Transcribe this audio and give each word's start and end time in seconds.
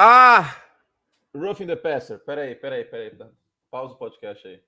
Ah! 0.00 0.62
Roughing 1.34 1.66
the 1.66 1.74
Passer. 1.74 2.20
Peraí, 2.20 2.54
peraí, 2.54 2.84
peraí. 2.84 3.10
Pausa 3.68 3.94
o 3.94 3.98
podcast 3.98 4.46
aí. 4.46 4.60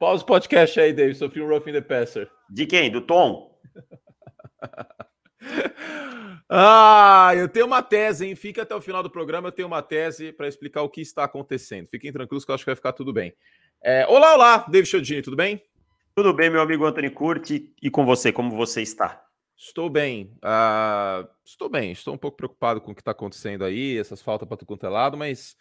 Pausa 0.00 0.24
o 0.24 0.26
podcast 0.26 0.80
aí, 0.80 0.92
David. 0.92 1.16
Sofri 1.16 1.40
um 1.40 1.48
Roughing 1.48 1.72
the 1.72 1.80
Passer. 1.80 2.28
De 2.50 2.66
quem? 2.66 2.90
Do 2.90 3.00
Tom? 3.00 3.56
ah, 6.50 7.30
eu 7.36 7.48
tenho 7.48 7.66
uma 7.66 7.84
tese, 7.84 8.26
hein? 8.26 8.34
Fica 8.34 8.62
até 8.62 8.74
o 8.74 8.80
final 8.80 9.00
do 9.00 9.08
programa. 9.08 9.46
Eu 9.46 9.52
tenho 9.52 9.68
uma 9.68 9.80
tese 9.80 10.32
para 10.32 10.48
explicar 10.48 10.82
o 10.82 10.90
que 10.90 11.00
está 11.00 11.22
acontecendo. 11.22 11.86
Fiquem 11.86 12.12
tranquilos 12.12 12.44
que 12.44 12.50
eu 12.50 12.54
acho 12.56 12.64
que 12.64 12.70
vai 12.70 12.76
ficar 12.76 12.94
tudo 12.94 13.12
bem. 13.12 13.32
É, 13.80 14.04
olá, 14.08 14.34
olá, 14.34 14.66
David 14.68 14.90
Chodini, 14.90 15.22
tudo 15.22 15.36
bem? 15.36 15.62
Tudo 16.16 16.34
bem, 16.34 16.50
meu 16.50 16.60
amigo 16.60 16.84
Anthony 16.84 17.10
Curti. 17.10 17.72
E 17.80 17.90
com 17.90 18.04
você, 18.04 18.32
como 18.32 18.56
você 18.56 18.82
está? 18.82 19.24
Estou 19.56 19.88
bem. 19.88 20.36
Uh, 20.36 21.26
estou 21.44 21.68
bem. 21.68 21.92
Estou 21.92 22.14
um 22.14 22.18
pouco 22.18 22.36
preocupado 22.36 22.80
com 22.80 22.92
o 22.92 22.94
que 22.94 23.00
está 23.00 23.12
acontecendo 23.12 23.64
aí, 23.64 23.98
essas 23.98 24.20
faltas 24.20 24.46
para 24.46 24.58
tudo 24.58 24.68
quanto 24.68 24.86
é 24.86 24.88
lado, 24.88 25.16
mas 25.16 25.56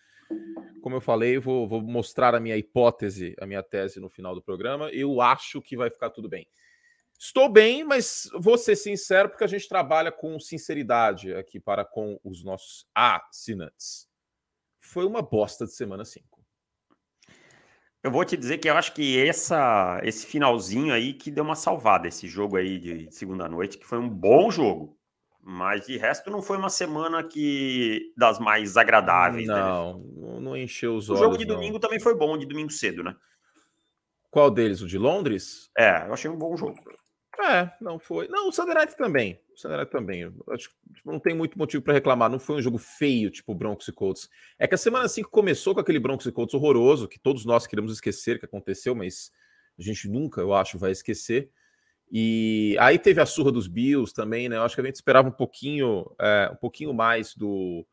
como 0.81 0.95
eu 0.95 1.01
falei, 1.01 1.39
vou, 1.39 1.67
vou, 1.67 1.81
mostrar 1.81 2.35
a 2.35 2.39
minha 2.39 2.57
hipótese, 2.57 3.35
a 3.39 3.45
minha 3.45 3.63
tese 3.63 3.99
no 3.99 4.09
final 4.09 4.35
do 4.35 4.41
programa. 4.41 4.89
Eu 4.91 5.21
acho 5.21 5.61
que 5.61 5.77
vai 5.77 5.89
ficar 5.89 6.09
tudo 6.09 6.27
bem. 6.27 6.47
Estou 7.17 7.49
bem, 7.49 7.83
mas 7.83 8.29
vou 8.37 8.57
ser 8.57 8.75
sincero, 8.75 9.29
porque 9.29 9.45
a 9.45 9.47
gente 9.47 9.67
trabalha 9.69 10.11
com 10.11 10.39
sinceridade 10.39 11.33
aqui 11.33 11.59
para 11.59 11.85
com 11.85 12.19
os 12.23 12.43
nossos 12.43 12.85
assinantes. 12.93 14.09
Foi 14.79 15.05
uma 15.05 15.21
bosta 15.21 15.65
de 15.65 15.73
semana 15.73 16.03
5. 16.03 16.34
Eu 18.05 18.11
vou 18.11 18.23
te 18.23 18.37
dizer 18.37 18.59
que 18.59 18.69
eu 18.69 18.75
acho 18.75 18.93
que 18.93 19.19
essa, 19.19 19.99
esse 20.03 20.27
finalzinho 20.27 20.93
aí 20.93 21.11
que 21.11 21.31
deu 21.31 21.43
uma 21.43 21.55
salvada, 21.55 22.07
esse 22.07 22.27
jogo 22.27 22.55
aí 22.55 22.77
de 22.77 23.11
segunda 23.11 23.49
noite, 23.49 23.79
que 23.79 23.85
foi 23.85 23.97
um 23.97 24.07
bom 24.07 24.51
jogo. 24.51 24.95
Mas 25.41 25.87
de 25.87 25.97
resto 25.97 26.29
não 26.29 26.39
foi 26.39 26.55
uma 26.55 26.69
semana 26.69 27.23
que 27.23 28.13
das 28.15 28.37
mais 28.37 28.77
agradáveis. 28.77 29.47
Né? 29.47 29.55
Não, 29.55 29.97
né? 29.97 30.39
não 30.39 30.55
encheu 30.55 30.95
os 30.95 31.09
olhos. 31.09 31.19
O 31.19 31.23
jogo 31.23 31.35
de 31.35 31.45
domingo 31.45 31.73
não. 31.73 31.79
também 31.79 31.99
foi 31.99 32.13
bom, 32.15 32.37
de 32.37 32.45
domingo 32.45 32.69
cedo, 32.69 33.03
né? 33.03 33.15
Qual 34.29 34.51
deles? 34.51 34.81
O 34.81 34.87
de 34.87 34.99
Londres? 34.99 35.71
É, 35.75 36.05
eu 36.07 36.13
achei 36.13 36.29
um 36.29 36.37
bom 36.37 36.55
jogo. 36.55 36.75
É, 37.39 37.71
não 37.81 37.99
foi. 37.99 38.27
Não, 38.27 38.49
o 38.49 38.51
Sunday 38.51 38.87
também. 38.87 39.39
O 39.53 39.57
Sunday 39.57 39.85
também. 39.85 40.23
acho 40.49 40.69
tipo, 40.93 41.11
não 41.11 41.19
tem 41.19 41.35
muito 41.35 41.57
motivo 41.57 41.83
para 41.83 41.93
reclamar. 41.93 42.29
Não 42.29 42.39
foi 42.39 42.55
um 42.55 42.61
jogo 42.61 42.77
feio, 42.77 43.29
tipo 43.29 43.53
Broncos 43.53 43.87
e 43.87 43.91
Colts. 43.91 44.29
É 44.57 44.67
que 44.67 44.75
a 44.75 44.77
semana 44.77 45.07
5 45.07 45.29
começou 45.29 45.73
com 45.73 45.81
aquele 45.81 45.99
Broncos 45.99 46.25
e 46.25 46.31
Colts 46.31 46.53
horroroso, 46.53 47.07
que 47.07 47.19
todos 47.19 47.45
nós 47.45 47.67
queremos 47.67 47.91
esquecer 47.91 48.39
que 48.39 48.45
aconteceu, 48.45 48.95
mas 48.95 49.31
a 49.77 49.81
gente 49.81 50.07
nunca, 50.07 50.41
eu 50.41 50.53
acho, 50.53 50.77
vai 50.77 50.91
esquecer. 50.91 51.49
E 52.11 52.77
aí 52.79 52.97
teve 52.97 53.19
a 53.19 53.25
surra 53.25 53.51
dos 53.51 53.67
Bills 53.67 54.13
também, 54.13 54.47
né? 54.47 54.57
Eu 54.57 54.61
acho 54.61 54.75
que 54.75 54.81
a 54.81 54.85
gente 54.85 54.95
esperava 54.95 55.27
um 55.27 55.33
pouquinho, 55.33 56.05
é, 56.19 56.49
um 56.53 56.55
pouquinho 56.55 56.93
mais 56.93 57.35
do, 57.35 57.85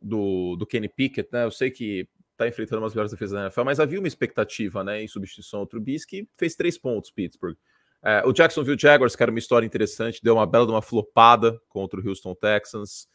do, 0.00 0.56
do 0.56 0.66
Kenny 0.66 0.88
Pickett, 0.88 1.28
né? 1.32 1.44
Eu 1.44 1.50
sei 1.50 1.70
que 1.70 2.08
tá 2.36 2.46
enfrentando 2.46 2.82
umas 2.82 2.94
melhores 2.94 3.10
defesas 3.10 3.34
da 3.34 3.42
NFL, 3.42 3.64
mas 3.64 3.80
havia 3.80 3.98
uma 3.98 4.08
expectativa, 4.08 4.84
né? 4.84 5.02
Em 5.02 5.08
substituição 5.08 5.60
ao 5.60 5.66
Trubisky, 5.66 6.28
fez 6.36 6.54
três 6.54 6.78
pontos, 6.78 7.10
Pittsburgh. 7.10 7.56
É, 8.02 8.22
o 8.24 8.32
Jacksonville 8.32 8.78
Jaguars, 8.78 9.14
que 9.14 9.22
era 9.22 9.30
uma 9.30 9.38
história 9.38 9.66
interessante, 9.66 10.20
deu 10.22 10.34
uma 10.34 10.46
bela 10.46 10.66
de 10.66 10.72
uma 10.72 10.82
flopada 10.82 11.60
contra 11.68 12.00
o 12.00 12.08
Houston 12.08 12.34
Texans. 12.34 13.06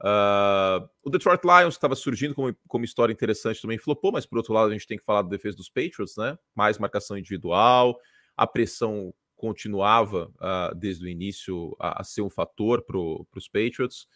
Uh, 0.00 0.86
o 1.02 1.08
Detroit 1.08 1.42
Lions, 1.44 1.74
que 1.74 1.78
estava 1.78 1.94
surgindo 1.94 2.34
como, 2.34 2.54
como 2.68 2.84
história 2.84 3.12
interessante, 3.12 3.62
também 3.62 3.78
flopou, 3.78 4.12
mas 4.12 4.26
por 4.26 4.36
outro 4.36 4.52
lado 4.52 4.68
a 4.68 4.72
gente 4.72 4.86
tem 4.86 4.98
que 4.98 5.04
falar 5.04 5.22
da 5.22 5.28
defesa 5.28 5.56
dos 5.56 5.68
Patriots, 5.68 6.16
né? 6.16 6.36
Mais 6.54 6.78
marcação 6.78 7.16
individual, 7.16 7.98
a 8.36 8.46
pressão 8.46 9.14
continuava 9.34 10.30
uh, 10.36 10.74
desde 10.74 11.04
o 11.04 11.08
início 11.08 11.74
a, 11.80 12.00
a 12.00 12.04
ser 12.04 12.22
um 12.22 12.30
fator 12.30 12.82
para 12.82 12.98
os 12.98 13.48
Patriots. 13.48 14.06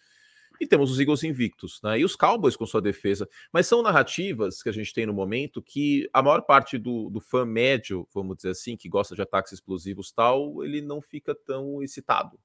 E 0.61 0.67
temos 0.67 0.91
os 0.91 0.98
Eagles 0.98 1.23
invictos, 1.25 1.81
né? 1.83 1.98
E 1.98 2.05
os 2.05 2.17
Cowboys 2.17 2.56
com 2.56 2.67
sua 2.67 2.83
defesa. 2.83 3.28
Mas 3.53 3.67
são 3.67 3.83
narrativas 3.83 4.62
que 4.62 4.69
a 4.69 4.73
gente 4.73 4.92
tem 4.92 5.06
no 5.06 5.12
momento 5.12 5.62
que 5.62 6.09
a 6.12 6.23
maior 6.23 6.42
parte 6.42 6.78
do, 6.78 7.09
do 7.11 7.20
fã 7.20 7.45
médio, 7.45 8.07
vamos 8.13 8.36
dizer 8.36 8.51
assim, 8.51 8.77
que 8.77 8.89
gosta 8.89 9.14
de 9.14 9.23
ataques 9.23 9.52
explosivos 9.52 10.11
tal, 10.11 10.64
ele 10.64 10.80
não 10.80 11.01
fica 11.01 11.35
tão 11.35 11.83
excitado, 11.83 12.39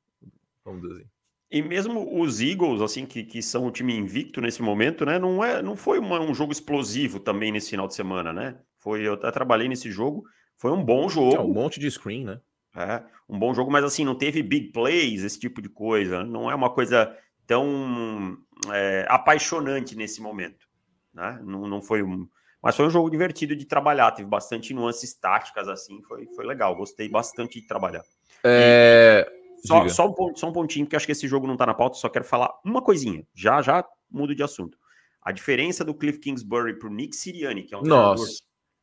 vamos 0.64 0.82
dizer 0.82 1.02
assim. 1.02 1.10
E 1.54 1.62
mesmo 1.62 2.20
os 2.20 2.42
Eagles, 2.42 2.82
assim, 2.82 3.06
que, 3.06 3.24
que 3.24 3.40
são 3.40 3.68
o 3.68 3.72
time 3.72 3.96
invicto 3.96 4.42
nesse 4.42 4.60
momento, 4.64 5.06
né? 5.06 5.20
Não, 5.20 5.44
é, 5.44 5.62
não 5.62 5.76
foi 5.76 6.00
uma, 6.00 6.20
um 6.20 6.34
jogo 6.34 6.52
explosivo 6.52 7.20
também 7.20 7.52
nesse 7.52 7.70
final 7.70 7.88
de 7.88 7.94
semana, 7.94 8.34
né? 8.34 8.58
Foi, 8.80 9.08
eu 9.08 9.14
até 9.14 9.30
trabalhei 9.30 9.68
nesse 9.68 9.92
jogo, 9.92 10.24
foi 10.58 10.72
um 10.72 10.84
bom 10.84 11.08
jogo. 11.08 11.36
É 11.36 11.40
um 11.40 11.54
monte 11.54 11.80
de 11.80 11.92
screen, 11.92 12.26
né? 12.26 12.42
É, 12.76 13.04
um 13.30 13.38
bom 13.38 13.54
jogo, 13.54 13.72
mas 13.72 13.84
assim, 13.84 14.04
não 14.04 14.16
teve 14.16 14.42
big 14.42 14.72
plays, 14.72 15.24
esse 15.24 15.40
tipo 15.40 15.62
de 15.62 15.70
coisa. 15.70 16.24
Não 16.24 16.50
é 16.50 16.56
uma 16.56 16.72
coisa 16.72 17.16
tão 17.46 18.38
é, 18.72 19.06
apaixonante 19.10 19.96
nesse 19.96 20.22
momento. 20.22 20.68
Né? 21.14 21.40
Não, 21.44 21.68
não 21.68 21.82
foi 21.82 22.02
um. 22.02 22.28
Mas 22.62 22.76
foi 22.76 22.86
um 22.86 22.90
jogo 22.90 23.10
divertido 23.10 23.56
de 23.56 23.66
trabalhar, 23.66 24.12
teve 24.12 24.30
bastante 24.30 24.74
nuances 24.74 25.14
táticas, 25.14 25.68
assim, 25.68 26.02
foi, 26.04 26.26
foi 26.28 26.46
legal, 26.46 26.76
gostei 26.76 27.10
bastante 27.10 27.60
de 27.60 27.68
trabalhar. 27.68 28.04
É... 28.44 29.30
Só, 29.66 29.88
só, 29.88 30.10
um, 30.10 30.36
só 30.36 30.50
um 30.50 30.54
pontinho, 30.54 30.86
porque 30.86 30.96
acho 30.96 31.06
que 31.06 31.12
esse 31.12 31.28
jogo 31.28 31.48
não 31.48 31.58
tá 31.58 31.66
na 31.66 31.74
pauta, 31.74 31.98
só 31.98 32.10
quero 32.10 32.26
falar 32.26 32.54
uma 32.66 32.82
coisinha, 32.82 33.26
já 33.34 33.62
já 33.62 33.86
mudo 34.10 34.36
de 34.36 34.44
assunto. 34.44 34.78
A 35.22 35.32
diferença 35.32 35.86
do 35.86 35.94
Cliff 35.94 36.20
Kingsbury 36.20 36.78
pro 36.78 36.90
Nick 36.90 37.16
Siriani, 37.16 37.64
que 37.64 37.74
é 37.74 37.78
um 37.78 37.84
treinador 37.84 38.28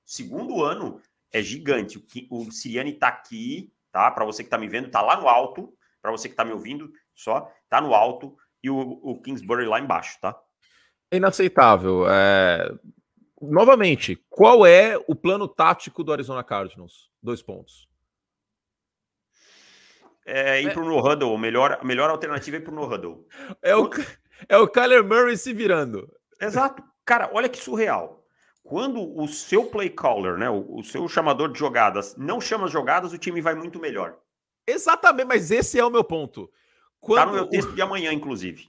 segundo 0.07 0.65
ano, 0.65 1.01
é 1.31 1.43
gigante. 1.43 1.99
O, 2.31 2.39
o 2.39 2.51
Siriani 2.51 2.95
tá 2.95 3.09
aqui, 3.09 3.73
tá? 3.93 4.11
Para 4.11 4.25
você 4.25 4.43
que 4.43 4.51
tá 4.51 4.59
me 4.59 4.69
vendo, 4.69 4.91
tá 4.91 5.01
lá 5.01 5.21
no 5.21 5.29
alto. 5.29 5.73
Para 6.03 6.11
você 6.11 6.29
que 6.29 6.35
tá 6.35 6.45
me 6.45 6.53
ouvindo, 6.53 6.91
só 7.15 7.51
tá 7.69 7.81
no 7.81 7.95
alto 7.95 8.37
e 8.63 8.71
o, 8.71 8.79
o 8.79 9.21
Kingsbury 9.21 9.67
lá 9.67 9.81
embaixo, 9.81 10.19
tá? 10.21 10.39
É 11.11 11.17
inaceitável. 11.17 12.09
É... 12.09 12.73
Novamente, 13.41 14.17
qual 14.29 14.67
é 14.67 14.97
o 15.07 15.15
plano 15.15 15.49
tático 15.49 16.05
do 16.05 16.13
Arizona 16.13 16.45
Cardinals? 16.45 17.11
Dois 17.23 17.43
pontos. 17.43 17.89
É 20.25 20.61
ir 20.63 20.69
é... 20.69 20.73
pro 20.73 20.85
no 20.85 20.99
huddle. 20.99 21.37
Melhor, 21.39 21.79
a 21.81 21.85
melhor 21.85 22.11
alternativa 22.11 22.57
é 22.57 22.61
ir 22.61 22.63
pro 22.63 22.75
no 22.75 22.85
huddle. 22.85 23.27
É 23.63 23.75
o, 23.75 23.91
é 24.49 24.57
o 24.59 24.69
Kyler 24.69 25.03
Murray 25.03 25.37
se 25.37 25.53
virando. 25.53 26.09
Exato. 26.41 26.83
Cara, 27.05 27.31
olha 27.33 27.49
que 27.49 27.59
surreal. 27.59 28.25
Quando 28.63 29.19
o 29.19 29.27
seu 29.27 29.67
play 29.67 29.91
caller, 29.91 30.37
né, 30.37 30.49
o, 30.49 30.77
o 30.79 30.85
seu 30.85 31.09
chamador 31.09 31.51
de 31.51 31.59
jogadas, 31.59 32.15
não 32.17 32.41
chama 32.41 32.67
as 32.67 32.71
jogadas, 32.71 33.13
o 33.13 33.19
time 33.19 33.41
vai 33.41 33.55
muito 33.55 33.81
melhor. 33.81 34.17
Exatamente, 34.67 35.27
mas 35.27 35.51
esse 35.51 35.79
é 35.79 35.85
o 35.85 35.91
meu 35.91 36.05
ponto. 36.05 36.49
Quando 37.01 37.19
tá 37.19 37.27
no 37.27 37.33
meu 37.33 37.47
texto 37.47 37.73
de 37.73 37.83
amanhã, 37.83 38.13
inclusive. 38.13 38.69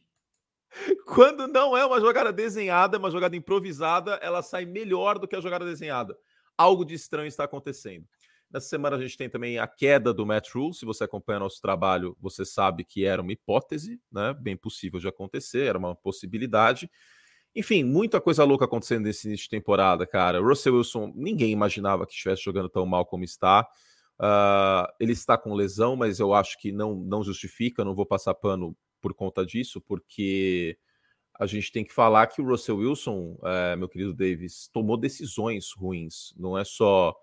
Quando 1.05 1.47
não 1.47 1.75
é 1.75 1.85
uma 1.85 1.99
jogada 1.99 2.31
desenhada, 2.31 2.95
é 2.95 2.99
uma 2.99 3.11
jogada 3.11 3.35
improvisada, 3.35 4.13
ela 4.21 4.41
sai 4.41 4.65
melhor 4.65 5.19
do 5.19 5.27
que 5.27 5.35
a 5.35 5.41
jogada 5.41 5.65
desenhada. 5.65 6.17
Algo 6.57 6.85
de 6.85 6.93
estranho 6.93 7.27
está 7.27 7.43
acontecendo. 7.43 8.05
Nessa 8.49 8.67
semana 8.67 8.97
a 8.97 9.01
gente 9.01 9.17
tem 9.17 9.29
também 9.29 9.59
a 9.59 9.67
queda 9.67 10.13
do 10.13 10.25
Matt 10.25 10.49
Rule. 10.53 10.73
Se 10.73 10.85
você 10.85 11.05
acompanha 11.05 11.39
nosso 11.39 11.61
trabalho, 11.61 12.17
você 12.19 12.43
sabe 12.43 12.83
que 12.83 13.05
era 13.05 13.21
uma 13.21 13.31
hipótese, 13.31 13.99
né? 14.11 14.33
Bem 14.33 14.57
possível 14.57 14.99
de 14.99 15.07
acontecer, 15.07 15.65
era 15.67 15.77
uma 15.77 15.95
possibilidade. 15.95 16.89
Enfim, 17.55 17.83
muita 17.83 18.19
coisa 18.21 18.43
louca 18.43 18.65
acontecendo 18.65 19.03
nesse 19.03 19.27
início 19.27 19.45
de 19.45 19.49
temporada, 19.49 20.05
cara. 20.05 20.39
Russell 20.41 20.75
Wilson, 20.75 21.11
ninguém 21.15 21.51
imaginava 21.51 22.05
que 22.05 22.13
estivesse 22.13 22.43
jogando 22.43 22.69
tão 22.69 22.85
mal 22.85 23.05
como 23.05 23.23
está. 23.23 23.67
Uh, 24.21 24.85
ele 24.99 25.13
está 25.13 25.35
com 25.35 25.55
lesão, 25.55 25.95
mas 25.95 26.19
eu 26.19 26.31
acho 26.31 26.59
que 26.59 26.71
não, 26.71 26.95
não 26.95 27.23
justifica, 27.23 27.83
não 27.83 27.95
vou 27.95 28.05
passar 28.05 28.35
pano 28.35 28.77
por 29.01 29.15
conta 29.15 29.43
disso, 29.43 29.81
porque 29.81 30.77
a 31.39 31.47
gente 31.47 31.71
tem 31.71 31.83
que 31.83 31.91
falar 31.91 32.27
que 32.27 32.39
o 32.39 32.45
Russell 32.45 32.77
Wilson, 32.77 33.35
é, 33.43 33.75
meu 33.75 33.89
querido 33.89 34.13
Davis, 34.13 34.69
tomou 34.71 34.95
decisões 34.95 35.71
ruins. 35.75 36.35
Não 36.37 36.55
é 36.55 36.63
só 36.63 37.15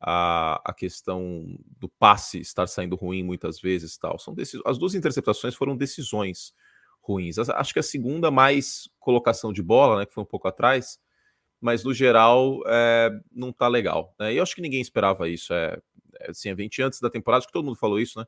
a, 0.00 0.60
a 0.64 0.74
questão 0.74 1.46
do 1.78 1.88
passe 1.88 2.40
estar 2.40 2.66
saindo 2.66 2.96
ruim 2.96 3.22
muitas 3.22 3.60
vezes 3.60 3.96
tal. 3.96 4.18
São 4.18 4.34
as 4.66 4.76
duas 4.76 4.96
interceptações 4.96 5.54
foram 5.54 5.76
decisões 5.76 6.52
ruins. 7.00 7.38
Acho 7.38 7.72
que 7.72 7.78
a 7.78 7.84
segunda 7.84 8.28
mais 8.28 8.88
colocação 8.98 9.52
de 9.52 9.62
bola, 9.62 10.00
né, 10.00 10.06
que 10.06 10.14
foi 10.14 10.24
um 10.24 10.26
pouco 10.26 10.48
atrás, 10.48 10.98
mas 11.60 11.84
no 11.84 11.92
geral 11.92 12.60
é, 12.66 13.10
não 13.30 13.52
tá 13.52 13.68
legal. 13.68 14.14
Né? 14.18 14.32
E 14.32 14.38
eu 14.38 14.42
acho 14.42 14.54
que 14.54 14.62
ninguém 14.62 14.80
esperava 14.80 15.28
isso. 15.28 15.52
É, 15.52 15.78
assim, 16.28 16.54
20 16.54 16.82
antes 16.82 17.00
da 17.00 17.10
temporada, 17.10 17.38
acho 17.38 17.46
que 17.46 17.52
todo 17.52 17.64
mundo 17.64 17.78
falou 17.78 18.00
isso, 18.00 18.18
né? 18.18 18.26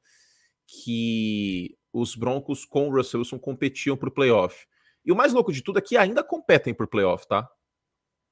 Que 0.67 1.77
os 1.93 2.15
Broncos 2.15 2.65
com 2.65 2.89
o 2.89 2.97
Russell 2.97 3.21
Wilson 3.21 3.39
competiam 3.39 3.97
por 3.97 4.11
playoff. 4.11 4.67
E 5.05 5.13
o 5.13 5.17
mais 5.17 5.33
louco 5.33 5.53
de 5.53 5.63
tudo 5.63 5.79
é 5.79 5.83
que 5.83 5.97
ainda 5.97 6.23
competem 6.23 6.73
por 6.73 6.87
playoff, 6.87 7.27
tá? 7.27 7.49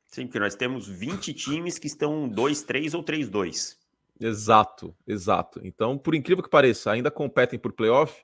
Sim, 0.06 0.26
porque 0.26 0.40
nós 0.40 0.54
temos 0.54 0.88
20 0.88 1.32
times 1.34 1.78
que 1.78 1.86
estão 1.86 2.28
2-3 2.28 2.94
ou 2.94 3.04
3-2. 3.04 3.76
Exato, 4.20 4.94
exato. 5.06 5.60
Então, 5.64 5.96
por 5.96 6.14
incrível 6.14 6.42
que 6.42 6.50
pareça, 6.50 6.90
ainda 6.90 7.10
competem 7.10 7.58
por 7.58 7.72
playoff. 7.72 8.22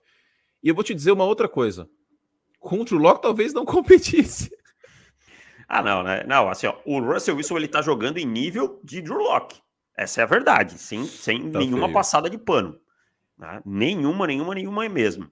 E 0.63 0.69
eu 0.69 0.75
vou 0.75 0.85
te 0.85 0.95
dizer 0.95 1.13
uma 1.13 1.25
outra 1.25 1.49
coisa. 1.49 1.89
Contra 2.59 2.97
o 2.97 2.99
Locke 2.99 3.23
talvez 3.23 3.53
não 3.53 3.65
competisse. 3.67 4.51
Ah, 5.69 5.83
não, 5.83 6.03
né? 6.03 6.25
Não, 6.25 6.49
assim, 6.49 6.67
ó, 6.67 6.77
o 6.85 7.01
Russell 7.01 7.37
Wilson 7.37 7.57
ele 7.57 7.69
tá 7.69 7.83
jogando 7.83 8.19
em 8.19 8.27
nível 8.27 8.81
de 8.85 9.01
Drew 9.01 9.19
Locke. 9.19 9.61
Essa 9.97 10.21
é 10.21 10.25
a 10.25 10.27
verdade, 10.27 10.79
sem, 10.79 11.05
sem 11.07 11.51
tá 11.51 11.59
nenhuma 11.59 11.87
feio. 11.87 11.95
passada 11.95 12.29
de 12.29 12.37
pano. 12.37 12.79
Né? 13.39 13.63
Nenhuma, 13.65 14.27
nenhuma, 14.27 14.55
nenhuma 14.55 14.89
mesmo. 14.89 15.31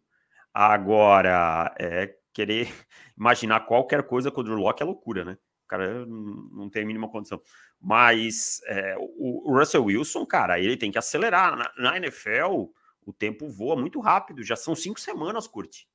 Agora, 0.53 1.75
é 1.79 2.15
querer 2.33 2.69
imaginar 3.17 3.67
qualquer 3.67 4.03
coisa 4.05 4.31
com 4.31 4.41
o 4.41 4.45
Drew 4.45 4.57
Locke 4.57 4.83
é 4.83 4.87
loucura, 4.87 5.25
né? 5.25 5.39
O 5.65 5.67
cara 5.67 6.07
não 6.07 6.69
tem 6.69 6.83
a 6.83 6.87
mínima 6.87 7.09
condição. 7.09 7.41
Mas 7.81 8.61
é, 8.67 8.97
o, 8.99 9.57
Russell 9.59 9.85
Wilson, 9.85 10.25
cara, 10.27 10.59
ele 10.59 10.77
tem 10.77 10.91
que 10.91 10.99
acelerar. 10.99 11.57
Na, 11.57 11.73
na, 11.77 11.97
NFL, 11.97 12.71
o 13.05 13.13
tempo 13.13 13.49
voa 13.49 13.75
muito 13.75 13.99
rápido. 14.01 14.43
Já 14.43 14.57
são 14.57 14.75
cinco 14.75 15.01
semanas, 15.01 15.47
curte. 15.47 15.89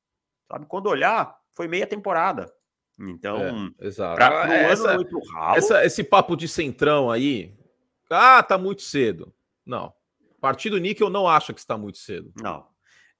Sabe? 0.48 0.66
Quando 0.66 0.88
olhar, 0.88 1.36
foi 1.52 1.68
meia 1.68 1.86
temporada. 1.86 2.52
Então, 3.00 3.72
é, 3.80 3.88
exato. 3.88 4.16
Pra, 4.16 4.54
é, 4.54 4.72
essa, 4.72 4.98
ralo, 5.32 5.58
essa, 5.58 5.86
esse 5.86 6.04
papo 6.04 6.36
de 6.36 6.48
centrão 6.48 7.10
aí, 7.10 7.56
ah, 8.10 8.44
tá 8.44 8.58
muito 8.58 8.82
cedo. 8.82 9.34
Não. 9.66 9.94
Partido 10.40 10.78
Níquel 10.78 11.10
não 11.10 11.28
acha 11.28 11.54
que 11.54 11.60
está 11.60 11.78
muito 11.78 11.98
cedo. 11.98 12.32
Não. 12.42 12.66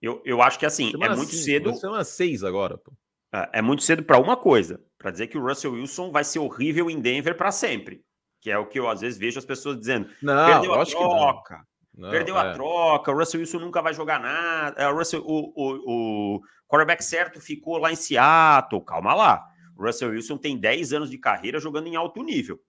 Eu, 0.02 0.22
eu 0.26 0.42
acho 0.42 0.58
que 0.58 0.66
assim, 0.66 0.92
semana 0.92 1.14
é 1.14 1.18
muito 1.18 1.32
cinco, 1.32 1.44
cedo. 1.44 1.76
Semana 1.76 2.04
seis 2.04 2.44
agora, 2.44 2.78
pô. 2.78 2.94
É, 3.34 3.60
é 3.60 3.62
muito 3.62 3.84
cedo 3.84 4.04
para 4.04 4.18
uma 4.18 4.36
coisa, 4.36 4.82
para 4.98 5.12
dizer 5.12 5.28
que 5.28 5.38
o 5.38 5.46
Russell 5.46 5.74
Wilson 5.74 6.12
vai 6.12 6.24
ser 6.24 6.40
horrível 6.40 6.90
em 6.90 7.00
Denver 7.00 7.36
para 7.36 7.52
sempre, 7.52 8.04
que 8.42 8.50
é 8.50 8.58
o 8.58 8.66
que 8.66 8.80
eu 8.80 8.90
às 8.90 9.02
vezes 9.02 9.20
vejo 9.20 9.38
as 9.38 9.46
pessoas 9.46 9.78
dizendo. 9.78 10.10
Não, 10.22 10.46
perdeu 10.46 10.74
a 10.74 10.86
troca, 10.86 11.68
não, 11.94 12.10
perdeu 12.10 12.38
é. 12.38 12.40
a 12.40 12.54
troca, 12.54 13.12
o 13.12 13.18
Russell 13.18 13.42
Wilson 13.42 13.60
nunca 13.60 13.82
vai 13.82 13.94
jogar 13.94 14.20
nada, 14.20 14.82
é, 14.82 14.88
o, 14.88 14.96
Russell, 14.96 15.22
o, 15.26 15.54
o, 15.56 16.36
o 16.38 16.42
quarterback 16.68 17.04
certo 17.04 17.40
ficou 17.40 17.78
lá 17.78 17.92
em 17.92 17.96
Seattle, 17.96 18.84
calma 18.84 19.14
lá. 19.14 19.46
O 19.78 19.86
Russell 19.86 20.10
Wilson 20.10 20.38
tem 20.38 20.58
10 20.58 20.94
anos 20.94 21.10
de 21.10 21.18
carreira 21.18 21.60
jogando 21.60 21.88
em 21.88 21.96
alto 21.96 22.22
nível. 22.24 22.60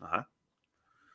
Uhum. 0.00 0.22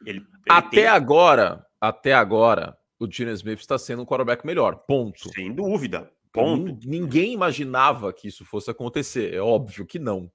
Ele, 0.05 0.19
ele 0.19 0.25
até 0.49 0.69
tem... 0.69 0.87
agora, 0.87 1.65
até 1.79 2.13
agora, 2.13 2.77
o 2.99 3.09
Gene 3.09 3.31
Smith 3.33 3.59
está 3.59 3.77
sendo 3.77 4.01
um 4.01 4.05
quarterback 4.05 4.45
melhor. 4.45 4.83
Ponto. 4.87 5.29
Sem 5.33 5.53
dúvida. 5.53 6.11
Ponto. 6.31 6.87
Ninguém 6.87 7.33
imaginava 7.33 8.13
que 8.13 8.27
isso 8.27 8.45
fosse 8.45 8.69
acontecer. 8.69 9.33
É 9.33 9.41
óbvio 9.41 9.85
que 9.85 9.99
não. 9.99 10.31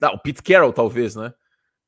Não, 0.00 0.14
o 0.14 0.18
Pete 0.18 0.42
Carroll, 0.42 0.72
talvez, 0.72 1.14
né? 1.14 1.32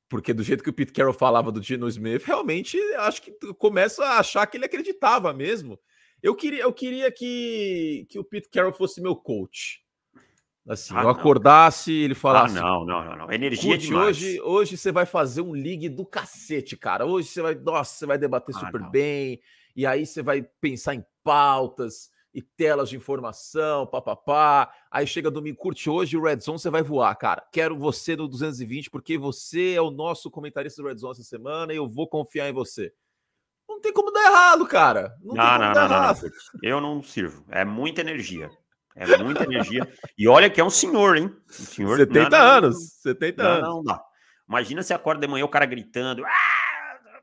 Porque 0.08 0.32
do 0.32 0.42
jeito 0.42 0.62
que 0.62 0.70
o 0.70 0.72
Pete 0.72 0.92
Carroll 0.92 1.12
falava 1.12 1.50
do 1.50 1.62
Geno 1.62 1.88
Smith, 1.88 2.22
realmente 2.22 2.78
acho 2.98 3.22
que 3.22 3.32
começo 3.58 4.02
a 4.02 4.18
achar 4.18 4.46
que 4.46 4.56
ele 4.56 4.66
acreditava 4.66 5.32
mesmo. 5.32 5.78
Eu 6.22 6.34
queria, 6.34 6.62
eu 6.62 6.72
queria 6.72 7.10
que, 7.10 8.06
que 8.08 8.18
o 8.18 8.24
Pete 8.24 8.48
Carroll 8.48 8.72
fosse 8.72 9.00
meu 9.00 9.16
coach. 9.16 9.80
Assim, 10.68 10.94
ah, 10.96 11.02
eu 11.02 11.08
acordasse, 11.08 11.92
ele 11.92 12.14
falasse. 12.14 12.58
Ah, 12.58 12.60
não, 12.60 12.84
não, 12.84 13.04
não, 13.04 13.16
não. 13.16 13.32
Energia 13.32 13.78
demais. 13.78 14.16
Hoje, 14.16 14.40
hoje 14.40 14.76
você 14.76 14.90
vai 14.90 15.06
fazer 15.06 15.40
um 15.40 15.54
ligue 15.54 15.88
do 15.88 16.04
cacete, 16.04 16.76
cara. 16.76 17.06
Hoje 17.06 17.28
você 17.28 17.40
vai, 17.40 17.54
nossa, 17.54 17.94
você 17.94 18.06
vai 18.06 18.18
debater 18.18 18.54
ah, 18.56 18.58
super 18.58 18.80
não. 18.80 18.90
bem. 18.90 19.40
E 19.76 19.86
aí 19.86 20.04
você 20.04 20.22
vai 20.22 20.42
pensar 20.60 20.96
em 20.96 21.04
pautas 21.22 22.10
e 22.34 22.42
telas 22.42 22.90
de 22.90 22.96
informação, 22.96 23.86
papapá. 23.86 24.72
Aí 24.90 25.06
chega 25.06 25.30
domingo, 25.30 25.56
curte 25.56 25.88
hoje 25.88 26.16
o 26.16 26.22
Red 26.22 26.40
Zone, 26.40 26.58
você 26.58 26.68
vai 26.68 26.82
voar, 26.82 27.14
cara. 27.14 27.46
Quero 27.52 27.78
você 27.78 28.16
no 28.16 28.26
220, 28.26 28.90
porque 28.90 29.16
você 29.16 29.74
é 29.74 29.80
o 29.80 29.90
nosso 29.90 30.30
comentarista 30.30 30.82
do 30.82 30.88
Red 30.88 30.98
Zone 30.98 31.12
essa 31.12 31.22
semana 31.22 31.72
e 31.72 31.76
eu 31.76 31.88
vou 31.88 32.08
confiar 32.08 32.48
em 32.48 32.52
você. 32.52 32.92
Não 33.68 33.80
tem 33.80 33.92
como 33.92 34.10
dar 34.10 34.24
errado, 34.24 34.66
cara. 34.66 35.14
Não, 35.22 35.34
não, 35.34 35.58
não, 35.58 35.74
não, 35.74 35.88
não, 35.88 36.30
Eu 36.62 36.80
não 36.80 37.02
sirvo. 37.02 37.44
É 37.48 37.64
muita 37.64 38.00
energia. 38.00 38.50
É 38.96 39.18
muita 39.18 39.44
energia. 39.44 39.86
E 40.16 40.26
olha 40.26 40.48
que 40.48 40.60
é 40.60 40.64
um 40.64 40.70
senhor, 40.70 41.16
hein? 41.18 41.30
Um 41.48 41.52
senhor. 41.52 41.98
70 41.98 42.30
não, 42.30 42.38
anos. 42.38 42.76
70 43.02 43.42
não, 43.42 43.50
anos. 43.50 43.62
Não, 43.68 43.82
não. 43.82 44.00
Imagina 44.48 44.82
se 44.82 44.94
acorda 44.94 45.20
de 45.20 45.30
manhã 45.30 45.44
o 45.44 45.48
cara 45.48 45.66
gritando. 45.66 46.24
Ah! 46.24 46.66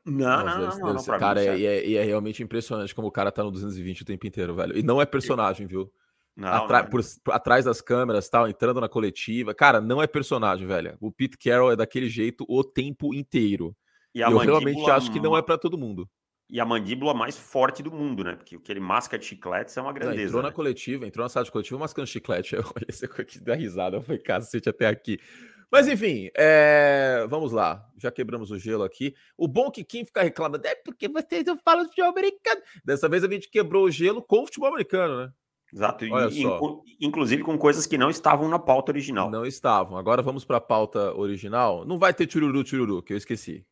Não, 0.06 0.44
não, 0.44 0.58
não, 0.58 0.78
não, 0.78 0.94
não, 0.94 1.18
Cara, 1.18 1.42
é, 1.42 1.62
é, 1.62 1.92
é, 1.94 2.04
realmente 2.04 2.42
impressionante 2.42 2.94
como 2.94 3.08
o 3.08 3.10
cara 3.10 3.32
tá 3.32 3.42
no 3.42 3.50
220 3.50 4.02
o 4.02 4.04
tempo 4.04 4.26
inteiro, 4.26 4.54
velho. 4.54 4.76
E 4.76 4.82
não 4.82 5.00
é 5.00 5.06
personagem, 5.06 5.66
viu? 5.66 5.90
Não, 6.36 6.48
Atra 6.48 6.82
não. 6.82 6.90
Por, 6.90 7.00
atrás 7.30 7.64
das 7.64 7.80
câmeras, 7.80 8.28
tal, 8.28 8.46
entrando 8.46 8.82
na 8.82 8.88
coletiva. 8.88 9.54
Cara, 9.54 9.80
não 9.80 10.02
é 10.02 10.06
personagem, 10.06 10.66
velho. 10.66 10.96
O 11.00 11.10
Pete 11.10 11.38
Carroll 11.38 11.72
é 11.72 11.76
daquele 11.76 12.08
jeito 12.10 12.44
o 12.48 12.62
tempo 12.62 13.14
inteiro. 13.14 13.74
E, 14.14 14.18
e 14.18 14.22
eu 14.22 14.36
realmente 14.36 14.90
acho 14.90 15.10
que 15.10 15.18
não 15.18 15.36
é 15.36 15.40
para 15.40 15.56
todo 15.56 15.78
mundo. 15.78 16.06
E 16.48 16.60
a 16.60 16.64
mandíbula 16.64 17.14
mais 17.14 17.38
forte 17.38 17.82
do 17.82 17.90
mundo, 17.90 18.22
né? 18.22 18.36
Porque 18.36 18.56
aquele 18.56 18.80
masca 18.80 19.18
de 19.18 19.24
chicletes 19.24 19.76
é 19.76 19.80
uma 19.80 19.92
grandeza. 19.92 20.16
Não, 20.16 20.26
entrou 20.26 20.42
né? 20.42 20.48
na 20.48 20.54
coletiva, 20.54 21.06
entrou 21.06 21.24
na 21.24 21.28
sala 21.28 21.44
de 21.44 21.50
coletiva 21.50 21.78
mascando 21.78 22.06
chiclete. 22.06 22.54
Eu 22.54 22.62
olhei 22.62 22.86
esse 22.88 23.04
aqui 23.06 23.40
da 23.40 23.54
risada. 23.54 24.00
Falei, 24.00 24.20
cacete, 24.20 24.68
até 24.68 24.86
aqui. 24.86 25.18
Mas 25.72 25.88
enfim, 25.88 26.30
é... 26.36 27.26
vamos 27.28 27.50
lá. 27.50 27.84
Já 27.96 28.10
quebramos 28.10 28.50
o 28.50 28.58
gelo 28.58 28.84
aqui. 28.84 29.14
O 29.36 29.48
bom 29.48 29.68
é 29.68 29.70
que 29.70 29.84
quem 29.84 30.04
fica 30.04 30.22
reclamando 30.22 30.66
é 30.66 30.74
porque 30.74 31.08
vocês 31.08 31.44
não 31.44 31.58
falam 31.58 31.82
de 31.82 31.88
futebol 31.88 32.10
americano. 32.10 32.60
Dessa 32.84 33.08
vez 33.08 33.24
a 33.24 33.28
gente 33.28 33.50
quebrou 33.50 33.84
o 33.84 33.90
gelo 33.90 34.22
com 34.22 34.42
o 34.42 34.46
futebol 34.46 34.68
americano, 34.68 35.22
né? 35.22 35.32
Exato. 35.72 36.04
Olha 36.08 36.28
e, 36.28 36.42
só. 36.42 36.60
Inclusive 37.00 37.42
com 37.42 37.58
coisas 37.58 37.86
que 37.86 37.98
não 37.98 38.08
estavam 38.08 38.48
na 38.48 38.58
pauta 38.60 38.92
original. 38.92 39.28
Não 39.28 39.44
estavam. 39.44 39.98
Agora 39.98 40.22
vamos 40.22 40.44
para 40.44 40.58
a 40.58 40.60
pauta 40.60 41.12
original. 41.16 41.84
Não 41.84 41.98
vai 41.98 42.14
ter 42.14 42.30
chururu, 42.30 42.64
chururu, 42.64 43.02
que 43.02 43.12
eu 43.12 43.16
esqueci. 43.16 43.66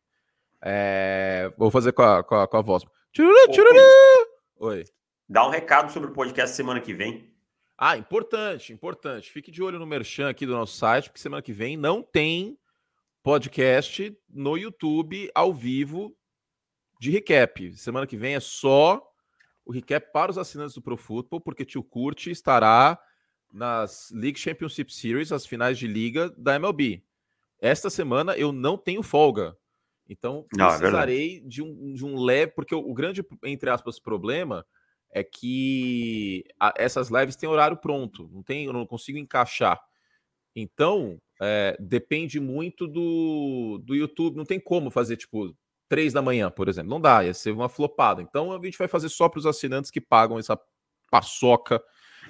É... 0.63 1.51
Vou 1.57 1.69
fazer 1.69 1.91
com 1.91 2.01
a, 2.01 2.23
com 2.23 2.35
a, 2.35 2.47
com 2.47 2.57
a 2.57 2.61
voz. 2.61 2.83
Chururu, 3.11 3.53
chururu! 3.53 3.81
Oi. 4.59 4.85
Dá 5.27 5.45
um 5.45 5.49
recado 5.49 5.91
sobre 5.91 6.09
o 6.09 6.13
podcast 6.13 6.55
semana 6.55 6.79
que 6.79 6.93
vem. 6.93 7.31
Ah, 7.77 7.97
importante, 7.97 8.71
importante. 8.71 9.31
Fique 9.31 9.51
de 9.51 9.61
olho 9.61 9.79
no 9.79 9.85
merchan 9.85 10.29
aqui 10.29 10.45
do 10.45 10.53
nosso 10.53 10.77
site, 10.77 11.09
porque 11.09 11.19
semana 11.19 11.41
que 11.41 11.51
vem 11.51 11.75
não 11.75 12.01
tem 12.01 12.57
podcast 13.21 14.17
no 14.29 14.57
YouTube 14.57 15.29
ao 15.33 15.53
vivo 15.53 16.15
de 16.99 17.11
recap. 17.11 17.75
Semana 17.75 18.07
que 18.07 18.15
vem 18.15 18.35
é 18.35 18.39
só 18.39 19.01
o 19.65 19.71
recap 19.71 20.11
para 20.11 20.31
os 20.31 20.37
assinantes 20.37 20.75
do 20.75 20.81
Pro 20.81 20.97
Football, 20.97 21.41
porque 21.41 21.65
Tio 21.65 21.83
Curte 21.83 22.31
estará 22.31 22.99
nas 23.51 24.09
League 24.11 24.39
Championship 24.39 24.93
Series, 24.93 25.31
as 25.31 25.45
finais 25.45 25.77
de 25.77 25.87
liga 25.87 26.29
da 26.37 26.55
MLB. 26.55 27.03
Esta 27.59 27.89
semana 27.89 28.35
eu 28.35 28.51
não 28.51 28.77
tenho 28.77 29.03
folga. 29.03 29.57
Então, 30.07 30.45
ah, 30.59 30.65
é 30.65 30.77
precisarei 30.77 31.39
de, 31.41 31.61
um, 31.61 31.93
de 31.93 32.05
um 32.05 32.21
leve, 32.21 32.51
porque 32.53 32.75
o, 32.75 32.79
o 32.79 32.93
grande, 32.93 33.25
entre 33.43 33.69
aspas, 33.69 33.99
problema 33.99 34.65
é 35.11 35.23
que 35.23 36.43
a, 36.59 36.73
essas 36.77 37.09
lives 37.09 37.35
têm 37.35 37.47
horário 37.47 37.77
pronto, 37.77 38.29
não 38.31 38.43
tem, 38.43 38.65
eu 38.65 38.73
não 38.73 38.85
consigo 38.85 39.17
encaixar. 39.17 39.79
Então, 40.55 41.19
é, 41.41 41.77
depende 41.79 42.39
muito 42.39 42.87
do, 42.87 43.81
do 43.83 43.95
YouTube, 43.95 44.35
não 44.35 44.45
tem 44.45 44.59
como 44.59 44.91
fazer 44.91 45.17
tipo 45.17 45.55
três 45.87 46.13
da 46.13 46.21
manhã, 46.21 46.49
por 46.49 46.67
exemplo, 46.67 46.89
não 46.89 46.99
dá, 46.99 47.23
ia 47.23 47.33
ser 47.33 47.51
uma 47.51 47.69
flopada. 47.69 48.21
Então, 48.21 48.51
a 48.51 48.63
gente 48.63 48.77
vai 48.77 48.87
fazer 48.87 49.09
só 49.09 49.29
para 49.29 49.39
os 49.39 49.45
assinantes 49.45 49.91
que 49.91 50.01
pagam 50.01 50.39
essa 50.39 50.59
paçoca 51.11 51.81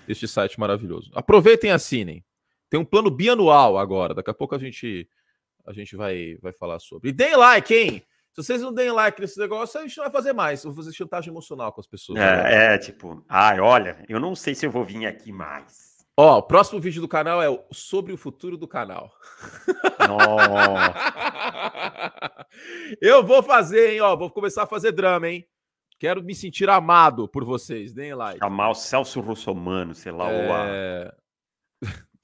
deste 0.05 0.27
site 0.27 0.59
maravilhoso. 0.59 1.09
Aproveitem 1.13 1.69
e 1.69 1.73
assinem. 1.73 2.25
Tem 2.69 2.79
um 2.79 2.85
plano 2.85 3.09
bianual 3.09 3.77
agora, 3.77 4.13
daqui 4.13 4.29
a 4.29 4.33
pouco 4.33 4.55
a 4.55 4.59
gente 4.59 5.07
a 5.65 5.73
gente 5.73 5.95
vai, 5.95 6.37
vai 6.41 6.53
falar 6.53 6.79
sobre. 6.79 7.09
E 7.09 7.13
deem 7.13 7.35
like, 7.35 7.73
hein? 7.73 8.03
Se 8.33 8.43
vocês 8.43 8.61
não 8.61 8.73
deem 8.73 8.91
like 8.91 9.21
nesse 9.21 9.39
negócio, 9.39 9.79
a 9.79 9.83
gente 9.83 9.95
não 9.97 10.05
vai 10.05 10.11
fazer 10.11 10.33
mais. 10.33 10.63
Vou 10.63 10.73
fazer 10.73 10.91
chantagem 10.91 11.31
emocional 11.31 11.71
com 11.71 11.79
as 11.79 11.87
pessoas. 11.87 12.19
É, 12.19 12.73
é 12.73 12.77
tipo, 12.79 13.23
ai, 13.29 13.59
olha, 13.59 14.03
eu 14.09 14.19
não 14.19 14.35
sei 14.35 14.55
se 14.55 14.65
eu 14.65 14.71
vou 14.71 14.83
vir 14.83 15.05
aqui 15.05 15.31
mais. 15.31 15.93
Ó, 16.17 16.39
o 16.39 16.43
próximo 16.43 16.79
vídeo 16.79 17.01
do 17.01 17.07
canal 17.07 17.41
é 17.41 17.65
sobre 17.71 18.11
o 18.11 18.17
futuro 18.17 18.57
do 18.57 18.67
canal. 18.67 19.11
eu 23.01 23.23
vou 23.23 23.41
fazer, 23.41 23.93
hein? 23.93 24.01
Ó, 24.01 24.15
vou 24.15 24.29
começar 24.29 24.63
a 24.63 24.67
fazer 24.67 24.91
drama, 24.91 25.27
hein? 25.27 25.47
Quero 25.99 26.23
me 26.23 26.35
sentir 26.35 26.69
amado 26.69 27.27
por 27.27 27.43
vocês. 27.43 27.93
Deem 27.93 28.13
like. 28.13 28.39
Chamar 28.39 28.69
o 28.69 28.75
Celso 28.75 29.21
Russomano, 29.21 29.95
sei 29.95 30.11
lá, 30.11 30.31
é... 30.31 30.45
ou 30.45 30.53
a. 30.53 30.65
É. 30.67 31.11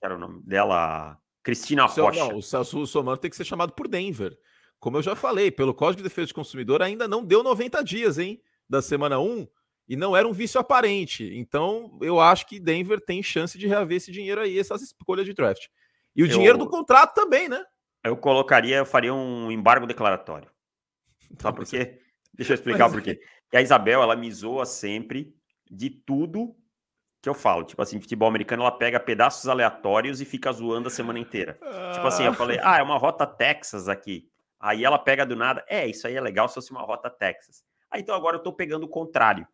Era 0.04 0.16
o 0.16 0.20
nome 0.20 0.42
dela. 0.44 1.18
Cristina 1.44 1.86
Rocha. 1.86 2.20
Não, 2.20 2.38
o 2.38 2.42
Celso 2.42 2.78
Russomano 2.78 3.18
tem 3.18 3.30
que 3.30 3.38
ser 3.38 3.46
chamado 3.46 3.74
por 3.74 3.88
Denver. 3.88 4.38
Como 4.80 4.98
eu 4.98 5.02
já 5.02 5.16
falei, 5.16 5.52
pelo 5.52 5.74
Código 5.74 5.98
de 5.98 6.10
Defesa 6.10 6.28
do 6.28 6.36
Consumidor 6.36 6.82
ainda 6.82 7.08
não 7.08 7.24
deu 7.24 7.44
90 7.44 7.84
dias, 7.84 8.18
hein? 8.18 8.42
Da 8.68 8.82
semana 8.82 9.20
1 9.20 9.48
e 9.90 9.96
não 9.96 10.16
era 10.16 10.28
um 10.28 10.32
vício 10.32 10.62
aparente. 10.62 11.36
Então, 11.36 11.98
eu 12.00 12.20
acho 12.20 12.46
que 12.46 12.60
Denver 12.60 13.02
tem 13.02 13.24
chance 13.24 13.58
de 13.58 13.68
reaver 13.68 13.98
esse 13.98 14.12
dinheiro 14.12 14.40
aí, 14.40 14.58
essas 14.60 14.84
escolhas 14.84 15.26
de 15.26 15.34
draft. 15.34 15.66
E 16.16 16.22
o 16.22 16.28
eu, 16.28 16.30
dinheiro 16.30 16.60
do 16.60 16.70
contrato 16.70 17.16
também, 17.16 17.50
né? 17.50 17.66
Eu 18.04 18.16
colocaria, 18.16 18.78
eu 18.78 18.86
faria 18.86 19.12
um 19.12 19.52
embargo 19.52 19.88
declaratório. 19.88 20.48
Sabe 21.40 21.58
por 21.58 21.66
quê? 21.66 22.00
Deixa 22.32 22.54
eu 22.54 22.56
explicar 22.56 22.86
Mas... 22.86 22.94
por 22.94 23.02
quê. 23.02 23.20
E 23.52 23.58
a 23.58 23.62
Isabel, 23.62 24.04
ela 24.04 24.16
me 24.16 24.32
zoa 24.32 24.64
sempre 24.64 25.36
de 25.70 25.90
tudo 25.90 26.56
que 27.22 27.30
eu 27.30 27.34
falo. 27.34 27.64
Tipo 27.64 27.82
assim, 27.82 28.00
futebol 28.00 28.28
americano, 28.28 28.64
ela 28.64 28.72
pega 28.72 29.00
pedaços 29.00 29.48
aleatórios 29.48 30.22
e 30.22 30.26
fica 30.26 30.52
zoando 30.52 30.88
a 30.88 30.92
semana 30.92 31.20
inteira. 31.20 31.58
Ah. 31.62 31.92
Tipo 31.94 32.08
assim, 32.08 32.24
eu 32.24 32.34
falei, 32.34 32.60
ah, 32.64 32.78
é 32.78 32.84
uma 32.84 32.98
rota 32.98 33.26
Texas 33.26 33.88
aqui. 33.88 34.30
Aí 34.60 34.84
ela 34.84 35.00
pega 35.00 35.26
do 35.26 35.36
nada, 35.36 35.64
é, 35.68 35.88
isso 35.88 36.06
aí 36.06 36.16
é 36.16 36.22
legal 36.22 36.48
se 36.48 36.56
fosse 36.56 36.72
uma 36.72 36.82
rota 36.82 37.10
Texas. 37.10 37.64
Aí 37.90 38.02
então 38.02 38.14
agora 38.14 38.36
eu 38.36 38.40
estou 38.40 38.54
pegando 38.54 38.84
o 38.84 38.90
contrário. 38.90 39.48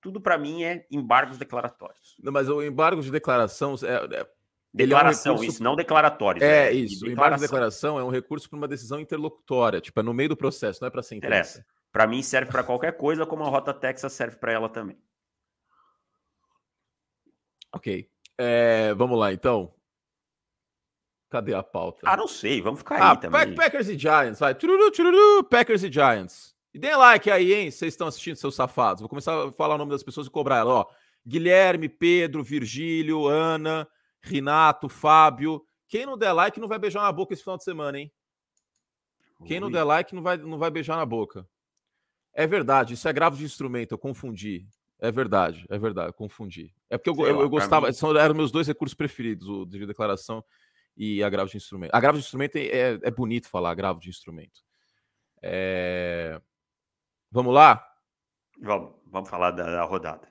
Tudo 0.00 0.20
para 0.20 0.38
mim 0.38 0.64
é 0.64 0.86
embargos 0.90 1.38
declaratórios. 1.38 2.16
Não, 2.22 2.32
mas 2.32 2.48
o 2.48 2.62
embargo 2.62 3.02
de 3.02 3.10
declaração 3.10 3.74
é, 3.82 4.20
é... 4.20 4.26
Declaração, 4.72 5.32
é 5.32 5.34
um 5.34 5.38
recurso... 5.38 5.56
isso, 5.56 5.64
não 5.64 5.74
declaratórios. 5.74 6.44
É, 6.44 6.68
é 6.68 6.72
isso. 6.72 7.04
O 7.04 7.10
embargo 7.10 7.36
de 7.36 7.42
declaração 7.42 7.98
é 7.98 8.04
um 8.04 8.08
recurso 8.08 8.48
para 8.48 8.56
uma 8.56 8.68
decisão 8.68 9.00
interlocutória, 9.00 9.80
tipo, 9.80 9.98
é 9.98 10.02
no 10.02 10.14
meio 10.14 10.28
do 10.28 10.36
processo, 10.36 10.80
não 10.80 10.86
é 10.86 10.90
para 10.90 11.02
sentença. 11.02 11.64
Para 11.90 12.06
mim 12.06 12.22
serve 12.22 12.52
para 12.52 12.62
qualquer 12.62 12.96
coisa, 12.96 13.26
como 13.26 13.42
a 13.42 13.48
rota 13.48 13.74
Texas 13.74 14.12
serve 14.12 14.36
para 14.36 14.52
ela 14.52 14.68
também. 14.68 14.96
Ok. 17.72 18.08
É, 18.38 18.94
vamos 18.94 19.18
lá, 19.18 19.32
então. 19.32 19.72
Cadê 21.30 21.54
a 21.54 21.62
pauta? 21.62 22.00
Ah, 22.04 22.16
não 22.16 22.26
sei, 22.26 22.60
vamos 22.60 22.80
ficar 22.80 23.00
ah, 23.00 23.10
aí 23.12 23.16
também. 23.18 23.54
Packers 23.54 23.88
e 23.88 23.96
Giants, 23.96 24.40
vai. 24.40 24.54
Tururu, 24.54 24.90
tururu, 24.90 25.44
Packers 25.44 25.84
e 25.84 25.92
Giants. 25.92 26.56
E 26.74 26.78
deem 26.78 26.96
like 26.96 27.30
aí, 27.30 27.52
hein? 27.52 27.70
Vocês 27.70 27.94
estão 27.94 28.08
assistindo, 28.08 28.36
seus 28.36 28.54
safados. 28.54 29.00
Vou 29.00 29.08
começar 29.08 29.46
a 29.46 29.52
falar 29.52 29.76
o 29.76 29.78
nome 29.78 29.92
das 29.92 30.02
pessoas 30.02 30.26
e 30.26 30.30
cobrar 30.30 30.58
ela. 30.58 30.74
Ó, 30.74 30.86
Guilherme, 31.26 31.88
Pedro, 31.88 32.42
Virgílio, 32.42 33.26
Ana, 33.26 33.86
Renato, 34.20 34.88
Fábio. 34.88 35.62
Quem 35.88 36.06
não 36.06 36.18
der 36.18 36.32
like 36.32 36.58
não 36.58 36.68
vai 36.68 36.78
beijar 36.78 37.02
na 37.02 37.12
boca 37.12 37.32
esse 37.32 37.42
final 37.42 37.56
de 37.56 37.64
semana, 37.64 37.98
hein? 37.98 38.12
Quem 39.44 39.58
não 39.58 39.70
der 39.70 39.84
like 39.84 40.14
não 40.14 40.22
vai, 40.22 40.36
não 40.36 40.58
vai 40.58 40.70
beijar 40.70 40.96
na 40.96 41.06
boca. 41.06 41.48
É 42.32 42.46
verdade, 42.46 42.94
isso 42.94 43.08
é 43.08 43.12
grave 43.12 43.36
de 43.36 43.44
instrumento, 43.44 43.92
eu 43.92 43.98
confundi. 43.98 44.66
É 45.00 45.10
verdade, 45.10 45.64
é 45.70 45.78
verdade, 45.78 46.12
confundi. 46.12 46.74
É 46.90 46.98
porque 46.98 47.08
eu, 47.08 47.26
eu, 47.26 47.40
eu 47.40 47.48
gostava, 47.48 47.90
são, 47.92 48.14
eram 48.16 48.34
meus 48.34 48.52
dois 48.52 48.66
recursos 48.66 48.94
preferidos, 48.94 49.48
o 49.48 49.64
de 49.64 49.86
declaração 49.86 50.44
e 50.96 51.22
agravo 51.22 51.50
de 51.50 51.56
instrumento. 51.56 51.94
Agravo 51.94 52.18
de 52.18 52.24
instrumento 52.24 52.56
é, 52.56 52.66
é, 52.66 52.98
é 53.02 53.10
bonito 53.10 53.48
falar, 53.48 53.70
agravo 53.70 53.98
de 53.98 54.10
instrumento. 54.10 54.60
É... 55.42 56.40
Vamos 57.30 57.54
lá? 57.54 57.82
Vamos, 58.60 58.94
vamos 59.06 59.30
falar 59.30 59.52
da, 59.52 59.64
da 59.64 59.84
rodada. 59.84 60.28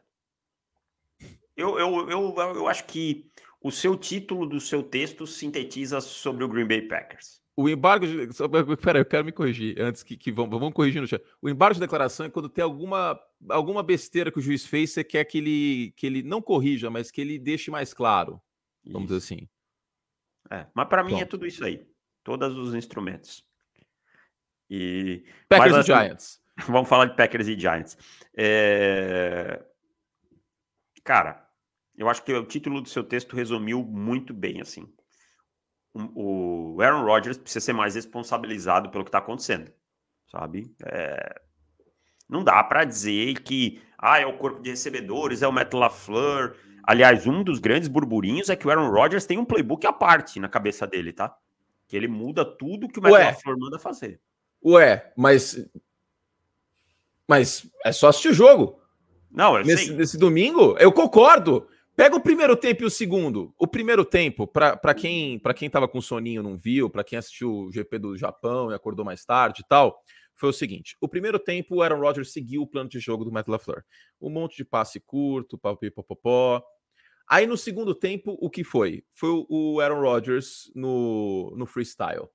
Eu, 1.57 1.79
eu, 1.79 2.09
eu, 2.09 2.35
eu 2.38 2.67
acho 2.67 2.85
que 2.85 3.29
o 3.61 3.71
seu 3.71 3.97
título 3.97 4.45
do 4.45 4.59
seu 4.59 4.83
texto 4.83 5.25
sintetiza 5.25 5.99
sobre 5.99 6.43
o 6.43 6.47
Green 6.47 6.67
Bay 6.67 6.83
Packers. 6.83 7.38
O 7.59 7.67
embargo 7.67 8.07
de. 8.07 8.15
Peraí, 8.81 9.01
eu 9.01 9.05
quero 9.05 9.25
me 9.25 9.33
corrigir 9.33 9.77
antes 9.81 10.01
que, 10.01 10.15
que 10.15 10.31
vamos, 10.31 10.57
vamos 10.57 10.73
corrigir 10.73 11.01
no 11.01 11.07
chat. 11.07 11.21
O 11.41 11.49
embargo 11.49 11.73
de 11.73 11.81
declaração 11.81 12.25
é 12.25 12.29
quando 12.29 12.47
tem 12.47 12.63
alguma, 12.63 13.19
alguma 13.49 13.83
besteira 13.83 14.31
que 14.31 14.39
o 14.39 14.41
juiz 14.41 14.65
fez, 14.65 14.91
você 14.91 15.03
quer 15.03 15.25
que 15.25 15.39
ele, 15.39 15.91
que 15.97 16.07
ele 16.07 16.23
não 16.23 16.41
corrija, 16.41 16.89
mas 16.89 17.11
que 17.11 17.19
ele 17.19 17.37
deixe 17.37 17.69
mais 17.69 17.93
claro. 17.93 18.41
Vamos 18.85 19.11
isso. 19.11 19.19
dizer 19.19 19.35
assim. 19.35 19.49
É, 20.49 20.67
mas 20.73 20.87
para 20.87 21.03
mim 21.03 21.19
é 21.19 21.25
tudo 21.25 21.45
isso 21.45 21.65
aí. 21.65 21.85
Todos 22.23 22.57
os 22.57 22.73
instrumentos. 22.73 23.45
E. 24.69 25.25
Packers 25.49 25.75
mas, 25.75 25.87
e 25.89 25.91
assim, 25.91 26.01
Giants. 26.01 26.41
Vamos 26.65 26.87
falar 26.87 27.07
de 27.07 27.17
Packers 27.17 27.49
e 27.49 27.59
Giants. 27.59 27.97
É... 28.37 29.61
Cara, 31.03 31.45
eu 31.97 32.07
acho 32.07 32.23
que 32.23 32.31
o 32.31 32.45
título 32.45 32.79
do 32.79 32.87
seu 32.87 33.03
texto 33.03 33.35
resumiu 33.35 33.83
muito 33.83 34.33
bem, 34.33 34.61
assim 34.61 34.89
o 35.93 36.77
Aaron 36.81 37.03
Rodgers 37.03 37.38
precisa 37.38 37.65
ser 37.65 37.74
mais 37.74 37.96
responsabilizado 37.96 38.89
pelo 38.89 39.03
que 39.03 39.10
está 39.10 39.17
acontecendo, 39.17 39.72
sabe? 40.31 40.74
É... 40.86 41.41
Não 42.27 42.43
dá 42.43 42.63
para 42.63 42.86
dizer 42.86 43.41
que 43.41 43.81
ah, 43.98 44.19
é 44.19 44.25
o 44.25 44.38
corpo 44.38 44.62
de 44.62 44.69
recebedores, 44.69 45.41
é 45.41 45.48
o 45.48 45.51
Matt 45.51 45.74
LaFleur. 45.74 46.55
Aliás, 46.84 47.25
um 47.25 47.43
dos 47.43 47.60
grandes 47.60 47.88
burburinhos 47.88 48.50
é 48.50 48.55
que 48.55 48.67
o 48.67 48.69
Aaron 48.69 48.91
Rodgers 48.91 49.25
tem 49.25 49.38
um 49.38 49.46
playbook 49.46 49.86
à 49.86 49.93
parte 49.93 50.39
na 50.39 50.48
cabeça 50.48 50.86
dele, 50.86 51.12
tá? 51.12 51.36
Que 51.88 51.98
ele 51.98 52.08
muda 52.08 52.46
tudo 52.46 52.88
que 52.88 53.00
o 53.00 53.01
Matt 53.01 53.13
Ué. 53.13 53.25
LaFleur 53.25 53.58
manda 53.60 53.79
fazer. 53.79 54.22
Ué, 54.63 55.12
mas 55.17 55.69
mas 57.27 57.69
é 57.86 57.91
só 57.91 58.08
assistir 58.08 58.29
o 58.29 58.34
jogo. 58.34 58.81
Não, 59.31 59.55
eu 59.55 59.63
nesse, 59.63 59.93
nesse 59.93 60.17
domingo, 60.17 60.75
eu 60.79 60.91
concordo. 60.91 61.67
Pega 62.00 62.15
o 62.15 62.22
primeiro 62.22 62.56
tempo 62.56 62.84
e 62.84 62.86
o 62.86 62.89
segundo. 62.89 63.53
O 63.60 63.68
primeiro 63.68 64.06
tempo, 64.06 64.48
para 64.48 64.94
quem 64.94 65.38
para 65.38 65.53
quem 65.53 65.70
tava 65.70 65.86
com 65.86 66.00
soninho 66.00 66.41
não 66.41 66.56
viu, 66.56 66.89
para 66.89 67.03
quem 67.03 67.20
assistiu 67.20 67.53
o 67.53 67.72
GP 67.74 68.00
do 68.00 68.18
Japão 68.18 68.72
e 68.72 68.74
acordou 68.74 69.03
mais 69.03 69.25
tarde 69.25 69.63
e 69.63 69.68
tal, 69.68 70.01
foi 70.34 70.48
o 70.48 70.53
seguinte: 70.53 70.96
o 71.01 71.10
primeiro 71.10 71.38
tempo 71.38 71.75
o 71.75 71.82
Aaron 71.82 72.00
Rodgers 72.00 72.32
seguiu 72.32 72.62
o 72.62 72.68
plano 72.68 72.89
de 72.89 73.01
jogo 73.01 73.25
do 73.25 73.32
Matt 73.34 73.50
LaFleur. 73.50 73.84
Um 74.22 74.29
monte 74.29 74.56
de 74.56 74.63
passe 74.63 75.01
curto, 75.01 75.58
papipopopó. 75.58 76.63
Aí 77.27 77.46
no 77.46 77.58
segundo 77.58 77.94
tempo, 77.94 78.38
o 78.39 78.50
que 78.50 78.63
foi? 78.63 79.03
Foi 79.13 79.46
o 79.50 79.82
Aaron 79.82 80.00
Rodgers 80.00 80.72
no, 80.74 81.53
no 81.58 81.65
freestyle. 81.65 82.29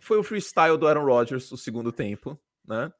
Foi 0.00 0.16
o 0.16 0.24
freestyle 0.24 0.78
do 0.78 0.88
Aaron 0.88 1.04
Rodgers 1.04 1.52
o 1.52 1.58
segundo 1.58 1.92
tempo, 1.92 2.40
né? 2.66 2.90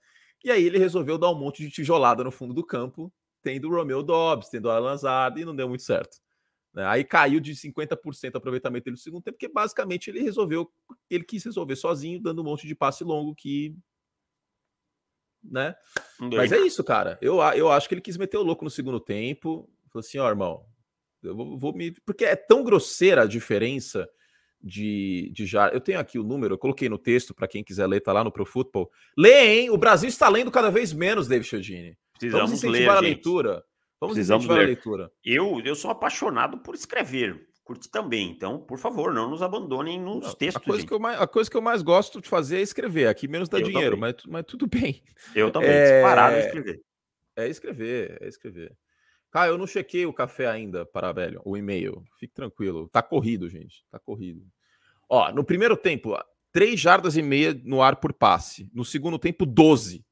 E 0.44 0.50
aí 0.50 0.66
ele 0.66 0.76
resolveu 0.76 1.16
dar 1.16 1.30
um 1.30 1.34
monte 1.34 1.62
de 1.62 1.70
tijolada 1.70 2.22
no 2.22 2.30
fundo 2.30 2.52
do 2.52 2.62
campo 2.62 3.10
tendo 3.46 3.68
o 3.68 3.70
Romeo 3.70 4.02
Dobbs, 4.02 4.48
tendo 4.48 4.66
o 4.66 4.70
Alan 4.70 4.86
Lazard, 4.86 5.40
e 5.40 5.44
não 5.44 5.54
deu 5.54 5.68
muito 5.68 5.84
certo. 5.84 6.18
Né? 6.74 6.84
Aí 6.84 7.04
caiu 7.04 7.38
de 7.38 7.52
50% 7.52 8.34
o 8.34 8.38
aproveitamento 8.38 8.86
dele 8.86 8.96
no 8.96 9.00
segundo 9.00 9.22
tempo, 9.22 9.38
porque 9.38 9.46
basicamente 9.46 10.10
ele 10.10 10.20
resolveu, 10.20 10.68
ele 11.08 11.22
quis 11.22 11.44
resolver 11.44 11.76
sozinho, 11.76 12.20
dando 12.20 12.42
um 12.42 12.44
monte 12.44 12.66
de 12.66 12.74
passe 12.74 13.04
longo 13.04 13.36
que. 13.36 13.72
Né? 15.44 15.76
Mas 16.18 16.50
é 16.50 16.58
isso, 16.58 16.82
cara. 16.82 17.16
Eu, 17.22 17.36
eu 17.54 17.70
acho 17.70 17.88
que 17.88 17.94
ele 17.94 18.00
quis 18.00 18.16
meter 18.16 18.36
o 18.36 18.42
louco 18.42 18.64
no 18.64 18.70
segundo 18.70 18.98
tempo. 18.98 19.70
Falou 19.92 20.00
assim: 20.00 20.18
ó, 20.18 20.26
oh, 20.26 20.28
irmão, 20.28 20.66
eu 21.22 21.36
vou, 21.36 21.56
vou 21.56 21.72
me. 21.72 21.92
Porque 22.04 22.24
é 22.24 22.34
tão 22.34 22.64
grosseira 22.64 23.22
a 23.22 23.26
diferença 23.26 24.10
de, 24.60 25.30
de 25.32 25.46
já. 25.46 25.68
Eu 25.68 25.80
tenho 25.80 26.00
aqui 26.00 26.18
o 26.18 26.24
número, 26.24 26.54
eu 26.54 26.58
coloquei 26.58 26.88
no 26.88 26.98
texto 26.98 27.32
para 27.32 27.46
quem 27.46 27.62
quiser 27.62 27.86
ler, 27.86 28.00
tá 28.00 28.12
lá 28.12 28.24
no 28.24 28.32
Pro 28.32 28.44
Football. 28.44 28.90
Lê, 29.16 29.60
hein? 29.60 29.70
O 29.70 29.78
Brasil 29.78 30.08
está 30.08 30.28
lendo 30.28 30.50
cada 30.50 30.68
vez 30.68 30.92
menos, 30.92 31.28
David 31.28 31.48
Chodini. 31.48 31.96
Precisamos 32.18 32.50
Vamos 32.50 32.64
incentivar 32.64 32.94
ler, 32.94 32.98
a 32.98 33.00
leitura. 33.00 33.64
Vamos 34.00 34.14
Precisamos 34.14 34.44
incentivar 34.44 34.58
ler. 34.58 34.64
a 34.64 34.66
leitura. 34.66 35.12
Eu, 35.24 35.60
eu 35.64 35.74
sou 35.74 35.90
apaixonado 35.90 36.58
por 36.58 36.74
escrever. 36.74 37.46
Curte 37.64 37.90
também. 37.90 38.30
Então, 38.30 38.60
por 38.60 38.78
favor, 38.78 39.12
não 39.12 39.28
nos 39.28 39.42
abandonem 39.42 40.00
nos 40.00 40.34
textos. 40.34 40.62
A 40.62 40.64
coisa, 40.64 40.86
que 40.86 40.92
eu 40.92 41.00
mais, 41.00 41.20
a 41.20 41.26
coisa 41.26 41.50
que 41.50 41.56
eu 41.56 41.62
mais 41.62 41.82
gosto 41.82 42.20
de 42.20 42.28
fazer 42.28 42.58
é 42.58 42.62
escrever. 42.62 43.08
Aqui 43.08 43.26
menos 43.26 43.48
dá 43.48 43.58
eu 43.58 43.64
dinheiro, 43.64 43.98
mas, 43.98 44.14
mas 44.26 44.44
tudo 44.46 44.68
bem. 44.68 45.02
Eu 45.34 45.50
também, 45.50 45.70
é... 45.70 45.94
disparado 45.94 46.36
escrever. 46.36 46.80
É 47.34 47.48
escrever, 47.48 48.18
é 48.20 48.28
escrever. 48.28 48.76
Cara, 49.32 49.50
eu 49.50 49.58
não 49.58 49.66
chequei 49.66 50.06
o 50.06 50.12
café 50.12 50.46
ainda 50.46 50.86
para 50.86 51.12
velho, 51.12 51.42
o 51.44 51.56
e-mail. 51.56 52.02
Fique 52.18 52.32
tranquilo. 52.32 52.88
Tá 52.88 53.02
corrido, 53.02 53.48
gente. 53.48 53.84
Tá 53.90 53.98
corrido. 53.98 54.42
Ó, 55.08 55.30
no 55.32 55.44
primeiro 55.44 55.76
tempo, 55.76 56.16
3 56.52 56.78
jardas 56.78 57.16
e 57.16 57.22
meia 57.22 57.52
no 57.64 57.82
ar 57.82 57.96
por 57.96 58.12
passe. 58.12 58.70
No 58.72 58.84
segundo 58.84 59.18
tempo, 59.18 59.44
12. 59.44 60.06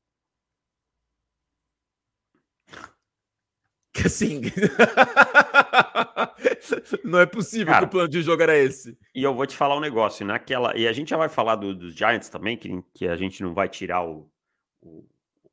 Que 3.95 4.03
assim. 4.09 4.43
não 7.05 7.21
é 7.21 7.27
possível 7.27 7.73
Cara, 7.73 7.79
que 7.79 7.85
o 7.87 7.91
plano 7.91 8.09
de 8.09 8.23
jogo 8.23 8.43
era 8.43 8.57
esse. 8.57 8.99
E 9.15 9.23
eu 9.23 9.35
vou 9.35 9.47
te 9.47 9.57
falar 9.57 9.77
um 9.77 9.81
negócio, 9.81 10.27
naquela. 10.27 10.77
E 10.77 10.87
a 10.87 10.93
gente 10.93 11.11
já 11.11 11.17
vai 11.17 11.29
falar 11.29 11.57
do, 11.57 11.75
dos 11.75 11.95
Giants 11.95 12.29
também, 12.29 12.59
que, 12.59 12.83
que 12.93 13.07
a 13.07 13.17
gente 13.17 13.43
não 13.43 13.55
vai 13.55 13.69
tirar 13.69 14.05
o, 14.05 14.31
o, 14.83 15.07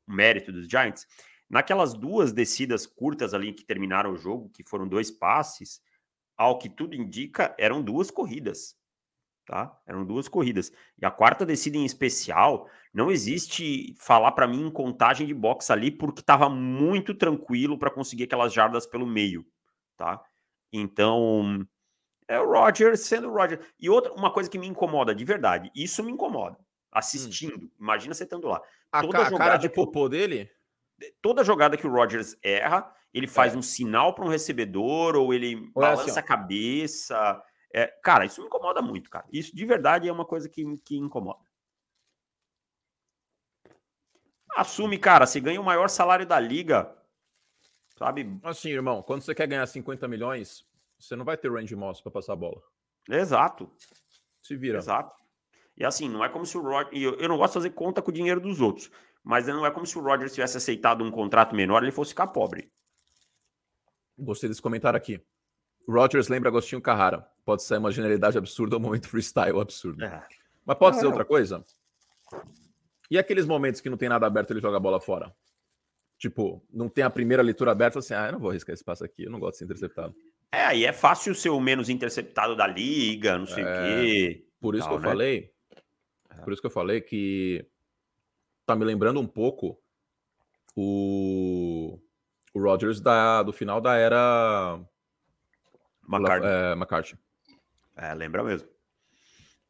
o 0.06 0.12
mérito 0.12 0.52
dos 0.52 0.68
Giants. 0.68 1.06
Naquelas 1.48 1.94
duas 1.94 2.32
descidas 2.32 2.86
curtas 2.86 3.32
ali 3.32 3.52
que 3.52 3.64
terminaram 3.64 4.12
o 4.12 4.16
jogo, 4.16 4.50
que 4.50 4.68
foram 4.68 4.88
dois 4.88 5.10
passes, 5.10 5.80
ao 6.36 6.58
que 6.58 6.68
tudo 6.68 6.96
indica, 6.96 7.54
eram 7.58 7.80
duas 7.80 8.10
corridas 8.10 8.76
tá? 9.46 9.76
Eram 9.86 10.04
duas 10.04 10.28
corridas. 10.28 10.72
E 11.00 11.04
a 11.04 11.10
quarta 11.10 11.44
descida 11.44 11.76
em 11.76 11.84
especial, 11.84 12.68
não 12.92 13.10
existe 13.10 13.94
falar 13.98 14.32
para 14.32 14.46
mim 14.46 14.66
em 14.66 14.70
contagem 14.70 15.26
de 15.26 15.34
box 15.34 15.70
ali, 15.70 15.90
porque 15.90 16.20
estava 16.20 16.48
muito 16.48 17.14
tranquilo 17.14 17.78
para 17.78 17.90
conseguir 17.90 18.24
aquelas 18.24 18.52
jardas 18.52 18.86
pelo 18.86 19.06
meio, 19.06 19.46
tá? 19.96 20.22
Então, 20.72 21.66
é 22.28 22.38
o 22.40 22.50
Roger 22.50 22.96
sendo 22.96 23.28
o 23.28 23.32
Roger. 23.32 23.60
E 23.78 23.88
outra, 23.88 24.12
uma 24.12 24.32
coisa 24.32 24.48
que 24.48 24.58
me 24.58 24.66
incomoda 24.66 25.14
de 25.14 25.24
verdade, 25.24 25.70
isso 25.74 26.02
me 26.02 26.12
incomoda, 26.12 26.58
assistindo. 26.90 27.64
Hum. 27.64 27.70
Imagina 27.80 28.14
você 28.14 28.24
estando 28.24 28.48
lá. 28.48 28.60
A, 28.90 29.00
Toda 29.00 29.30
ca 29.30 29.36
cara 29.36 29.56
de 29.56 29.68
popô 29.68 30.08
dele? 30.08 30.50
Toda 31.20 31.44
jogada 31.44 31.76
que 31.76 31.86
o 31.86 31.90
Rogers 31.90 32.36
erra, 32.42 32.94
ele 33.12 33.26
faz 33.26 33.54
é. 33.54 33.56
um 33.56 33.62
sinal 33.62 34.14
para 34.14 34.24
um 34.24 34.28
recebedor, 34.28 35.16
ou 35.16 35.32
ele 35.32 35.70
ou 35.74 35.82
balança 35.82 36.02
é 36.02 36.10
assim, 36.10 36.20
a 36.20 36.22
cabeça 36.22 37.42
é, 37.74 37.86
cara, 38.02 38.26
isso 38.26 38.40
me 38.40 38.46
incomoda 38.46 38.82
muito, 38.82 39.08
cara. 39.08 39.24
Isso 39.32 39.56
de 39.56 39.64
verdade 39.64 40.06
é 40.06 40.12
uma 40.12 40.26
coisa 40.26 40.48
que, 40.48 40.62
que 40.84 40.96
incomoda. 40.96 41.40
Assume, 44.62 44.96
cara, 44.96 45.26
se 45.26 45.40
ganha 45.40 45.60
o 45.60 45.64
maior 45.64 45.88
salário 45.88 46.24
da 46.24 46.38
liga, 46.38 46.88
sabe? 47.98 48.38
Assim, 48.44 48.70
irmão, 48.70 49.02
quando 49.02 49.22
você 49.22 49.34
quer 49.34 49.48
ganhar 49.48 49.66
50 49.66 50.06
milhões, 50.06 50.64
você 51.00 51.16
não 51.16 51.24
vai 51.24 51.36
ter 51.36 51.50
range 51.50 51.74
moss 51.74 52.00
para 52.00 52.12
passar 52.12 52.34
a 52.34 52.36
bola. 52.36 52.62
Exato. 53.10 53.68
Se 54.40 54.54
vira. 54.54 54.78
Exato. 54.78 55.12
E 55.76 55.84
assim, 55.84 56.08
não 56.08 56.24
é 56.24 56.28
como 56.28 56.46
se 56.46 56.56
o 56.56 56.62
Roger. 56.62 56.90
Eu, 56.92 57.14
eu 57.16 57.28
não 57.28 57.38
gosto 57.38 57.54
de 57.54 57.58
fazer 57.58 57.70
conta 57.70 58.00
com 58.00 58.12
o 58.12 58.14
dinheiro 58.14 58.40
dos 58.40 58.60
outros, 58.60 58.88
mas 59.24 59.48
não 59.48 59.66
é 59.66 59.70
como 59.72 59.84
se 59.84 59.98
o 59.98 60.00
Roger 60.00 60.30
tivesse 60.30 60.56
aceitado 60.56 61.02
um 61.02 61.10
contrato 61.10 61.56
menor 61.56 61.82
e 61.82 61.86
ele 61.86 61.92
fosse 61.92 62.10
ficar 62.10 62.28
pobre. 62.28 62.70
Gostei 64.16 64.48
desse 64.48 64.62
comentário 64.62 64.96
aqui. 64.96 65.20
Rogers 65.88 66.28
lembra 66.28 66.50
Agostinho 66.50 66.80
Carrara. 66.80 67.28
Pode 67.44 67.64
ser 67.64 67.78
uma 67.78 67.90
genialidade 67.90 68.38
absurda 68.38 68.76
ou 68.76 68.80
um 68.80 68.84
momento 68.84 69.08
freestyle 69.08 69.60
absurdo. 69.60 70.04
É. 70.04 70.24
Mas 70.64 70.78
pode 70.78 71.00
ser 71.00 71.06
outra 71.06 71.24
coisa? 71.24 71.64
E 73.12 73.18
aqueles 73.18 73.44
momentos 73.44 73.78
que 73.78 73.90
não 73.90 73.98
tem 73.98 74.08
nada 74.08 74.26
aberto, 74.26 74.52
ele 74.52 74.60
joga 74.62 74.78
a 74.78 74.80
bola 74.80 74.98
fora? 74.98 75.30
Tipo, 76.16 76.66
não 76.72 76.88
tem 76.88 77.04
a 77.04 77.10
primeira 77.10 77.42
leitura 77.42 77.70
aberta, 77.70 77.98
assim, 77.98 78.14
ah, 78.14 78.24
eu 78.24 78.32
não 78.32 78.38
vou 78.38 78.48
arriscar 78.48 78.72
esse 78.72 78.82
passo 78.82 79.04
aqui, 79.04 79.24
eu 79.24 79.30
não 79.30 79.38
gosto 79.38 79.52
de 79.52 79.58
ser 79.58 79.64
interceptado. 79.66 80.14
É, 80.50 80.64
aí 80.64 80.86
é 80.86 80.94
fácil 80.94 81.34
ser 81.34 81.50
o 81.50 81.60
menos 81.60 81.90
interceptado 81.90 82.56
da 82.56 82.66
liga, 82.66 83.36
não 83.36 83.44
sei 83.44 83.64
é, 83.64 83.66
o 83.66 83.74
quê. 83.74 84.46
Por 84.58 84.74
isso 84.74 84.88
tal, 84.88 84.92
que 84.92 84.96
eu 84.96 85.02
né? 85.02 85.08
falei, 85.10 85.52
é. 86.30 86.34
por 86.36 86.54
isso 86.54 86.62
que 86.62 86.66
eu 86.66 86.70
falei 86.70 87.02
que 87.02 87.68
tá 88.64 88.74
me 88.74 88.86
lembrando 88.86 89.20
um 89.20 89.26
pouco 89.26 89.78
o, 90.74 91.98
o 92.54 92.62
Rodgers 92.62 92.98
da, 92.98 93.42
do 93.42 93.52
final 93.52 93.78
da 93.78 93.94
era 93.94 94.80
McCarthy. 96.08 96.46
É, 96.46 96.72
McCarthy. 96.72 97.18
É, 97.94 98.14
lembra 98.14 98.42
mesmo. 98.42 98.66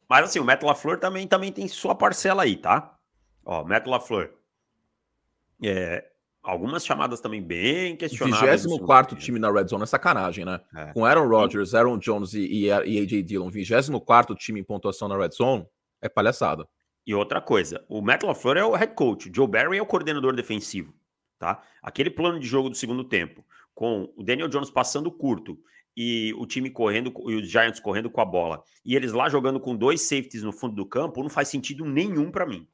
Mas 0.07 0.29
assim, 0.29 0.39
o 0.39 0.45
Matt 0.45 0.63
LaFleur 0.63 0.97
também, 0.97 1.27
também 1.27 1.51
tem 1.51 1.67
sua 1.67 1.93
parcela 1.93 2.43
aí, 2.43 2.55
tá? 2.55 2.97
Ó, 3.45 3.63
Matt 3.63 3.87
LaFleur. 3.87 4.31
É, 5.61 6.05
algumas 6.41 6.85
chamadas 6.85 7.21
também 7.21 7.41
bem 7.41 7.95
questionáveis. 7.95 8.63
24 8.63 9.17
time 9.17 9.39
na 9.39 9.51
Red 9.51 9.67
Zone 9.67 9.83
é 9.83 9.85
sacanagem, 9.85 10.45
né? 10.45 10.59
É. 10.75 10.93
Com 10.93 11.05
Aaron 11.05 11.27
Rodgers, 11.27 11.73
Aaron 11.73 11.97
Jones 11.97 12.33
e, 12.33 12.41
e, 12.41 12.65
e 12.67 12.99
AJ 12.99 13.23
Dillon, 13.23 13.49
24 13.49 14.35
time 14.35 14.59
em 14.59 14.63
pontuação 14.63 15.07
na 15.07 15.17
Red 15.17 15.31
Zone, 15.31 15.65
é 16.01 16.09
palhaçada. 16.09 16.67
E 17.05 17.13
outra 17.13 17.41
coisa, 17.41 17.83
o 17.89 18.01
Matt 18.01 18.23
LaFleur 18.23 18.57
é 18.57 18.65
o 18.65 18.75
head 18.75 18.93
coach, 18.93 19.31
Joe 19.33 19.47
Barry 19.47 19.77
é 19.77 19.81
o 19.81 19.85
coordenador 19.85 20.33
defensivo, 20.33 20.93
tá? 21.37 21.61
Aquele 21.81 22.09
plano 22.09 22.39
de 22.39 22.47
jogo 22.47 22.69
do 22.69 22.75
segundo 22.75 23.03
tempo, 23.03 23.45
com 23.75 24.09
o 24.15 24.23
Daniel 24.23 24.47
Jones 24.47 24.69
passando 24.69 25.11
curto 25.11 25.57
e 25.95 26.33
o 26.37 26.45
time 26.45 26.69
correndo, 26.69 27.13
e 27.27 27.35
os 27.35 27.49
Giants 27.49 27.79
correndo 27.79 28.09
com 28.09 28.21
a 28.21 28.25
bola, 28.25 28.63
e 28.85 28.95
eles 28.95 29.11
lá 29.11 29.27
jogando 29.27 29.59
com 29.59 29.75
dois 29.75 30.01
safeties 30.01 30.43
no 30.43 30.53
fundo 30.53 30.75
do 30.75 30.85
campo, 30.85 31.21
não 31.21 31.29
faz 31.29 31.49
sentido 31.49 31.85
nenhum 31.85 32.31
para 32.31 32.45
mim. 32.45 32.67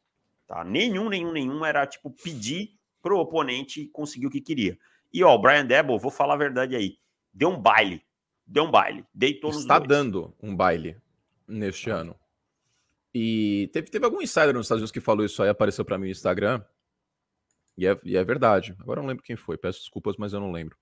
Tá? 0.50 0.64
Nenhum, 0.64 1.08
nenhum, 1.08 1.32
nenhum 1.32 1.64
era 1.64 1.86
tipo 1.86 2.10
pedir 2.10 2.72
pro 3.02 3.20
oponente 3.20 3.88
conseguir 3.94 4.26
o 4.26 4.32
que 4.32 4.42
queria. 4.42 4.78
E 5.14 5.24
ó, 5.24 5.34
o 5.34 5.40
Brian 5.40 5.66
Debo, 5.66 5.98
vou 5.98 6.12
falar 6.12 6.34
a 6.34 6.38
verdade 6.38 6.76
aí, 6.76 6.98
deu 7.32 7.50
um 7.50 7.62
baile, 7.62 8.04
deu 8.46 8.64
um 8.64 8.72
baile, 8.72 9.06
deitou 9.14 9.52
Está 9.52 9.78
dois. 9.78 9.88
dando 9.88 10.36
um 10.42 10.56
baile 10.56 10.98
neste 11.48 11.90
ano. 11.90 12.16
E 13.14 13.70
teve, 13.72 13.90
teve 13.90 14.04
algum 14.04 14.22
insider 14.22 14.54
nos 14.54 14.66
Estados 14.66 14.82
Unidos 14.82 14.92
que 14.92 15.00
falou 15.00 15.26
isso 15.26 15.42
aí, 15.42 15.50
apareceu 15.50 15.86
para 15.86 15.98
mim 15.98 16.06
no 16.06 16.12
Instagram. 16.12 16.64
E 17.78 17.88
é, 17.88 17.98
e 18.04 18.18
é 18.18 18.24
verdade. 18.24 18.76
Agora 18.80 19.00
eu 19.00 19.04
não 19.04 19.10
lembro 19.10 19.24
quem 19.24 19.36
foi, 19.36 19.58
peço 19.58 19.80
desculpas, 19.80 20.18
mas 20.18 20.34
eu 20.34 20.40
não 20.40 20.52
lembro 20.52 20.76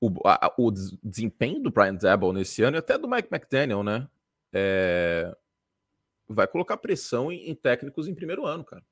o, 0.00 0.10
a, 0.26 0.52
o 0.56 0.70
desempenho 1.04 1.60
do 1.60 1.70
Brian 1.70 1.94
Dabble 1.94 2.32
nesse 2.32 2.62
ano 2.62 2.76
e 2.76 2.78
até 2.78 2.96
do 2.96 3.08
Mike 3.08 3.28
McDaniel, 3.30 3.82
né? 3.82 4.08
É, 4.52 5.36
vai 6.34 6.46
colocar 6.46 6.76
pressão 6.76 7.30
em, 7.30 7.50
em, 7.50 7.54
técnicos 7.54 8.08
em 8.08 8.14
primeiro 8.14 8.46
ano, 8.46 8.64
cara. 8.64 8.84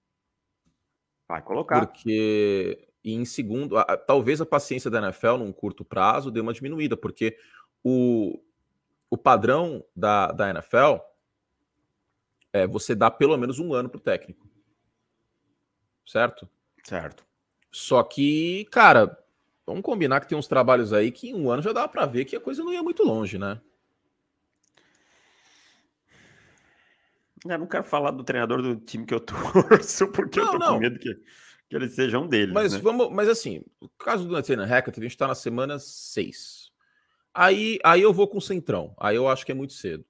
Vai 1.28 1.42
colocar. 1.42 1.86
Porque 1.86 2.88
em 3.04 3.24
segundo, 3.24 3.76
a, 3.76 3.96
talvez 3.96 4.40
a 4.40 4.46
paciência 4.46 4.90
da 4.90 4.98
NFL 4.98 5.36
num 5.38 5.52
curto 5.52 5.84
prazo 5.84 6.30
dê 6.30 6.40
uma 6.40 6.52
diminuída, 6.52 6.96
porque 6.96 7.38
o, 7.82 8.42
o 9.10 9.16
padrão 9.16 9.84
da, 9.94 10.32
da 10.32 10.50
NFL 10.50 11.02
é 12.52 12.66
você 12.66 12.94
dar 12.94 13.12
pelo 13.12 13.36
menos 13.36 13.58
um 13.58 13.72
ano 13.72 13.88
pro 13.88 14.00
técnico. 14.00 14.48
Certo? 16.06 16.48
Certo. 16.82 17.26
Só 17.70 18.02
que, 18.02 18.64
cara, 18.70 19.18
Vamos 19.68 19.82
combinar 19.82 20.20
que 20.20 20.26
tem 20.26 20.38
uns 20.38 20.48
trabalhos 20.48 20.94
aí 20.94 21.12
que 21.12 21.28
em 21.28 21.34
um 21.34 21.50
ano 21.50 21.60
já 21.60 21.74
dava 21.74 21.86
para 21.88 22.06
ver 22.06 22.24
que 22.24 22.34
a 22.34 22.40
coisa 22.40 22.64
não 22.64 22.72
ia 22.72 22.82
muito 22.82 23.04
longe, 23.04 23.36
né? 23.36 23.60
Eu 27.54 27.58
não 27.58 27.66
quero 27.66 27.84
falar 27.84 28.10
do 28.10 28.24
treinador 28.24 28.62
do 28.62 28.76
time 28.76 29.04
que 29.06 29.14
eu 29.14 29.20
torço, 29.20 30.08
porque 30.08 30.40
não, 30.40 30.46
eu 30.46 30.52
tô 30.52 30.58
não. 30.58 30.74
com 30.74 30.80
medo 30.80 30.98
que, 30.98 31.14
que 31.68 31.76
eles 31.76 31.94
sejam 31.94 32.26
deles. 32.26 32.52
Mas 32.52 32.72
né? 32.72 32.78
vamos, 32.80 33.10
mas 33.10 33.28
assim, 33.28 33.62
o 33.80 33.88
caso 33.88 34.26
do 34.26 34.32
Nathaniel 34.32 34.66
Hackett, 34.66 34.98
a 34.98 35.02
gente 35.02 35.16
tá 35.16 35.26
na 35.26 35.34
semana 35.34 35.78
6. 35.78 36.70
Aí, 37.34 37.78
aí 37.84 38.02
eu 38.02 38.12
vou 38.12 38.28
com 38.28 38.38
o 38.38 38.42
Centrão. 38.42 38.94
Aí 38.98 39.16
eu 39.16 39.28
acho 39.28 39.44
que 39.44 39.52
é 39.52 39.54
muito 39.54 39.72
cedo. 39.72 40.04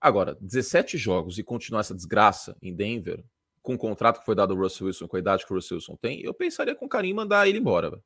Agora, 0.00 0.36
17 0.40 0.98
jogos 0.98 1.38
e 1.38 1.42
continuar 1.42 1.80
essa 1.80 1.94
desgraça 1.94 2.56
em 2.60 2.74
Denver, 2.74 3.24
com 3.62 3.74
o 3.74 3.78
contrato 3.78 4.20
que 4.20 4.26
foi 4.26 4.34
dado 4.34 4.52
ao 4.52 4.60
Russell 4.60 4.86
Wilson, 4.86 5.08
com 5.08 5.16
a 5.16 5.20
idade 5.20 5.44
que 5.44 5.52
o 5.52 5.56
Russell 5.56 5.76
Wilson 5.76 5.96
tem, 5.96 6.20
eu 6.22 6.34
pensaria 6.34 6.74
com 6.74 6.88
carinho 6.88 7.16
mandar 7.16 7.48
ele 7.48 7.58
embora. 7.58 7.90
Véio 7.90 8.02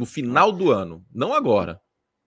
no 0.00 0.06
final 0.06 0.50
do 0.50 0.70
ano, 0.70 1.04
não 1.12 1.34
agora. 1.34 1.78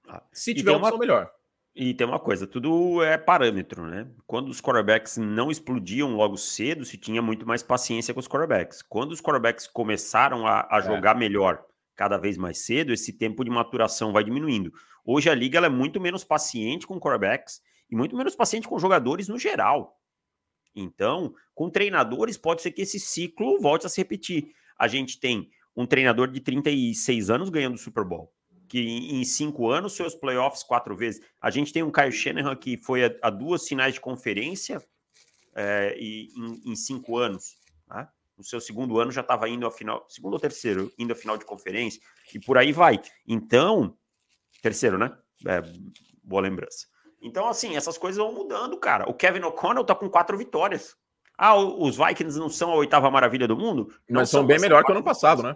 Ah, 0.08 0.22
Se 0.32 0.54
tiver 0.54 0.72
uma 0.72 0.82
opção 0.82 1.00
melhor. 1.00 1.32
E 1.76 1.92
tem 1.96 2.06
uma 2.06 2.20
coisa, 2.20 2.46
tudo 2.46 3.02
é 3.02 3.18
parâmetro, 3.18 3.88
né? 3.88 4.08
Quando 4.28 4.50
os 4.50 4.62
quarterbacks 4.62 5.18
não 5.18 5.50
explodiam 5.50 6.16
logo 6.16 6.38
cedo, 6.38 6.86
se 6.86 6.98
tinha 6.98 7.20
muito 7.20 7.48
mais 7.48 7.64
paciência 7.64 8.14
com 8.14 8.20
os 8.20 8.28
quarterbacks. 8.28 8.84
Quando 8.84 9.12
os 9.12 9.20
quarterbacks 9.20 9.66
começaram 9.66 10.46
a, 10.46 10.68
a 10.70 10.78
é. 10.78 10.82
jogar 10.84 11.16
melhor 11.16 11.66
cada 11.96 12.18
vez 12.18 12.38
mais 12.38 12.60
cedo, 12.60 12.94
esse 12.94 13.14
tempo 13.14 13.44
de 13.44 13.50
maturação 13.50 14.12
vai 14.12 14.24
diminuindo. 14.24 14.72
Hoje 15.04 15.32
a 15.32 15.34
liga 15.36 15.60
é 15.60 15.70
muito 15.70 16.00
menos 16.00 16.24
paciente 16.24 16.86
com 16.86 17.00
quarterbacks 17.00 17.60
e 17.90 17.96
muito 17.96 18.16
menos 18.16 18.36
paciente 18.36 18.68
com 18.68 18.78
jogadores 18.78 19.28
no 19.28 19.40
geral. 19.40 20.00
Então, 20.76 21.34
com 21.56 21.72
treinadores, 21.72 22.38
pode 22.38 22.62
ser 22.62 22.72
que 22.72 22.84
esse 22.84 23.00
ciclo 23.00 23.60
volte 23.60 23.88
a 23.88 23.90
se 23.90 24.00
repetir. 24.00 24.54
A 24.78 24.88
gente 24.88 25.20
tem 25.20 25.50
um 25.76 25.88
treinador 25.88 26.28
de 26.28 26.40
36 26.40 27.32
anos 27.32 27.50
ganhando 27.50 27.76
o 27.76 27.80
Super 27.80 28.04
Bowl. 28.04 28.32
Que 28.74 28.80
em 29.20 29.24
cinco 29.24 29.70
anos, 29.70 29.94
seus 29.94 30.16
playoffs 30.16 30.64
quatro 30.64 30.96
vezes. 30.96 31.22
A 31.40 31.52
gente 31.52 31.72
tem 31.72 31.84
um 31.84 31.92
Kyle 31.92 32.12
Shanahan 32.12 32.56
que 32.56 32.76
foi 32.76 33.06
a, 33.06 33.16
a 33.22 33.30
duas 33.30 33.68
finais 33.68 33.94
de 33.94 34.02
conferência 34.02 34.84
é, 35.56 35.96
e, 35.96 36.30
em, 36.36 36.72
em, 36.72 36.76
cinco 36.76 37.20
anos. 37.20 37.56
Né? 37.88 38.08
No 38.36 38.44
seu 38.44 38.60
segundo 38.60 39.00
ano 39.00 39.12
já 39.12 39.22
estava 39.22 39.48
indo 39.48 39.68
a 39.68 39.72
final, 39.72 40.04
segundo 40.10 40.34
ou 40.34 40.40
terceiro, 40.40 40.92
indo 40.98 41.14
a 41.14 41.16
final 41.16 41.38
de 41.38 41.46
conferência, 41.46 42.02
e 42.34 42.40
por 42.40 42.58
aí 42.58 42.72
vai. 42.72 43.00
Então, 43.28 43.96
terceiro, 44.60 44.98
né? 44.98 45.16
É, 45.46 45.62
boa 46.24 46.42
lembrança. 46.42 46.88
Então, 47.22 47.48
assim, 47.48 47.76
essas 47.76 47.96
coisas 47.96 48.18
vão 48.18 48.34
mudando, 48.34 48.76
cara. 48.80 49.08
O 49.08 49.14
Kevin 49.14 49.44
O'Connell 49.44 49.86
tá 49.86 49.94
com 49.94 50.10
quatro 50.10 50.36
vitórias. 50.36 50.96
Ah, 51.38 51.56
os 51.56 51.96
Vikings 51.96 52.40
não 52.40 52.50
são 52.50 52.72
a 52.72 52.76
oitava 52.76 53.12
maravilha 53.12 53.48
do 53.48 53.56
mundo? 53.56 53.94
Não 54.10 54.22
Mas 54.22 54.32
são, 54.32 54.40
são 54.40 54.48
bem 54.48 54.60
melhor 54.60 54.84
que 54.84 54.92
o 54.92 54.96
ano 54.96 55.04
passado, 55.04 55.44
né? 55.44 55.56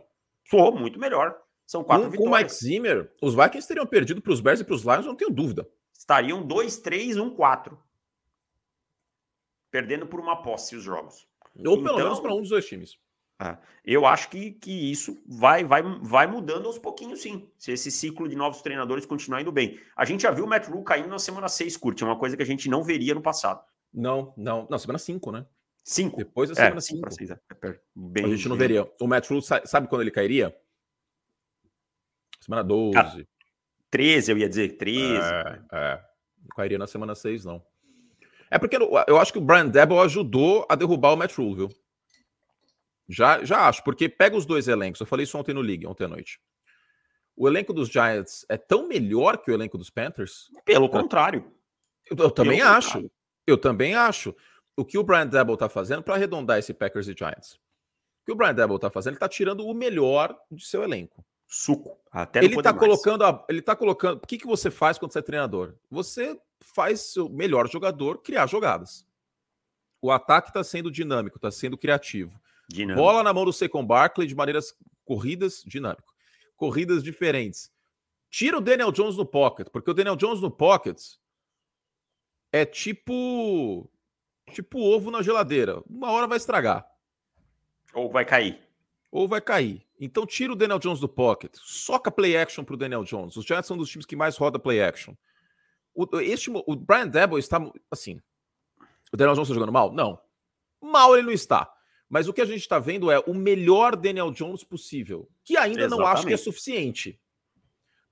Pô, 0.51 0.71
muito 0.71 0.99
melhor. 0.99 1.35
São 1.67 1.83
quatro 1.83 2.05
com, 2.05 2.11
vitórias. 2.11 2.31
Com 2.31 2.35
o 2.35 2.39
Mike 2.39 2.53
Zimmer, 2.53 3.11
os 3.21 3.35
Vikings 3.35 3.67
teriam 3.67 3.85
perdido 3.85 4.21
para 4.21 4.31
os 4.31 4.39
Bears 4.39 4.61
e 4.61 4.63
para 4.63 4.73
os 4.73 4.83
Lions, 4.83 5.05
não 5.05 5.15
tenho 5.15 5.29
dúvida. 5.29 5.69
Estariam 5.93 6.41
2, 6.41 6.77
3, 6.77 7.17
1, 7.17 7.29
4. 7.31 7.77
Perdendo 9.69 10.07
por 10.07 10.21
uma 10.21 10.41
posse 10.41 10.77
os 10.77 10.83
jogos. 10.83 11.27
Ou 11.53 11.73
então, 11.73 11.83
pelo 11.83 11.97
menos 11.97 12.19
para 12.21 12.33
um 12.33 12.39
dos 12.39 12.49
dois 12.49 12.65
times. 12.65 12.97
É, 13.39 13.57
eu 13.83 14.05
acho 14.05 14.29
que, 14.29 14.51
que 14.51 14.91
isso 14.91 15.21
vai, 15.27 15.63
vai, 15.63 15.83
vai 16.01 16.25
mudando 16.25 16.67
aos 16.67 16.79
pouquinhos, 16.79 17.21
sim. 17.21 17.49
Se 17.57 17.71
esse 17.71 17.91
ciclo 17.91 18.29
de 18.29 18.35
novos 18.35 18.61
treinadores 18.61 19.05
continuar 19.05 19.41
indo 19.41 19.51
bem. 19.51 19.77
A 19.95 20.05
gente 20.05 20.21
já 20.21 20.31
viu 20.31 20.45
o 20.45 20.47
Matt 20.47 20.67
Rule 20.67 20.85
caindo 20.85 21.09
na 21.09 21.19
semana 21.19 21.49
6, 21.49 21.75
curte. 21.75 22.01
É 22.01 22.07
uma 22.07 22.17
coisa 22.17 22.37
que 22.37 22.43
a 22.43 22.45
gente 22.45 22.69
não 22.69 22.81
veria 22.81 23.13
no 23.13 23.21
passado. 23.21 23.61
Não, 23.93 24.33
não. 24.37 24.65
Não, 24.69 24.79
semana 24.79 24.97
5, 24.97 25.31
né? 25.31 25.45
Cinco. 25.83 26.17
Depois 26.17 26.49
da 26.49 26.55
semana 26.55 26.81
5. 26.81 27.07
É, 27.07 27.67
é, 27.67 27.79
bem, 27.93 28.25
a 28.25 28.29
gente 28.29 28.47
não 28.47 28.55
veria. 28.55 28.89
O 29.01 29.07
Matt 29.07 29.29
Rule, 29.29 29.41
sabe 29.41 29.87
quando 29.87 30.01
ele 30.01 30.11
cairia? 30.11 30.55
Semana 32.47 32.63
12. 32.63 32.97
Ah, 32.97 33.25
13, 33.91 34.31
eu 34.31 34.37
ia 34.37 34.47
dizer. 34.47 34.77
13. 34.77 35.15
É, 35.15 35.61
é. 35.71 36.01
Não 36.41 36.55
cairia 36.55 36.77
na 36.77 36.87
semana 36.87 37.13
6, 37.13 37.43
não. 37.43 37.61
É 38.49 38.57
porque 38.57 38.77
eu 38.77 39.17
acho 39.19 39.33
que 39.33 39.37
o 39.37 39.41
Brian 39.41 39.67
Debo 39.67 40.01
ajudou 40.01 40.65
a 40.69 40.75
derrubar 40.75 41.13
o 41.13 41.17
Matt 41.17 41.33
Rule, 41.37 41.55
viu? 41.55 41.69
Já, 43.09 43.43
já 43.43 43.67
acho, 43.67 43.83
porque 43.83 44.07
pega 44.07 44.35
os 44.35 44.45
dois 44.45 44.67
elencos. 44.67 45.01
Eu 45.01 45.07
falei 45.07 45.25
isso 45.25 45.37
ontem 45.37 45.53
no 45.53 45.61
League, 45.61 45.85
ontem 45.85 46.05
à 46.05 46.07
noite. 46.07 46.39
O 47.35 47.47
elenco 47.47 47.73
dos 47.73 47.89
Giants 47.89 48.45
é 48.49 48.57
tão 48.57 48.87
melhor 48.87 49.37
que 49.37 49.51
o 49.51 49.53
elenco 49.53 49.77
dos 49.77 49.89
Panthers? 49.89 50.49
Pelo 50.65 50.89
contrário. 50.89 51.51
Eu, 52.09 52.17
eu 52.17 52.31
também 52.31 52.59
Pelo 52.59 52.69
acho. 52.69 52.87
Contrário. 52.87 53.11
Eu 53.45 53.57
também 53.57 53.95
acho 53.95 54.35
o 54.75 54.85
que 54.85 54.97
o 54.97 55.03
Brian 55.03 55.27
Debo 55.27 55.53
está 55.53 55.67
fazendo 55.67 56.03
para 56.03 56.15
arredondar 56.15 56.57
esse 56.57 56.73
Packers 56.73 57.07
e 57.07 57.15
Giants? 57.17 57.53
O 57.53 58.25
que 58.25 58.31
o 58.31 58.35
Brian 58.35 58.53
Debo 58.53 58.75
está 58.75 58.89
fazendo? 58.89 59.11
Ele 59.11 59.17
está 59.17 59.29
tirando 59.29 59.65
o 59.65 59.73
melhor 59.73 60.37
de 60.51 60.65
seu 60.65 60.83
elenco. 60.83 61.25
Suco. 61.47 61.97
Até 62.11 62.43
ele 62.43 62.55
está 62.55 62.73
colocando. 62.73 63.23
A, 63.23 63.45
ele 63.49 63.59
está 63.59 63.75
colocando. 63.75 64.17
O 64.17 64.27
que, 64.27 64.37
que 64.37 64.45
você 64.45 64.69
faz 64.69 64.97
quando 64.97 65.11
você 65.11 65.19
é 65.19 65.21
treinador? 65.21 65.75
Você 65.89 66.39
faz 66.59 67.13
seu 67.13 67.29
melhor 67.29 67.69
jogador 67.69 68.21
criar 68.21 68.47
jogadas. 68.47 69.05
O 70.01 70.11
ataque 70.11 70.49
está 70.49 70.63
sendo 70.63 70.91
dinâmico, 70.91 71.37
está 71.37 71.49
sendo 71.49 71.77
criativo. 71.77 72.39
Dinâmico. 72.69 73.01
Bola 73.01 73.23
na 73.23 73.33
mão 73.33 73.45
do 73.45 73.53
Secon 73.53 73.85
Barkley 73.85 74.27
de 74.27 74.35
maneiras 74.35 74.75
corridas, 75.05 75.63
dinâmico. 75.65 76.13
Corridas 76.55 77.03
diferentes. 77.03 77.71
Tira 78.29 78.57
o 78.57 78.61
Daniel 78.61 78.91
Jones 78.91 79.15
no 79.15 79.25
pocket, 79.25 79.69
porque 79.69 79.89
o 79.89 79.93
Daniel 79.93 80.15
Jones 80.15 80.41
no 80.41 80.51
pocket 80.51 80.99
é 82.51 82.65
tipo 82.65 83.89
Tipo 84.51 84.79
ovo 84.79 85.11
na 85.11 85.21
geladeira. 85.21 85.81
Uma 85.89 86.11
hora 86.11 86.27
vai 86.27 86.37
estragar. 86.37 86.87
Ou 87.93 88.09
vai 88.09 88.25
cair. 88.25 88.66
Ou 89.11 89.27
vai 89.27 89.41
cair. 89.41 89.85
Então 89.99 90.25
tira 90.25 90.53
o 90.53 90.55
Daniel 90.55 90.79
Jones 90.79 90.99
do 90.99 91.07
pocket. 91.07 91.55
Soca 91.55 92.11
play 92.11 92.37
action 92.37 92.63
pro 92.63 92.77
Daniel 92.77 93.03
Jones. 93.03 93.35
Os 93.35 93.45
Giants 93.45 93.67
são 93.67 93.77
dos 93.77 93.89
times 93.89 94.05
que 94.05 94.15
mais 94.15 94.37
roda 94.37 94.59
play 94.59 94.81
action. 94.81 95.13
O, 95.93 96.19
este, 96.19 96.51
o 96.51 96.75
Brian 96.75 97.07
Debo 97.07 97.39
está 97.39 97.59
assim. 97.89 98.21
O 99.11 99.17
Daniel 99.17 99.35
Jones 99.35 99.47
está 99.47 99.55
jogando 99.55 99.71
mal? 99.71 99.91
Não. 99.91 100.19
Mal 100.81 101.15
ele 101.15 101.27
não 101.27 101.33
está. 101.33 101.71
Mas 102.09 102.27
o 102.27 102.33
que 102.33 102.41
a 102.41 102.45
gente 102.45 102.61
está 102.61 102.79
vendo 102.79 103.09
é 103.09 103.19
o 103.19 103.33
melhor 103.33 103.95
Daniel 103.95 104.31
Jones 104.31 104.63
possível. 104.63 105.29
Que 105.43 105.57
ainda 105.57 105.81
Exatamente. 105.81 105.99
não 105.99 106.07
acho 106.07 106.27
que 106.27 106.33
é 106.33 106.37
suficiente. 106.37 107.19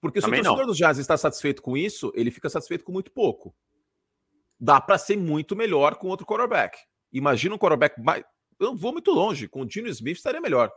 Porque 0.02 0.20
Também 0.20 0.38
se 0.38 0.42
o 0.42 0.50
torcedor 0.50 0.68
dos 0.68 0.78
Giants 0.78 0.98
está 0.98 1.18
satisfeito 1.18 1.62
com 1.62 1.78
isso, 1.78 2.12
ele 2.16 2.32
fica 2.32 2.50
satisfeito 2.50 2.84
com 2.84 2.92
muito 2.92 3.12
pouco 3.12 3.56
dá 4.60 4.80
para 4.80 4.98
ser 4.98 5.18
muito 5.18 5.56
melhor 5.56 5.96
com 5.96 6.08
outro 6.08 6.26
quarterback. 6.26 6.78
Imagina 7.12 7.56
um 7.56 7.58
quarterback 7.58 8.02
mais. 8.02 8.24
Eu 8.60 8.68
não 8.68 8.78
vou 8.78 8.94
muito 8.94 9.12
longe, 9.12 9.48
com 9.48 9.62
o 9.62 9.66
Dino 9.66 9.88
Smith 9.90 10.18
estaria 10.18 10.40
melhor. 10.40 10.72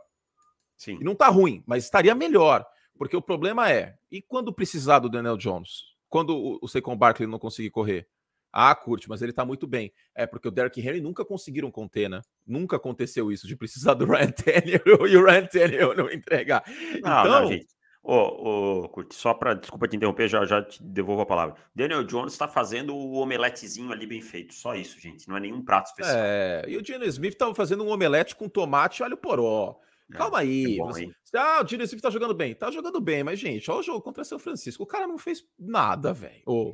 Sim. 0.79 0.97
E 0.99 1.03
não 1.03 1.13
tá 1.13 1.27
ruim, 1.27 1.61
mas 1.67 1.83
estaria 1.83 2.15
melhor. 2.15 2.65
Porque 2.97 3.15
o 3.15 3.21
problema 3.21 3.69
é, 3.69 3.95
e 4.09 4.21
quando 4.21 4.53
precisar 4.53 4.99
do 4.99 5.09
Daniel 5.09 5.37
Jones? 5.37 5.83
Quando 6.07 6.57
o, 6.61 6.67
Saquon 6.67 6.97
Barkley 6.97 7.27
não 7.27 7.37
conseguir 7.37 7.69
correr? 7.69 8.07
Ah, 8.51 8.73
curte, 8.73 9.07
mas 9.07 9.21
ele 9.21 9.31
tá 9.31 9.45
muito 9.45 9.67
bem. 9.67 9.93
É 10.15 10.25
porque 10.25 10.47
o 10.47 10.51
Derrick 10.51 10.79
Henry 10.79 11.01
nunca 11.01 11.23
conseguiram 11.23 11.69
conter, 11.69 12.09
né? 12.09 12.21
Nunca 12.47 12.77
aconteceu 12.77 13.31
isso 13.31 13.45
de 13.45 13.55
precisar 13.55 13.93
do 13.93 14.05
Ryan 14.09 14.31
Tannehill 14.31 15.07
e 15.07 15.17
o 15.17 15.23
Ryan 15.23 15.45
Tannehill 15.45 15.95
não 15.95 16.09
entregar. 16.09 16.63
Não, 16.67 16.97
então, 16.97 17.25
não, 17.25 17.47
gente. 17.47 17.67
Ô, 18.01 18.87
Curti, 18.89 19.13
só 19.13 19.33
para 19.33 19.53
desculpa 19.53 19.87
te 19.87 19.97
interromper, 19.97 20.27
já, 20.27 20.43
já 20.45 20.63
te 20.63 20.81
devolvo 20.81 21.21
a 21.21 21.25
palavra. 21.25 21.55
Daniel 21.75 22.03
Jones 22.05 22.31
está 22.31 22.47
fazendo 22.47 22.95
o 22.95 23.13
omeletezinho 23.15 23.91
ali 23.91 24.07
bem 24.07 24.21
feito. 24.21 24.53
Só 24.53 24.73
isso, 24.73 24.99
gente. 24.99 25.27
Não 25.27 25.37
é 25.37 25.39
nenhum 25.41 25.63
prato 25.63 25.87
especial. 25.87 26.17
É, 26.17 26.63
e 26.67 26.77
o 26.77 26.83
Geno 26.83 27.05
Smith 27.05 27.33
estava 27.33 27.53
fazendo 27.53 27.83
um 27.83 27.89
omelete 27.89 28.35
com 28.35 28.49
tomate 28.49 29.01
e 29.01 29.03
alho 29.03 29.17
poró. 29.17 29.77
É, 30.11 30.17
Calma 30.17 30.39
aí. 30.39 30.75
É 30.75 30.77
bom, 30.77 30.87
você... 30.87 31.11
Ah, 31.35 31.61
o 31.63 31.67
Geno 31.67 31.83
Smith 31.83 32.01
tá 32.01 32.09
jogando 32.09 32.33
bem. 32.33 32.55
Tá 32.55 32.71
jogando 32.71 32.99
bem, 32.99 33.23
mas, 33.23 33.39
gente, 33.39 33.69
olha 33.69 33.79
o 33.79 33.83
jogo 33.83 34.01
contra 34.01 34.23
São 34.23 34.39
Francisco. 34.39 34.83
O 34.83 34.87
cara 34.87 35.07
não 35.07 35.17
fez 35.17 35.43
nada, 35.57 36.13
velho. 36.13 36.43
Oh. 36.45 36.73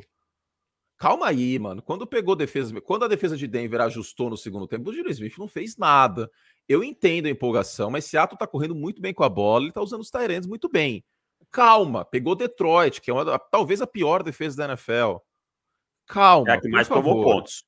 Calma 0.98 1.28
aí, 1.28 1.60
mano. 1.60 1.82
Quando 1.82 2.08
pegou 2.08 2.36
defesa, 2.36 2.80
quando 2.82 3.04
a 3.04 3.08
defesa 3.08 3.36
de 3.36 3.48
Denver 3.48 3.82
ajustou 3.82 4.30
no 4.30 4.38
segundo 4.38 4.68
tempo, 4.68 4.90
o 4.90 4.94
Geno 4.94 5.10
Smith 5.10 5.38
não 5.38 5.48
fez 5.48 5.76
nada. 5.76 6.32
Eu 6.68 6.84
entendo 6.84 7.26
a 7.26 7.30
empolgação, 7.30 7.92
mas 7.92 8.06
Seattle 8.06 8.38
tá 8.38 8.48
correndo 8.48 8.74
muito 8.74 9.02
bem 9.02 9.14
com 9.14 9.24
a 9.24 9.30
bola, 9.30 9.66
ele 9.66 9.74
tá 9.74 9.82
usando 9.82 10.02
os 10.02 10.10
Tyrands 10.10 10.48
muito 10.48 10.70
bem. 10.70 11.04
Calma, 11.52 12.06
pegou 12.06 12.36
Detroit, 12.36 13.02
que 13.02 13.12
é 13.12 13.14
uma, 13.14 13.38
talvez 13.38 13.82
a 13.82 13.88
pior 13.88 14.24
defesa 14.24 14.58
da 14.58 14.66
NFL. 14.66 15.18
Calma. 16.08 16.50
É 16.50 16.54
a 16.54 16.62
que 16.62 16.70
mais 16.70 16.88
tomou 16.88 17.24
pontos. 17.24 17.66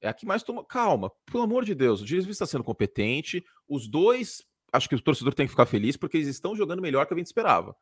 É 0.00 0.08
a 0.08 0.14
que 0.14 0.26
mais 0.26 0.42
tomou. 0.42 0.64
Calma, 0.64 1.10
pelo 1.26 1.44
amor 1.44 1.64
de 1.64 1.74
Deus. 1.74 2.00
O 2.00 2.06
Geno 2.06 2.20
Smith 2.20 2.34
está 2.34 2.46
sendo 2.46 2.64
competente. 2.64 3.44
Os 3.68 3.88
dois, 3.88 4.42
acho 4.72 4.88
que 4.88 4.94
o 4.94 5.00
torcedor 5.00 5.34
tem 5.34 5.46
que 5.46 5.50
ficar 5.50 5.66
feliz 5.66 5.96
porque 5.96 6.16
eles 6.16 6.28
estão 6.28 6.56
jogando 6.56 6.82
melhor 6.82 7.06
que 7.06 7.14
a 7.14 7.16
gente 7.16 7.26
esperava. 7.26 7.76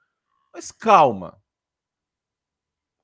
Mas 0.53 0.73
calma, 0.73 1.41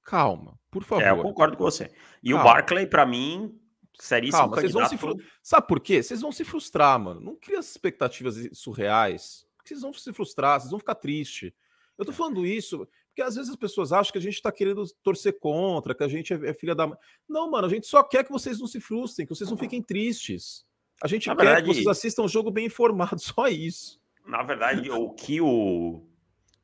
Calma, 0.06 0.56
por 0.70 0.84
favor. 0.84 1.02
É, 1.02 1.10
eu 1.10 1.20
concordo 1.20 1.56
com 1.56 1.64
você. 1.64 1.90
E 2.22 2.30
Calma. 2.30 2.44
o 2.44 2.44
Barclay, 2.44 2.86
para 2.86 3.04
mim, 3.04 3.60
seríssimo 3.98 4.38
Calma, 4.38 4.56
vocês 4.56 4.72
vão 4.72 4.88
se 4.88 4.96
fru... 4.96 5.16
Sabe 5.42 5.66
por 5.66 5.80
quê? 5.80 6.00
Vocês 6.00 6.20
vão 6.20 6.30
se 6.30 6.44
frustrar, 6.44 6.98
mano. 6.98 7.20
Não 7.20 7.34
cria 7.34 7.58
expectativas 7.58 8.36
surreais. 8.52 9.44
Vocês 9.64 9.80
vão 9.80 9.92
se 9.92 10.12
frustrar, 10.12 10.60
vocês 10.60 10.70
vão 10.70 10.78
ficar 10.78 10.94
tristes. 10.94 11.52
Eu 11.98 12.04
tô 12.04 12.12
falando 12.12 12.46
isso 12.46 12.86
porque 13.08 13.22
às 13.22 13.34
vezes 13.34 13.50
as 13.50 13.56
pessoas 13.56 13.92
acham 13.92 14.12
que 14.12 14.18
a 14.18 14.22
gente 14.22 14.40
tá 14.42 14.52
querendo 14.52 14.84
torcer 15.02 15.40
contra, 15.40 15.94
que 15.94 16.04
a 16.04 16.08
gente 16.08 16.34
é, 16.34 16.50
é 16.50 16.54
filha 16.54 16.74
da. 16.74 16.86
Não, 17.26 17.50
mano, 17.50 17.66
a 17.66 17.70
gente 17.70 17.86
só 17.86 18.02
quer 18.02 18.22
que 18.22 18.30
vocês 18.30 18.60
não 18.60 18.66
se 18.66 18.78
frustrem, 18.78 19.26
que 19.26 19.34
vocês 19.34 19.50
não 19.50 19.56
fiquem 19.56 19.82
tristes. 19.82 20.66
A 21.02 21.08
gente 21.08 21.28
Na 21.28 21.36
quer 21.36 21.44
verdade, 21.44 21.66
que 21.66 21.74
vocês 21.74 21.86
assistam 21.86 22.22
um 22.22 22.28
jogo 22.28 22.50
bem 22.50 22.66
informado, 22.66 23.18
só 23.20 23.48
isso. 23.48 24.00
Na 24.26 24.42
verdade, 24.42 24.90
o 24.90 25.10
que 25.10 25.40
o, 25.40 26.02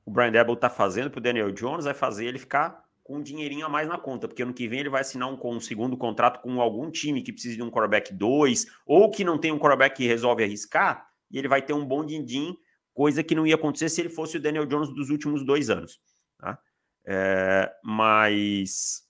o 0.04 0.10
Brian 0.10 0.32
Debble 0.32 0.56
tá 0.56 0.68
fazendo 0.68 1.10
pro 1.10 1.20
Daniel 1.20 1.52
Jones 1.52 1.86
é 1.86 1.94
fazer 1.94 2.26
ele 2.26 2.38
ficar 2.38 2.82
com 3.02 3.16
um 3.16 3.22
dinheirinho 3.22 3.66
a 3.66 3.68
mais 3.68 3.88
na 3.88 3.98
conta, 3.98 4.28
porque 4.28 4.42
ano 4.42 4.54
que 4.54 4.68
vem 4.68 4.80
ele 4.80 4.88
vai 4.88 5.00
assinar 5.00 5.28
um, 5.28 5.38
um 5.44 5.60
segundo 5.60 5.96
contrato 5.96 6.40
com 6.40 6.60
algum 6.60 6.90
time 6.90 7.22
que 7.22 7.32
precise 7.32 7.56
de 7.56 7.62
um 7.62 7.70
quarterback 7.70 8.12
2, 8.12 8.66
ou 8.86 9.10
que 9.10 9.24
não 9.24 9.38
tem 9.38 9.52
um 9.52 9.58
quarterback 9.58 9.96
que 9.96 10.06
resolve 10.06 10.44
arriscar, 10.44 11.08
e 11.30 11.38
ele 11.38 11.48
vai 11.48 11.62
ter 11.62 11.72
um 11.72 11.84
bom 11.84 12.04
din-din, 12.04 12.56
coisa 12.94 13.22
que 13.22 13.34
não 13.34 13.46
ia 13.46 13.56
acontecer 13.56 13.88
se 13.88 14.00
ele 14.00 14.08
fosse 14.08 14.36
o 14.36 14.40
Daniel 14.40 14.66
Jones 14.66 14.94
dos 14.94 15.10
últimos 15.10 15.44
dois 15.44 15.68
anos. 15.68 16.00
Tá? 16.38 16.58
É, 17.04 17.72
mas 17.82 19.02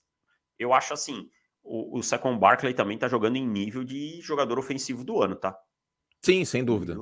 eu 0.57 0.73
acho 0.73 0.93
assim, 0.93 1.29
o, 1.63 1.99
o 1.99 2.03
Saquon 2.03 2.37
Barkley 2.37 2.73
também 2.73 2.97
tá 2.97 3.07
jogando 3.07 3.37
em 3.37 3.47
nível 3.47 3.83
de 3.83 4.19
jogador 4.21 4.59
ofensivo 4.59 5.03
do 5.03 5.21
ano, 5.21 5.35
tá? 5.35 5.57
Sim, 6.21 6.45
sem 6.45 6.63
dúvida 6.63 6.97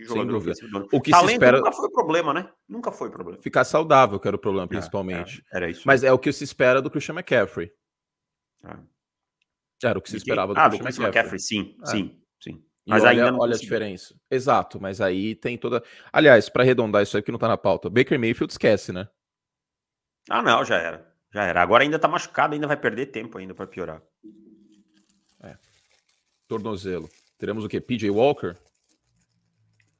de 0.00 0.04
jogador 0.04 0.88
O 0.92 1.00
que 1.00 1.10
Talento 1.10 1.28
se 1.28 1.34
espera... 1.34 1.58
nunca 1.58 1.72
foi 1.72 1.90
problema, 1.90 2.34
né? 2.34 2.50
Nunca 2.68 2.92
foi 2.92 3.10
problema. 3.10 3.42
Ficar 3.42 3.64
saudável, 3.64 4.18
que 4.18 4.26
era 4.26 4.36
o 4.36 4.40
problema, 4.40 4.66
é, 4.66 4.68
principalmente. 4.68 5.44
É, 5.52 5.56
era 5.56 5.70
isso. 5.70 5.82
Mas 5.84 6.02
é 6.02 6.12
o 6.12 6.18
que 6.18 6.32
se 6.32 6.44
espera 6.44 6.80
do 6.80 6.90
Christian 6.90 7.14
McCaffrey. 7.14 7.70
É. 8.64 8.76
Era 9.82 9.98
o 9.98 10.02
que 10.02 10.10
se 10.10 10.16
esperava 10.16 10.54
do, 10.54 10.60
ah, 10.60 10.68
Christian, 10.68 10.78
do 10.78 10.84
Christian 10.84 11.04
McCaffrey. 11.04 11.40
McCaffrey. 11.40 11.40
Sim, 11.40 11.76
é. 11.82 11.86
sim, 11.86 12.22
sim. 12.40 12.64
Mas 12.86 13.04
olha, 13.04 13.34
olha 13.34 13.54
a 13.54 13.58
diferença. 13.58 14.14
Exato, 14.30 14.80
mas 14.80 15.00
aí 15.00 15.34
tem 15.34 15.56
toda. 15.56 15.82
Aliás, 16.12 16.48
para 16.48 16.62
arredondar 16.62 17.02
isso 17.02 17.16
aí 17.16 17.22
que 17.22 17.32
não 17.32 17.38
tá 17.38 17.48
na 17.48 17.56
pauta, 17.56 17.88
Baker 17.88 18.18
Mayfield 18.18 18.52
esquece, 18.52 18.92
né? 18.92 19.08
Ah, 20.28 20.42
não, 20.42 20.64
já 20.64 20.76
era. 20.76 21.09
Já 21.32 21.44
era. 21.44 21.62
Agora 21.62 21.84
ainda 21.84 21.98
tá 21.98 22.08
machucado, 22.08 22.54
ainda 22.54 22.66
vai 22.66 22.76
perder 22.76 23.06
tempo 23.06 23.38
ainda 23.38 23.54
para 23.54 23.66
piorar. 23.66 24.02
É. 25.42 25.56
Tornozelo. 26.48 27.08
Teremos 27.38 27.64
o 27.64 27.68
quê? 27.68 27.80
PJ 27.80 28.10
Walker? 28.10 28.56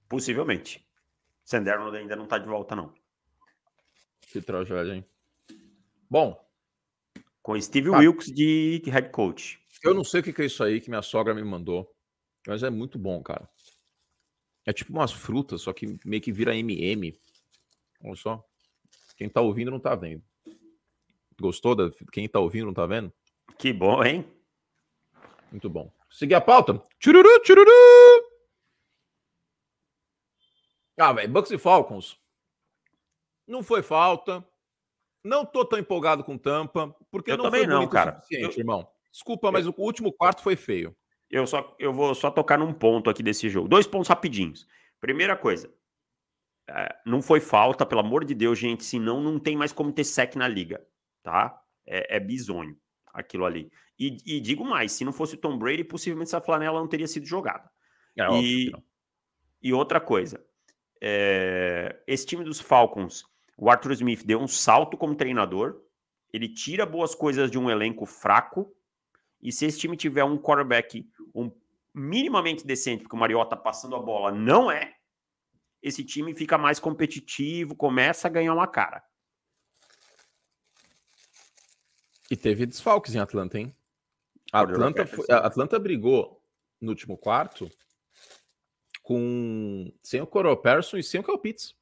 Possivelmente. 0.08 0.84
Senderno 1.44 1.90
ainda 1.90 2.16
não 2.16 2.26
tá 2.26 2.38
de 2.38 2.46
volta, 2.46 2.74
não. 2.74 2.92
Que 4.20 4.40
tragédia, 4.40 4.94
hein? 4.94 5.04
Bom. 6.08 6.38
Com 7.42 7.60
Steve 7.60 7.90
tá. 7.90 7.98
Wilkes 7.98 8.26
de 8.26 8.82
head 8.86 9.10
coach. 9.10 9.60
Eu 9.82 9.94
não 9.94 10.04
sei 10.04 10.20
o 10.20 10.22
que 10.22 10.42
é 10.42 10.44
isso 10.44 10.62
aí 10.62 10.80
que 10.80 10.90
minha 10.90 11.02
sogra 11.02 11.34
me 11.34 11.42
mandou, 11.42 11.90
mas 12.46 12.62
é 12.62 12.70
muito 12.70 12.98
bom, 12.98 13.22
cara. 13.22 13.48
É 14.66 14.72
tipo 14.72 14.92
umas 14.92 15.10
frutas, 15.10 15.62
só 15.62 15.72
que 15.72 15.98
meio 16.04 16.20
que 16.20 16.32
vira 16.32 16.54
MM. 16.54 17.18
Olha 18.04 18.14
só. 18.14 18.46
Quem 19.16 19.28
tá 19.28 19.40
ouvindo 19.40 19.70
não 19.70 19.80
tá 19.80 19.94
vendo. 19.94 20.22
Gostou 21.40 21.74
da. 21.74 21.90
Quem 22.12 22.28
tá 22.28 22.38
ouvindo 22.38 22.66
não 22.66 22.74
tá 22.74 22.86
vendo? 22.86 23.12
Que 23.58 23.72
bom, 23.72 24.04
hein? 24.04 24.30
Muito 25.50 25.68
bom. 25.68 25.92
Seguir 26.08 26.34
a 26.34 26.40
pauta. 26.40 26.82
Tchururu, 26.98 27.40
tchururu! 27.40 27.70
Ah, 30.98 31.12
velho, 31.12 31.32
Bucks 31.32 31.50
e 31.50 31.58
Falcons. 31.58 32.18
Não 33.46 33.62
foi 33.62 33.82
falta. 33.82 34.46
Não 35.24 35.44
tô 35.44 35.64
tão 35.64 35.78
empolgado 35.78 36.24
com 36.24 36.38
Tampa, 36.38 36.94
porque 37.10 37.32
eu 37.32 37.36
não 37.36 37.44
também 37.44 37.64
foi 37.64 37.68
não, 37.68 37.88
cara. 37.88 38.22
Eu... 38.30 38.50
irmão. 38.50 38.88
Desculpa, 39.10 39.50
mas 39.50 39.66
eu... 39.66 39.74
o 39.76 39.82
último 39.82 40.12
quarto 40.12 40.42
foi 40.42 40.56
feio. 40.56 40.96
Eu 41.30 41.46
só 41.46 41.74
eu 41.78 41.92
vou 41.92 42.14
só 42.14 42.30
tocar 42.30 42.58
num 42.58 42.72
ponto 42.72 43.08
aqui 43.08 43.22
desse 43.22 43.48
jogo. 43.48 43.68
Dois 43.68 43.86
pontos 43.86 44.08
rapidinhos. 44.08 44.66
Primeira 45.00 45.36
coisa, 45.36 45.72
é, 46.68 46.94
não 47.04 47.20
foi 47.20 47.40
falta, 47.40 47.84
pelo 47.86 48.00
amor 48.00 48.24
de 48.24 48.34
Deus, 48.34 48.58
gente, 48.58 48.84
senão 48.84 49.20
não 49.20 49.38
tem 49.38 49.56
mais 49.56 49.72
como 49.72 49.92
ter 49.92 50.04
sec 50.04 50.36
na 50.36 50.46
liga, 50.46 50.84
tá? 51.22 51.60
É, 51.86 52.16
é 52.16 52.20
bizonho 52.20 52.76
aquilo 53.12 53.44
ali. 53.44 53.70
E, 53.98 54.16
e, 54.24 54.40
digo 54.40 54.64
mais, 54.64 54.92
se 54.92 55.04
não 55.04 55.12
fosse 55.12 55.34
o 55.34 55.38
Tom 55.38 55.58
Brady, 55.58 55.84
possivelmente 55.84 56.28
essa 56.28 56.40
flanela 56.40 56.80
não 56.80 56.88
teria 56.88 57.06
sido 57.06 57.26
jogada. 57.26 57.70
É, 58.16 58.40
e, 58.40 58.72
e 59.62 59.72
outra 59.72 60.00
coisa, 60.00 60.44
é, 61.00 62.02
esse 62.06 62.26
time 62.26 62.44
dos 62.44 62.60
Falcons, 62.60 63.24
o 63.56 63.70
Arthur 63.70 63.92
Smith 63.92 64.24
deu 64.24 64.40
um 64.40 64.48
salto 64.48 64.96
como 64.96 65.14
treinador, 65.14 65.82
ele 66.32 66.48
tira 66.48 66.86
boas 66.86 67.14
coisas 67.14 67.50
de 67.50 67.58
um 67.58 67.68
elenco 67.68 68.06
fraco, 68.06 68.74
e 69.42 69.52
se 69.52 69.66
esse 69.66 69.78
time 69.78 69.96
tiver 69.96 70.24
um 70.24 70.38
quarterback 70.38 71.06
um, 71.34 71.50
minimamente 71.94 72.66
decente, 72.66 73.02
porque 73.02 73.16
o 73.16 73.18
Mariota 73.18 73.56
passando 73.56 73.96
a 73.96 74.00
bola 74.00 74.30
não 74.30 74.70
é, 74.70 74.94
esse 75.82 76.04
time 76.04 76.34
fica 76.34 76.58
mais 76.58 76.78
competitivo, 76.78 77.74
começa 77.74 78.28
a 78.28 78.30
ganhar 78.30 78.54
uma 78.54 78.66
cara. 78.66 79.02
E 82.30 82.36
teve 82.36 82.64
desfalques 82.64 83.14
em 83.14 83.18
Atlanta, 83.18 83.58
hein? 83.58 83.74
A 84.52 84.60
Atlanta, 84.60 85.06
foi, 85.06 85.26
Atlanta 85.28 85.78
brigou 85.78 86.42
no 86.80 86.90
último 86.90 87.16
quarto 87.18 87.68
com 89.02 89.92
sem 90.02 90.20
o 90.20 90.26
Coro 90.26 90.56
Persson 90.56 90.96
e 90.96 91.02
sem 91.02 91.20
o 91.20 91.24
Kyle 91.24 91.38
Pitts. 91.38 91.74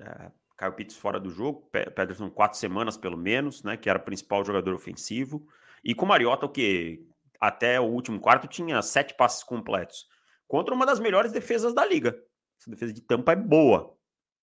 É, 0.00 0.30
Kyle 0.56 0.72
Pitts 0.72 0.96
fora 0.96 1.18
do 1.18 1.30
jogo, 1.30 1.68
Pederson 1.70 2.30
quatro 2.30 2.58
semanas 2.58 2.96
pelo 2.96 3.16
menos, 3.16 3.62
né? 3.62 3.76
Que 3.76 3.90
era 3.90 3.98
o 3.98 4.02
principal 4.02 4.44
jogador 4.44 4.74
ofensivo. 4.74 5.46
E 5.84 5.94
com 5.94 6.04
o 6.04 6.08
Mariota, 6.08 6.46
o 6.46 6.48
que 6.48 7.06
até 7.40 7.80
o 7.80 7.84
último 7.84 8.20
quarto 8.20 8.46
tinha 8.46 8.80
sete 8.80 9.14
passes 9.14 9.42
completos. 9.42 10.08
Contra 10.46 10.74
uma 10.74 10.86
das 10.86 11.00
melhores 11.00 11.32
defesas 11.32 11.74
da 11.74 11.84
liga. 11.84 12.16
Essa 12.60 12.70
defesa 12.70 12.92
de 12.92 13.00
tampa 13.00 13.32
é 13.32 13.36
boa. 13.36 13.96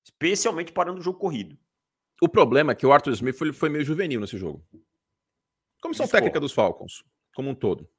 Especialmente 0.04 0.72
parando 0.72 1.00
o 1.00 1.04
jogo 1.04 1.20
corrido. 1.20 1.58
O 2.22 2.30
problema 2.30 2.74
é 2.74 2.76
que 2.76 2.86
o 2.86 2.92
Arthur 2.92 3.14
Smith 3.14 3.36
foi, 3.36 3.54
foi 3.54 3.70
meio 3.70 3.86
juvenil 3.86 4.20
nesse 4.20 4.38
jogo. 4.38 4.64
Comissão 5.82 6.08
técnica 6.08 6.40
dos 6.40 6.54
Falcons, 6.54 7.04
como 7.36 7.50
um 7.50 7.56
todo. 7.56 7.90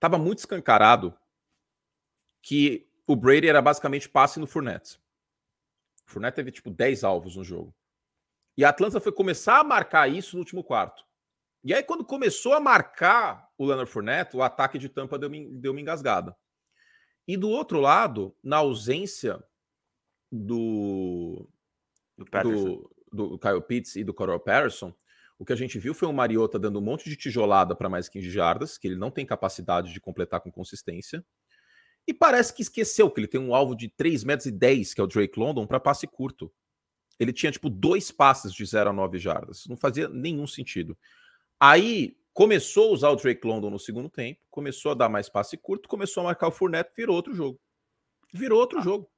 Tava 0.00 0.18
muito 0.18 0.40
escancarado 0.40 1.16
que 2.42 2.90
o 3.06 3.14
Brady 3.14 3.48
era 3.48 3.62
basicamente 3.62 4.08
passe 4.08 4.40
no 4.40 4.46
Fournette. 4.46 4.98
O 6.06 6.10
Fournette 6.10 6.34
teve 6.34 6.50
tipo 6.50 6.70
10 6.70 7.04
alvos 7.04 7.36
no 7.36 7.44
jogo. 7.44 7.74
E 8.56 8.64
a 8.64 8.70
Atlanta 8.70 9.00
foi 9.00 9.12
começar 9.12 9.60
a 9.60 9.64
marcar 9.64 10.10
isso 10.10 10.36
no 10.36 10.40
último 10.40 10.64
quarto. 10.64 11.06
E 11.64 11.72
aí, 11.72 11.82
quando 11.82 12.04
começou 12.04 12.54
a 12.54 12.60
marcar 12.60 13.48
o 13.56 13.64
Leonard 13.64 13.90
Fournette, 13.90 14.36
o 14.36 14.42
ataque 14.42 14.78
de 14.78 14.88
tampa 14.88 15.16
deu, 15.16 15.30
deu 15.30 15.70
uma 15.70 15.80
engasgada. 15.80 16.36
E 17.26 17.36
do 17.36 17.48
outro 17.48 17.78
lado, 17.80 18.36
na 18.42 18.56
ausência 18.56 19.42
do, 20.30 21.48
do, 22.18 22.24
do, 22.24 22.90
do 23.12 23.38
Kyle 23.38 23.62
Pitts 23.62 23.94
e 23.94 24.02
do 24.02 24.12
Coral 24.12 24.40
Patterson, 24.40 24.92
o 25.38 25.44
que 25.44 25.52
a 25.52 25.56
gente 25.56 25.78
viu 25.78 25.94
foi 25.94 26.08
o 26.08 26.12
Mariota 26.12 26.58
dando 26.58 26.78
um 26.78 26.82
monte 26.82 27.08
de 27.08 27.16
tijolada 27.16 27.74
para 27.74 27.88
mais 27.88 28.08
15 28.08 28.30
jardas, 28.30 28.78
que 28.78 28.86
ele 28.86 28.96
não 28.96 29.10
tem 29.10 29.26
capacidade 29.26 29.92
de 29.92 30.00
completar 30.00 30.40
com 30.40 30.50
consistência. 30.50 31.24
E 32.06 32.12
parece 32.12 32.54
que 32.54 32.62
esqueceu 32.62 33.10
que 33.10 33.20
ele 33.20 33.28
tem 33.28 33.40
um 33.40 33.54
alvo 33.54 33.74
de 33.74 33.88
3 33.88 34.24
metros 34.24 34.46
e 34.46 34.50
10, 34.50 34.94
que 34.94 35.00
é 35.00 35.04
o 35.04 35.06
Drake 35.06 35.38
London, 35.38 35.66
para 35.66 35.80
passe 35.80 36.06
curto. 36.06 36.52
Ele 37.18 37.32
tinha, 37.32 37.52
tipo, 37.52 37.70
dois 37.70 38.10
passes 38.10 38.52
de 38.52 38.64
0 38.64 38.90
a 38.90 38.92
9 38.92 39.18
jardas. 39.18 39.66
Não 39.68 39.76
fazia 39.76 40.08
nenhum 40.08 40.46
sentido. 40.46 40.96
Aí, 41.60 42.16
Começou 42.32 42.88
a 42.88 42.92
usar 42.92 43.10
o 43.10 43.16
Drake 43.16 43.46
London 43.46 43.68
no 43.68 43.78
segundo 43.78 44.08
tempo, 44.08 44.40
começou 44.50 44.92
a 44.92 44.94
dar 44.94 45.08
mais 45.08 45.28
passe 45.28 45.56
curto, 45.58 45.86
começou 45.86 46.22
a 46.22 46.24
marcar 46.24 46.48
o 46.48 46.50
Fournette, 46.50 46.90
virou 46.96 47.14
outro 47.14 47.34
jogo. 47.34 47.60
Virou 48.32 48.58
outro 48.58 48.78
ah, 48.78 48.82
jogo. 48.82 49.10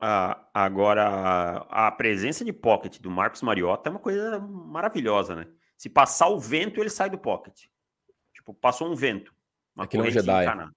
Ah, 0.00 0.48
agora, 0.54 1.66
a 1.68 1.90
presença 1.92 2.42
de 2.42 2.54
pocket 2.54 2.98
do 3.00 3.10
Marcos 3.10 3.42
Mariota 3.42 3.88
é 3.88 3.92
uma 3.92 3.98
coisa 3.98 4.38
maravilhosa, 4.38 5.36
né? 5.36 5.46
Se 5.76 5.90
passar 5.90 6.28
o 6.28 6.40
vento, 6.40 6.80
ele 6.80 6.88
sai 6.88 7.10
do 7.10 7.18
pocket. 7.18 7.66
Tipo, 8.32 8.54
passou 8.54 8.90
um 8.90 8.94
vento. 8.94 9.34
Uma 9.76 9.84
é 9.84 9.88
ele 9.92 10.02
é 10.02 10.06
um 10.06 10.10
Jedi. 10.10 10.70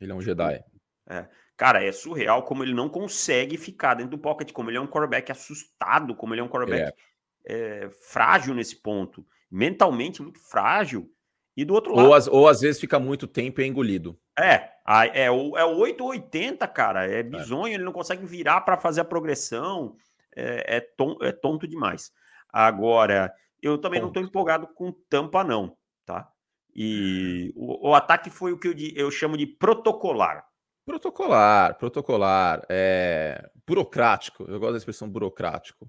Ele 0.00 0.12
é 0.12 0.14
um 0.14 0.20
Jedi. 0.22 0.64
É. 1.08 1.28
Cara, 1.56 1.84
é 1.84 1.92
surreal 1.92 2.42
como 2.44 2.64
ele 2.64 2.72
não 2.72 2.88
consegue 2.88 3.56
ficar 3.58 3.94
dentro 3.94 4.12
do 4.12 4.18
pocket, 4.18 4.50
como 4.52 4.70
ele 4.70 4.78
é 4.78 4.80
um 4.80 4.86
quarterback 4.86 5.30
assustado, 5.30 6.14
como 6.14 6.32
ele 6.32 6.40
é 6.40 6.44
um 6.44 6.48
quarterback 6.48 6.96
é. 7.44 7.84
É, 7.84 7.90
frágil 7.90 8.54
nesse 8.54 8.76
ponto. 8.76 9.26
Mentalmente 9.50 10.22
muito 10.22 10.40
frágil. 10.40 11.12
E 11.56 11.64
do 11.64 11.74
outro 11.74 11.94
lado. 11.94 12.08
Ou, 12.08 12.14
as, 12.14 12.28
ou 12.28 12.48
às 12.48 12.60
vezes 12.60 12.80
fica 12.80 12.98
muito 12.98 13.26
tempo 13.26 13.60
e 13.60 13.64
é 13.64 13.66
engolido. 13.66 14.18
É, 14.38 14.70
é 15.12 15.30
o, 15.30 15.56
é 15.56 15.64
o 15.64 15.76
880, 15.76 16.66
cara. 16.68 17.06
É, 17.06 17.20
é 17.20 17.22
bizonho, 17.22 17.72
é. 17.72 17.74
ele 17.74 17.84
não 17.84 17.92
consegue 17.92 18.24
virar 18.24 18.62
para 18.62 18.78
fazer 18.78 19.02
a 19.02 19.04
progressão. 19.04 19.94
É, 20.34 20.76
é, 20.76 20.80
ton, 20.80 21.16
é 21.20 21.30
tonto 21.30 21.68
demais. 21.68 22.10
Agora, 22.48 23.32
eu 23.60 23.78
também 23.78 24.00
Ponto. 24.00 24.06
não 24.06 24.08
estou 24.08 24.22
empolgado 24.22 24.66
com 24.74 24.92
Tampa, 25.08 25.44
não, 25.44 25.76
tá? 26.06 26.28
E 26.74 27.52
o, 27.54 27.90
o, 27.90 27.94
ataque 27.94 28.30
foi 28.30 28.52
o 28.52 28.58
que 28.58 28.68
eu, 28.68 28.74
eu 28.96 29.10
chamo 29.10 29.36
de 29.36 29.46
protocolar. 29.46 30.46
Protocolar, 30.86 31.76
protocolar, 31.76 32.64
é 32.68 33.50
burocrático. 33.66 34.44
Eu 34.48 34.58
gosto 34.58 34.72
da 34.72 34.78
expressão 34.78 35.08
burocrático. 35.08 35.88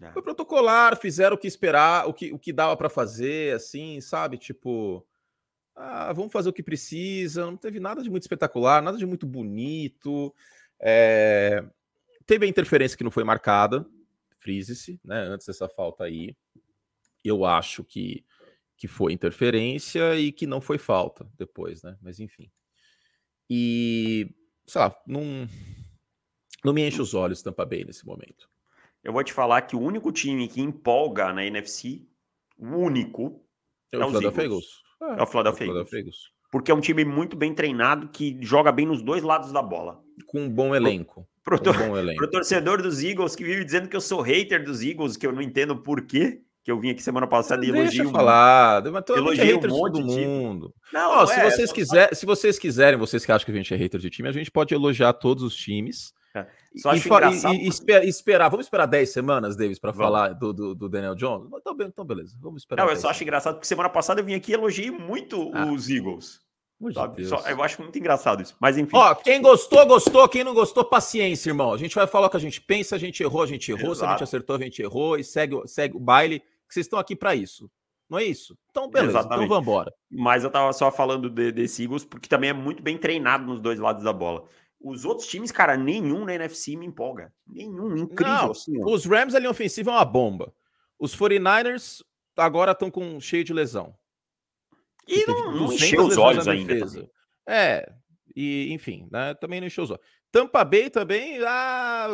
É. 0.00 0.10
Foi 0.12 0.22
protocolar, 0.22 0.96
fizeram 0.96 1.36
o 1.36 1.38
que 1.38 1.46
esperar, 1.46 2.08
o 2.08 2.14
que, 2.14 2.32
o 2.32 2.38
que 2.38 2.52
dava 2.52 2.76
para 2.76 2.88
fazer, 2.88 3.54
assim, 3.54 4.00
sabe? 4.00 4.38
Tipo, 4.38 5.06
ah, 5.74 6.12
vamos 6.12 6.32
fazer 6.32 6.48
o 6.48 6.52
que 6.52 6.62
precisa. 6.62 7.46
Não 7.46 7.56
teve 7.56 7.80
nada 7.80 8.02
de 8.02 8.10
muito 8.10 8.22
espetacular, 8.22 8.82
nada 8.82 8.98
de 8.98 9.06
muito 9.06 9.26
bonito. 9.26 10.34
É... 10.80 11.64
Teve 12.26 12.46
a 12.46 12.48
interferência 12.48 12.96
que 12.96 13.04
não 13.04 13.10
foi 13.10 13.24
marcada, 13.24 13.86
frise-se, 14.38 15.00
né? 15.04 15.20
Antes 15.22 15.46
dessa 15.46 15.68
falta 15.68 16.04
aí. 16.04 16.36
Eu 17.24 17.44
acho 17.44 17.84
que, 17.84 18.24
que 18.76 18.88
foi 18.88 19.12
interferência 19.12 20.16
e 20.18 20.32
que 20.32 20.46
não 20.46 20.60
foi 20.60 20.78
falta 20.78 21.28
depois, 21.38 21.82
né? 21.82 21.96
Mas 22.00 22.18
enfim. 22.18 22.50
E, 23.48 24.34
sei 24.66 24.80
lá, 24.80 24.96
não, 25.06 25.48
não 26.64 26.72
me 26.72 26.86
enche 26.86 27.00
os 27.00 27.14
olhos 27.14 27.42
Tampa 27.42 27.64
Bay 27.64 27.84
nesse 27.84 28.04
momento. 28.06 28.51
Eu 29.02 29.12
vou 29.12 29.24
te 29.24 29.32
falar 29.32 29.62
que 29.62 29.74
o 29.74 29.80
único 29.80 30.12
time 30.12 30.46
que 30.48 30.60
empolga 30.60 31.32
na 31.32 31.44
NFC, 31.44 32.02
o 32.58 32.66
único, 32.66 33.44
é, 33.92 33.96
é 33.96 34.04
o 34.04 34.08
Philadelphia 34.08 34.42
Eagles. 34.44 34.66
É, 35.02 35.20
é 35.20 35.22
o 35.22 35.26
Philadelphia, 35.26 35.64
é 35.64 35.98
Eagles. 35.98 36.16
Porque 36.50 36.70
é 36.70 36.74
um 36.74 36.80
time 36.80 37.04
muito 37.04 37.36
bem 37.36 37.54
treinado 37.54 38.08
que 38.08 38.38
joga 38.40 38.70
bem 38.70 38.86
nos 38.86 39.02
dois 39.02 39.22
lados 39.22 39.52
da 39.52 39.62
bola. 39.62 40.00
Com 40.26 40.42
um 40.42 40.50
bom 40.50 40.74
elenco. 40.74 41.26
Pro, 41.42 41.60
pro, 41.60 41.72
um 41.72 41.88
bom 41.88 41.96
elenco. 41.96 42.18
pro 42.20 42.30
torcedor 42.30 42.80
dos 42.80 43.02
Eagles 43.02 43.34
que 43.34 43.42
vive 43.42 43.64
dizendo 43.64 43.88
que 43.88 43.96
eu 43.96 44.00
sou 44.00 44.20
hater 44.20 44.62
dos 44.62 44.82
Eagles, 44.82 45.16
que 45.16 45.26
eu 45.26 45.32
não 45.32 45.42
entendo 45.42 45.76
por 45.76 46.02
quê 46.02 46.42
que 46.64 46.70
eu 46.70 46.78
vim 46.78 46.90
aqui 46.90 47.02
semana 47.02 47.26
passada 47.26 47.64
e 47.64 47.70
elogio. 47.70 48.10
falar, 48.10 48.84
mas 48.90 49.04
tu 49.04 49.16
elogio 49.16 49.58
um 49.58 49.68
monte 49.68 49.94
todo 49.94 50.04
mundo. 50.04 50.74
Não, 50.92 51.26
se 51.26 51.40
é, 51.40 51.50
vocês 51.50 51.70
é, 51.70 51.74
quiser, 51.74 52.14
se 52.14 52.24
vocês 52.24 52.58
quiserem, 52.58 52.98
vocês 52.98 53.24
que 53.24 53.32
acham 53.32 53.44
que 53.44 53.50
a 53.50 53.54
gente 53.54 53.74
é 53.74 53.76
hater 53.76 54.00
de 54.00 54.08
time, 54.08 54.28
a 54.28 54.32
gente 54.32 54.50
pode 54.50 54.72
elogiar 54.72 55.12
todos 55.14 55.42
os 55.42 55.56
times. 55.56 56.12
É. 56.34 56.46
Só 56.76 56.94
e, 56.94 56.98
e, 56.98 57.64
e, 57.64 57.68
espera, 57.68 58.04
esperar, 58.06 58.48
vamos 58.48 58.66
esperar 58.66 58.86
10 58.86 59.10
semanas, 59.10 59.56
Davis, 59.56 59.78
para 59.78 59.92
falar 59.92 60.32
do, 60.32 60.52
do, 60.52 60.74
do, 60.74 60.88
Daniel 60.88 61.14
Jones? 61.14 61.50
Então, 61.54 61.76
então, 61.80 62.04
beleza, 62.04 62.34
vamos 62.40 62.62
esperar. 62.62 62.84
Não, 62.84 62.90
eu 62.90 62.96
só 62.96 63.10
acho 63.10 63.22
engraçado 63.22 63.54
porque 63.54 63.66
semana 63.66 63.88
passada 63.88 64.20
eu 64.20 64.24
vim 64.24 64.34
aqui 64.34 64.52
e 64.52 64.54
elogiei 64.54 64.90
muito 64.90 65.50
ah. 65.54 65.66
os 65.66 65.90
Eagles. 65.90 66.40
Só, 67.28 67.38
eu 67.48 67.62
acho 67.62 67.80
muito 67.80 67.96
engraçado 67.96 68.42
isso. 68.42 68.56
Mas 68.58 68.76
enfim. 68.76 68.96
Ó, 68.96 69.14
quem 69.14 69.40
gostou, 69.40 69.86
gostou. 69.86 70.28
Quem 70.28 70.42
não 70.42 70.52
gostou, 70.52 70.84
paciência, 70.84 71.50
irmão. 71.50 71.72
A 71.72 71.76
gente 71.76 71.94
vai 71.94 72.08
falar 72.08 72.26
o 72.26 72.30
que 72.30 72.36
a 72.36 72.40
gente 72.40 72.60
pensa, 72.60 72.96
a 72.96 72.98
gente 72.98 73.22
errou, 73.22 73.42
a 73.42 73.46
gente 73.46 73.70
errou. 73.70 73.92
Exato. 73.92 73.98
Se 73.98 74.04
a 74.04 74.10
gente 74.10 74.24
acertou, 74.24 74.56
a 74.56 74.58
gente 74.58 74.82
errou. 74.82 75.16
E 75.16 75.22
segue, 75.22 75.56
segue 75.66 75.96
o 75.96 76.00
baile 76.00 76.40
que 76.40 76.74
vocês 76.74 76.86
estão 76.86 76.98
aqui 76.98 77.14
para 77.14 77.36
isso. 77.36 77.70
Não 78.10 78.18
é 78.18 78.24
isso? 78.24 78.58
Então, 78.70 78.90
beleza. 78.90 79.10
Então 79.10 79.20
Exatamente. 79.20 79.46
Então, 79.46 79.48
vamos 79.48 79.62
embora. 79.62 79.94
Mas 80.10 80.42
eu 80.42 80.50
tava 80.50 80.72
só 80.72 80.90
falando 80.90 81.30
de, 81.30 81.52
desse 81.52 81.84
Eagles 81.84 82.04
porque 82.04 82.28
também 82.28 82.50
é 82.50 82.52
muito 82.52 82.82
bem 82.82 82.98
treinado 82.98 83.46
nos 83.46 83.60
dois 83.60 83.78
lados 83.78 84.02
da 84.02 84.12
bola. 84.12 84.44
Os 84.82 85.04
outros 85.04 85.28
times, 85.28 85.52
cara, 85.52 85.76
nenhum 85.76 86.24
na 86.24 86.34
NFC 86.34 86.76
me 86.76 86.86
empolga. 86.86 87.32
Nenhum, 87.46 87.96
incrível. 87.96 88.34
Não, 88.34 88.50
assim, 88.50 88.72
os 88.84 89.04
Rams 89.04 89.34
ali 89.34 89.46
ofensiva 89.46 89.90
é 89.90 89.94
uma 89.94 90.04
bomba. 90.04 90.52
Os 90.98 91.16
49ers 91.16 92.02
agora 92.36 92.72
estão 92.72 92.90
com 92.90 93.20
cheio 93.20 93.44
de 93.44 93.52
lesão. 93.52 93.94
E 95.06 95.26
não, 95.26 95.52
não 95.52 95.72
encheu 95.72 96.04
os 96.04 96.16
olhos 96.16 96.48
ainda. 96.48 96.74
É, 97.48 97.92
e 98.34 98.72
enfim, 98.72 99.08
né, 99.10 99.34
também 99.34 99.60
não 99.60 99.66
encheu 99.66 99.84
os 99.84 99.90
olhos. 99.90 100.02
Tampa 100.30 100.64
Bay 100.64 100.88
também, 100.88 101.38
ah, 101.44 102.08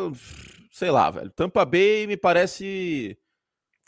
sei 0.70 0.90
lá, 0.90 1.10
velho. 1.10 1.30
Tampa 1.30 1.64
Bay 1.64 2.06
me 2.06 2.16
parece 2.16 3.16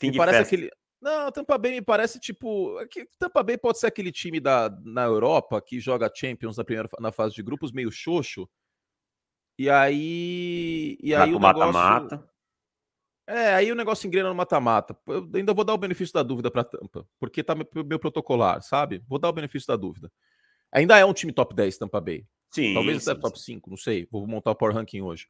Fim 0.01 0.09
me 0.09 0.17
parece 0.17 0.39
festa. 0.39 0.55
aquele. 0.55 0.71
Não, 0.99 1.31
Tampa 1.31 1.57
Bay 1.57 1.71
me 1.71 1.81
parece 1.81 2.19
tipo. 2.19 2.79
É 2.79 2.87
Tampa 3.19 3.43
Bay 3.43 3.57
pode 3.57 3.79
ser 3.79 3.87
aquele 3.87 4.11
time 4.11 4.39
da, 4.39 4.69
na 4.83 5.03
Europa 5.03 5.61
que 5.61 5.79
joga 5.79 6.11
Champions 6.13 6.57
na 6.57 6.63
primeira 6.63 6.89
na 6.99 7.11
fase 7.11 7.35
de 7.35 7.43
grupos, 7.43 7.71
meio 7.71 7.91
xoxo. 7.91 8.49
E 9.61 9.69
aí. 9.69 10.97
E 11.03 11.13
aí 11.13 11.35
o 11.35 11.39
negócio. 11.39 11.71
Mata-mata. 11.71 12.27
É, 13.27 13.53
aí 13.53 13.71
o 13.71 13.75
negócio 13.75 14.07
engrena 14.07 14.29
no 14.29 14.33
mata-mata. 14.33 14.97
Eu 15.05 15.29
ainda 15.35 15.53
vou 15.53 15.63
dar 15.63 15.75
o 15.75 15.77
benefício 15.77 16.11
da 16.15 16.23
dúvida 16.23 16.49
para 16.49 16.63
Tampa, 16.63 17.07
porque 17.19 17.43
tá 17.43 17.53
meu, 17.53 17.67
meu, 17.85 17.99
protocolar, 17.99 18.63
sabe? 18.63 19.03
Vou 19.07 19.19
dar 19.19 19.29
o 19.29 19.33
benefício 19.33 19.67
da 19.67 19.75
dúvida. 19.75 20.11
Ainda 20.71 20.97
é 20.97 21.05
um 21.05 21.13
time 21.13 21.31
top 21.31 21.53
10 21.53 21.77
Tampa 21.77 22.01
Bay. 22.01 22.25
Sim. 22.49 22.73
Talvez 22.73 23.03
sim, 23.03 23.11
até 23.11 23.21
top 23.21 23.39
5, 23.39 23.69
não 23.69 23.77
sei. 23.77 24.07
Vou 24.11 24.25
montar 24.25 24.49
o 24.49 24.55
Power 24.55 24.73
Ranking 24.73 25.01
hoje. 25.01 25.27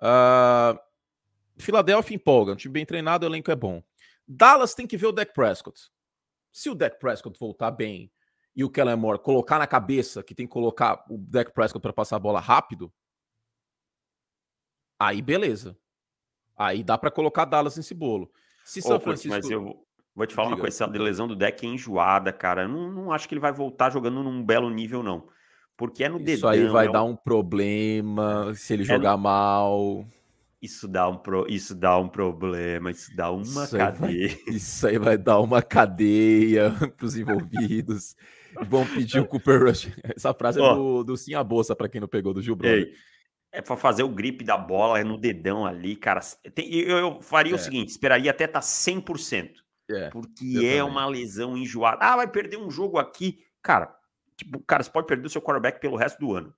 Uh, 0.00 0.76
Filadélfia 1.58 2.16
empolga, 2.16 2.54
um 2.54 2.56
time 2.56 2.72
bem 2.72 2.84
treinado, 2.84 3.24
o 3.24 3.28
elenco 3.28 3.52
é 3.52 3.56
bom. 3.56 3.80
Dallas 4.26 4.74
tem 4.74 4.86
que 4.86 4.96
ver 4.96 5.06
o 5.06 5.12
Dak 5.12 5.32
Prescott. 5.32 5.80
Se 6.50 6.68
o 6.68 6.74
Dak 6.74 6.98
Prescott 6.98 7.38
voltar 7.38 7.70
bem 7.70 8.10
e 8.56 8.64
o 8.64 8.70
Kellen 8.70 8.96
Moore 8.96 9.20
colocar 9.20 9.60
na 9.60 9.66
cabeça 9.66 10.24
que 10.24 10.34
tem 10.34 10.44
que 10.44 10.52
colocar 10.52 11.04
o 11.08 11.16
Dak 11.16 11.52
Prescott 11.52 11.80
para 11.80 11.92
passar 11.92 12.16
a 12.16 12.20
bola 12.20 12.40
rápido, 12.40 12.92
aí 14.98 15.22
beleza. 15.22 15.76
Aí 16.56 16.82
dá 16.82 16.98
para 16.98 17.10
colocar 17.10 17.44
Dallas 17.44 17.76
nesse 17.76 17.94
bolo. 17.94 18.30
Se 18.64 18.82
São 18.82 18.98
Francisco... 18.98 19.30
Mas 19.30 19.48
eu 19.48 19.86
vou 20.14 20.26
te 20.26 20.34
falar 20.34 20.48
Diga. 20.48 20.56
uma 20.56 20.60
coisa, 20.60 20.84
a 20.84 20.88
lesão 20.88 21.28
do 21.28 21.36
Dak 21.36 21.64
é 21.64 21.68
enjoada, 21.68 22.32
cara. 22.32 22.62
Eu 22.62 22.68
não, 22.68 22.90
não 22.90 23.12
acho 23.12 23.28
que 23.28 23.34
ele 23.34 23.40
vai 23.40 23.52
voltar 23.52 23.90
jogando 23.90 24.22
num 24.22 24.42
belo 24.42 24.68
nível, 24.68 25.02
não. 25.02 25.28
Porque 25.76 26.02
é 26.02 26.08
no 26.08 26.18
dedão. 26.18 26.34
Isso 26.34 26.48
aí 26.48 26.66
vai 26.66 26.88
é 26.88 26.90
dar 26.90 27.04
um 27.04 27.14
problema 27.14 28.52
se 28.54 28.72
ele 28.74 28.82
é 28.82 28.86
jogar 28.86 29.16
no... 29.16 29.22
mal. 29.22 30.04
Isso 30.60 30.88
dá 30.88 31.08
um, 31.08 31.16
pro, 31.16 31.46
isso 31.48 31.72
dá 31.72 31.96
um 31.96 32.08
problema, 32.08 32.90
isso 32.90 33.14
dá 33.14 33.30
uma 33.30 33.42
isso 33.42 33.76
cadeia. 33.76 34.26
Aí 34.26 34.28
vai, 34.28 34.42
isso 34.56 34.86
aí 34.88 34.98
vai 34.98 35.16
dar 35.16 35.38
uma 35.38 35.62
cadeia 35.62 36.72
para 36.98 37.06
os 37.06 37.16
envolvidos. 37.16 38.16
Vão 38.66 38.84
pedir 38.84 39.20
o 39.20 39.26
Cooper 39.26 39.62
Rush. 39.62 39.88
Essa 40.02 40.34
frase 40.34 40.58
oh, 40.58 40.64
é 40.64 40.74
do, 40.74 41.04
do 41.04 41.16
Sim 41.16 41.34
a 41.34 41.44
Bolsa, 41.44 41.76
para 41.76 41.88
quem 41.88 42.00
não 42.00 42.08
pegou, 42.08 42.34
do 42.34 42.42
Gil 42.42 42.56
Brother. 42.56 42.92
É 43.50 43.62
para 43.62 43.76
fazer 43.76 44.02
o 44.02 44.08
grip 44.08 44.44
da 44.44 44.56
bola, 44.56 45.00
é 45.00 45.04
no 45.04 45.16
dedão 45.16 45.64
ali, 45.64 45.96
cara. 45.96 46.20
Tem, 46.54 46.72
eu, 46.74 46.98
eu, 46.98 47.22
faria 47.22 47.52
é. 47.52 47.56
o 47.56 47.58
seguinte: 47.58 47.88
esperaria 47.88 48.30
até 48.30 48.44
estar 48.44 48.60
tá 48.60 48.66
100%. 48.66 49.52
É, 49.90 50.10
porque 50.10 50.60
é 50.66 50.84
uma 50.84 51.06
lesão 51.06 51.56
enjoada. 51.56 52.04
Ah, 52.04 52.16
vai 52.16 52.28
perder 52.28 52.58
um 52.58 52.70
jogo 52.70 52.98
aqui. 52.98 53.42
Cara, 53.62 53.94
tipo, 54.36 54.60
cara, 54.60 54.82
você 54.82 54.90
pode 54.90 55.06
perder 55.06 55.26
o 55.26 55.30
seu 55.30 55.40
quarterback 55.40 55.80
pelo 55.80 55.96
resto 55.96 56.18
do 56.18 56.34
ano. 56.34 56.54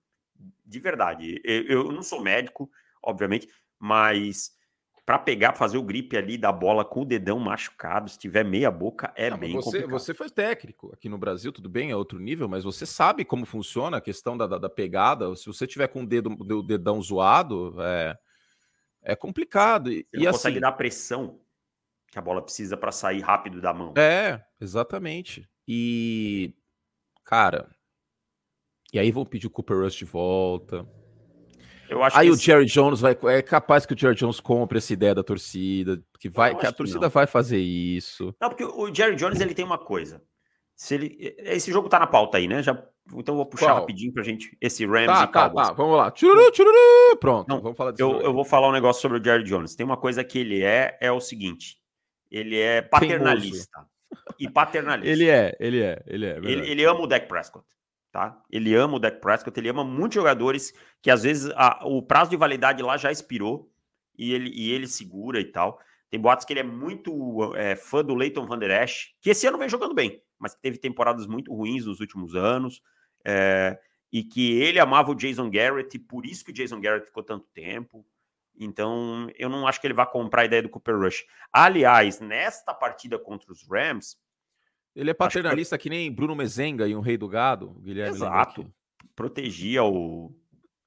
De 0.66 0.80
verdade. 0.80 1.40
Eu, 1.44 1.62
eu 1.64 1.92
não 1.92 2.02
sou 2.02 2.20
médico, 2.20 2.68
obviamente, 3.00 3.48
mas 3.78 4.50
para 5.10 5.18
pegar, 5.18 5.54
fazer 5.54 5.76
o 5.76 5.82
grip 5.82 6.16
ali 6.16 6.38
da 6.38 6.52
bola 6.52 6.84
com 6.84 7.02
o 7.02 7.04
dedão 7.04 7.36
machucado, 7.40 8.08
se 8.08 8.16
tiver 8.16 8.44
meia 8.44 8.70
boca, 8.70 9.12
é 9.16 9.28
Não, 9.28 9.36
bem 9.36 9.54
você, 9.54 9.64
complicado. 9.64 9.90
Você 9.90 10.14
foi 10.14 10.30
técnico 10.30 10.92
aqui 10.94 11.08
no 11.08 11.18
Brasil, 11.18 11.50
tudo 11.50 11.68
bem, 11.68 11.90
é 11.90 11.96
outro 11.96 12.20
nível, 12.20 12.48
mas 12.48 12.62
você 12.62 12.86
sabe 12.86 13.24
como 13.24 13.44
funciona 13.44 13.96
a 13.96 14.00
questão 14.00 14.38
da, 14.38 14.46
da, 14.46 14.56
da 14.56 14.70
pegada. 14.70 15.34
Se 15.34 15.46
você 15.46 15.66
tiver 15.66 15.88
com 15.88 16.04
o 16.04 16.06
dedo, 16.06 16.30
o 16.30 16.62
dedão 16.62 17.02
zoado, 17.02 17.74
é, 17.82 18.16
é 19.02 19.16
complicado. 19.16 19.90
E, 19.90 20.06
você 20.12 20.24
não 20.24 20.30
consegue 20.30 20.54
assim, 20.54 20.60
dar 20.60 20.72
pressão 20.74 21.40
que 22.06 22.16
a 22.16 22.22
bola 22.22 22.40
precisa 22.40 22.76
para 22.76 22.92
sair 22.92 23.18
rápido 23.18 23.60
da 23.60 23.74
mão. 23.74 23.92
É, 23.98 24.40
exatamente. 24.60 25.50
E, 25.66 26.54
cara, 27.24 27.68
e 28.92 28.98
aí 29.00 29.10
vão 29.10 29.26
pedir 29.26 29.48
o 29.48 29.50
Cooper 29.50 29.76
Rush 29.76 29.96
de 29.96 30.04
volta. 30.04 30.86
Aí 32.12 32.30
o 32.30 32.34
esse... 32.34 32.44
Jerry 32.44 32.66
Jones 32.66 33.00
vai. 33.00 33.16
É 33.24 33.42
capaz 33.42 33.84
que 33.84 33.94
o 33.94 33.98
Jerry 33.98 34.14
Jones 34.14 34.40
compre 34.40 34.78
essa 34.78 34.92
ideia 34.92 35.14
da 35.14 35.22
torcida. 35.22 36.00
Que, 36.18 36.28
vai, 36.28 36.54
que 36.54 36.66
a 36.66 36.72
torcida 36.72 37.08
que 37.08 37.14
vai 37.14 37.26
fazer 37.26 37.58
isso. 37.58 38.34
Não, 38.40 38.48
porque 38.48 38.64
o 38.64 38.94
Jerry 38.94 39.16
Jones 39.16 39.40
ele 39.40 39.54
tem 39.54 39.64
uma 39.64 39.78
coisa. 39.78 40.22
Se 40.76 40.94
ele, 40.94 41.36
esse 41.38 41.70
jogo 41.70 41.88
tá 41.88 41.98
na 41.98 42.06
pauta 42.06 42.38
aí, 42.38 42.48
né? 42.48 42.62
Já, 42.62 42.72
então 43.14 43.34
eu 43.34 43.36
vou 43.36 43.46
puxar 43.46 43.66
Qual? 43.66 43.80
rapidinho 43.80 44.12
pra 44.12 44.22
gente. 44.22 44.56
Esse 44.60 44.86
Rams 44.86 45.06
tá, 45.06 45.24
e 45.24 45.26
tá, 45.26 45.50
Tá, 45.50 45.72
vamos 45.72 45.96
lá. 45.96 46.10
Tchururu, 46.10 46.50
tchururu. 46.52 47.18
Pronto, 47.20 47.48
Não, 47.48 47.60
vamos 47.60 47.76
falar 47.76 47.90
disso. 47.90 48.02
Eu, 48.02 48.20
eu, 48.22 48.32
vou 48.32 48.44
falar 48.44 48.68
um 48.68 48.72
negócio 48.72 49.02
sobre 49.02 49.18
o 49.18 49.24
Jerry 49.24 49.44
Jones. 49.44 49.74
Tem 49.74 49.84
uma 49.84 49.98
coisa 49.98 50.24
que 50.24 50.38
ele 50.38 50.62
é, 50.62 50.96
é 51.00 51.12
o 51.12 51.20
seguinte. 51.20 51.76
Ele 52.30 52.58
é 52.58 52.80
paternalista. 52.80 53.86
e 54.38 54.48
paternalista. 54.48 55.10
Ele 55.10 55.28
é, 55.28 55.56
ele 55.60 55.82
é, 55.82 56.02
ele 56.06 56.26
é. 56.26 56.36
Ele, 56.38 56.70
ele, 56.70 56.84
ama 56.84 57.00
o 57.00 57.06
Dak 57.06 57.26
Prescott, 57.26 57.66
tá? 58.12 58.42
Ele 58.50 58.74
ama 58.74 58.96
o 58.96 58.98
Dak 58.98 59.20
Prescott, 59.20 59.58
ele 59.58 59.68
ama 59.68 59.84
muitos 59.84 60.14
jogadores 60.14 60.72
que 61.00 61.10
às 61.10 61.22
vezes 61.22 61.52
a, 61.54 61.80
o 61.84 62.02
prazo 62.02 62.30
de 62.30 62.36
validade 62.36 62.82
lá 62.82 62.96
já 62.96 63.10
expirou 63.10 63.70
e 64.18 64.32
ele, 64.32 64.50
e 64.50 64.70
ele 64.70 64.86
segura 64.86 65.40
e 65.40 65.44
tal. 65.44 65.80
Tem 66.10 66.20
boatos 66.20 66.44
que 66.44 66.52
ele 66.52 66.60
é 66.60 66.64
muito 66.64 67.54
é, 67.54 67.76
fã 67.76 68.04
do 68.04 68.14
Leighton 68.14 68.46
Van 68.46 68.58
Der 68.58 68.82
Esch, 68.82 69.14
que 69.20 69.30
esse 69.30 69.46
ano 69.46 69.58
vem 69.58 69.68
jogando 69.68 69.94
bem, 69.94 70.22
mas 70.38 70.54
teve 70.54 70.76
temporadas 70.78 71.26
muito 71.26 71.54
ruins 71.54 71.86
nos 71.86 72.00
últimos 72.00 72.34
anos. 72.34 72.82
É, 73.24 73.78
e 74.12 74.24
que 74.24 74.60
ele 74.60 74.80
amava 74.80 75.12
o 75.12 75.14
Jason 75.14 75.48
Garrett, 75.50 75.96
e 75.96 76.00
por 76.00 76.26
isso 76.26 76.44
que 76.44 76.50
o 76.50 76.54
Jason 76.54 76.80
Garrett 76.80 77.06
ficou 77.06 77.22
tanto 77.22 77.46
tempo. 77.54 78.04
Então, 78.58 79.30
eu 79.38 79.48
não 79.48 79.66
acho 79.66 79.80
que 79.80 79.86
ele 79.86 79.94
vai 79.94 80.10
comprar 80.10 80.42
a 80.42 80.44
ideia 80.44 80.62
do 80.62 80.68
Cooper 80.68 80.98
Rush. 80.98 81.24
Aliás, 81.52 82.20
nesta 82.20 82.74
partida 82.74 83.18
contra 83.18 83.52
os 83.52 83.66
Rams. 83.68 84.18
Ele 84.94 85.10
é 85.10 85.14
paternalista 85.14 85.78
que... 85.78 85.84
que... 85.84 85.90
nem 85.90 86.12
Bruno 86.12 86.34
Mezenga 86.34 86.86
e 86.86 86.94
um 86.94 87.00
rei 87.00 87.16
do 87.16 87.28
gado, 87.28 87.70
Guilherme. 87.80 88.16
Exato. 88.16 88.72
Protegia 89.14 89.84
o, 89.84 90.34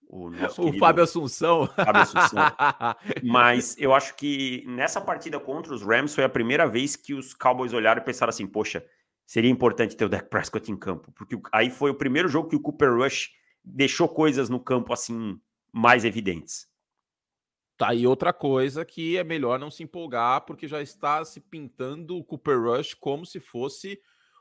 o 0.10 0.30
nosso 0.30 0.62
o 0.62 0.74
Fábio 0.78 1.04
Assunção. 1.04 1.68
Fábio 1.68 2.02
Assunção. 2.02 2.42
Mas 3.24 3.76
eu 3.78 3.94
acho 3.94 4.16
que 4.16 4.64
nessa 4.68 5.02
partida 5.02 5.40
contra 5.40 5.74
os 5.74 5.82
Rams 5.82 6.14
foi 6.14 6.24
a 6.24 6.30
primeira 6.30 6.68
vez 6.68 6.96
que 6.96 7.14
os 7.14 7.34
Cowboys 7.34 7.74
olharam 7.74 8.02
e 8.02 8.06
pensaram 8.06 8.30
assim: 8.30 8.46
poxa, 8.46 8.86
seria 9.26 9.50
importante 9.50 9.96
ter 9.96 10.06
o 10.06 10.10
Dak 10.10 10.30
Prescott 10.30 10.72
em 10.72 10.76
campo, 10.76 11.12
porque 11.14 11.40
aí 11.52 11.70
foi 11.70 11.92
o 11.92 11.96
primeiro 11.96 12.28
jogo 12.28 12.50
que 12.50 12.56
o 12.56 12.62
Cooper 12.62 12.94
Rush 12.94 13.32
deixou 13.64 14.08
coisas 14.10 14.50
no 14.50 14.60
campo 14.60 14.94
assim 14.94 15.40
mais 15.72 16.06
evidentes. 16.06 16.68
Tá 17.84 17.90
aí 17.90 18.08
outra 18.08 18.32
coisa 18.32 18.86
que 18.86 19.18
é 19.18 19.26
melhor 19.26 19.60
não 19.60 19.70
se 19.70 19.84
empolgar, 19.84 20.46
porque 20.46 20.70
já 20.70 20.82
está 20.82 21.26
se 21.26 21.42
pintando 21.42 22.16
o 22.16 22.24
Cooper 22.24 22.58
Rush 22.58 22.94
como 22.94 23.26
se 23.26 23.42
fosse 23.42 24.00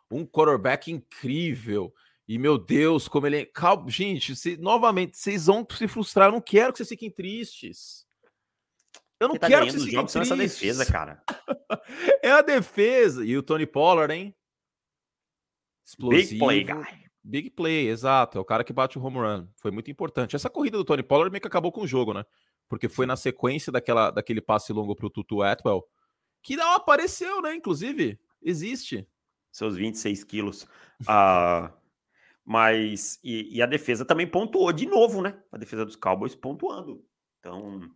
um 0.08 0.24
quarterback 0.24 0.92
incrível. 0.92 1.92
E 2.28 2.38
meu 2.38 2.56
Deus, 2.56 3.08
como 3.08 3.26
ele 3.26 3.38
é. 3.38 3.44
Calma, 3.44 3.90
gente, 3.90 4.36
se, 4.36 4.56
novamente, 4.58 5.18
vocês 5.18 5.46
vão 5.46 5.66
se 5.68 5.88
frustrar. 5.88 6.28
Eu 6.28 6.32
não 6.34 6.40
quero 6.40 6.70
que 6.70 6.78
vocês 6.78 6.88
fiquem 6.88 7.10
tristes. 7.10 8.06
Eu 9.18 9.26
não 9.26 9.36
tá 9.36 9.48
quero 9.48 9.66
que 9.66 9.72
vocês 9.72 9.84
fiquem 9.86 10.06
tristes. 10.06 10.22
Essa 10.22 10.36
defesa, 10.36 10.86
cara. 10.86 11.20
é 12.22 12.30
a 12.30 12.42
defesa. 12.42 13.24
E 13.24 13.36
o 13.36 13.42
Tony 13.42 13.66
Pollard, 13.66 14.14
hein? 14.14 14.32
Explosivo. 15.84 16.28
Big 16.30 16.38
play, 16.38 16.62
guy. 16.62 17.10
Big 17.24 17.50
play, 17.50 17.88
exato. 17.88 18.38
É 18.38 18.40
o 18.40 18.44
cara 18.44 18.62
que 18.62 18.72
bate 18.72 19.00
o 19.00 19.02
home 19.04 19.18
run. 19.18 19.48
Foi 19.56 19.72
muito 19.72 19.90
importante. 19.90 20.36
Essa 20.36 20.48
corrida 20.48 20.78
do 20.78 20.84
Tony 20.84 21.02
Pollard 21.02 21.32
meio 21.32 21.42
que 21.42 21.48
acabou 21.48 21.72
com 21.72 21.80
o 21.80 21.88
jogo, 21.88 22.14
né? 22.14 22.24
Porque 22.72 22.88
foi 22.88 23.04
na 23.04 23.16
sequência 23.16 23.70
daquela, 23.70 24.10
daquele 24.10 24.40
passe 24.40 24.72
longo 24.72 24.96
para 24.96 25.04
o 25.04 25.10
Tutu 25.10 25.42
Atwell, 25.42 25.86
que 26.42 26.56
não 26.56 26.72
apareceu, 26.72 27.42
né? 27.42 27.54
Inclusive, 27.54 28.18
existe. 28.40 29.06
Seus 29.50 29.76
26 29.76 30.24
quilos. 30.24 30.62
Uh, 31.02 31.70
mas, 32.42 33.20
e, 33.22 33.58
e, 33.58 33.60
a 33.60 33.66
defesa 33.66 34.06
também 34.06 34.26
pontuou 34.26 34.72
de 34.72 34.86
novo, 34.86 35.20
né? 35.20 35.38
A 35.52 35.58
defesa 35.58 35.84
dos 35.84 35.96
Cowboys 35.96 36.34
pontuando. 36.34 37.04
Então, 37.40 37.90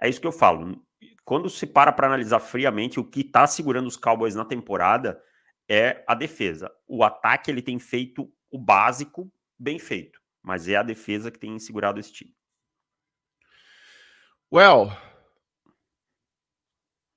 é 0.00 0.08
isso 0.08 0.20
que 0.20 0.26
eu 0.28 0.30
falo. 0.30 0.80
Quando 1.24 1.50
se 1.50 1.66
para 1.66 1.90
para 1.90 2.06
analisar 2.06 2.38
friamente 2.38 3.00
o 3.00 3.04
que 3.04 3.22
está 3.22 3.44
segurando 3.48 3.88
os 3.88 3.96
Cowboys 3.96 4.36
na 4.36 4.44
temporada, 4.44 5.20
é 5.68 6.04
a 6.06 6.14
defesa. 6.14 6.70
O 6.86 7.02
ataque 7.02 7.50
ele 7.50 7.60
tem 7.60 7.76
feito 7.80 8.32
o 8.52 8.56
básico 8.56 9.28
bem 9.58 9.80
feito, 9.80 10.20
mas 10.40 10.68
é 10.68 10.76
a 10.76 10.84
defesa 10.84 11.28
que 11.28 11.40
tem 11.40 11.58
segurado 11.58 11.98
esse 11.98 12.12
time. 12.12 12.32
Well, 14.52 14.90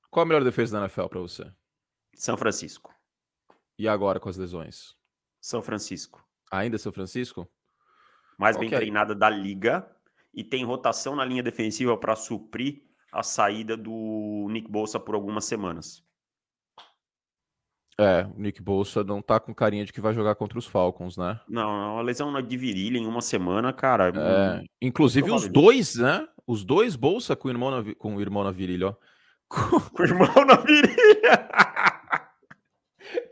qual 0.09 0.23
a 0.23 0.25
melhor 0.25 0.41
defesa 0.41 0.79
da 0.79 0.85
NFL 0.85 1.07
para 1.07 1.19
você? 1.19 1.51
São 2.13 2.37
Francisco. 2.37 2.95
E 3.77 3.89
agora 3.89 4.21
com 4.21 4.29
as 4.29 4.37
lesões? 4.37 4.95
São 5.41 5.61
Francisco. 5.61 6.25
Ainda 6.49 6.77
São 6.77 6.93
Francisco? 6.93 7.45
Mais 8.39 8.55
bem 8.55 8.69
treinada 8.69 9.13
da 9.13 9.29
liga 9.29 9.85
e 10.33 10.45
tem 10.45 10.63
rotação 10.63 11.13
na 11.13 11.25
linha 11.25 11.43
defensiva 11.43 11.97
para 11.97 12.15
suprir 12.15 12.83
a 13.11 13.21
saída 13.21 13.75
do 13.75 14.47
Nick 14.49 14.71
Bolsa 14.71 14.97
por 14.97 15.13
algumas 15.13 15.43
semanas. 15.43 16.01
É, 17.99 18.25
o 18.33 18.39
Nick 18.39 18.61
Bolsa 18.61 19.03
não 19.03 19.21
tá 19.21 19.41
com 19.41 19.53
carinha 19.53 19.83
de 19.83 19.91
que 19.91 19.99
vai 19.99 20.13
jogar 20.13 20.35
contra 20.35 20.57
os 20.57 20.65
Falcons, 20.65 21.17
né? 21.17 21.37
Não, 21.49 21.97
a 21.97 22.01
lesão 22.01 22.41
de 22.41 22.57
virilha 22.57 22.97
em 22.97 23.05
uma 23.05 23.21
semana, 23.21 23.73
cara. 23.73 24.13
É, 24.15 24.63
inclusive 24.81 25.29
os 25.31 25.49
dois, 25.49 25.95
né? 25.95 26.25
Os 26.47 26.63
dois 26.63 26.95
Bolsa 26.95 27.35
com 27.35 27.47
o 27.47 27.51
irmão 27.51 27.71
na, 27.71 27.95
com 27.95 28.15
o 28.15 28.21
irmão 28.21 28.43
na 28.43 28.51
virilha, 28.51 28.89
ó. 28.89 28.95
Com, 29.47 29.79
com 29.79 30.01
o 30.01 30.05
irmão 30.05 30.45
na 30.45 30.55
virilha. 30.55 31.49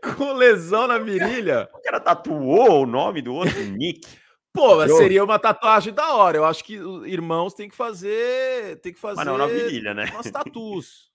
com 0.18 0.34
lesão 0.34 0.88
na 0.88 1.00
virilha. 1.00 1.68
O 1.74 1.82
cara 1.82 2.00
tatuou 2.00 2.84
o 2.84 2.86
nome 2.86 3.22
do 3.22 3.34
outro, 3.34 3.60
Nick. 3.64 4.08
Pô, 4.54 4.76
mas 4.76 4.96
seria 4.96 5.24
uma 5.24 5.40
tatuagem 5.40 5.92
da 5.92 6.14
hora. 6.14 6.38
Eu 6.38 6.46
acho 6.46 6.64
que 6.64 6.78
os 6.78 7.08
irmãos 7.08 7.56
têm 7.56 7.68
que 7.68 7.76
fazer. 7.76 8.80
Tem 8.82 8.94
que 8.94 9.00
fazer. 9.00 9.18
Mas 9.18 9.26
não 9.26 9.38
na 9.40 9.48
virilha, 9.48 9.96
né? 9.96 10.06
Umas 10.14 10.30
tatus. 10.30 11.12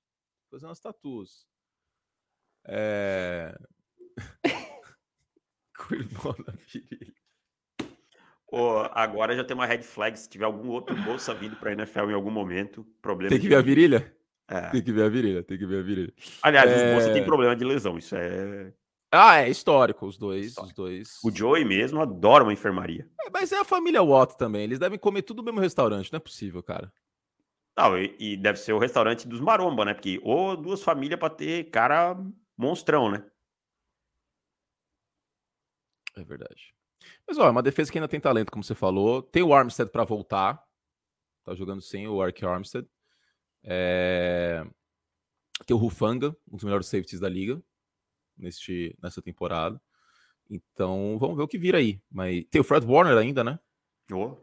fazer 0.51 0.67
umas 0.67 0.81
tatus. 0.81 1.47
É... 2.67 3.57
Com 5.79 5.95
o 5.95 5.97
irmão 5.97 6.35
na 6.45 6.53
virilha. 6.67 7.15
Pô, 8.49 8.79
agora 8.93 9.37
já 9.37 9.45
tem 9.45 9.55
uma 9.55 9.67
red 9.67 9.83
flag. 9.83 10.19
Se 10.19 10.29
tiver 10.29 10.47
algum 10.47 10.69
outro 10.71 10.97
bolsa 11.03 11.35
vindo 11.35 11.57
para 11.57 11.71
a 11.71 11.73
NFL 11.75 12.11
em 12.11 12.15
algum 12.15 12.31
momento, 12.31 12.85
problema. 13.03 13.31
Tem 13.31 13.41
que 13.41 13.49
ver 13.49 13.57
a 13.57 13.63
virilha? 13.63 14.15
É. 14.49 14.71
Tem 14.71 14.83
que 14.83 14.93
ver 14.93 15.05
a 15.05 15.09
virilha, 15.09 15.43
tem 15.43 15.59
que 15.59 15.67
ver 15.67 15.81
a 15.81 15.83
virilha. 15.83 16.13
Aliás, 16.43 16.71
é... 16.71 16.75
os 16.75 16.95
bolsa 16.95 17.13
tem 17.13 17.25
problema 17.25 17.55
de 17.55 17.65
lesão, 17.65 17.99
isso 17.99 18.17
é. 18.17 18.73
Ah, 19.13 19.41
é 19.41 19.49
histórico, 19.49 20.07
os 20.07 20.19
dois, 20.19 20.47
histórico. 20.47 20.69
os 20.69 20.75
dois. 20.75 21.19
O 21.23 21.31
Joey 21.31 21.65
mesmo 21.65 22.01
adora 22.01 22.45
uma 22.45 22.53
enfermaria. 22.53 23.09
É, 23.21 23.31
mas 23.31 23.53
é 23.53 23.59
a 23.59 23.65
família 23.65 24.03
Watt 24.03 24.37
também. 24.37 24.65
Eles 24.65 24.79
devem 24.79 24.99
comer 24.99 25.23
tudo 25.23 25.39
no 25.39 25.45
mesmo 25.45 25.61
restaurante, 25.61 26.11
não 26.13 26.17
é 26.17 26.21
possível, 26.21 26.63
cara. 26.63 26.93
Não, 27.77 27.97
e, 27.97 28.17
e 28.19 28.37
deve 28.37 28.59
ser 28.59 28.73
o 28.73 28.79
restaurante 28.79 29.29
dos 29.29 29.41
maromba, 29.41 29.85
né? 29.85 29.95
Porque 29.95 30.19
ou 30.23 30.57
duas 30.57 30.83
famílias 30.83 31.21
para 31.21 31.31
ter 31.31 31.71
cara 31.71 32.17
monstrão, 32.57 33.11
né? 33.11 33.25
É 36.17 36.25
verdade. 36.25 36.75
Mas, 37.27 37.39
ó, 37.39 37.47
é 37.47 37.51
uma 37.51 37.63
defesa 37.63 37.91
que 37.91 37.99
ainda 37.99 38.09
tem 38.09 38.21
talento, 38.21 38.51
como 38.51 38.65
você 38.65 38.75
falou. 38.75 39.23
Tem 39.23 39.43
o 39.43 39.53
Armstead 39.53 39.91
para 39.91 40.05
voltar. 40.05 40.63
Tá 41.45 41.55
jogando 41.55 41.81
sem 41.81 42.09
o 42.09 42.23
Ark 42.23 42.45
Armstead. 42.45 42.87
É... 43.63 44.65
Tem 45.67 45.77
o 45.77 45.79
Rufanga, 45.79 46.37
um 46.51 46.57
dos 46.57 46.65
melhores 46.65 46.87
safeties 46.87 47.21
da 47.21 47.29
liga 47.29 47.61
neste, 48.37 48.97
nessa 49.03 49.21
temporada. 49.21 49.81
Então, 50.49 51.19
vamos 51.19 51.37
ver 51.37 51.43
o 51.43 51.49
que 51.49 51.59
vira 51.59 51.79
aí. 51.79 52.01
Mas 52.11 52.45
tem 52.51 52.61
o 52.61 52.65
Fred 52.65 52.87
Warner 52.87 53.19
ainda, 53.19 53.45
né? 53.45 53.59
Oh. 54.13 54.37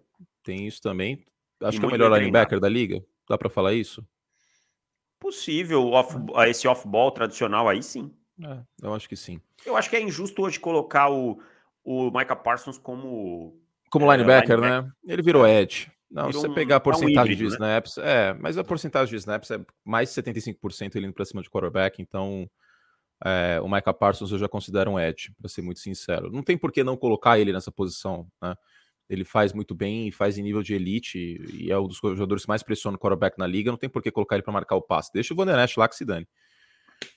Tem 0.43 0.67
isso 0.67 0.81
também. 0.81 1.25
Acho 1.61 1.77
e 1.77 1.79
que 1.79 1.85
é 1.85 1.87
o 1.87 1.91
melhor 1.91 2.11
linebacker 2.11 2.59
da 2.59 2.69
liga. 2.69 3.03
Dá 3.27 3.37
para 3.37 3.49
falar 3.49 3.73
isso? 3.73 4.05
Possível, 5.19 5.87
off, 5.87 6.15
esse 6.47 6.67
off-ball 6.67 7.11
tradicional 7.11 7.67
aí 7.67 7.81
sim. 7.81 8.13
É, 8.43 8.61
eu 8.83 8.93
acho 8.93 9.07
que 9.09 9.15
sim. 9.15 9.39
Eu 9.65 9.75
acho 9.75 9.89
que 9.89 9.95
é 9.95 10.01
injusto 10.01 10.43
hoje 10.43 10.59
colocar 10.59 11.09
o, 11.09 11.41
o 11.85 12.11
Micah 12.11 12.35
Parsons 12.35 12.77
como. 12.77 13.57
Como 13.91 14.11
é, 14.11 14.17
linebacker, 14.17 14.55
linebacker, 14.57 14.83
né? 14.83 14.91
Ele 15.07 15.21
virou 15.21 15.45
é. 15.45 15.61
Edge. 15.61 15.91
Não, 16.09 16.31
se 16.31 16.39
você 16.39 16.49
pegar 16.49 16.77
a 16.77 16.79
porcentagem 16.79 17.17
é 17.17 17.21
um 17.21 17.23
híbrido, 17.23 17.43
de 17.43 17.59
né? 17.59 17.67
snaps, 17.67 17.97
é, 17.97 18.33
mas 18.33 18.57
a 18.57 18.63
porcentagem 18.63 19.09
de 19.09 19.15
snaps 19.17 19.51
é 19.51 19.59
mais 19.83 20.13
de 20.13 20.21
75% 20.21 20.95
ele 20.95 21.07
indo 21.07 21.13
para 21.13 21.25
cima 21.25 21.41
de 21.41 21.49
quarterback, 21.49 22.01
então 22.01 22.49
é, 23.23 23.59
o 23.61 23.67
Micah 23.67 23.93
Parsons 23.93 24.31
eu 24.31 24.37
já 24.37 24.47
considero 24.47 24.91
um 24.91 24.99
edge, 24.99 25.33
para 25.39 25.49
ser 25.49 25.61
muito 25.61 25.79
sincero. 25.79 26.31
Não 26.31 26.41
tem 26.41 26.57
por 26.57 26.71
que 26.71 26.83
não 26.83 26.95
colocar 26.95 27.37
ele 27.39 27.51
nessa 27.51 27.71
posição, 27.71 28.27
né? 28.41 28.55
Ele 29.07 29.23
faz 29.23 29.53
muito 29.53 29.75
bem, 29.75 30.09
faz 30.09 30.37
em 30.37 30.41
nível 30.41 30.63
de 30.63 30.73
elite 30.73 31.39
e 31.53 31.71
é 31.71 31.77
um 31.77 31.87
dos 31.87 31.97
jogadores 31.97 32.43
que 32.43 32.49
mais 32.49 32.63
pressiona 32.63 32.97
o 32.97 32.99
quarterback 32.99 33.37
na 33.37 33.45
liga. 33.45 33.69
Não 33.69 33.77
tem 33.77 33.89
por 33.89 34.01
que 34.01 34.09
colocar 34.09 34.35
ele 34.35 34.41
para 34.41 34.53
marcar 34.53 34.75
o 34.75 34.81
passe. 34.81 35.11
Deixa 35.13 35.31
o 35.31 35.37
Vandernet 35.37 35.77
lá 35.77 35.87
que 35.87 35.95
se 35.95 36.03
dane. 36.03 36.27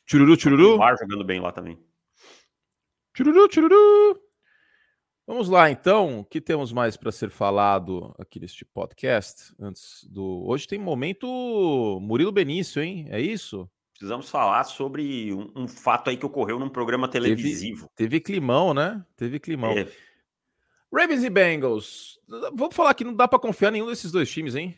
Chururu, 0.04 0.38
chururu. 0.38 0.74
O 0.74 0.78
Mar 0.78 0.96
jogando 0.98 1.24
bem 1.24 1.40
lá 1.40 1.50
também. 1.50 1.78
Chururu, 3.16 3.48
chururu. 3.50 4.20
Vamos 5.28 5.50
lá, 5.50 5.70
então. 5.70 6.20
O 6.20 6.24
que 6.24 6.40
temos 6.40 6.72
mais 6.72 6.96
para 6.96 7.12
ser 7.12 7.28
falado 7.28 8.14
aqui 8.18 8.40
neste 8.40 8.64
podcast? 8.64 9.54
Antes 9.60 10.02
do. 10.04 10.42
Hoje 10.46 10.66
tem 10.66 10.78
momento 10.78 11.28
Murilo 12.00 12.32
Benício, 12.32 12.82
hein? 12.82 13.06
É 13.10 13.20
isso? 13.20 13.70
Precisamos 13.92 14.30
falar 14.30 14.64
sobre 14.64 15.34
um, 15.34 15.52
um 15.54 15.68
fato 15.68 16.08
aí 16.08 16.16
que 16.16 16.24
ocorreu 16.24 16.58
num 16.58 16.70
programa 16.70 17.06
televisivo. 17.06 17.90
Teve, 17.94 18.08
teve 18.08 18.20
climão, 18.20 18.72
né? 18.72 19.04
Teve 19.18 19.38
climão. 19.38 19.72
É. 19.72 19.86
Ravens 20.90 21.22
e 21.22 21.28
Bengals. 21.28 22.18
Vamos 22.54 22.74
falar 22.74 22.94
que 22.94 23.04
não 23.04 23.12
dá 23.12 23.28
para 23.28 23.38
confiar 23.38 23.68
em 23.68 23.72
nenhum 23.72 23.86
desses 23.88 24.10
dois 24.10 24.30
times, 24.30 24.54
hein? 24.54 24.74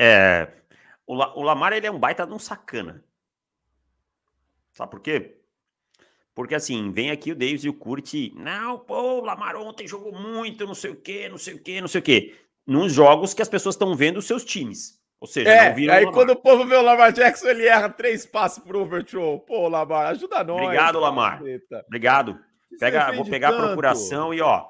É. 0.00 0.50
O, 1.06 1.14
La, 1.14 1.36
o 1.36 1.42
Lamar, 1.42 1.74
ele 1.74 1.86
é 1.86 1.90
um 1.90 1.98
baita 1.98 2.26
de 2.26 2.32
um 2.32 2.38
sacana. 2.38 3.04
Sabe 4.72 4.90
por 4.90 5.00
quê? 5.00 5.41
Porque 6.34 6.54
assim, 6.54 6.90
vem 6.90 7.10
aqui 7.10 7.32
o 7.32 7.36
Davis 7.36 7.64
e 7.64 7.68
o 7.68 7.74
Curti. 7.74 8.32
Não, 8.36 8.78
pô, 8.78 9.20
o 9.20 9.24
Lamar 9.24 9.56
ontem 9.56 9.86
jogou 9.86 10.12
muito, 10.12 10.66
não 10.66 10.74
sei 10.74 10.90
o 10.90 10.96
quê, 10.96 11.28
não 11.28 11.38
sei 11.38 11.54
o 11.54 11.58
quê, 11.62 11.80
não 11.80 11.88
sei 11.88 12.00
o 12.00 12.04
quê. 12.04 12.34
Nos 12.66 12.92
jogos 12.92 13.34
que 13.34 13.42
as 13.42 13.48
pessoas 13.48 13.74
estão 13.74 13.94
vendo 13.94 14.16
os 14.18 14.24
seus 14.24 14.44
times. 14.44 15.00
Ou 15.20 15.28
seja, 15.28 15.50
é, 15.50 15.68
não 15.68 15.76
viram 15.76 15.94
aí 15.94 16.10
quando 16.10 16.30
o 16.30 16.36
povo 16.36 16.66
vê 16.66 16.74
o 16.74 16.82
Lamar 16.82 17.12
Jackson, 17.12 17.48
ele 17.48 17.66
erra 17.66 17.88
três 17.88 18.26
passes 18.26 18.58
pro 18.58 18.80
overthrow. 18.80 19.38
Pô, 19.40 19.68
Lamar, 19.68 20.08
ajuda 20.08 20.42
nós. 20.42 20.62
Obrigado, 20.62 20.98
Lamar. 20.98 21.40
Obrigado. 21.86 22.38
Pega, 22.78 23.12
vou 23.12 23.24
pegar 23.24 23.50
tanto. 23.50 23.62
a 23.62 23.66
procuração 23.66 24.32
e 24.32 24.40
ó. 24.40 24.66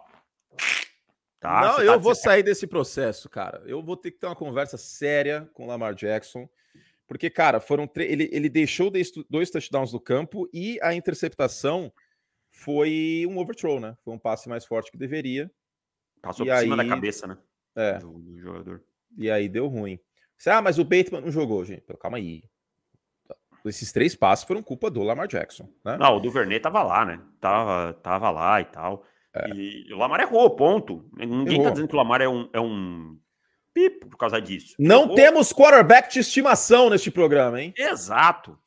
Tá, 1.41 1.61
não, 1.61 1.81
eu 1.81 1.93
tá 1.93 1.99
vou 1.99 2.15
sair 2.15 2.43
desse 2.43 2.67
processo, 2.67 3.29
cara. 3.29 3.63
Eu 3.65 3.83
vou 3.83 3.97
ter 3.97 4.11
que 4.11 4.19
ter 4.19 4.27
uma 4.27 4.37
conversa 4.37 4.77
séria 4.77 5.49
com 5.55 5.65
o 5.65 5.67
Lamar 5.67 5.95
Jackson. 5.95 6.49
Porque, 7.13 7.29
cara, 7.29 7.61
foram 7.61 7.87
ele, 7.97 8.31
ele 8.33 8.49
deixou 8.49 8.91
dois 9.29 9.51
touchdowns 9.51 9.93
no 9.93 10.01
campo 10.01 10.49
e 10.53 10.79
a 10.81 10.95
interceptação 10.95 11.93
foi 12.51 13.27
um 13.29 13.37
overthrow, 13.39 13.79
né? 13.79 13.95
Foi 14.03 14.15
um 14.15 14.19
passe 14.19 14.49
mais 14.49 14.65
forte 14.65 14.91
que 14.91 14.97
deveria. 14.97 15.51
Passou 16.23 16.47
e 16.47 16.49
por 16.49 16.55
aí... 16.55 16.63
cima 16.63 16.77
da 16.77 16.89
cabeça, 16.89 17.27
né? 17.27 17.37
É. 17.77 17.99
Do, 17.99 18.13
do 18.19 18.39
jogador. 18.39 18.83
E 19.19 19.31
aí 19.31 19.47
deu 19.47 19.67
ruim. 19.67 20.01
Ah, 20.47 20.63
mas 20.63 20.79
o 20.79 20.85
Bateman 20.85 21.21
não 21.21 21.31
jogou, 21.31 21.63
gente. 21.67 21.85
Calma 22.01 22.17
aí. 22.17 22.45
Esses 23.67 23.93
três 23.93 24.17
passos 24.17 24.47
foram 24.47 24.63
culpa 24.63 24.91
do 24.91 25.03
Lamar 25.03 25.29
Jackson, 25.29 25.69
né? 25.85 25.99
Não, 25.99 26.17
o 26.17 26.21
Duvernay 26.21 26.61
tava 26.61 26.83
lá, 26.83 27.05
né? 27.05 27.21
Tava, 27.39 27.93
tava 27.93 28.31
lá 28.31 28.59
e 28.61 28.65
tal. 28.65 29.05
É. 29.35 29.51
E 29.51 29.93
o 29.93 29.99
Lamar 29.99 30.21
errou, 30.21 30.49
ponto. 30.57 31.09
Ninguém 31.15 31.57
errou. 31.57 31.65
tá 31.65 31.71
dizendo 31.73 31.89
que 31.89 31.95
o 31.95 31.99
Lamar 31.99 32.23
é 32.23 32.29
um, 32.29 32.49
é 32.55 32.61
um 32.61 33.21
pipo 33.73 34.09
por 34.09 34.17
causa 34.17 34.41
disso. 34.41 34.75
Não 34.79 35.15
temos 35.15 35.53
quarterback 35.53 36.13
de 36.13 36.21
estimação 36.21 36.91
neste 36.91 37.11
programa, 37.11 37.61
hein? 37.61 37.75
Exato. 37.77 38.59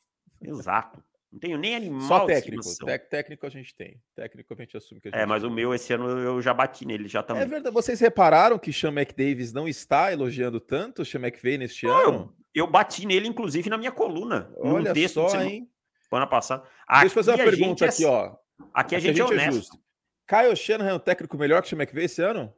Exato. 0.42 1.02
Não 1.36 1.40
tenho 1.40 1.58
nem 1.58 1.76
animal. 1.76 2.00
Só 2.00 2.24
técnico. 2.24 2.62
técnico 3.10 3.44
a 3.46 3.50
gente 3.50 3.74
tem. 3.74 4.00
Técnico 4.14 4.54
a 4.54 4.56
gente 4.56 4.76
assume 4.76 5.00
que 5.00 5.08
a 5.08 5.10
é, 5.10 5.12
gente 5.12 5.22
É, 5.22 5.26
mas 5.26 5.42
tem. 5.42 5.50
o 5.50 5.52
meu 5.52 5.74
esse 5.74 5.92
ano 5.92 6.08
eu 6.18 6.40
já 6.40 6.54
bati 6.54 6.86
nele 6.86 7.08
já 7.08 7.22
também. 7.22 7.42
É 7.42 7.46
verdade. 7.46 7.74
Vocês 7.74 8.00
repararam 8.00 8.58
que 8.58 8.72
Sean 8.72 8.90
McDavis 8.90 9.52
não 9.52 9.68
está 9.68 10.10
elogiando 10.10 10.58
tanto 10.58 11.02
o 11.02 11.04
Sean 11.04 11.20
McVay 11.20 11.58
neste 11.58 11.84
não, 11.84 12.08
ano? 12.08 12.34
Eu, 12.54 12.64
eu, 12.64 12.66
bati 12.70 13.06
nele, 13.06 13.28
inclusive, 13.28 13.68
na 13.68 13.76
minha 13.76 13.92
coluna. 13.92 14.50
Olha 14.56 14.94
texto 14.94 15.14
só, 15.14 15.28
semana, 15.28 15.50
hein? 15.50 15.70
Semana 16.08 16.26
passada. 16.26 16.62
Aqui 16.86 17.00
Deixa 17.00 17.18
eu 17.18 17.24
fazer 17.24 17.30
uma 17.32 17.50
pergunta 17.50 17.84
é, 17.84 17.88
aqui, 17.88 18.04
ó. 18.06 18.36
Aqui, 18.72 18.94
a 18.94 18.98
gente, 18.98 19.20
a 19.20 19.26
gente 19.26 19.38
é, 19.38 19.44
é 19.44 19.50
honesto. 19.50 19.76
É 19.76 20.42
Kyle 20.42 20.56
Shanahan 20.56 20.90
é 20.90 20.94
um 20.94 20.98
técnico 20.98 21.36
melhor 21.36 21.60
que 21.60 21.66
o 21.66 21.70
Sean 21.70 21.78
McVay 21.78 22.06
esse 22.06 22.22
ano? 22.22 22.50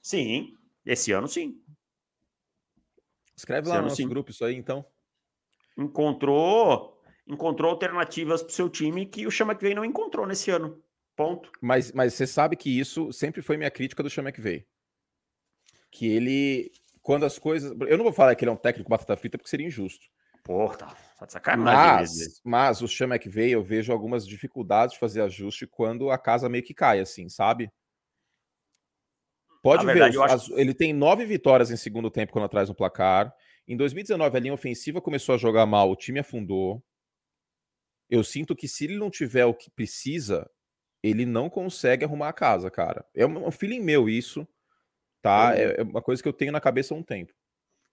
Sim. 0.00 0.54
Esse 0.84 1.12
ano, 1.12 1.28
sim. 1.28 1.62
Escreve 3.36 3.62
esse 3.62 3.70
lá 3.70 3.76
no 3.76 3.84
nosso 3.84 3.96
sim. 3.96 4.08
grupo 4.08 4.30
isso 4.30 4.44
aí, 4.44 4.54
então. 4.54 4.84
Encontrou 5.76 7.00
encontrou 7.32 7.70
alternativas 7.70 8.42
para 8.42 8.50
o 8.50 8.54
seu 8.54 8.68
time 8.68 9.06
que 9.06 9.26
o 9.26 9.30
Chama 9.30 9.52
McVay 9.52 9.74
não 9.74 9.84
encontrou 9.84 10.26
nesse 10.26 10.50
ano. 10.50 10.82
Ponto. 11.16 11.50
Mas, 11.60 11.92
mas 11.92 12.14
você 12.14 12.26
sabe 12.26 12.56
que 12.56 12.78
isso 12.78 13.12
sempre 13.12 13.42
foi 13.42 13.56
minha 13.56 13.70
crítica 13.70 14.02
do 14.02 14.10
Chama 14.10 14.30
McVay. 14.30 14.66
Que 15.90 16.06
ele, 16.06 16.72
quando 17.02 17.24
as 17.24 17.38
coisas. 17.38 17.72
Eu 17.88 17.96
não 17.96 18.04
vou 18.04 18.12
falar 18.12 18.34
que 18.34 18.44
ele 18.44 18.50
é 18.50 18.54
um 18.54 18.56
técnico 18.56 18.90
batata 18.90 19.16
frita 19.16 19.38
porque 19.38 19.50
seria 19.50 19.66
injusto. 19.66 20.06
Porra, 20.42 20.76
tá, 20.76 20.96
tá 21.18 21.26
de 21.26 21.32
sacanagem. 21.32 22.16
Mas, 22.16 22.40
mas 22.42 22.82
o 22.82 22.88
Chama 22.88 23.16
McVay 23.16 23.50
eu 23.50 23.62
vejo 23.62 23.92
algumas 23.92 24.26
dificuldades 24.26 24.94
de 24.94 25.00
fazer 25.00 25.20
ajuste 25.20 25.66
quando 25.66 26.10
a 26.10 26.18
casa 26.18 26.48
meio 26.48 26.64
que 26.64 26.74
cai, 26.74 27.00
assim, 27.00 27.28
sabe? 27.28 27.70
Pode 29.62 29.84
ver, 29.84 30.02
as, 30.02 30.16
acho... 30.16 30.58
ele 30.58 30.72
tem 30.72 30.92
nove 30.92 31.24
vitórias 31.26 31.70
em 31.70 31.76
segundo 31.76 32.10
tempo 32.10 32.32
quando 32.32 32.46
atrás 32.46 32.68
no 32.68 32.74
placar. 32.74 33.34
Em 33.68 33.76
2019, 33.76 34.36
a 34.36 34.40
linha 34.40 34.54
ofensiva 34.54 35.00
começou 35.00 35.34
a 35.34 35.38
jogar 35.38 35.66
mal, 35.66 35.90
o 35.90 35.96
time 35.96 36.18
afundou. 36.18 36.82
Eu 38.08 38.24
sinto 38.24 38.56
que 38.56 38.66
se 38.66 38.84
ele 38.84 38.96
não 38.96 39.10
tiver 39.10 39.44
o 39.44 39.54
que 39.54 39.70
precisa, 39.70 40.50
ele 41.02 41.24
não 41.24 41.48
consegue 41.48 42.04
arrumar 42.04 42.28
a 42.28 42.32
casa, 42.32 42.70
cara. 42.70 43.04
É 43.14 43.26
um 43.26 43.50
feeling 43.50 43.80
meu 43.80 44.08
isso, 44.08 44.48
tá? 45.22 45.56
É, 45.56 45.80
é 45.80 45.82
uma 45.82 46.02
coisa 46.02 46.22
que 46.22 46.28
eu 46.28 46.32
tenho 46.32 46.52
na 46.52 46.60
cabeça 46.60 46.94
há 46.94 46.96
um 46.96 47.02
tempo. 47.02 47.32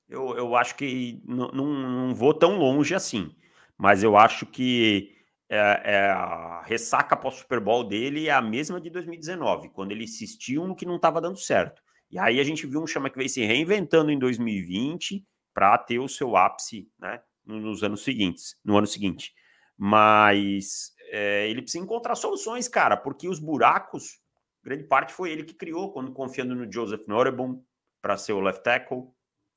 Eu, 0.10 0.38
eu 0.38 0.56
acho 0.56 0.76
que 0.76 1.22
não, 1.26 1.50
não, 1.50 1.66
não 1.68 2.16
vou 2.16 2.34
tão 2.34 2.58
longe 2.58 2.96
assim, 2.96 3.36
mas 3.78 4.04
eu 4.04 4.18
acho 4.18 4.46
que 4.46 5.17
é, 5.50 5.82
é, 5.84 6.10
a 6.10 6.62
ressaca 6.64 7.16
pós-Super 7.16 7.60
Bowl 7.60 7.84
dele 7.84 8.28
é 8.28 8.32
a 8.32 8.42
mesma 8.42 8.82
de 8.82 8.90
2019, 8.90 9.70
quando 9.70 9.92
ele 9.92 10.04
insistiu 10.04 10.68
no 10.68 10.76
que 10.76 10.86
não 10.86 10.98
estava 10.98 11.22
dando 11.22 11.38
certo. 11.38 11.82
E 12.10 12.20
aí 12.20 12.40
a 12.40 12.44
gente 12.44 12.66
viu 12.66 12.82
um 12.82 12.88
chama 12.88 13.10
que 13.10 13.18
veio 13.18 13.30
se 13.30 13.44
reinventando 13.44 14.12
em 14.12 14.20
2020 14.20 15.26
para 15.54 15.78
ter 15.78 16.00
o 16.00 16.08
seu 16.08 16.36
ápice 16.36 16.88
né, 17.00 17.22
nos 17.46 17.84
anos 17.84 18.04
seguintes, 18.04 18.56
no 18.64 18.78
ano 18.78 18.88
seguinte 18.88 19.34
mas 19.78 20.92
é, 21.12 21.48
ele 21.48 21.62
precisa 21.62 21.84
encontrar 21.84 22.16
soluções, 22.16 22.68
cara, 22.68 22.98
porque 22.98 23.30
os 23.30 23.40
buracos, 23.40 24.20
grande 24.64 24.84
parte 24.86 25.14
foi 25.14 25.32
ele 25.32 25.44
que 25.44 25.54
criou, 25.54 25.94
quando 25.94 26.12
confiando 26.12 26.56
no 26.56 26.72
Joseph 26.72 27.06
Norebon 27.08 27.62
para 28.02 28.18
ser 28.18 28.34
o 28.34 28.42
left 28.42 28.64
tackle, 28.64 29.04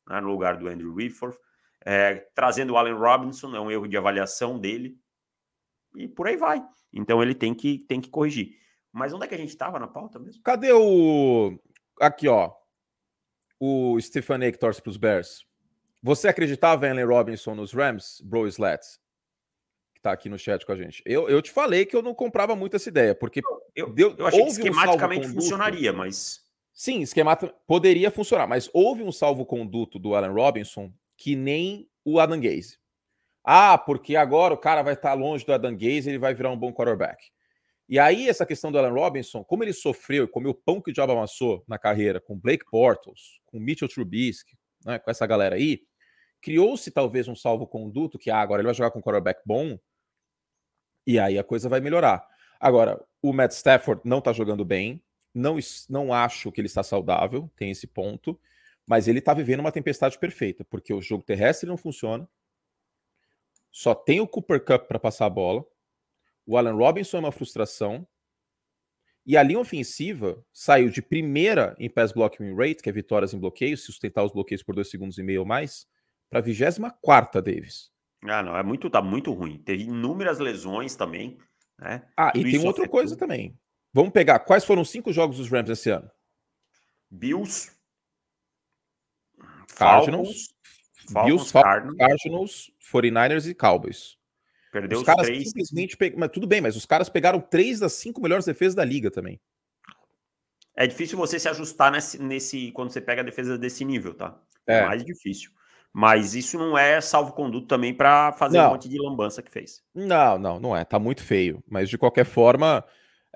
né, 0.07 0.21
no 0.21 0.29
lugar 0.29 0.59
do 0.59 0.69
Andrew 0.69 0.95
Whitworth, 0.95 1.39
é, 1.85 2.27
trazendo 2.35 2.75
o 2.75 2.77
Allen 2.77 2.95
Robinson, 2.95 3.57
é 3.57 3.61
um 3.61 3.71
erro 3.71 3.89
de 3.89 3.97
avaliação 3.97 4.59
dele, 4.59 4.99
e 5.95 6.09
por 6.09 6.27
aí 6.27 6.37
vai. 6.37 6.63
Então 6.93 7.23
ele 7.23 7.35
tem 7.35 7.55
que, 7.55 7.79
tem 7.79 8.01
que 8.01 8.11
corrigir. 8.11 8.59
Mas 8.93 9.13
onde 9.13 9.25
é 9.25 9.29
que 9.29 9.35
a 9.35 9.39
gente 9.39 9.51
estava 9.51 9.79
na 9.79 9.87
pauta 9.87 10.19
mesmo? 10.19 10.43
Cadê 10.43 10.73
o. 10.73 11.59
Aqui, 12.01 12.29
ó. 12.29 12.53
O 13.59 14.01
Stephanie 14.01 14.53
que 14.53 14.59
torce 14.59 14.81
para 14.83 14.91
os 14.91 14.97
Bears. 14.97 15.47
Você 16.03 16.29
acreditava 16.29 16.87
em 16.87 16.91
Allen 16.91 17.05
Robinson 17.05 17.55
nos 17.55 17.73
Rams, 17.73 18.21
Bro 18.25 18.47
Slats? 18.49 18.99
que 20.01 20.03
tá 20.03 20.13
aqui 20.13 20.29
no 20.31 20.39
chat 20.39 20.65
com 20.65 20.73
a 20.73 20.77
gente. 20.77 21.03
Eu, 21.05 21.29
eu 21.29 21.43
te 21.43 21.51
falei 21.51 21.85
que 21.85 21.95
eu 21.95 22.01
não 22.01 22.15
comprava 22.15 22.57
muito 22.57 22.75
essa 22.75 22.89
ideia, 22.89 23.15
porque 23.15 23.43
eu, 23.77 23.93
deu, 23.93 24.15
eu 24.17 24.27
achei 24.27 24.43
que 24.43 24.49
esquematicamente 24.49 25.29
um 25.29 25.35
funcionaria, 25.35 25.93
mas. 25.93 26.41
Sim, 26.73 27.03
esquemata 27.03 27.55
poderia 27.67 28.11
funcionar, 28.11 28.47
mas 28.47 28.71
houve 28.73 29.03
um 29.03 29.13
salvo-conduto 29.13 29.99
do 29.99 30.15
Allen 30.15 30.33
Robinson 30.33 30.91
que 31.17 31.37
nem 31.37 31.87
o 32.03 32.19
Adam 32.19 32.41
Gaze. 32.41 32.79
Ah, 33.45 33.79
porque 33.79 34.17
agora 34.17 34.53
o 34.53 34.59
cara 34.59 34.83
vai 34.83 34.95
estar 34.95 35.15
longe 35.15 35.45
do 35.45 35.53
Adam 35.53 35.73
Gaze, 35.73 36.09
ele 36.09 36.19
vai 36.19 36.35
virar 36.35 36.51
um 36.51 36.57
bom 36.57 36.73
quarterback. 36.73 37.31
E 37.89 37.99
aí, 37.99 38.29
essa 38.29 38.47
questão 38.47 38.71
do 38.71 38.79
Allen 38.79 38.93
Robinson, 38.93 39.43
como 39.43 39.65
ele 39.65 39.73
sofreu 39.73 40.25
e 40.25 40.29
comeu 40.29 40.55
pão 40.55 40.81
que 40.81 40.91
o 40.91 40.95
diabo 40.95 41.13
amassou 41.13 41.65
na 41.67 41.79
carreira 41.79 42.21
com 42.21 42.39
Blake 42.39 42.65
Bortles, 42.71 43.41
com 43.47 43.59
Mitchell 43.59 43.89
Trubisky, 43.89 44.57
né, 44.85 44.99
com 44.99 45.11
essa 45.11 45.27
galera 45.27 45.57
aí, 45.57 45.81
criou-se 46.41 46.91
talvez 46.91 47.27
um 47.27 47.35
salvo-conduto 47.35 48.19
que 48.19 48.31
ah, 48.31 48.41
agora 48.41 48.61
ele 48.61 48.67
vai 48.67 48.75
jogar 48.75 48.91
com 48.91 49.01
um 49.01 49.03
quarterback 49.03 49.41
bom, 49.45 49.77
e 51.07 51.19
aí 51.19 51.39
a 51.39 51.45
coisa 51.45 51.69
vai 51.69 51.81
melhorar. 51.81 52.25
Agora, 52.61 53.03
o 53.23 53.33
Matt 53.33 53.53
Stafford 53.53 54.03
não 54.05 54.19
está 54.19 54.33
jogando 54.33 54.65
bem. 54.65 55.03
Não, 55.35 55.59
não 55.89 56.13
acho 56.13 56.53
que 56.53 56.61
ele 56.61 56.67
está 56.67 56.83
saudável, 56.83 57.51
tem 57.57 57.71
esse 57.71 57.87
ponto. 57.87 58.39
Mas 58.87 59.09
ele 59.09 59.19
está 59.19 59.33
vivendo 59.33 59.61
uma 59.61 59.73
tempestade 59.73 60.19
perfeita, 60.19 60.65
porque 60.65 60.93
o 60.93 61.01
jogo 61.01 61.25
terrestre 61.25 61.69
não 61.69 61.77
funciona. 61.77 62.29
Só 63.71 63.95
tem 63.95 64.21
o 64.21 64.27
Cooper 64.27 64.65
Cup 64.65 64.87
para 64.87 64.99
passar 64.99 65.27
a 65.27 65.31
bola. 65.31 65.65
O 66.47 66.57
Allen 66.57 66.75
Robinson 66.75 67.19
é 67.19 67.21
uma 67.21 67.33
frustração. 67.33 68.07
E 69.25 69.37
a 69.37 69.43
linha 69.43 69.61
ofensiva 69.61 70.45
saiu 70.53 70.89
de 70.89 71.01
primeira 71.01 71.77
em 71.79 71.89
pass 71.89 72.13
blocking 72.13 72.55
rate, 72.57 72.83
que 72.83 72.89
é 72.89 72.93
vitórias 72.93 73.33
em 73.33 73.39
bloqueio, 73.39 73.77
sustentar 73.77 74.25
os 74.25 74.33
bloqueios 74.33 74.63
por 74.63 74.75
dois 74.75 74.91
segundos 74.91 75.19
e 75.19 75.23
meio 75.23 75.41
ou 75.41 75.47
mais, 75.47 75.87
para 76.29 76.41
a 76.41 76.43
24 76.43 77.43
Davis. 77.43 77.91
Ah, 78.25 78.43
não, 78.43 78.57
é 78.57 78.63
muito, 78.63 78.91
tá 78.91 79.01
muito 79.01 79.33
ruim. 79.33 79.59
Teve 79.59 79.85
inúmeras 79.85 80.39
lesões 80.39 80.95
também, 80.97 81.39
né? 81.79 82.07
Ah, 82.17 82.33
Tudo 82.33 82.49
e 82.49 82.51
tem 82.51 82.67
outra 82.67 82.89
coisa 82.89 83.17
também. 83.17 83.59
Vamos 83.93 84.13
pegar 84.13 84.41
quais 84.41 84.65
foram 84.65 84.83
os 84.83 84.91
cinco 84.91 85.13
jogos 85.13 85.37
dos 85.39 85.51
Rams 85.51 85.71
esse 85.71 85.91
ano? 85.91 86.11
Bills, 87.11 87.73
Cardinals, 89.77 90.29
Falcons, 90.29 90.55
Bills, 91.13 91.53
Cardinals, 91.53 91.97
Cardinals, 91.99 92.71
49ers 92.93 93.49
e 93.49 93.55
Cowboys. 93.55 94.17
Perdeu 94.73 94.99
os, 94.99 95.03
os 95.03 95.07
caras 95.07 95.27
três. 95.27 95.49
simplesmente 95.49 95.97
pe... 95.97 96.15
mas 96.17 96.31
tudo 96.31 96.47
bem, 96.47 96.61
mas 96.61 96.77
os 96.77 96.87
caras 96.87 97.09
pegaram 97.09 97.41
três 97.41 97.81
das 97.81 97.95
cinco 97.95 98.21
melhores 98.21 98.45
defesas 98.45 98.75
da 98.75 98.85
liga 98.85 99.11
também. 99.11 99.41
É 100.77 100.87
difícil 100.87 101.19
você 101.19 101.39
se 101.39 101.49
ajustar 101.49 101.91
nesse, 101.91 102.23
nesse 102.23 102.73
quando 102.73 102.91
você 102.91 103.01
pega 103.01 103.23
a 103.23 103.25
defesa 103.25 103.59
desse 103.59 103.85
nível, 103.85 104.15
tá? 104.15 104.41
É, 104.67 104.79
é 104.79 104.87
mais 104.87 105.05
difícil. 105.05 105.51
Mas 105.93 106.35
isso 106.35 106.57
não 106.57 106.79
é 106.79 107.01
salvo-conduto 107.01 107.67
também 107.67 107.93
para 107.93 108.33
fazer 108.33 108.59
não. 108.59 108.69
um 108.69 108.71
monte 108.71 108.89
de 108.89 108.97
lambança 108.97 109.43
que 109.43 109.51
fez. 109.51 109.83
Não, 109.93 110.39
não, 110.39 110.61
não 110.61 110.77
é. 110.77 110.85
Tá 110.85 110.99
muito 110.99 111.23
feio. 111.25 111.63
Mas 111.69 111.91
de 111.91 111.99
qualquer 111.99 112.25
forma, 112.25 112.85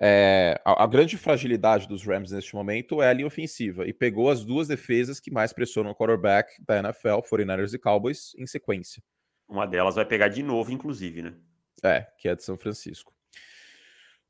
é, 0.00 0.60
a, 0.64 0.84
a, 0.84 0.86
grande 0.86 1.16
fragilidade 1.16 1.86
dos 1.86 2.04
Rams 2.04 2.32
neste 2.32 2.54
momento 2.54 3.00
é 3.00 3.08
a 3.08 3.12
linha 3.12 3.26
ofensiva. 3.26 3.86
E 3.86 3.92
pegou 3.92 4.30
as 4.30 4.44
duas 4.44 4.68
defesas 4.68 5.20
que 5.20 5.30
mais 5.30 5.52
pressionam 5.52 5.92
o 5.92 5.94
quarterback 5.94 6.52
da 6.66 6.78
NFL, 6.78 7.20
49ers 7.30 7.74
e 7.74 7.78
Cowboys, 7.78 8.34
em 8.36 8.46
sequência. 8.46 9.02
Uma 9.48 9.66
delas 9.66 9.94
vai 9.94 10.04
pegar 10.04 10.28
de 10.28 10.42
novo, 10.42 10.72
inclusive, 10.72 11.22
né? 11.22 11.34
É, 11.82 12.06
que 12.18 12.28
é 12.28 12.34
de 12.34 12.42
São 12.42 12.56
Francisco. 12.56 13.12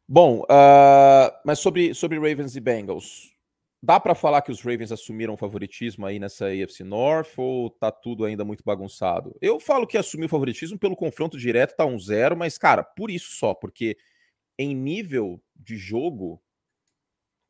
Bom, 0.06 0.40
uh, 0.42 1.32
mas 1.44 1.58
sobre, 1.60 1.94
sobre 1.94 2.18
Ravens 2.18 2.56
e 2.56 2.60
Bengals, 2.60 3.34
Dá 3.86 4.00
para 4.00 4.14
falar 4.14 4.40
que 4.40 4.50
os 4.50 4.62
Ravens 4.62 4.90
assumiram 4.90 5.34
o 5.34 5.36
favoritismo 5.36 6.06
aí 6.06 6.18
nessa 6.18 6.46
AFC 6.46 6.82
North 6.82 7.36
ou 7.36 7.68
tá 7.68 7.90
tudo 7.92 8.24
ainda 8.24 8.42
muito 8.42 8.64
bagunçado? 8.64 9.36
Eu 9.42 9.60
falo 9.60 9.86
que 9.86 9.98
assumiu 9.98 10.24
o 10.24 10.30
favoritismo 10.30 10.78
pelo 10.78 10.96
confronto 10.96 11.36
direto, 11.36 11.76
tá 11.76 11.84
um 11.84 11.98
zero, 11.98 12.34
mas, 12.34 12.56
cara, 12.56 12.82
por 12.82 13.10
isso 13.10 13.36
só, 13.36 13.52
porque 13.52 13.98
em 14.58 14.74
nível 14.74 15.42
de 15.54 15.76
jogo, 15.76 16.42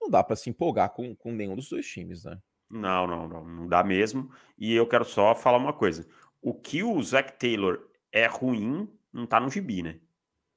não 0.01 0.11
dá 0.11 0.23
para 0.23 0.37
se 0.37 0.51
empolgar 0.51 0.91
com, 0.91 1.15
com 1.15 1.33
nenhum 1.33 1.57
dos 1.57 1.69
dois 1.69 1.87
times, 1.87 2.25
né? 2.25 2.39
Não, 2.71 3.07
não, 3.07 3.29
não, 3.29 3.45
não 3.45 3.69
dá 3.69 3.83
mesmo. 3.85 4.31
E 4.59 4.75
eu 4.75 4.87
quero 4.87 5.05
só 5.05 5.35
falar 5.35 5.59
uma 5.59 5.73
coisa. 5.73 6.07
O 6.43 6.53
que 6.53 6.83
o 6.83 7.03
Zac 7.03 7.39
Taylor 7.39 7.89
é 8.13 8.27
ruim, 8.27 8.89
não 9.13 9.27
tá 9.27 9.39
no 9.39 9.51
gibi, 9.51 9.83
né? 9.83 10.01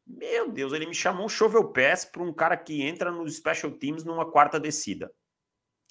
Meu 0.06 0.50
Deus, 0.50 0.72
ele 0.72 0.86
me 0.86 0.96
chamou 0.96 1.26
um 1.26 1.30
shovel 1.30 1.66
pass 1.66 2.06
para 2.06 2.24
um 2.24 2.32
cara 2.32 2.56
que 2.56 2.82
entra 2.82 3.12
nos 3.12 3.36
special 3.36 3.72
teams 3.72 4.04
numa 4.04 4.30
quarta 4.30 4.60
descida. 4.60 5.12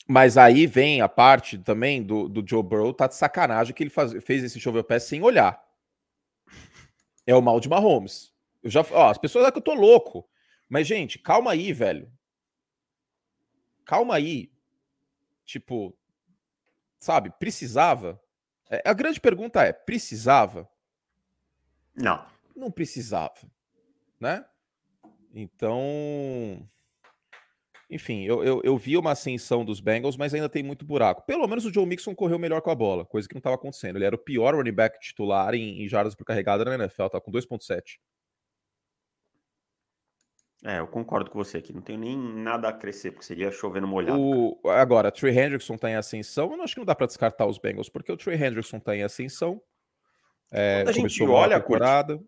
Mas 0.08 0.38
aí 0.38 0.66
vem 0.66 1.00
a 1.00 1.08
parte 1.08 1.58
também 1.58 2.02
do, 2.02 2.28
do 2.28 2.46
Joe 2.46 2.62
Burrow, 2.62 2.94
tá 2.94 3.06
de 3.06 3.14
sacanagem 3.14 3.74
que 3.74 3.82
ele 3.82 3.90
faz, 3.90 4.12
fez 4.24 4.42
esse 4.42 4.58
shovel 4.58 4.84
pass 4.84 5.04
sem 5.04 5.22
olhar. 5.22 5.62
É 7.26 7.34
o 7.34 7.42
mal 7.42 7.58
de 7.60 7.68
Mahomes. 7.68 8.32
Eu 8.62 8.70
já, 8.70 8.84
ó, 8.90 9.10
as 9.10 9.18
pessoas 9.18 9.44
acham 9.44 9.52
que 9.52 9.58
eu 9.58 9.74
tô 9.74 9.74
louco. 9.74 10.28
Mas, 10.68 10.86
gente, 10.86 11.18
calma 11.18 11.52
aí, 11.52 11.72
velho. 11.72 12.10
Calma 13.84 14.14
aí. 14.14 14.50
Tipo, 15.44 15.96
sabe, 16.98 17.30
precisava? 17.38 18.20
É, 18.68 18.82
a 18.84 18.92
grande 18.92 19.20
pergunta 19.20 19.62
é: 19.62 19.72
precisava? 19.72 20.68
Não. 21.94 22.26
Não 22.54 22.70
precisava, 22.70 23.34
né? 24.18 24.44
Então, 25.32 26.66
enfim, 27.88 28.24
eu, 28.24 28.42
eu, 28.42 28.60
eu, 28.64 28.76
vi 28.76 28.96
uma 28.96 29.12
ascensão 29.12 29.64
dos 29.64 29.80
Bengals, 29.80 30.16
mas 30.16 30.34
ainda 30.34 30.48
tem 30.48 30.62
muito 30.62 30.84
buraco. 30.84 31.22
Pelo 31.26 31.46
menos 31.46 31.64
o 31.64 31.72
Joe 31.72 31.86
Mixon 31.86 32.14
correu 32.14 32.38
melhor 32.38 32.60
com 32.60 32.70
a 32.70 32.74
bola, 32.74 33.04
coisa 33.04 33.28
que 33.28 33.34
não 33.34 33.38
estava 33.38 33.54
acontecendo. 33.54 33.96
Ele 33.96 34.04
era 34.04 34.16
o 34.16 34.18
pior 34.18 34.54
running 34.54 34.72
back 34.72 34.98
titular 34.98 35.54
em, 35.54 35.82
em 35.82 35.88
jardas 35.88 36.14
por 36.14 36.24
carregada 36.24 36.64
na 36.64 36.74
NFL, 36.74 37.06
tá 37.06 37.20
com 37.20 37.30
2.7. 37.30 37.98
É, 40.64 40.78
eu 40.78 40.86
concordo 40.86 41.30
com 41.30 41.38
você 41.38 41.58
aqui. 41.58 41.72
Não 41.72 41.82
tenho 41.82 41.98
nem 41.98 42.16
nada 42.16 42.68
a 42.68 42.72
crescer, 42.72 43.10
porque 43.10 43.26
seria 43.26 43.50
chovendo 43.50 43.86
molhado. 43.86 44.20
O... 44.20 44.58
Agora, 44.70 45.12
Trey 45.12 45.36
Hendrickson 45.36 45.74
está 45.74 45.90
em 45.90 45.94
ascensão. 45.94 46.52
Eu 46.52 46.62
acho 46.62 46.74
que 46.74 46.80
não 46.80 46.86
dá 46.86 46.94
para 46.94 47.06
descartar 47.06 47.46
os 47.46 47.58
Bengals, 47.58 47.88
porque 47.88 48.10
o 48.10 48.16
Trey 48.16 48.36
Hendrickson 48.36 48.78
está 48.78 48.96
em 48.96 49.02
ascensão. 49.02 49.60
É, 50.50 50.82
Quando 50.82 50.88
a 50.88 50.92
gente 50.92 51.22
olha 51.24 51.56
a 51.56 51.60
temporada. 51.60 52.20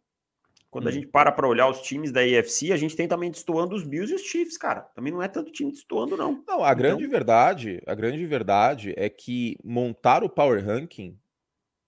Quando 0.71 0.85
hum. 0.85 0.89
a 0.89 0.93
gente 0.93 1.07
para 1.07 1.33
para 1.33 1.49
olhar 1.49 1.69
os 1.69 1.81
times 1.81 2.13
da 2.13 2.21
AFC, 2.21 2.73
a 2.73 2.77
gente 2.77 2.95
tem 2.95 3.09
também 3.09 3.31
destoando 3.31 3.75
os 3.75 3.85
Bills 3.85 4.13
e 4.13 4.17
os 4.17 4.23
Chiefs, 4.23 4.59
cara. 4.59 4.83
Também 4.95 5.13
não 5.13 5.23
é 5.23 5.29
tanto 5.29 5.51
time 5.51 5.73
destoando, 5.73 6.17
não. 6.17 6.45
Não, 6.47 6.63
a 6.63 6.69
então... 6.69 6.77
grande 6.77 7.07
verdade, 7.07 7.83
a 7.87 7.95
grande 7.95 8.25
verdade 8.27 8.93
é 8.97 9.09
que 9.09 9.57
montar 9.65 10.23
o 10.23 10.29
Power 10.29 10.63
Ranking 10.65 11.19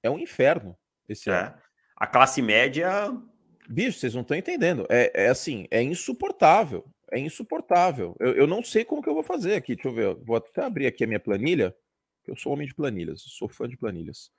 é 0.02 0.10
um 0.10 0.18
inferno 0.18 0.76
esse 1.06 1.28
é. 1.30 1.34
ano. 1.34 1.54
A 1.96 2.06
classe 2.06 2.40
média 2.40 3.12
Bicho, 3.70 4.00
vocês 4.00 4.14
não 4.14 4.22
estão 4.22 4.36
entendendo. 4.36 4.84
É, 4.90 5.26
é, 5.26 5.28
assim, 5.28 5.68
é 5.70 5.80
insuportável. 5.80 6.84
É 7.12 7.20
insuportável. 7.20 8.16
Eu, 8.18 8.32
eu, 8.32 8.46
não 8.46 8.64
sei 8.64 8.84
como 8.84 9.00
que 9.00 9.08
eu 9.08 9.14
vou 9.14 9.22
fazer 9.22 9.54
aqui. 9.54 9.76
Deixa 9.76 9.88
eu 9.88 9.94
ver. 9.94 10.14
Vou 10.24 10.36
até 10.36 10.64
abrir 10.64 10.86
aqui 10.86 11.04
a 11.04 11.06
minha 11.06 11.20
planilha. 11.20 11.74
Eu 12.26 12.34
sou 12.34 12.52
homem 12.52 12.66
de 12.66 12.74
planilhas, 12.74 13.22
sou 13.22 13.48
fã 13.48 13.68
de 13.68 13.76
planilhas. 13.76 14.32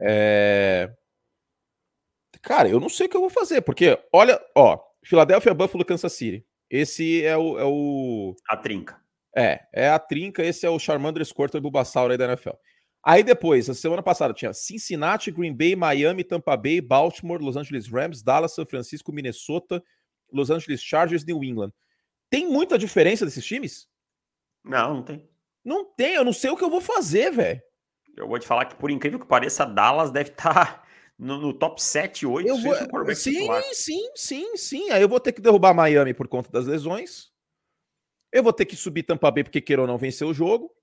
É... 0.00 0.90
Cara, 2.40 2.68
eu 2.68 2.80
não 2.80 2.88
sei 2.88 3.06
o 3.06 3.10
que 3.10 3.16
eu 3.16 3.20
vou 3.20 3.30
fazer, 3.30 3.60
porque, 3.60 3.98
olha, 4.12 4.40
ó, 4.54 4.78
Philadelphia, 5.04 5.54
Buffalo, 5.54 5.84
Kansas 5.84 6.12
City. 6.12 6.44
Esse 6.70 7.24
é 7.24 7.36
o, 7.36 7.58
é 7.58 7.64
o. 7.64 8.34
A 8.48 8.56
trinca. 8.56 9.00
É, 9.36 9.60
é 9.72 9.88
a 9.88 9.98
trinca. 9.98 10.42
Esse 10.42 10.66
é 10.66 10.70
o 10.70 10.78
Charmander 10.78 11.24
Squirtle 11.24 11.60
Bulbasaur 11.60 12.10
aí 12.10 12.16
da 12.16 12.24
NFL. 12.26 12.54
Aí 13.08 13.22
depois, 13.22 13.70
a 13.70 13.74
semana 13.74 14.02
passada 14.02 14.34
tinha 14.34 14.52
Cincinnati, 14.52 15.30
Green 15.30 15.54
Bay, 15.54 15.76
Miami, 15.76 16.24
Tampa 16.24 16.56
Bay, 16.56 16.80
Baltimore, 16.80 17.40
Los 17.40 17.56
Angeles 17.56 17.86
Rams, 17.86 18.20
Dallas, 18.20 18.52
São 18.52 18.66
Francisco, 18.66 19.12
Minnesota, 19.12 19.80
Los 20.32 20.50
Angeles 20.50 20.82
Chargers, 20.82 21.24
New 21.24 21.44
England. 21.44 21.72
Tem 22.28 22.48
muita 22.48 22.76
diferença 22.76 23.24
desses 23.24 23.46
times? 23.46 23.86
Não, 24.64 24.94
não 24.94 25.02
tem. 25.04 25.24
Não 25.64 25.84
tem, 25.84 26.14
eu 26.14 26.24
não 26.24 26.32
sei 26.32 26.50
o 26.50 26.56
que 26.56 26.64
eu 26.64 26.68
vou 26.68 26.80
fazer, 26.80 27.30
velho. 27.30 27.62
Eu 28.16 28.26
vou 28.26 28.40
te 28.40 28.46
falar 28.46 28.64
que, 28.64 28.74
por 28.74 28.90
incrível 28.90 29.20
que 29.20 29.26
pareça, 29.26 29.64
Dallas 29.64 30.10
deve 30.10 30.30
estar 30.30 30.52
tá 30.52 30.84
no, 31.16 31.38
no, 31.38 31.52
top 31.52 31.80
7, 31.80 32.26
8. 32.26 32.48
Eu 32.48 32.58
vou... 32.58 32.74
Sim, 33.14 33.30
titular. 33.30 33.62
sim, 33.72 34.10
sim, 34.16 34.56
sim. 34.56 34.90
Aí 34.90 35.00
eu 35.00 35.08
vou 35.08 35.20
ter 35.20 35.30
que 35.30 35.40
derrubar 35.40 35.72
Miami 35.72 36.12
por 36.12 36.26
conta 36.26 36.50
das 36.50 36.66
lesões. 36.66 37.30
Eu 38.32 38.42
vou 38.42 38.52
ter 38.52 38.64
que 38.64 38.74
subir 38.74 39.04
Tampa 39.04 39.30
Bay 39.30 39.44
porque 39.44 39.60
queira 39.60 39.82
ou 39.82 39.86
não 39.86 39.96
vencer 39.96 40.26
o 40.26 40.34
jogo. 40.34 40.74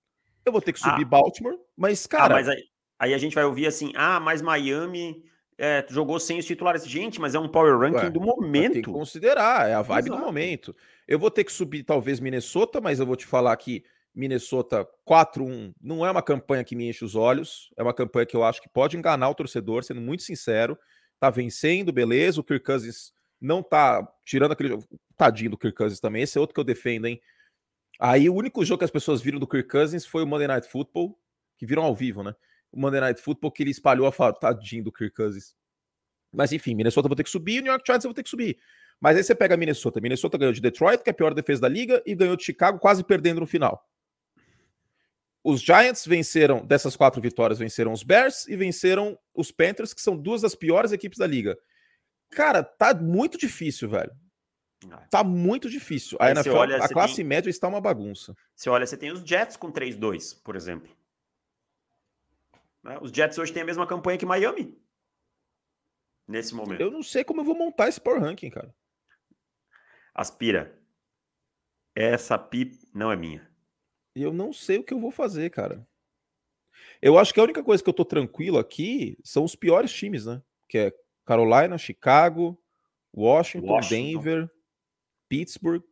Eu 0.46 0.52
vou 0.52 0.62
ter 0.62 0.74
que 0.74 0.80
subir 0.80 1.04
ah. 1.04 1.06
Baltimore, 1.06 1.58
mas, 1.76 2.06
ah, 2.06 2.10
cara. 2.10 2.34
Ah, 2.34 2.38
mas 2.38 2.50
aí, 2.50 2.64
aí, 3.00 3.14
a 3.14 3.18
gente 3.18 3.36
vai 3.36 3.46
ouvir 3.46 3.68
assim: 3.68 3.92
ah, 3.96 4.20
mas 4.20 4.42
Miami 4.42 5.24
é, 5.58 5.86
jogou 5.90 6.20
sem 6.20 6.40
os 6.40 6.46
titulares. 6.46 6.88
Gente, 6.88 7.20
mas 7.20 7.36
é 7.36 7.40
um 7.40 7.48
power 7.48 7.78
ranking 7.78 8.06
Ué, 8.06 8.10
do 8.10 8.22
momento. 8.22 8.74
Tem 8.74 8.82
que 8.82 8.92
considerar, 8.92 9.70
é 9.70 9.74
a 9.74 9.82
vibe 9.82 10.08
Exato. 10.08 10.20
do 10.20 10.26
momento. 10.26 10.76
Eu 11.08 11.20
vou 11.20 11.32
ter 11.32 11.44
que 11.44 11.52
subir, 11.52 11.84
talvez, 11.84 12.20
Minnesota, 12.20 12.82
mas 12.82 13.00
eu 13.00 13.06
vou 13.06 13.16
te 13.16 13.26
falar 13.26 13.56
que 13.58 13.84
Minnesota 14.16 14.88
4-1 15.08 15.74
não 15.82 16.06
é 16.06 16.12
uma 16.12 16.22
campanha 16.22 16.64
que 16.64 16.76
me 16.76 16.88
enche 16.88 17.04
os 17.04 17.16
olhos. 17.16 17.72
É 17.78 17.84
uma 17.84 17.94
campanha 17.94 18.26
que 18.26 18.36
eu 18.36 18.44
acho 18.44 18.62
que 18.62 18.70
pode 18.70 18.98
enganar 18.98 19.30
o 19.30 19.36
torcedor, 19.36 19.84
sendo 19.84 20.02
muito 20.02 20.24
sincero. 20.24 20.78
Tá 21.20 21.30
vencendo, 21.30 21.92
beleza. 21.92 22.40
O 22.40 22.44
Kirk 22.44 22.64
Cousins 22.64 23.12
não 23.42 23.64
tá 23.64 24.08
tirando 24.26 24.52
aquele. 24.52 24.78
Tadinho 25.16 25.52
do 25.52 25.58
Kirk 25.58 25.78
Cousins 25.78 26.00
também. 26.00 26.24
Esse 26.24 26.38
é 26.38 26.42
outro 26.42 26.54
que 26.54 26.60
eu 26.60 26.64
defendo, 26.64 27.06
hein? 27.06 27.22
Aí 28.06 28.30
o 28.30 28.36
único 28.36 28.66
jogo 28.66 28.80
que 28.80 28.84
as 28.84 28.92
pessoas 28.92 29.22
viram 29.22 29.40
do 29.40 29.48
Kirk 29.48 29.70
Cousins 29.70 30.06
foi 30.06 30.24
o 30.24 30.28
Monday 30.28 30.46
Night 30.46 30.68
Football, 30.68 31.18
que 31.58 31.66
viram 31.66 31.84
ao 31.84 31.96
vivo, 31.96 32.22
né? 32.22 32.36
O 32.70 32.78
Monday 32.78 33.00
Night 33.00 33.22
Football 33.22 33.50
que 33.50 33.64
ele 33.64 33.72
espalhou 33.72 34.06
a 34.06 34.12
fatadinha 34.12 34.84
do 34.84 34.92
Kirk 34.92 35.16
Cousins. 35.16 35.56
Mas 36.30 36.52
enfim, 36.52 36.76
Minnesota 36.76 37.08
vai 37.08 37.16
ter 37.16 37.24
que 37.24 37.30
subir, 37.30 37.62
New 37.62 37.72
York 37.72 37.86
Giants 37.88 38.04
vai 38.04 38.14
ter 38.14 38.24
que 38.24 38.30
subir. 38.30 38.60
Mas 39.00 39.16
aí 39.16 39.24
você 39.24 39.34
pega 39.34 39.56
Minnesota. 39.56 40.02
Minnesota 40.02 40.38
ganhou 40.38 40.52
de 40.52 40.60
Detroit, 40.60 41.02
que 41.02 41.10
é 41.10 41.12
a 41.12 41.14
pior 41.14 41.34
defesa 41.34 41.62
da 41.62 41.70
liga, 41.70 42.04
e 42.06 42.14
ganhou 42.14 42.36
de 42.36 42.44
Chicago, 42.44 42.78
quase 42.78 43.06
perdendo 43.06 43.40
no 43.40 43.48
final. 43.48 43.88
Os 45.42 45.62
Giants 45.62 46.06
venceram, 46.06 46.66
dessas 46.66 46.98
quatro 46.98 47.22
vitórias, 47.22 47.60
venceram 47.60 47.94
os 47.94 48.04
Bears 48.04 48.46
e 48.50 48.58
venceram 48.58 49.18
os 49.34 49.50
Panthers, 49.50 49.94
que 49.94 50.02
são 50.02 50.18
duas 50.18 50.42
das 50.42 50.56
piores 50.56 50.92
equipes 50.92 51.20
da 51.20 51.28
liga. 51.28 51.58
Cara, 52.32 52.66
tá 52.66 52.94
muito 52.94 53.38
difícil, 53.38 53.88
velho. 53.88 54.12
Tá 55.10 55.24
muito 55.24 55.70
difícil. 55.70 56.18
A, 56.20 56.32
NFL, 56.32 56.56
olha, 56.56 56.78
a 56.78 56.90
classe 56.90 57.18
tem... 57.18 57.26
média 57.26 57.50
está 57.50 57.68
uma 57.68 57.82
bagunça. 57.82 58.36
Você 58.56 58.70
olha, 58.70 58.86
você 58.86 58.98
tem 58.98 59.12
os 59.12 59.22
Jets 59.22 59.56
com 59.56 59.72
3-2, 59.72 60.42
por 60.44 60.56
exemplo. 60.56 60.90
Né? 62.84 62.98
Os 63.02 63.12
Jets 63.12 63.38
hoje 63.38 63.54
têm 63.54 63.64
a 63.64 63.66
mesma 63.66 63.88
campanha 63.88 64.18
que 64.18 64.26
Miami. 64.26 64.78
Nesse 66.28 66.54
momento. 66.56 66.82
Eu 66.82 66.92
não 66.92 67.04
sei 67.04 67.24
como 67.24 67.42
eu 67.42 67.46
vou 67.46 67.56
montar 67.56 67.90
esse 67.90 68.00
Power 68.00 68.22
Ranking, 68.22 68.50
cara. 68.50 68.74
Aspira. 70.14 70.80
Essa 71.96 72.38
pip 72.38 72.80
não 72.94 73.12
é 73.12 73.16
minha. 73.16 73.48
Eu 74.16 74.34
não 74.34 74.54
sei 74.54 74.78
o 74.78 74.84
que 74.84 74.94
eu 74.94 75.00
vou 75.00 75.12
fazer, 75.12 75.50
cara. 75.50 75.86
Eu 77.02 77.18
acho 77.18 77.34
que 77.34 77.40
a 77.40 77.44
única 77.44 77.64
coisa 77.64 77.84
que 77.84 77.90
eu 77.90 77.94
tô 77.94 78.06
tranquilo 78.06 78.58
aqui 78.58 79.18
são 79.24 79.44
os 79.44 79.56
piores 79.56 79.92
times, 79.92 80.26
né? 80.26 80.42
Que 80.70 80.78
é 80.78 80.94
Carolina, 81.26 81.78
Chicago, 81.78 82.60
Washington, 83.16 83.68
Washington. 83.68 84.20
Denver. 84.20 84.52
Pittsburgh. 85.34 85.84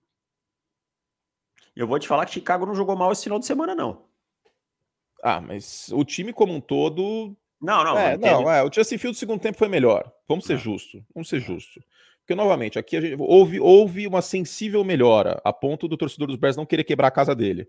Eu 1.75 1.87
vou 1.87 1.97
te 1.97 2.07
falar 2.07 2.27
que 2.27 2.33
Chicago 2.33 2.63
não 2.63 2.75
jogou 2.75 2.95
mal 2.95 3.11
esse 3.11 3.23
final 3.23 3.39
de 3.39 3.45
semana, 3.47 3.73
não. 3.73 4.05
Ah, 5.23 5.41
mas 5.41 5.89
o 5.91 6.05
time 6.05 6.31
como 6.31 6.53
um 6.53 6.61
todo. 6.61 7.35
Não, 7.59 7.83
não. 7.83 7.97
É, 7.97 8.17
não, 8.17 8.51
é, 8.51 8.63
o 8.63 8.71
Justin 8.71 8.99
Field 8.99 9.15
no 9.15 9.19
segundo 9.19 9.41
tempo 9.41 9.57
foi 9.57 9.67
melhor. 9.67 10.11
Vamos 10.27 10.45
ser 10.45 10.57
justos. 10.57 11.01
Vamos 11.13 11.27
ser 11.27 11.39
justos. 11.39 11.83
Porque, 12.19 12.35
novamente, 12.35 12.77
aqui 12.77 13.01
gente, 13.01 13.15
houve, 13.19 13.59
houve 13.59 14.05
uma 14.05 14.21
sensível 14.21 14.83
melhora, 14.83 15.41
a 15.43 15.51
ponto 15.51 15.87
do 15.87 15.97
torcedor 15.97 16.27
dos 16.27 16.37
Bears 16.37 16.55
não 16.55 16.65
querer 16.65 16.83
quebrar 16.83 17.07
a 17.07 17.11
casa 17.11 17.33
dele. 17.33 17.67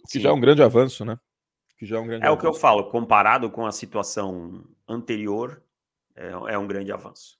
O 0.00 0.06
que 0.06 0.12
Sim. 0.12 0.20
já 0.20 0.28
é 0.28 0.32
um 0.32 0.40
grande 0.40 0.62
avanço, 0.62 1.04
né? 1.04 1.18
Que 1.76 1.86
já 1.86 1.96
é 1.96 2.00
um 2.00 2.06
grande 2.06 2.24
é 2.24 2.28
avanço. 2.28 2.38
o 2.38 2.40
que 2.40 2.46
eu 2.46 2.54
falo, 2.54 2.88
comparado 2.90 3.50
com 3.50 3.66
a 3.66 3.72
situação 3.72 4.64
anterior, 4.86 5.60
é, 6.14 6.28
é 6.28 6.58
um 6.58 6.68
grande 6.68 6.92
avanço. 6.92 7.38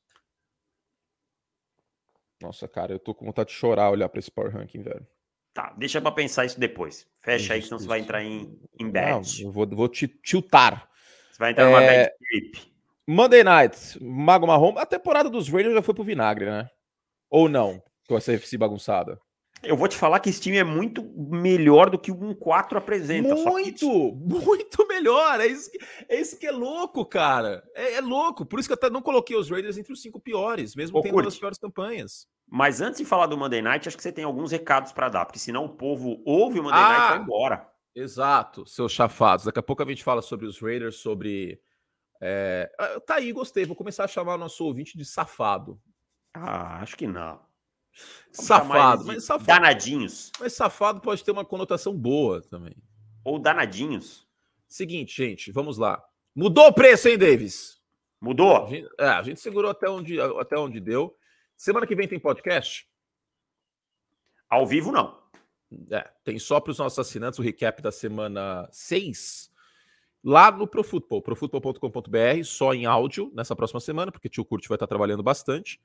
Nossa, 2.41 2.69
cara, 2.69 2.93
eu 2.93 2.99
tô 2.99 3.15
com 3.15 3.27
vontade 3.27 3.51
de 3.51 3.55
chorar 3.55 3.91
olhar 3.91 4.09
para 4.09 4.21
esse 4.21 4.31
Power 4.31 4.53
Ranking, 4.53 4.83
velho. 4.83 5.07
Tá, 5.53 5.75
deixa 5.77 6.01
para 6.01 6.13
pensar 6.13 6.45
isso 6.45 6.61
depois. 6.61 7.07
Fecha 7.21 7.45
isso, 7.45 7.53
aí, 7.53 7.63
senão 7.63 7.79
você 7.79 7.89
vai 7.89 8.01
entrar 8.01 8.23
em, 8.23 8.57
em 8.79 8.89
bad. 8.89 9.43
Não, 9.43 9.49
eu 9.49 9.53
vou, 9.53 9.67
vou 9.67 9.89
te 9.89 10.07
tiltar. 10.07 10.89
Você 11.33 11.39
vai 11.39 11.51
entrar 11.51 11.67
numa 11.67 11.83
é... 11.83 12.05
bad 12.05 12.17
trip. 12.19 12.73
Monday 13.07 13.43
Night, 13.43 14.05
Mago 14.05 14.47
Marrom. 14.47 14.79
A 14.79 14.87
temporada 14.87 15.31
dos 15.31 15.49
Raiders 15.49 15.75
já 15.75 15.83
foi 15.83 15.95
pro 15.95 16.05
vinagre, 16.05 16.45
né? 16.45 16.71
Ou 17.31 17.49
não? 17.49 17.83
Com 18.07 18.17
essa 18.17 18.33
FC 18.33 18.57
bagunçada. 18.57 19.19
Eu 19.63 19.77
vou 19.77 19.89
te 19.89 19.97
falar 19.97 20.21
que 20.21 20.31
esse 20.31 20.41
time 20.41 20.57
é 20.57 20.65
muito 20.65 21.03
melhor 21.17 21.91
do 21.91 21.99
que 21.99 22.13
um 22.13 22.35
4 22.35 22.79
apresenta. 22.79 23.35
Muito, 23.35 23.79
que... 23.79 24.15
muito 24.15 24.87
melhor. 24.87 25.41
É 25.41 25.47
isso, 25.47 25.71
que, 25.71 25.79
é 26.09 26.21
isso 26.21 26.39
que 26.39 26.47
é 26.47 26.53
louco, 26.53 27.05
cara. 27.05 27.63
É, 27.75 27.95
é, 27.95 28.01
louco. 28.01 28.47
Por 28.47 28.59
isso 28.59 28.69
que 28.69 28.73
eu 28.73 28.77
até 28.77 28.89
não 28.89 29.03
coloquei 29.03 29.37
os 29.37 29.51
Raiders 29.51 29.77
entre 29.77 29.93
os 29.93 30.01
cinco 30.01 30.21
piores, 30.21 30.75
mesmo 30.77 30.99
Ô, 30.99 31.03
tendo 31.03 31.15
uma 31.15 31.23
das 31.23 31.37
piores 31.37 31.59
campanhas. 31.59 32.27
Mas 32.47 32.81
antes 32.81 32.99
de 32.99 33.05
falar 33.05 33.27
do 33.27 33.37
Monday 33.37 33.61
Night, 33.61 33.89
acho 33.89 33.97
que 33.97 34.03
você 34.03 34.13
tem 34.13 34.25
alguns 34.25 34.53
recados 34.53 34.93
para 34.93 35.09
dar, 35.09 35.27
porque 35.27 35.39
senão 35.39 35.65
o 35.65 35.77
povo 35.77 36.23
ouve 36.25 36.61
o 36.61 36.63
Monday 36.63 36.81
ah, 36.81 36.89
Night 36.89 37.05
e 37.05 37.09
vai 37.09 37.19
embora. 37.19 37.69
Exato, 37.95 38.65
seus 38.65 38.93
chafados. 38.93 39.45
Daqui 39.45 39.59
a 39.59 39.63
pouco 39.63 39.83
a 39.83 39.87
gente 39.87 40.05
fala 40.05 40.23
sobre 40.23 40.47
os 40.47 40.61
Raiders, 40.61 40.97
sobre. 40.97 41.61
É... 42.21 42.71
Tá 43.07 43.17
aí, 43.17 43.33
gostei. 43.33 43.65
Vou 43.65 43.77
começar 43.77 44.05
a 44.05 44.09
chamar 44.09 44.37
o 44.37 44.39
nosso 44.39 44.65
ouvinte 44.65 44.97
de 44.97 45.05
safado. 45.05 45.81
Ah, 46.33 46.81
acho 46.81 46.97
que 46.97 47.07
não. 47.07 47.48
Safado, 48.33 49.05
mas 49.05 49.25
safado. 49.25 49.47
Danadinhos. 49.47 50.31
Mas 50.39 50.53
safado 50.53 51.01
pode 51.01 51.25
ter 51.25 51.31
uma 51.31 51.45
conotação 51.45 51.97
boa 51.97 52.41
também. 52.43 52.77
ou 53.25 53.39
danadinhos? 53.39 54.27
Seguinte, 54.67 55.17
gente, 55.17 55.51
vamos 55.51 55.79
lá. 55.79 56.03
Mudou 56.35 56.69
o 56.69 56.73
preço, 56.73 57.09
hein, 57.09 57.19
Davis? 57.19 57.81
Mudou? 58.21 58.65
A 58.65 58.69
gente, 58.69 58.89
é, 58.99 59.07
a 59.07 59.23
gente 59.23 59.41
segurou 59.41 59.71
até 59.71 59.89
onde, 59.89 60.21
até 60.21 60.59
onde 60.59 60.81
deu. 60.81 61.17
Semana 61.57 61.87
que 61.87 61.95
vem 61.95 62.07
tem 62.07 62.19
podcast? 62.19 62.87
Ao 64.49 64.67
vivo, 64.67 64.93
não. 64.93 65.19
É, 65.91 66.09
tem 66.25 66.39
só 66.39 66.61
para 66.61 66.71
os 66.71 66.79
nossos 66.79 66.99
assinantes 66.99 67.39
o 67.39 67.43
recap 67.43 67.83
da 67.83 67.93
semana 67.93 68.69
6 68.73 69.51
lá 70.25 70.51
no 70.51 70.67
ProFootball, 70.67 71.23
profutbol.com.br, 71.23 72.45
só 72.45 72.75
em 72.75 72.87
áudio 72.87 73.31
nessa 73.35 73.55
próxima 73.55 73.81
semana, 73.81 74.11
porque 74.11 74.29
o 74.29 74.31
tio 74.31 74.45
Curte 74.45 74.69
vai 74.69 74.77
estar 74.77 74.87
trabalhando 74.87 75.23
bastante. 75.23 75.81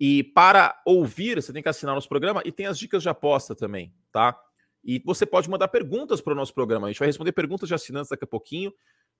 E 0.00 0.22
para 0.22 0.80
ouvir, 0.86 1.42
você 1.42 1.52
tem 1.52 1.62
que 1.62 1.68
assinar 1.68 1.94
nosso 1.94 2.08
programa 2.08 2.42
e 2.44 2.52
tem 2.52 2.66
as 2.66 2.78
dicas 2.78 3.02
de 3.02 3.08
aposta 3.08 3.54
também, 3.54 3.92
tá? 4.12 4.38
E 4.84 5.02
você 5.04 5.26
pode 5.26 5.50
mandar 5.50 5.68
perguntas 5.68 6.20
para 6.20 6.32
o 6.32 6.36
nosso 6.36 6.54
programa. 6.54 6.86
A 6.86 6.90
gente 6.90 7.00
vai 7.00 7.08
responder 7.08 7.32
perguntas 7.32 7.68
de 7.68 7.74
assinantes 7.74 8.10
daqui 8.10 8.24
a 8.24 8.28
pouquinho. 8.28 8.72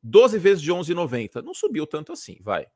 12 0.02 0.38
vezes 0.38 0.62
de 0.62 0.72
11,90. 0.72 1.42
Não 1.42 1.52
subiu 1.52 1.86
tanto 1.86 2.12
assim, 2.12 2.38
vai. 2.40 2.66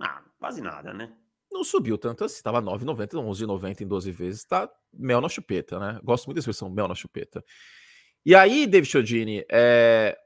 Ah, 0.00 0.22
quase 0.38 0.60
nada, 0.60 0.92
né? 0.92 1.14
Não 1.52 1.62
subiu 1.62 1.96
tanto 1.96 2.24
assim. 2.24 2.42
Tava 2.42 2.60
9,90, 2.60 3.12
11,90 3.12 3.82
em 3.82 3.86
12 3.86 4.10
vezes. 4.10 4.44
Tá 4.44 4.68
mel 4.92 5.20
na 5.20 5.28
chupeta, 5.28 5.78
né? 5.78 6.00
Gosto 6.02 6.26
muito 6.26 6.36
da 6.36 6.40
expressão 6.40 6.68
mel 6.68 6.88
na 6.88 6.94
chupeta. 6.94 7.44
E 8.24 8.34
aí, 8.34 8.66
David 8.66 8.90
Chodini, 8.90 9.44
é... 9.50 10.18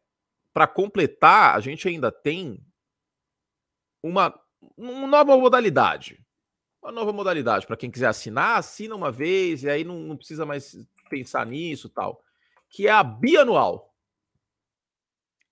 para 0.52 0.66
completar, 0.66 1.54
a 1.54 1.60
gente 1.60 1.86
ainda 1.86 2.10
tem 2.10 2.64
uma, 4.02 4.38
uma 4.76 5.06
nova 5.06 5.36
modalidade. 5.36 6.25
Uma 6.86 6.92
nova 6.92 7.12
modalidade. 7.12 7.66
Para 7.66 7.76
quem 7.76 7.90
quiser 7.90 8.06
assinar, 8.06 8.58
assina 8.58 8.94
uma 8.94 9.10
vez 9.10 9.64
e 9.64 9.68
aí 9.68 9.82
não, 9.82 9.98
não 9.98 10.16
precisa 10.16 10.46
mais 10.46 10.78
pensar 11.10 11.44
nisso 11.44 11.88
tal. 11.88 12.22
Que 12.70 12.86
é 12.86 12.92
a 12.92 13.02
bianual. 13.02 13.92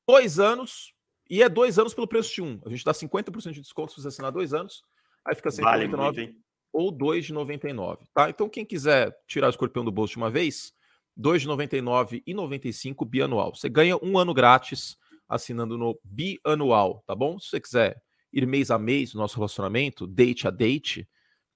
Dois 0.07 0.39
anos, 0.39 0.95
e 1.29 1.43
é 1.43 1.49
dois 1.49 1.77
anos 1.77 1.93
pelo 1.93 2.07
preço 2.07 2.33
de 2.33 2.41
um. 2.41 2.61
A 2.65 2.69
gente 2.69 2.85
dá 2.85 2.93
50% 2.93 3.51
de 3.51 3.61
desconto 3.61 3.93
se 3.93 4.01
você 4.01 4.07
assinar 4.07 4.31
dois 4.31 4.55
anos. 4.55 4.85
Aí 5.25 5.35
fica 5.35 5.51
199 5.51 6.23
vale 6.23 6.45
ou 6.73 6.93
2 6.93 7.27
de 7.27 7.33
99, 7.33 8.05
tá? 8.13 8.31
Então 8.31 8.49
quem 8.49 8.65
quiser 8.65 9.17
tirar 9.27 9.49
o 9.49 9.51
escorpião 9.51 9.85
do 9.85 9.93
bolso 9.93 10.13
de 10.13 10.19
uma 10.19 10.31
vez, 10.31 10.73
2 11.17 11.43
de 11.43 11.49
99 11.49 12.23
e 12.25 12.33
95 12.33 13.05
bianual. 13.05 13.55
Você 13.57 13.69
ganha 13.69 13.97
um 14.01 14.19
ano 14.19 14.33
grátis 14.33 14.97
assinando 15.29 15.77
no 15.77 15.99
bianual, 16.05 17.03
tá 17.07 17.15
bom? 17.15 17.41
Se 17.41 17.49
você 17.49 17.61
quiser 17.61 18.03
ir 18.33 18.47
mês 18.47 18.71
a 18.73 18.79
mês 18.79 19.15
no 19.15 19.21
nosso 19.21 19.37
relacionamento, 19.37 20.07
date 20.07 20.49
a 20.49 20.51
date, 20.51 21.09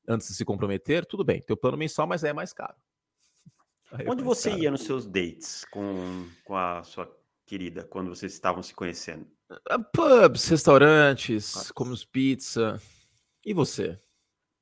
antes 0.08 0.28
de 0.28 0.34
se 0.34 0.44
comprometer, 0.44 1.04
tudo 1.04 1.22
bem. 1.22 1.42
Tem 1.42 1.54
o 1.54 1.58
plano 1.58 1.76
mensal, 1.76 2.06
mas 2.06 2.24
é 2.24 2.32
mais 2.32 2.52
caro. 2.52 2.74
Aí 3.92 4.06
Onde 4.08 4.22
é 4.22 4.24
mais 4.24 4.38
você 4.38 4.50
caro. 4.50 4.62
ia 4.62 4.70
nos 4.70 4.82
seus 4.82 5.06
dates 5.06 5.64
com, 5.70 6.26
com 6.44 6.56
a 6.56 6.82
sua 6.82 7.14
querida, 7.46 7.84
quando 7.84 8.08
vocês 8.08 8.32
estavam 8.32 8.62
se 8.62 8.74
conhecendo? 8.74 9.26
Ah, 9.68 9.78
pubs, 9.78 10.46
restaurantes, 10.48 11.70
comemos 11.72 12.04
pizza. 12.04 12.80
E 13.44 13.54
você? 13.54 13.98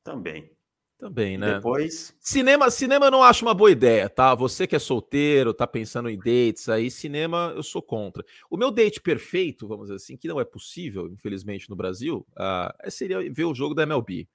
Também. 0.05 0.57
Também, 0.99 1.36
né? 1.36 1.57
Depois. 1.57 2.14
Cinema, 2.18 2.70
cinema 2.70 3.07
eu 3.07 3.11
não 3.11 3.22
acho 3.22 3.44
uma 3.44 3.53
boa 3.53 3.70
ideia, 3.70 4.09
tá? 4.09 4.34
Você 4.34 4.66
que 4.66 4.74
é 4.74 4.78
solteiro, 4.78 5.53
tá 5.53 5.66
pensando 5.66 6.09
em 6.09 6.16
dates 6.16 6.70
aí, 6.70 6.90
cinema 6.90 7.53
eu 7.55 7.62
sou 7.62 7.82
contra. 7.82 8.24
O 8.49 8.57
meu 8.57 8.70
date 8.70 9.01
perfeito, 9.01 9.68
vamos 9.68 9.86
dizer 9.88 9.97
assim, 9.97 10.16
que 10.16 10.26
não 10.26 10.40
é 10.40 10.44
possível, 10.44 11.07
infelizmente, 11.09 11.68
no 11.68 11.76
Brasil, 11.76 12.26
uh, 12.32 12.90
seria 12.90 13.18
ver 13.30 13.44
o 13.44 13.55
jogo 13.55 13.74
da 13.74 13.82
MLB. 13.82 14.26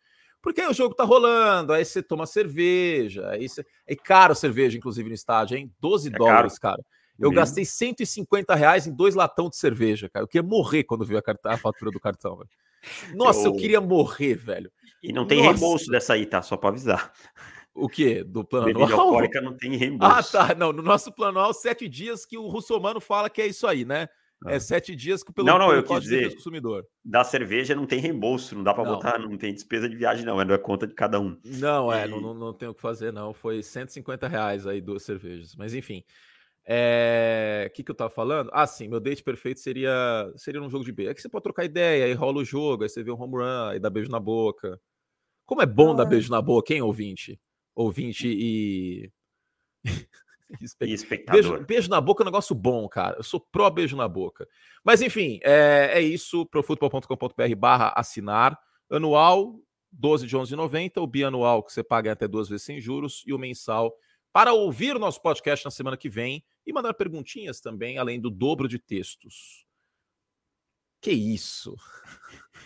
Porque 0.42 0.62
aí 0.62 0.68
o 0.68 0.74
jogo 0.74 0.96
tá 0.96 1.04
rolando, 1.04 1.72
aí 1.72 1.86
você 1.86 2.02
toma 2.02 2.26
cerveja, 2.26 3.30
aí 3.30 3.48
você... 3.48 3.66
é 3.86 3.96
caro 3.96 4.32
a 4.32 4.36
cerveja, 4.36 4.78
inclusive, 4.78 5.08
no 5.08 5.16
estádio, 5.16 5.58
hein? 5.58 5.72
12 5.80 6.08
é 6.08 6.12
dólares, 6.12 6.58
caro. 6.58 6.78
cara. 6.78 6.86
Eu 7.20 7.30
Mesmo? 7.30 7.36
gastei 7.36 7.64
150 7.64 8.56
reais 8.56 8.88
em 8.88 8.92
dois 8.94 9.14
latão 9.14 9.48
de 9.48 9.56
cerveja, 9.56 10.10
cara. 10.10 10.24
Eu 10.24 10.28
queria 10.28 10.48
morrer 10.48 10.84
quando 10.84 11.06
vi 11.06 11.16
a, 11.16 11.22
a 11.46 11.58
fatura 11.58 11.92
do 11.92 12.00
cartão, 12.00 12.36
velho. 12.38 12.50
Nossa, 13.16 13.48
eu... 13.48 13.54
eu... 13.54 13.56
queria 13.56 13.80
morrer, 13.80 14.34
velho. 14.34 14.72
E 15.04 15.14
não 15.14 15.28
tem 15.28 15.38
Nossa. 15.38 15.52
reembolso 15.52 15.92
dessa 15.92 16.14
aí, 16.14 16.26
tá? 16.26 16.42
Só 16.42 16.58
para 16.58 16.70
avisar. 16.70 17.14
O 17.74 17.88
quê? 17.88 18.24
Do 18.24 18.44
plano 18.44 18.66
Bebida 18.66 18.94
alcoólica 18.94 19.40
não 19.40 19.56
tem 19.56 19.76
reembolso. 19.76 20.38
Ah, 20.38 20.48
tá. 20.48 20.56
Não, 20.56 20.74
no 20.74 20.82
nosso 20.82 21.12
plano 21.12 21.40
anual, 21.40 21.54
sete 21.54 21.88
dias 21.88 22.26
que 22.26 22.38
o 22.38 22.48
russomano 22.48 23.00
fala 23.00 23.30
que 23.30 23.42
é 23.42 23.48
isso 23.48 23.68
aí, 23.68 23.86
né? 23.86 24.10
É 24.48 24.56
ah. 24.56 24.60
sete 24.60 24.96
dias 24.96 25.24
que 25.24 25.32
pelo 25.32 25.48
Não, 25.48 25.60
não, 25.60 25.68
pelo 25.68 25.80
eu 25.80 25.84
quis 25.84 26.02
dizer, 26.02 26.34
consumidor. 26.34 26.88
Da 27.06 27.24
cerveja 27.24 27.76
não 27.76 27.86
tem 27.86 28.00
reembolso, 28.00 28.56
não 28.56 28.64
dá 28.64 28.74
para 28.74 28.84
botar, 28.84 29.20
não 29.20 29.38
tem 29.38 29.54
despesa 29.54 29.88
de 29.88 29.96
viagem, 29.96 30.26
não, 30.26 30.42
é 30.42 30.46
da 30.46 30.58
conta 30.58 30.88
de 30.88 30.96
cada 30.96 31.20
um. 31.20 31.38
Não, 31.46 31.94
é, 31.94 32.06
e... 32.06 32.10
não, 32.10 32.20
não, 32.20 32.34
não 32.34 32.54
tem 32.54 32.68
o 32.68 32.74
que 32.74 32.82
fazer, 32.82 33.14
não. 33.14 33.34
Foi 33.34 33.62
150 33.62 34.28
reais 34.28 34.66
aí 34.66 34.82
duas 34.82 35.04
cervejas. 35.04 35.56
Mas 35.56 35.74
enfim. 35.74 36.04
É... 36.66 37.68
O 37.70 37.74
que, 37.74 37.84
que 37.84 37.92
eu 37.92 37.96
tava 37.96 38.10
falando? 38.10 38.50
Ah, 38.54 38.66
sim, 38.66 38.88
meu 38.88 39.00
date 39.00 39.24
perfeito 39.24 39.60
seria 39.60 40.32
seria 40.36 40.62
um 40.62 40.70
jogo 40.70 40.86
de 40.86 40.92
B. 40.92 41.08
É 41.08 41.14
que 41.14 41.22
você 41.22 41.30
pode 41.30 41.44
trocar 41.44 41.66
ideia, 41.66 42.06
aí 42.06 42.14
rola 42.14 42.40
o 42.40 42.46
jogo, 42.46 42.84
aí 42.84 42.90
você 42.90 43.04
vê 43.04 43.12
um 43.12 43.22
home 43.22 43.36
run, 43.36 43.70
aí 43.70 43.80
dá 43.80 43.90
beijo 43.90 44.10
na 44.10 44.20
boca. 44.20 44.80
Como 45.46 45.62
é 45.62 45.66
bom 45.66 45.92
ah. 45.92 45.96
dar 45.96 46.06
beijo 46.06 46.32
na 46.32 46.42
boca, 46.42 46.74
hein, 46.74 46.82
ouvinte? 46.82 47.40
Ouvinte 47.76 48.28
e. 48.28 49.12
e 50.82 50.94
espectador. 50.94 51.42
Beijo, 51.42 51.66
beijo, 51.66 51.90
na 51.90 52.02
boca 52.02 52.24
é 52.24 52.26
um 52.26 52.30
negócio 52.30 52.56
bom, 52.56 52.88
cara. 52.88 53.18
Eu 53.18 53.24
sou 53.24 53.40
pró 53.40 53.70
beijo 53.70 53.96
na 53.96 54.08
boca. 54.08 54.48
Mas 54.84 55.02
enfim, 55.02 55.40
é, 55.44 55.92
é 55.94 56.02
isso. 56.02 56.46
profutbol.com.br 56.46 57.56
barra 57.58 57.94
assinar. 57.96 58.60
Anual, 58.90 59.60
12 59.92 60.28
de 60.28 60.38
11,90. 60.38 61.02
O 61.02 61.08
bianual, 61.08 61.64
que 61.64 61.72
você 61.72 61.84
paga 61.84 62.12
até 62.12 62.28
duas 62.28 62.50
vezes 62.50 62.66
sem 62.66 62.80
juros. 62.80 63.24
E 63.26 63.34
o 63.34 63.40
mensal, 63.40 63.94
para 64.34 64.54
ouvir 64.54 64.96
o 64.96 65.00
nosso 65.00 65.22
podcast 65.22 65.66
na 65.66 65.72
semana 65.72 65.98
que 65.98 66.10
vem 66.10 66.44
e 66.66 66.74
mandar 66.74 66.94
perguntinhas 66.94 67.60
também, 67.60 67.98
além 67.98 68.20
do 68.20 68.30
dobro 68.30 68.68
de 68.68 68.80
textos. 68.80 69.66
Que 71.02 71.12
isso? 71.12 71.76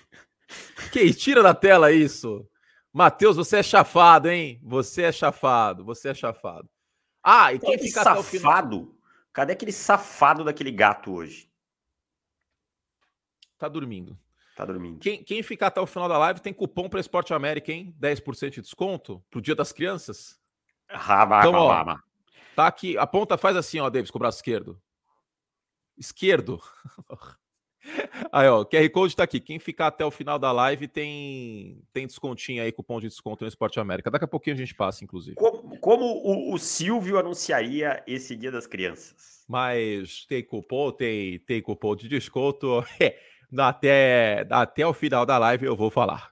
que 0.92 1.14
tira 1.14 1.42
da 1.42 1.54
tela 1.54 1.92
isso. 1.92 2.48
Matheus, 2.92 3.36
você 3.36 3.58
é 3.58 3.64
chafado, 3.64 4.30
hein? 4.30 4.60
Você 4.64 5.04
é 5.04 5.12
chafado, 5.12 5.84
você 5.84 6.10
é 6.10 6.14
chafado. 6.14 6.70
Ah, 7.28 7.52
e 7.52 7.58
quem 7.58 7.80
fica 7.80 8.04
safado? 8.04 8.20
até 8.20 8.20
o 8.20 8.24
final... 8.24 8.88
Cadê 9.34 9.54
aquele 9.54 9.72
safado 9.72 10.44
daquele 10.44 10.72
gato 10.72 11.12
hoje? 11.12 11.52
Tá 13.58 13.68
dormindo. 13.68 14.18
Tá 14.56 14.64
dormindo. 14.64 15.00
Quem, 15.00 15.24
quem 15.24 15.44
ficar 15.44 15.68
até 15.68 15.82
o 15.82 15.88
final 15.88 16.08
da 16.08 16.18
live 16.20 16.40
tem 16.40 16.54
cupom 16.54 16.88
para 16.88 17.00
Esporte 17.02 17.34
América, 17.34 17.72
hein? 17.72 17.94
10% 18.00 18.52
de 18.52 18.62
desconto 18.62 19.22
pro 19.30 19.42
Dia 19.42 19.56
das 19.56 19.74
Crianças. 19.74 20.40
Raba, 20.88 21.40
então, 21.40 21.54
ó, 21.54 21.98
tá 22.56 22.68
aqui, 22.68 22.96
a 22.98 23.08
ponta 23.08 23.38
faz 23.38 23.58
assim, 23.58 23.80
ó, 23.80 23.90
Davis, 23.90 24.12
com 24.12 24.18
o 24.18 24.20
braço 24.20 24.38
esquerdo. 24.38 24.80
Esquerdo. 25.98 26.62
Aí, 28.32 28.48
ó, 28.48 28.62
o 28.62 28.66
QR 28.66 28.90
Code 28.90 29.16
tá 29.16 29.24
aqui. 29.24 29.40
Quem 29.40 29.60
ficar 29.60 29.88
até 29.88 30.06
o 30.06 30.12
final 30.12 30.40
da 30.40 30.52
live 30.52 30.88
tem 30.88 31.82
tem 31.94 32.08
descontinho 32.08 32.64
aí, 32.64 32.72
cupom 32.72 33.00
de 33.00 33.08
desconto 33.08 33.44
no 33.44 33.48
Esporte 33.48 33.80
América. 33.80 34.12
Daqui 34.12 34.26
a 34.26 34.28
pouquinho 34.28 34.56
a 34.56 34.60
gente 34.60 34.74
passa, 34.74 35.04
inclusive. 35.04 35.36
Como, 35.36 35.78
como 35.80 36.06
o, 36.06 36.54
o, 36.54 36.58
Silvio 36.58 37.18
anunciaria 37.18 38.04
esse 38.08 38.36
Dia 38.36 38.52
das 38.52 38.68
Crianças? 38.68 39.46
Mas 39.48 40.26
tem 40.26 40.44
cupom, 40.44 40.92
tem, 40.92 41.40
tem 41.40 41.62
cupom 41.62 41.96
de 41.96 42.08
desconto. 42.08 42.84
É, 43.00 43.62
até, 43.62 44.48
até 44.50 44.86
o 44.86 44.92
final 44.92 45.26
da 45.26 45.38
live 45.38 45.66
eu 45.66 45.76
vou 45.76 45.92
falar. 45.92 46.30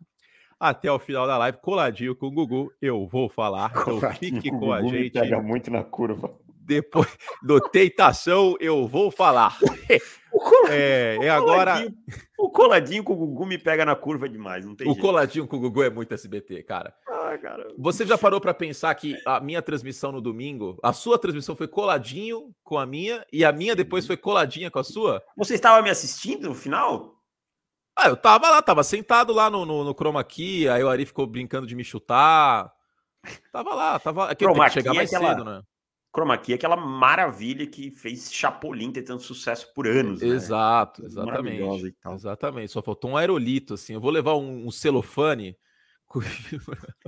Até 0.59 0.91
o 0.91 0.97
final 0.97 1.27
da 1.27 1.37
live, 1.37 1.59
coladinho 1.59 2.15
com 2.15 2.27
o 2.27 2.31
Gugu, 2.31 2.73
eu 2.81 3.07
vou 3.07 3.29
falar. 3.29 3.71
Então 3.71 4.01
fique 4.13 4.49
com, 4.49 4.59
com 4.59 4.73
a 4.73 4.81
gente. 4.81 5.11
pega 5.11 5.41
muito 5.41 5.69
na 5.69 5.83
curva. 5.83 6.33
Depois 6.65 7.07
do 7.41 7.59
Tentação, 7.59 8.55
eu 8.59 8.87
vou 8.87 9.11
falar. 9.11 9.57
É, 10.69 11.17
é 11.21 11.29
agora. 11.29 11.87
O 12.37 12.49
coladinho 12.49 13.03
com 13.03 13.13
o 13.13 13.15
Gugu 13.15 13.45
me 13.45 13.57
pega 13.57 13.85
na 13.85 13.95
curva 13.95 14.27
demais, 14.27 14.65
não 14.65 14.75
tem 14.75 14.87
O 14.87 14.91
jeito. 14.91 15.01
coladinho 15.01 15.47
com 15.47 15.55
o 15.55 15.59
Gugu 15.59 15.83
é 15.83 15.89
muito 15.89 16.13
SBT, 16.13 16.63
cara. 16.63 16.93
Ah, 17.07 17.37
cara. 17.37 17.67
Você 17.77 18.05
já 18.05 18.17
parou 18.17 18.41
para 18.41 18.53
pensar 18.53 18.93
que 18.95 19.17
a 19.25 19.39
minha 19.39 19.61
transmissão 19.61 20.11
no 20.11 20.19
domingo, 20.19 20.77
a 20.83 20.91
sua 20.91 21.17
transmissão 21.17 21.55
foi 21.55 21.67
coladinho 21.67 22.53
com 22.63 22.77
a 22.77 22.85
minha 22.85 23.25
e 23.31 23.45
a 23.45 23.51
minha 23.51 23.75
depois 23.75 24.05
foi 24.05 24.17
coladinha 24.17 24.69
com 24.69 24.79
a 24.79 24.83
sua? 24.83 25.23
Você 25.37 25.55
estava 25.55 25.81
me 25.81 25.89
assistindo 25.89 26.49
no 26.49 26.55
final? 26.55 27.15
Ah, 27.95 28.09
eu 28.09 28.17
tava 28.17 28.49
lá, 28.49 28.61
tava 28.61 28.83
sentado 28.83 29.31
lá 29.31 29.49
no, 29.49 29.65
no, 29.65 29.83
no 29.83 29.93
Chroma 29.93 30.23
Key, 30.23 30.67
aí 30.67 30.83
o 30.83 30.89
Ari 30.89 31.05
ficou 31.05 31.27
brincando 31.27 31.67
de 31.67 31.75
me 31.75 31.83
chutar. 31.83 32.73
Tava 33.51 33.73
lá, 33.73 33.99
tava. 33.99 34.31
É 34.31 34.35
que 34.35 34.43
Chroma 34.43 34.69
chegar 34.69 34.93
mais 34.93 35.13
aquela... 35.13 35.29
cedo, 35.29 35.45
né? 35.45 35.61
Chroma 36.13 36.37
Key 36.37 36.51
é 36.51 36.55
aquela 36.55 36.77
maravilha 36.77 37.65
que 37.65 37.89
fez 37.89 38.31
Chapolin 38.31 38.91
ter 38.91 39.01
tanto 39.01 39.23
sucesso 39.23 39.73
por 39.73 39.87
anos. 39.87 40.21
Né? 40.21 40.27
Exato, 40.27 41.03
exatamente. 41.03 41.95
Exatamente. 42.05 42.71
Só 42.71 42.83
faltou 42.83 43.09
um 43.11 43.17
aerolito, 43.17 43.73
assim. 43.73 43.93
Eu 43.93 43.99
vou 43.99 44.11
levar 44.11 44.35
um, 44.35 44.67
um 44.67 44.71
celofane. 44.71 45.57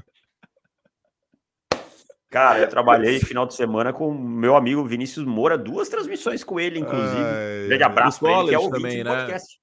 Cara, 2.32 2.60
eu 2.60 2.68
trabalhei 2.68 3.20
final 3.20 3.46
de 3.46 3.54
semana 3.54 3.94
com 3.94 4.12
meu 4.12 4.56
amigo 4.58 4.84
Vinícius 4.84 5.26
Moura, 5.26 5.58
duas 5.58 5.88
transmissões 5.88 6.44
com 6.44 6.60
ele, 6.60 6.80
inclusive. 6.80 7.24
Ai, 7.24 7.68
Grande 7.68 7.84
abraço 7.84 8.20
pra 8.20 8.40
ele, 8.40 8.50
que 8.50 8.56
é 8.56 8.60
o 8.60 8.70
também, 8.70 9.04
né? 9.04 9.16
podcast. 9.16 9.60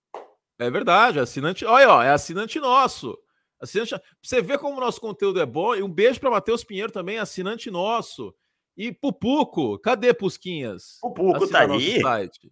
É 0.58 0.70
verdade, 0.70 1.18
assinante. 1.18 1.64
Olha, 1.66 1.90
ó, 1.90 2.02
é 2.02 2.10
assinante 2.10 2.60
nosso. 2.60 3.18
Assinante... 3.60 4.00
Você 4.22 4.40
vê 4.40 4.56
como 4.56 4.78
o 4.78 4.80
nosso 4.80 5.00
conteúdo 5.00 5.40
é 5.40 5.44
bom. 5.44 5.74
E 5.74 5.82
um 5.82 5.92
beijo 5.92 6.20
para 6.20 6.30
Matheus 6.30 6.62
Pinheiro 6.62 6.92
também, 6.92 7.18
assinante 7.18 7.70
nosso. 7.70 8.32
E 8.76 8.92
Pupuco, 8.92 9.78
cadê 9.78 10.14
Pusquinhas? 10.14 10.98
Pupuco 11.00 11.48
tá 11.48 11.70
aí? 11.70 12.00
Site. 12.00 12.50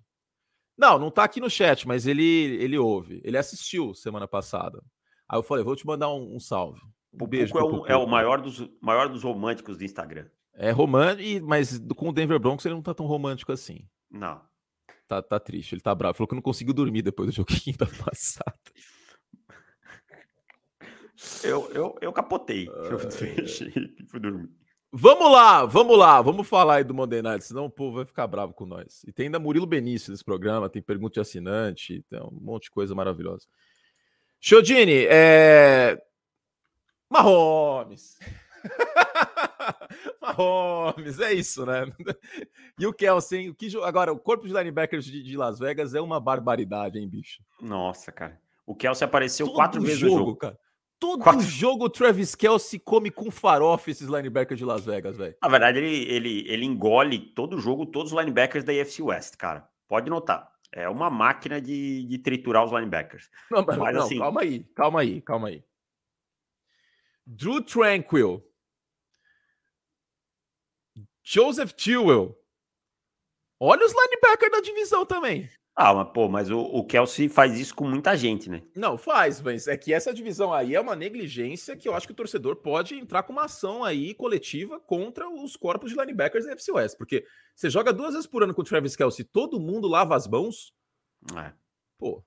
Não, 0.77 0.99
não 0.99 1.11
tá 1.11 1.25
aqui 1.25 1.41
no 1.41 1.51
chat, 1.51 1.87
mas 1.87 2.07
ele 2.07 2.23
ele 2.23 2.79
ouve. 2.79 3.21
Ele 3.25 3.37
assistiu 3.37 3.95
semana 3.95 4.27
passada. 4.27 4.83
Aí 5.29 5.39
eu 5.39 5.43
falei, 5.43 5.63
vou 5.65 5.77
te 5.77 5.87
mandar 5.87 6.09
um, 6.13 6.37
um 6.37 6.41
salve. 6.41 6.81
Um 7.13 7.27
beijo. 7.27 7.57
É, 7.57 7.65
um, 7.65 7.87
é, 7.87 7.97
o 7.97 8.07
maior 8.07 8.41
dos, 8.41 8.69
maior 8.81 9.09
dos 9.09 9.23
românticos 9.23 9.79
do 9.79 9.85
Instagram. 9.85 10.27
É 10.55 10.71
romântico, 10.71 11.47
mas 11.47 11.79
com 11.97 12.09
o 12.09 12.13
Denver 12.13 12.39
Broncos 12.39 12.65
ele 12.67 12.75
não 12.75 12.83
tá 12.83 12.95
tão 12.95 13.07
romântico 13.07 13.53
assim. 13.53 13.87
Não. 14.11 14.41
Tá, 15.07 15.21
tá 15.21 15.41
triste, 15.41 15.75
ele 15.75 15.81
tá 15.81 15.95
bravo. 15.95 16.17
Falou 16.17 16.29
que 16.29 16.35
não 16.35 16.43
conseguiu 16.43 16.75
dormir 16.75 17.03
depois 17.03 17.29
do 17.29 17.35
jogo 17.35 17.49
quinta 17.65 17.87
passada. 17.87 18.55
Eu, 21.43 21.71
eu, 21.73 21.99
eu 22.01 22.13
capotei. 22.13 22.69
Eu 22.69 22.99
fechei 22.99 23.73
e 23.99 24.07
fui 24.07 24.21
dormir. 24.21 24.49
Vamos 24.93 25.31
lá, 25.31 25.65
vamos 25.67 25.97
lá, 25.97 26.21
vamos 26.21 26.49
falar 26.49 26.77
aí 26.77 26.85
do 26.85 26.93
Monday 26.93 27.23
Night, 27.23 27.45
senão 27.45 27.67
o 27.67 27.71
povo 27.71 27.99
vai 27.99 28.05
ficar 28.05 28.27
bravo 28.27 28.53
com 28.53 28.67
nós. 28.67 29.05
E 29.07 29.13
tem 29.13 29.27
ainda 29.27 29.39
Murilo 29.39 29.67
Benício 29.67 30.11
nesse 30.11 30.25
programa, 30.25 30.69
tem 30.69 30.83
pergunta 30.83 31.15
de 31.15 31.21
assinante, 31.21 32.05
tem 32.11 32.21
um 32.21 32.41
monte 32.41 32.65
de 32.65 32.71
coisa 32.73 32.93
maravilhosa. 32.93 33.47
Chodini, 34.41 35.07
é. 35.09 35.97
Mahomes. 37.09 38.19
Mahomes, 40.21 41.21
é 41.21 41.35
isso, 41.35 41.65
né? 41.65 41.87
E 42.77 42.85
o 42.85 42.93
Kelsey, 42.93 43.49
o 43.49 43.55
que 43.55 43.69
agora 43.85 44.13
o 44.13 44.19
corpo 44.19 44.49
de 44.49 44.53
linebackers 44.53 45.05
de, 45.05 45.23
de, 45.23 45.37
Las 45.37 45.61
Vegas 45.61 45.95
é 45.95 46.01
uma 46.01 46.19
barbaridade, 46.19 46.99
hein, 46.99 47.09
bicho? 47.09 47.41
Nossa, 47.61 48.11
cara. 48.11 48.41
O 48.67 48.75
Kelsey 48.75 49.05
apareceu 49.05 49.47
Todo 49.47 49.55
quatro 49.55 49.81
vezes 49.81 49.99
jogo, 49.99 50.13
no 50.13 50.19
jogo, 50.19 50.37
cara. 50.37 50.59
Todo 51.01 51.23
Quatro... 51.23 51.41
jogo 51.41 51.87
o 51.87 51.91
Travis 51.91 52.35
Kelsey 52.35 52.79
come 52.79 53.11
com 53.11 53.31
farofa 53.31 53.91
esses 53.91 54.07
linebackers 54.07 54.59
de 54.59 54.67
Las 54.67 54.85
Vegas, 54.85 55.17
velho. 55.17 55.35
Na 55.43 55.49
verdade, 55.49 55.79
ele, 55.79 56.05
ele, 56.13 56.45
ele 56.47 56.67
engole 56.67 57.19
todo 57.19 57.59
jogo, 57.59 57.87
todos 57.87 58.13
os 58.13 58.19
linebackers 58.19 58.63
da 58.63 58.73
AFC 58.73 59.03
West, 59.03 59.37
cara. 59.37 59.67
Pode 59.89 60.11
notar. 60.11 60.53
É 60.71 60.89
uma 60.91 61.09
máquina 61.09 61.59
de, 61.59 62.05
de 62.05 62.19
triturar 62.19 62.65
os 62.65 62.71
linebackers. 62.71 63.31
Não, 63.51 63.65
mas, 63.65 63.79
mas 63.79 63.95
não, 63.97 64.03
assim... 64.03 64.19
calma 64.19 64.41
aí, 64.43 64.65
calma 64.75 65.01
aí, 65.01 65.23
calma 65.23 65.49
aí. 65.49 65.65
Drew 67.27 67.63
Tranquil. 67.63 68.45
Joseph 71.25 71.73
Tewell. 71.73 72.39
Olha 73.59 73.87
os 73.87 73.93
linebackers 73.93 74.53
da 74.53 74.61
divisão 74.61 75.07
também. 75.07 75.49
Ah, 75.75 75.95
mas, 75.95 76.09
pô, 76.13 76.29
mas 76.29 76.51
o, 76.51 76.61
o 76.61 76.85
Kelsey 76.85 77.29
faz 77.29 77.59
isso 77.59 77.75
com 77.75 77.89
muita 77.89 78.17
gente, 78.17 78.51
né? 78.51 78.63
Não, 78.77 78.99
faz, 78.99 79.41
mas 79.41 79.67
é 79.67 79.77
que 79.77 79.93
essa 79.93 80.13
divisão 80.13 80.53
aí 80.53 80.75
é 80.75 80.81
uma 80.81 80.97
negligência 80.97 81.77
que 81.77 81.89
eu 81.89 81.95
acho 81.95 82.07
que 82.07 82.13
o 82.13 82.17
torcedor 82.17 82.57
pode 82.57 82.95
entrar 82.95 83.23
com 83.23 83.33
uma 83.33 83.45
ação 83.45 83.83
aí 83.83 84.15
coletiva 84.15 84.79
contra 84.81 85.29
os 85.29 85.57
corpos 85.57 85.91
de 85.91 85.97
linebackers 85.97 86.45
da 86.45 86.53
FC 86.53 86.73
West, 86.73 86.99
porque 86.99 87.25
você 87.55 87.71
joga 87.71 87.93
duas 87.93 88.13
vezes 88.13 88.27
por 88.27 88.43
ano 88.43 88.55
com 88.55 88.63
o 88.63 88.65
Travis 88.65 88.97
Kelsey, 88.97 89.25
todo 89.25 89.61
mundo 89.61 89.89
lava 89.89 90.17
as 90.17 90.27
mãos. 90.27 90.75
É. 91.37 91.53
Pô. 91.97 92.25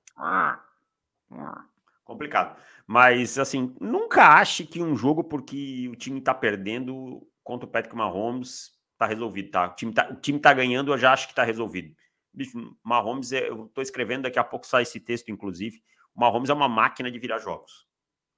Complicado. 2.03 2.57
Mas, 2.85 3.37
assim, 3.37 3.75
nunca 3.79 4.35
ache 4.35 4.65
que 4.65 4.81
um 4.81 4.95
jogo 4.95 5.23
porque 5.23 5.87
o 5.89 5.95
time 5.95 6.21
tá 6.21 6.33
perdendo 6.33 7.25
contra 7.43 7.67
o 7.67 7.71
Patrick 7.71 7.95
Mahomes 7.95 8.71
tá 8.97 9.05
resolvido, 9.05 9.51
tá? 9.51 9.67
O 9.67 9.75
time 9.75 9.93
tá, 9.93 10.09
o 10.09 10.15
time 10.15 10.39
tá 10.39 10.53
ganhando, 10.53 10.91
eu 10.91 10.97
já 10.97 11.11
acho 11.11 11.27
que 11.27 11.35
tá 11.35 11.43
resolvido. 11.43 11.93
Bicho, 12.33 12.75
Mahomes, 12.83 13.31
é, 13.31 13.49
eu 13.49 13.65
estou 13.65 13.81
escrevendo, 13.81 14.23
daqui 14.23 14.39
a 14.39 14.43
pouco 14.43 14.65
sai 14.65 14.83
esse 14.83 14.99
texto, 14.99 15.29
inclusive. 15.29 15.83
O 16.15 16.19
Mahomes 16.19 16.49
é 16.49 16.53
uma 16.53 16.67
máquina 16.67 17.11
de 17.11 17.19
virar 17.19 17.37
jogos. 17.37 17.87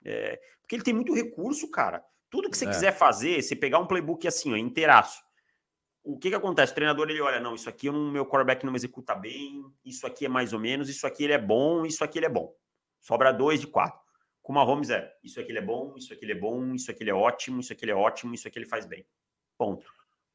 É, 0.03 0.39
porque 0.61 0.75
ele 0.75 0.83
tem 0.83 0.93
muito 0.93 1.13
recurso, 1.13 1.69
cara. 1.71 2.03
Tudo 2.29 2.49
que 2.49 2.57
você 2.57 2.65
é. 2.65 2.69
quiser 2.69 2.91
fazer, 2.91 3.41
você 3.41 3.55
pegar 3.55 3.79
um 3.79 3.87
playbook 3.87 4.27
assim, 4.27 4.51
ó, 4.53 4.57
inteiraço. 4.57 5.23
O 6.03 6.19
que 6.19 6.29
que 6.29 6.35
acontece? 6.35 6.71
O 6.71 6.75
treinador, 6.75 7.09
ele 7.09 7.21
olha, 7.21 7.39
não, 7.39 7.55
isso 7.55 7.67
aqui 7.67 7.89
o 7.89 7.93
meu 7.93 8.25
quarterback 8.25 8.65
não 8.65 8.75
executa 8.75 9.15
bem, 9.15 9.65
isso 9.83 10.05
aqui 10.05 10.25
é 10.25 10.29
mais 10.29 10.53
ou 10.53 10.59
menos, 10.59 10.87
isso 10.87 11.07
aqui 11.07 11.23
ele 11.23 11.33
é 11.33 11.37
bom, 11.37 11.85
isso 11.85 12.03
aqui 12.03 12.19
ele 12.19 12.27
é 12.27 12.29
bom. 12.29 12.53
Sobra 12.99 13.31
dois 13.31 13.59
de 13.59 13.67
quatro. 13.67 13.99
Com 14.43 14.53
o 14.53 14.55
Mahomes 14.55 14.91
é, 14.91 15.11
isso 15.23 15.39
aqui 15.39 15.51
ele 15.51 15.57
é 15.57 15.61
bom, 15.61 15.95
isso 15.97 16.13
aqui 16.13 16.23
ele 16.23 16.33
é 16.33 16.39
bom, 16.39 16.75
isso 16.75 16.91
aqui 16.91 17.01
ele 17.01 17.09
é 17.09 17.15
ótimo, 17.15 17.59
isso 17.59 17.73
aqui 17.73 17.85
ele 17.85 17.91
é 17.91 17.95
ótimo, 17.95 18.35
isso 18.35 18.47
aqui 18.47 18.59
ele 18.59 18.67
faz 18.67 18.85
bem. 18.85 19.03
Ponto. 19.57 19.87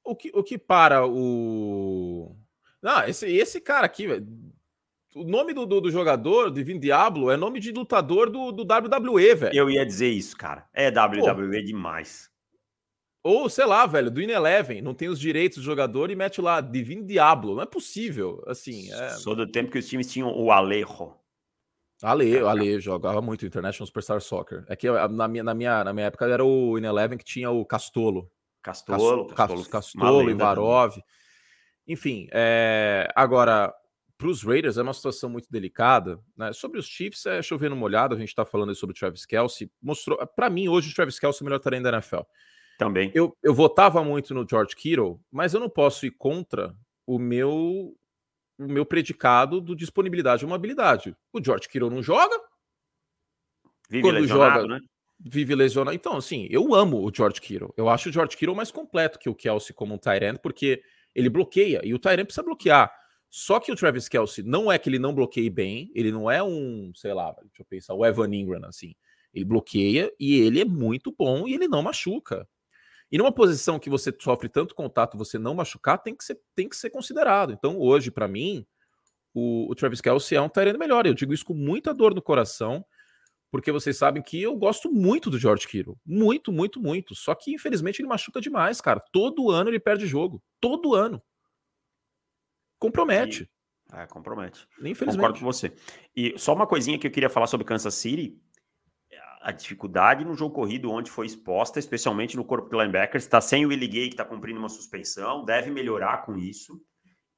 O 0.03 0.17
que, 0.17 0.33
o 0.35 0.43
que 0.43 0.59
para 0.59 1.07
o 1.07 2.35
não, 2.83 3.05
esse, 3.05 3.27
esse 3.27 3.61
cara 3.61 3.87
aqui, 3.87 4.07
o 5.15 5.25
nome 5.25 5.53
do, 5.53 5.67
do, 5.67 5.81
do, 5.81 5.91
jogador, 5.91 6.51
Divino 6.51 6.81
Diablo, 6.81 7.31
é 7.31 7.37
nome 7.37 7.61
de 7.61 7.73
lutador 7.73 8.31
do, 8.31 8.53
do 8.53 8.63
WWE, 8.63 9.35
velho. 9.35 9.57
Eu 9.57 9.71
ia 9.71 9.85
dizer 9.85 10.09
isso, 10.09 10.37
cara. 10.37 10.67
É 10.73 10.89
WWE 10.89 11.61
Pô. 11.61 11.67
demais. 11.67 12.31
Ou, 13.23 13.51
sei 13.51 13.67
lá, 13.67 13.85
velho, 13.87 14.11
do 14.11 14.23
In-Eleven, 14.23 14.81
não 14.81 14.95
tem 14.95 15.09
os 15.09 15.21
direitos 15.21 15.59
do 15.59 15.65
jogador 15.65 16.11
e 16.11 16.17
mete 16.17 16.41
lá 16.41 16.61
Divino 16.61 17.05
Diablo. 17.05 17.55
Não 17.55 17.63
é 17.63 17.67
possível, 17.67 18.43
assim. 18.47 18.91
É... 18.93 19.11
Sou 19.11 19.37
do 19.37 19.47
tempo 19.47 19.71
que 19.71 19.79
os 19.79 19.87
times 19.87 20.11
tinham 20.11 20.33
o 20.35 20.51
Alejo. 20.51 21.15
Ale, 22.03 22.39
Ale 22.39 22.81
jogava 22.81 23.21
muito 23.21 23.45
International 23.45 23.87
Superstar 23.87 24.23
Soccer. 24.23 24.65
É 24.69 24.75
que 24.75 24.91
na 24.91 25.29
minha, 25.29 25.45
na 25.45 25.53
minha, 25.53 25.85
na 25.85 25.93
minha 25.93 26.07
época 26.07 26.25
era 26.25 26.43
o 26.43 26.79
In-Eleven 26.79 27.19
que 27.19 27.25
tinha 27.25 27.51
o 27.51 27.63
Castolo. 27.67 28.31
Castolo, 28.63 29.27
Castolo, 29.27 29.35
Castolo, 29.35 29.65
Castolo 29.69 30.31
Ivarov. 30.31 30.93
Também. 30.93 31.05
Enfim, 31.91 32.29
é... 32.33 33.09
agora, 33.15 33.75
para 34.17 34.29
os 34.29 34.43
Raiders 34.43 34.77
é 34.77 34.83
uma 34.83 34.95
situação 34.95 35.29
muito 35.29 35.51
delicada. 35.51 36.21
Né? 36.37 36.53
Sobre 36.53 36.79
os 36.79 36.87
Chiefs, 36.87 37.27
é 37.27 37.43
chovendo 37.43 37.75
molhado, 37.75 38.15
a 38.15 38.19
gente 38.19 38.29
está 38.29 38.45
falando 38.45 38.75
sobre 38.75 38.95
o 38.95 38.99
Travis 38.99 39.27
Kelsey. 39.27 39.71
Mostrou, 39.83 40.19
para 40.29 40.49
mim, 40.49 40.69
hoje 40.69 40.91
o 40.91 40.95
Travis 40.95 41.19
Kelsey 41.19 41.41
é 41.41 41.43
o 41.43 41.47
melhor 41.47 41.59
talento 41.59 41.83
da 41.85 41.93
NFL. 41.93 42.21
Também. 42.79 43.11
Eu, 43.15 43.37
eu 43.43 43.55
votava 43.55 44.03
muito 44.05 44.33
no 44.33 44.47
George 44.49 44.75
Kittle, 44.77 45.21
mas 45.31 45.53
eu 45.53 45.61
não 45.61 45.69
posso 45.69 46.07
ir 46.07 46.13
contra 46.13 46.75
o 47.07 47.19
meu 47.19 47.95
o 48.59 48.69
meu 48.69 48.85
predicado 48.85 49.59
do 49.59 49.75
disponibilidade 49.75 50.45
e 50.45 50.47
mobilidade. 50.47 51.17
O 51.33 51.43
George 51.43 51.67
Kittle 51.67 51.89
não 51.91 52.03
joga. 52.03 52.39
Vive 53.89 54.03
Quando 54.03 54.27
joga, 54.27 54.67
né? 54.67 54.81
Vive 55.19 55.55
lesionado. 55.55 55.95
Então, 55.95 56.17
assim, 56.17 56.47
eu 56.51 56.75
amo 56.75 57.03
o 57.03 57.11
George 57.15 57.41
Kittle. 57.41 57.73
Eu 57.77 57.89
acho 57.89 58.11
o 58.11 58.13
George 58.13 58.37
Kittle 58.37 58.55
mais 58.55 58.71
completo 58.71 59.19
que 59.19 59.29
o 59.29 59.35
Kelsey 59.35 59.75
como 59.75 59.95
um 59.95 59.99
tight 59.99 60.25
end, 60.25 60.39
porque 60.43 60.83
ele 61.15 61.29
bloqueia 61.29 61.81
e 61.85 61.95
o 61.95 61.99
Tyrant 61.99 62.25
precisa 62.25 62.43
bloquear. 62.43 62.93
Só 63.29 63.61
que 63.61 63.71
o 63.71 63.77
Travis 63.77 64.09
Kelsey 64.09 64.45
não 64.45 64.71
é 64.71 64.79
que 64.79 64.89
ele 64.89 64.99
não 64.99 65.15
bloqueie 65.15 65.49
bem, 65.49 65.91
ele 65.95 66.11
não 66.11 66.31
é 66.31 66.43
um, 66.43 66.91
sei 66.97 67.15
lá, 67.15 67.31
deixa 67.43 67.61
eu 67.61 67.65
pensar, 67.65 67.95
o 67.95 68.05
Evan 68.05 68.35
Ingram, 68.35 68.65
assim. 68.65 68.95
Ele 69.33 69.45
bloqueia 69.45 70.13
e 70.19 70.41
ele 70.41 70.61
é 70.61 70.65
muito 70.65 71.15
bom 71.17 71.47
e 71.47 71.55
ele 71.55 71.69
não 71.69 71.83
machuca. 71.83 72.49
E 73.13 73.19
numa 73.19 73.33
posição 73.33 73.79
que 73.79 73.91
você 73.91 74.15
sofre 74.19 74.49
tanto 74.49 74.75
contato, 74.75 75.19
você 75.19 75.39
não 75.39 75.55
machucar, 75.55 75.99
tem 75.99 76.15
que 76.15 76.25
ser, 76.25 76.41
tem 76.55 76.69
que 76.69 76.77
ser 76.77 76.91
considerado. 76.91 77.53
Então, 77.53 77.79
hoje, 77.79 78.11
para 78.11 78.29
mim, 78.29 78.65
o, 79.35 79.71
o, 79.71 79.75
Travis 79.75 80.01
Kelsey 80.01 80.37
é 80.37 80.41
um 80.41 80.49
Tyrant 80.49 80.79
melhor. 80.79 81.07
Eu 81.07 81.15
digo 81.15 81.33
isso 81.33 81.45
com 81.45 81.55
muita 81.55 81.93
dor 81.93 82.15
no 82.15 82.23
coração, 82.23 82.85
porque 83.51 83.73
vocês 83.73 83.97
sabem 83.97 84.23
que 84.23 84.41
eu 84.41 84.57
gosto 84.57 84.91
muito 84.93 85.29
do 85.29 85.39
George 85.39 85.67
Kittle. 85.67 85.99
Muito, 86.07 86.53
muito, 86.53 86.81
muito. 86.81 87.15
Só 87.15 87.35
que, 87.35 87.53
infelizmente, 87.53 88.01
ele 88.01 88.09
machuca 88.09 88.41
demais, 88.41 88.81
cara. 88.81 89.01
Todo 89.13 89.51
ano 89.51 89.71
ele 89.71 89.81
perde 89.81 90.07
jogo. 90.07 90.43
Todo 90.61 90.95
ano. 90.95 91.21
Compromete. 92.79 93.51
É, 93.93 94.07
compromete. 94.07 94.69
Infelizmente. 94.79 95.17
Concordo 95.17 95.41
com 95.41 95.45
você. 95.45 95.73
E 96.15 96.39
só 96.39 96.55
uma 96.55 96.67
coisinha 96.67 96.99
que 96.99 97.07
eu 97.07 97.11
queria 97.11 97.29
falar 97.29 97.49
sobre 97.49 97.67
Kansas 97.67 97.95
City. 97.95 98.41
A 99.43 99.51
dificuldade 99.53 100.25
no 100.25 100.35
jogo 100.35 100.55
corrido, 100.55 100.91
onde 100.91 101.11
foi 101.11 101.27
exposta, 101.27 101.79
especialmente 101.79 102.37
no 102.37 102.45
corpo 102.45 102.69
de 102.69 102.77
linebackers, 102.77 103.25
está 103.25 103.41
sem 103.41 103.65
o 103.65 103.71
Willie 103.71 103.89
Gay, 103.89 104.09
que 104.09 104.15
está 104.15 104.25
cumprindo 104.25 104.59
uma 104.59 104.69
suspensão, 104.69 105.47
deve 105.47 105.71
melhorar 105.71 106.27
com 106.27 106.37
isso. 106.37 106.79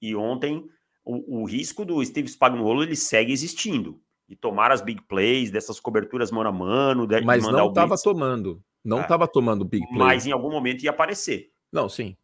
E 0.01 0.15
ontem, 0.17 0.69
o, 1.05 1.43
o 1.43 1.45
risco 1.47 1.85
do 1.85 2.05
Steve 2.05 2.29
Spagnuolo, 2.29 2.83
ele 2.83 2.97
segue 2.97 3.33
existindo 3.33 4.03
de 4.33 4.37
tomar 4.37 4.72
as 4.72 4.80
big 4.80 5.03
plays, 5.03 5.51
dessas 5.51 5.78
coberturas 5.78 6.30
mano 6.30 6.49
a 6.49 6.53
mano, 6.53 7.07
de, 7.07 7.20
mas 7.20 7.47
não 7.47 7.68
estava 7.68 7.99
tomando, 7.99 8.64
não 8.83 9.03
estava 9.03 9.24
é. 9.24 9.26
tomando 9.26 9.62
big 9.62 9.87
play. 9.89 9.99
Mas 9.99 10.26
em 10.26 10.33
algum 10.33 10.51
momento 10.51 10.83
ia 10.83 10.89
aparecer. 10.89 11.53
Não, 11.70 11.87
sim. 11.87 12.16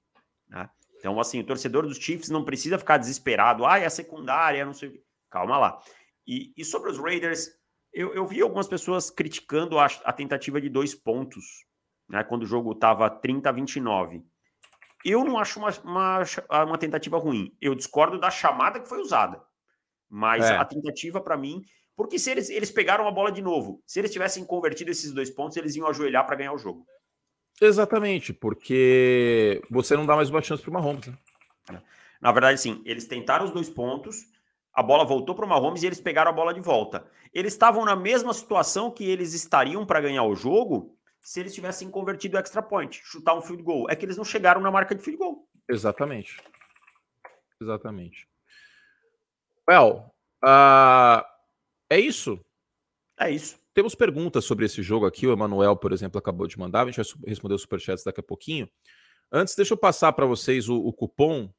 Né? 0.48 0.70
Então, 0.98 1.20
assim, 1.20 1.38
o 1.38 1.44
torcedor 1.44 1.86
dos 1.86 1.98
Chiefs 1.98 2.30
não 2.30 2.46
precisa 2.46 2.78
ficar 2.78 2.96
desesperado. 2.96 3.66
Ah, 3.66 3.78
é 3.78 3.84
a 3.84 3.90
secundária, 3.90 4.64
não 4.64 4.72
sei 4.72 4.88
o 4.88 4.92
Calma 5.28 5.59
lá. 5.59 5.82
E, 6.26 6.54
e 6.56 6.64
sobre 6.64 6.90
os 6.90 6.98
Raiders, 6.98 7.50
eu, 7.92 8.14
eu, 8.14 8.26
vi 8.26 8.40
algumas 8.40 8.66
pessoas 8.66 9.11
criticando 9.11 9.78
a, 9.78 9.84
a 9.84 10.12
tentativa 10.12 10.59
de 10.59 10.70
dois 10.70 10.94
pontos, 10.94 11.66
né? 12.09 12.24
Quando 12.24 12.44
o 12.44 12.46
jogo 12.46 12.72
estava 12.72 13.11
30 13.11 13.50
a 13.50 13.52
29. 13.52 14.24
Eu 15.04 15.24
não 15.24 15.38
acho 15.38 15.59
uma, 15.59 15.68
uma, 15.84 16.22
uma, 16.64 16.78
tentativa 16.78 17.18
ruim. 17.18 17.54
Eu 17.61 17.74
discordo 17.74 18.18
da 18.18 18.30
chamada 18.30 18.80
que 18.80 18.88
foi 18.88 18.98
usada. 18.98 19.42
Mas 20.09 20.46
é. 20.46 20.56
a 20.56 20.64
tentativa, 20.64 21.20
para 21.20 21.36
mim, 21.36 21.62
porque 21.99 22.16
se 22.16 22.30
eles, 22.30 22.49
eles 22.49 22.70
pegaram 22.70 23.09
a 23.09 23.11
bola 23.11 23.32
de 23.32 23.42
novo, 23.42 23.82
se 23.84 23.99
eles 23.99 24.12
tivessem 24.12 24.44
convertido 24.44 24.88
esses 24.88 25.11
dois 25.11 25.28
pontos, 25.28 25.57
eles 25.57 25.74
iam 25.74 25.88
ajoelhar 25.88 26.24
para 26.24 26.36
ganhar 26.36 26.53
o 26.53 26.59
jogo. 26.59 26.86
Exatamente, 27.61 28.32
porque 28.32 29.61
você 29.68 29.96
não 29.96 30.07
dá 30.07 30.14
mais 30.14 30.30
uma 30.30 30.40
chance 30.40 30.62
para 30.62 30.70
o 30.70 30.74
Mahomes. 30.74 31.09
Né? 31.09 31.82
Na 32.20 32.30
verdade, 32.30 32.61
sim, 32.61 32.80
eles 32.84 33.05
tentaram 33.05 33.46
os 33.46 33.51
dois 33.51 33.68
pontos, 33.68 34.28
a 34.72 34.80
bola 34.80 35.05
voltou 35.05 35.34
para 35.34 35.44
o 35.44 35.49
Mahomes 35.49 35.82
e 35.82 35.86
eles 35.86 36.01
pegaram 36.01 36.30
a 36.30 36.32
bola 36.32 36.55
de 36.55 36.61
volta. 36.61 37.05
Eles 37.34 37.53
estavam 37.53 37.84
na 37.84 37.96
mesma 37.96 38.32
situação 38.32 38.92
que 38.92 39.03
eles 39.03 39.34
estariam 39.34 39.84
para 39.84 40.01
ganhar 40.01 40.22
o 40.22 40.36
jogo 40.36 40.96
se 41.20 41.40
eles 41.40 41.53
tivessem 41.53 41.90
convertido 41.90 42.36
o 42.36 42.38
extra 42.38 42.62
point, 42.62 43.01
chutar 43.03 43.34
um 43.34 43.42
field 43.42 43.64
goal. 43.64 43.90
É 43.90 43.96
que 43.96 44.05
eles 44.05 44.16
não 44.16 44.24
chegaram 44.24 44.61
na 44.61 44.70
marca 44.70 44.94
de 44.94 45.03
field 45.03 45.18
goal. 45.18 45.49
Exatamente. 45.68 46.40
Exatamente. 47.61 48.28
Well, 49.68 50.14
uh, 50.44 51.38
é 51.91 51.99
isso. 51.99 52.39
É 53.18 53.30
isso. 53.30 53.59
Temos 53.74 53.95
perguntas 53.95 54.45
sobre 54.45 54.66
esse 54.66 54.82
jogo 54.82 55.07
aqui. 55.07 55.26
O 55.26 55.32
Emanuel, 55.32 55.76
por 55.76 55.93
exemplo, 55.93 56.18
acabou 56.18 56.47
de 56.47 56.59
mandar. 56.59 56.82
A 56.82 56.91
gente 56.91 56.97
vai 56.97 57.28
responder 57.28 57.55
os 57.55 57.62
superchats 57.62 58.05
daqui 58.05 58.20
a 58.20 58.22
pouquinho. 58.22 58.68
Antes, 59.30 59.55
deixa 59.55 59.74
eu 59.74 59.78
passar 59.78 60.12
para 60.12 60.26
vocês 60.26 60.68
o, 60.68 60.76
o, 60.76 60.93
cupom 60.93 61.51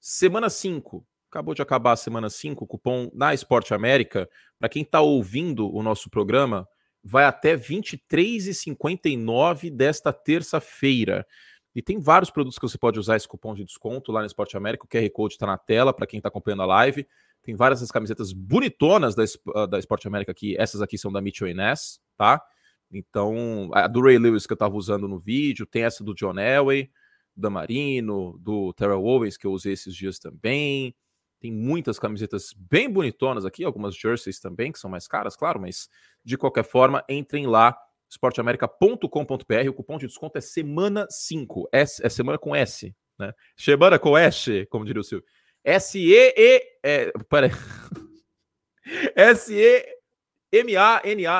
Semana 0.00 0.48
5. 0.48 1.04
Acabou 1.30 1.54
de 1.54 1.60
acabar 1.60 1.92
a 1.92 1.96
semana 1.96 2.30
5, 2.30 2.64
o 2.64 2.66
cupom 2.66 3.10
na 3.12 3.34
Esporte 3.34 3.74
América. 3.74 4.30
Para 4.58 4.68
quem 4.68 4.82
está 4.82 5.00
ouvindo 5.00 5.72
o 5.74 5.82
nosso 5.82 6.08
programa, 6.08 6.66
vai 7.04 7.24
até 7.24 7.54
R$ 7.54 7.58
23,59 7.58 9.70
desta 9.70 10.12
terça-feira. 10.12 11.26
E 11.74 11.82
tem 11.82 12.00
vários 12.00 12.30
produtos 12.30 12.58
que 12.58 12.66
você 12.66 12.78
pode 12.78 12.98
usar 12.98 13.16
esse 13.16 13.28
cupom 13.28 13.54
de 13.54 13.64
desconto 13.64 14.10
lá 14.10 14.20
no 14.20 14.26
Esporte 14.26 14.56
América. 14.56 14.84
O 14.84 14.88
QR 14.88 15.08
Code 15.10 15.34
está 15.34 15.46
na 15.46 15.58
tela 15.58 15.92
para 15.92 16.06
quem 16.06 16.18
está 16.18 16.28
acompanhando 16.28 16.62
a 16.62 16.66
live. 16.66 17.06
Tem 17.42 17.54
várias 17.54 17.80
das 17.80 17.90
camisetas 17.90 18.32
bonitonas 18.32 19.14
da, 19.14 19.24
ah, 19.54 19.66
da 19.66 19.78
Esporte 19.78 20.06
América 20.06 20.32
aqui. 20.32 20.56
Essas 20.58 20.82
aqui 20.82 20.98
são 20.98 21.10
da 21.12 21.20
Mitchell 21.20 21.54
Ness, 21.54 22.00
tá? 22.16 22.42
Então, 22.90 23.70
a 23.72 23.86
do 23.86 24.00
Ray 24.00 24.18
Lewis 24.18 24.46
que 24.46 24.52
eu 24.52 24.56
estava 24.56 24.74
usando 24.74 25.06
no 25.06 25.18
vídeo, 25.18 25.66
tem 25.66 25.84
essa 25.84 26.02
do 26.02 26.14
John 26.14 26.38
Elway, 26.38 26.90
da 27.36 27.50
Marino, 27.50 28.38
do 28.40 28.72
Terrell 28.72 29.04
Owens 29.04 29.36
que 29.36 29.46
eu 29.46 29.52
usei 29.52 29.72
esses 29.74 29.94
dias 29.94 30.18
também. 30.18 30.94
Tem 31.40 31.52
muitas 31.52 31.98
camisetas 31.98 32.52
bem 32.56 32.90
bonitonas 32.90 33.44
aqui, 33.44 33.62
algumas 33.64 33.94
jerseys 33.94 34.40
também, 34.40 34.72
que 34.72 34.78
são 34.78 34.90
mais 34.90 35.06
caras, 35.06 35.36
claro, 35.36 35.60
mas 35.60 35.88
de 36.24 36.36
qualquer 36.36 36.64
forma, 36.64 37.04
entrem 37.08 37.46
lá, 37.46 37.78
esporteamerica.com.br. 38.10 39.68
O 39.68 39.72
cupom 39.72 39.98
de 39.98 40.06
desconto 40.06 40.36
é 40.36 40.40
semana 40.40 41.06
5. 41.08 41.68
S, 41.72 42.04
é 42.04 42.08
semana 42.08 42.38
com 42.38 42.56
S, 42.56 42.92
né? 43.18 43.32
Semana 43.56 43.98
com 43.98 44.18
S, 44.18 44.66
como 44.66 44.84
diria 44.84 45.00
o 45.00 45.04
Silvio. 45.04 45.26
S-E-E. 45.64 46.78
É, 46.82 47.12
peraí. 47.28 47.50
S-E-M-A-N-A 49.14 49.84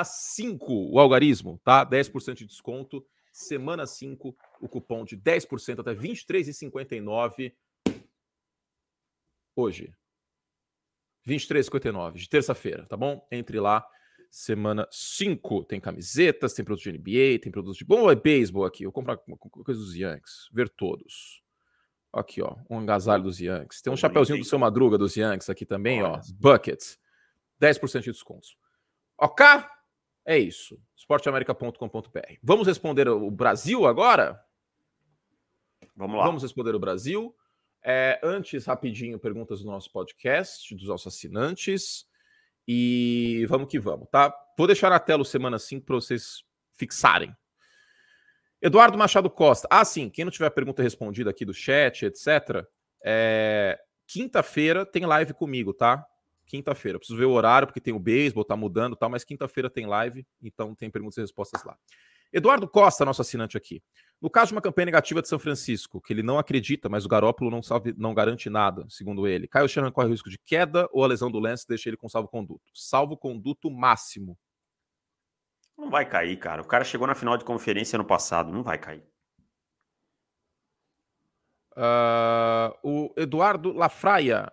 5, 0.04 0.92
o 0.92 0.98
algarismo, 0.98 1.60
tá? 1.64 1.84
10% 1.84 2.34
de 2.34 2.46
desconto. 2.46 3.06
Semana 3.32 3.86
5, 3.86 4.36
o 4.60 4.68
cupom 4.68 5.04
de 5.04 5.16
10% 5.16 5.80
até 5.80 5.92
R$ 5.92 5.98
23,59 5.98 7.54
hoje. 9.54 9.94
23,59 11.26 12.14
de 12.14 12.28
terça-feira, 12.28 12.86
tá 12.86 12.96
bom? 12.96 13.26
Entre 13.30 13.60
lá, 13.60 13.86
semana 14.30 14.88
5. 14.90 15.64
Tem 15.64 15.80
camisetas, 15.80 16.54
tem 16.54 16.64
produtos 16.64 16.90
de 16.90 16.98
NBA, 16.98 17.38
tem 17.40 17.52
produtos 17.52 17.76
de 17.78 17.84
bom 17.84 18.10
é 18.10 18.14
beisebol 18.14 18.64
aqui. 18.64 18.82
Eu 18.84 18.92
compro 18.92 19.18
coisa 19.64 19.80
dos 19.80 19.94
Yankees, 19.94 20.48
ver 20.52 20.68
todos. 20.68 21.42
Aqui, 22.12 22.40
ó, 22.40 22.56
um 22.70 22.78
agasalho 22.78 23.22
dos 23.22 23.38
Yankees. 23.38 23.82
Tem 23.82 23.92
um 23.92 23.96
chapeuzinho 23.96 24.38
do 24.38 24.44
seu 24.44 24.58
Madruga 24.58 24.96
dos 24.96 25.14
Yankees 25.14 25.50
aqui 25.50 25.66
também, 25.66 26.02
ó. 26.02 26.20
Buckets. 26.34 26.98
10% 27.60 28.00
de 28.00 28.12
descontos. 28.12 28.56
Ok? 29.16 29.44
É 30.24 30.38
isso. 30.38 30.80
esporteamerica.com.br. 30.96 32.34
Vamos 32.42 32.66
responder 32.66 33.08
o 33.08 33.30
Brasil 33.30 33.86
agora? 33.86 34.42
Vamos 35.96 36.16
lá. 36.16 36.24
Vamos 36.24 36.42
responder 36.42 36.74
o 36.74 36.78
Brasil. 36.78 37.34
É, 37.82 38.20
antes, 38.22 38.66
rapidinho, 38.66 39.18
perguntas 39.18 39.60
do 39.60 39.66
nosso 39.66 39.90
podcast, 39.90 40.74
dos 40.74 40.86
nossos 40.86 41.14
assinantes. 41.14 42.06
E 42.66 43.46
vamos 43.48 43.68
que 43.68 43.78
vamos, 43.78 44.08
tá? 44.10 44.34
Vou 44.56 44.66
deixar 44.66 44.90
na 44.90 45.00
tela 45.00 45.22
o 45.22 45.24
Semana 45.24 45.58
5 45.58 45.86
para 45.86 45.94
vocês 45.94 46.44
fixarem. 46.74 47.34
Eduardo 48.60 48.98
Machado 48.98 49.30
Costa. 49.30 49.68
Ah, 49.70 49.84
sim, 49.84 50.10
quem 50.10 50.24
não 50.24 50.32
tiver 50.32 50.50
pergunta 50.50 50.82
respondida 50.82 51.30
aqui 51.30 51.44
do 51.44 51.54
chat, 51.54 52.04
etc. 52.04 52.66
É... 53.04 53.78
Quinta-feira 54.06 54.84
tem 54.84 55.04
live 55.04 55.32
comigo, 55.34 55.72
tá? 55.72 56.04
Quinta-feira. 56.46 56.98
Preciso 56.98 57.18
ver 57.18 57.26
o 57.26 57.32
horário, 57.32 57.68
porque 57.68 57.80
tem 57.80 57.94
o 57.94 57.98
beisebol, 57.98 58.44
tá 58.44 58.56
mudando 58.56 58.96
tal, 58.96 59.10
mas 59.10 59.22
quinta-feira 59.22 59.68
tem 59.68 59.86
live, 59.86 60.26
então 60.42 60.74
tem 60.74 60.90
perguntas 60.90 61.18
e 61.18 61.20
respostas 61.20 61.62
lá. 61.62 61.76
Eduardo 62.32 62.68
Costa, 62.68 63.04
nosso 63.04 63.22
assinante 63.22 63.56
aqui. 63.56 63.82
No 64.20 64.28
caso 64.28 64.48
de 64.48 64.54
uma 64.54 64.60
campanha 64.60 64.86
negativa 64.86 65.22
de 65.22 65.28
São 65.28 65.38
Francisco, 65.38 66.00
que 66.00 66.12
ele 66.12 66.22
não 66.22 66.38
acredita, 66.38 66.88
mas 66.88 67.04
o 67.04 67.08
Garópolo 67.08 67.50
não, 67.50 67.62
salve, 67.62 67.94
não 67.96 68.12
garante 68.12 68.50
nada, 68.50 68.84
segundo 68.88 69.26
ele, 69.26 69.46
Caio 69.46 69.68
Shanahan 69.68 69.92
corre 69.92 70.08
risco 70.08 70.28
de 70.28 70.38
queda 70.38 70.88
ou 70.92 71.04
a 71.04 71.06
lesão 71.06 71.30
do 71.30 71.38
Lance 71.38 71.66
deixa 71.66 71.88
ele 71.88 71.96
com 71.96 72.08
salvo-conduto? 72.08 72.64
Salvo-conduto 72.74 73.70
máximo. 73.70 74.36
Não 75.78 75.88
vai 75.88 76.04
cair, 76.04 76.36
cara. 76.36 76.60
O 76.60 76.66
cara 76.66 76.82
chegou 76.82 77.06
na 77.06 77.14
final 77.14 77.36
de 77.36 77.44
conferência 77.44 77.96
no 77.96 78.04
passado, 78.04 78.52
não 78.52 78.64
vai 78.64 78.76
cair. 78.76 79.02
Uh, 81.76 82.74
o 82.82 83.14
Eduardo 83.16 83.72
Lafraia. 83.72 84.52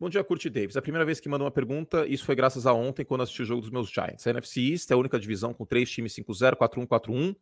Bom 0.00 0.08
dia, 0.08 0.24
Curti 0.24 0.48
Davis. 0.48 0.76
A 0.76 0.82
primeira 0.82 1.04
vez 1.04 1.20
que 1.20 1.28
mandou 1.28 1.44
uma 1.44 1.50
pergunta, 1.50 2.06
isso 2.06 2.24
foi 2.24 2.34
graças 2.34 2.66
a 2.66 2.72
ontem, 2.72 3.04
quando 3.04 3.22
assisti 3.22 3.42
o 3.42 3.44
jogo 3.44 3.60
dos 3.60 3.70
meus 3.70 3.90
Giants. 3.90 4.26
A 4.26 4.30
NFC 4.30 4.60
East 4.60 4.90
é 4.90 4.94
a 4.94 4.96
única 4.96 5.20
divisão 5.20 5.52
com 5.52 5.66
três 5.66 5.90
times 5.90 6.14
5-0, 6.14 6.56
4-1, 6.56 6.86
4-1. 6.86 7.36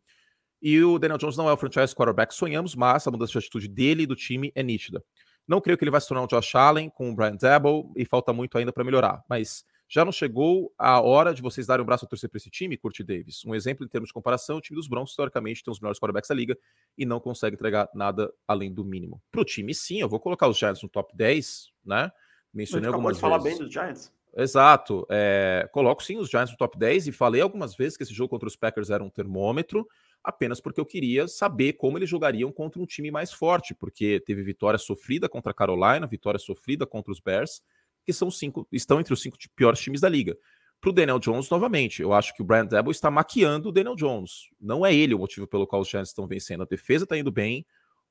E 0.61 0.83
o 0.83 0.99
Daniel 0.99 1.17
Jones 1.17 1.37
não 1.37 1.47
é 1.47 1.53
o 1.53 1.57
franchise 1.57 1.95
quarterback 1.95 2.33
sonhamos, 2.33 2.75
mas 2.75 3.07
a 3.07 3.11
mudança 3.11 3.31
de 3.31 3.37
atitude 3.37 3.69
dele 3.69 4.03
e 4.03 4.07
do 4.07 4.15
time 4.15 4.51
é 4.53 4.61
nítida. 4.63 5.01
Não 5.47 5.61
creio 5.61 5.77
que 5.77 5.83
ele 5.83 5.91
vai 5.91 6.01
se 6.01 6.07
tornar 6.09 6.23
um 6.23 6.27
Josh 6.27 6.55
Allen 6.55 6.89
com 6.89 7.09
o 7.09 7.15
Brian 7.15 7.37
Dabble 7.37 7.89
e 7.95 8.03
falta 8.03 8.33
muito 8.33 8.57
ainda 8.57 8.73
para 8.73 8.83
melhorar, 8.83 9.23
mas 9.29 9.63
já 9.87 10.03
não 10.03 10.11
chegou 10.11 10.73
a 10.77 11.01
hora 11.01 11.33
de 11.33 11.41
vocês 11.41 11.67
darem 11.67 11.83
um 11.83 11.85
braço 11.85 12.05
a 12.05 12.07
torcer 12.07 12.29
para 12.29 12.37
esse 12.37 12.49
time, 12.49 12.77
Curti 12.77 13.03
Davis? 13.03 13.45
Um 13.45 13.55
exemplo 13.55 13.85
em 13.85 13.89
termos 13.89 14.09
de 14.09 14.13
comparação, 14.13 14.57
o 14.57 14.61
time 14.61 14.75
dos 14.75 14.87
Broncos, 14.87 15.11
historicamente, 15.11 15.63
tem 15.63 15.71
os 15.71 15.79
melhores 15.79 15.99
quarterbacks 15.99 16.27
da 16.27 16.35
liga 16.35 16.57
e 16.97 17.05
não 17.05 17.19
consegue 17.19 17.55
entregar 17.55 17.89
nada 17.93 18.33
além 18.47 18.73
do 18.73 18.83
mínimo. 18.83 19.21
Para 19.31 19.41
o 19.41 19.45
time, 19.45 19.73
sim, 19.73 19.99
eu 20.01 20.09
vou 20.09 20.19
colocar 20.19 20.47
os 20.47 20.57
Giants 20.57 20.83
no 20.83 20.89
top 20.89 21.15
10, 21.15 21.71
né? 21.85 22.11
Mencionei 22.53 22.87
algumas 22.87 23.11
vezes. 23.11 23.21
falar 23.21 23.39
bem 23.39 23.57
dos 23.57 23.71
Giants. 23.71 24.11
Exato. 24.35 25.05
É, 25.09 25.67
coloco 25.71 26.03
sim 26.03 26.17
os 26.17 26.29
Giants 26.29 26.51
no 26.51 26.57
top 26.57 26.77
10 26.77 27.07
e 27.07 27.11
falei 27.11 27.41
algumas 27.41 27.75
vezes 27.75 27.97
que 27.97 28.03
esse 28.03 28.13
jogo 28.13 28.29
contra 28.29 28.47
os 28.47 28.55
Packers 28.55 28.89
era 28.89 29.03
um 29.03 29.09
termômetro 29.09 29.87
apenas 30.23 30.59
porque 30.59 30.79
eu 30.79 30.85
queria 30.85 31.25
saber 31.27 31.73
como 31.73 31.97
eles 31.97 32.09
jogariam 32.09 32.51
contra 32.51 32.81
um 32.81 32.85
time 32.85 33.09
mais 33.09 33.31
forte, 33.31 33.73
porque 33.73 34.19
teve 34.25 34.43
vitória 34.43 34.77
sofrida 34.77 35.29
contra 35.29 35.51
a 35.51 35.55
Carolina, 35.55 36.05
vitória 36.05 36.37
sofrida 36.37 36.85
contra 36.85 37.13
os 37.13 37.21
Bears, 37.21 37.61
que 38.07 38.13
são 38.13 38.31
cinco, 38.31 38.65
estão 38.71 39.01
entre 39.01 39.13
os 39.13 39.21
cinco 39.21 39.37
piores 39.53 39.81
times 39.81 39.99
da 39.99 40.07
liga. 40.07 40.37
Para 40.79 40.91
o 40.91 40.93
Daniel 40.93 41.19
Jones, 41.19 41.49
novamente, 41.49 42.01
eu 42.01 42.13
acho 42.13 42.33
que 42.33 42.41
o 42.41 42.45
Brian 42.45 42.65
Debo 42.65 42.89
está 42.89 43.11
maquiando 43.11 43.67
o 43.67 43.71
Daniel 43.71 43.95
Jones. 43.95 44.47
Não 44.61 44.85
é 44.85 44.95
ele 44.95 45.13
o 45.13 45.19
motivo 45.19 45.45
pelo 45.45 45.67
qual 45.67 45.81
os 45.81 45.89
Giants 45.89 46.11
estão 46.11 46.25
vencendo. 46.25 46.63
A 46.63 46.65
defesa 46.65 47.03
está 47.03 47.17
indo 47.17 47.29
bem. 47.29 47.65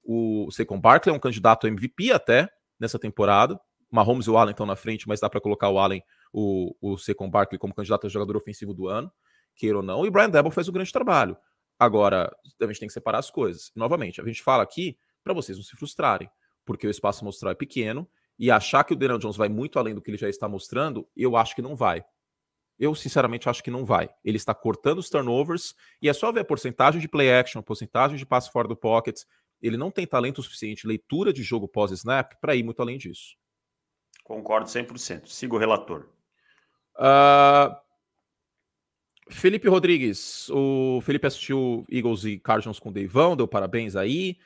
O 0.05 0.51
Saquon 0.51 0.79
Barkley 0.79 1.15
é 1.15 1.17
um 1.17 1.19
candidato 1.19 1.67
a 1.67 1.71
MVP 1.71 2.13
até 2.13 2.47
nessa 2.79 2.99
temporada. 2.99 3.59
Mahomes 3.91 4.27
e 4.27 4.31
o 4.31 4.37
Allen 4.37 4.51
estão 4.51 4.67
na 4.67 4.77
frente, 4.77 5.09
mas 5.09 5.21
dá 5.21 5.31
para 5.31 5.41
colocar 5.41 5.71
o 5.71 5.79
Allen, 5.79 6.03
o, 6.31 6.77
o 6.83 7.29
Barkley, 7.31 7.59
como 7.59 7.75
candidato 7.75 8.07
a 8.07 8.11
jogador 8.11 8.37
ofensivo 8.37 8.75
do 8.75 8.87
ano, 8.87 9.11
queira 9.55 9.79
ou 9.79 9.83
não. 9.83 10.05
E 10.05 10.09
o 10.09 10.11
Brian 10.11 10.29
Debo 10.29 10.51
faz 10.51 10.69
o 10.69 10.73
grande 10.73 10.93
trabalho. 10.93 11.39
Agora, 11.79 12.31
a 12.61 12.67
gente 12.67 12.81
tem 12.81 12.89
que 12.89 12.93
separar 12.93 13.21
as 13.21 13.31
coisas. 13.31 13.73
Novamente, 13.75 14.21
a 14.21 14.25
gente 14.25 14.43
fala 14.43 14.63
aqui 14.63 14.99
para 15.25 15.33
vocês 15.33 15.57
não 15.57 15.65
se 15.65 15.75
frustrarem, 15.75 16.29
porque 16.67 16.87
o 16.87 16.91
espaço 16.91 17.25
mostrar 17.25 17.53
é 17.53 17.55
pequeno 17.55 18.07
e 18.39 18.51
achar 18.51 18.85
que 18.85 18.93
o 18.93 18.97
Daniel 18.97 19.19
Jones 19.19 19.37
vai 19.37 19.49
muito 19.49 19.79
além 19.79 19.95
do 19.95 20.03
que 20.03 20.11
ele 20.11 20.19
já 20.19 20.29
está 20.29 20.49
mostrando, 20.49 21.09
eu 21.17 21.37
acho 21.37 21.55
que 21.55 21.63
não 21.63 21.75
vai. 21.75 22.05
Eu, 22.79 22.95
sinceramente, 22.95 23.49
acho 23.49 23.63
que 23.63 23.71
não 23.71 23.85
vai. 23.85 24.11
Ele 24.23 24.37
está 24.37 24.55
cortando 24.55 24.99
os 24.99 25.09
turnovers 25.09 25.75
e 26.01 26.09
é 26.09 26.13
só 26.13 26.31
ver 26.31 26.41
a 26.41 26.45
porcentagem 26.45 27.01
de 27.01 27.09
play 27.09 27.33
action, 27.33 27.61
a 27.61 27.63
porcentagem 27.63 28.17
de 28.17 28.27
passe 28.27 28.51
fora 28.51 28.69
do 28.69 28.77
pocket. 28.77 29.23
Ele 29.63 29.79
não 29.79 29.91
tem 29.91 30.07
talento 30.07 30.43
suficiente, 30.43 30.87
leitura 30.87 31.33
de 31.33 31.43
jogo 31.43 31.67
pós-snap, 31.67 32.35
para 32.41 32.55
ir 32.55 32.63
muito 32.63 32.83
além 32.83 32.99
disso. 32.99 33.35
Concordo 34.23 34.69
100%. 34.69 35.27
Siga 35.27 35.55
o 35.55 35.59
relator. 35.59 36.11
Uh, 36.97 37.75
Felipe 39.31 39.69
Rodrigues, 39.69 40.49
o 40.51 41.01
Felipe 41.03 41.27
assistiu 41.27 41.85
Eagles 41.91 42.25
e 42.25 42.39
Cardinals 42.39 42.79
com 42.79 42.91
o 42.91 42.93
Deivão, 42.93 43.37
deu 43.37 43.49
parabéns 43.49 43.97
aí. 43.97 44.37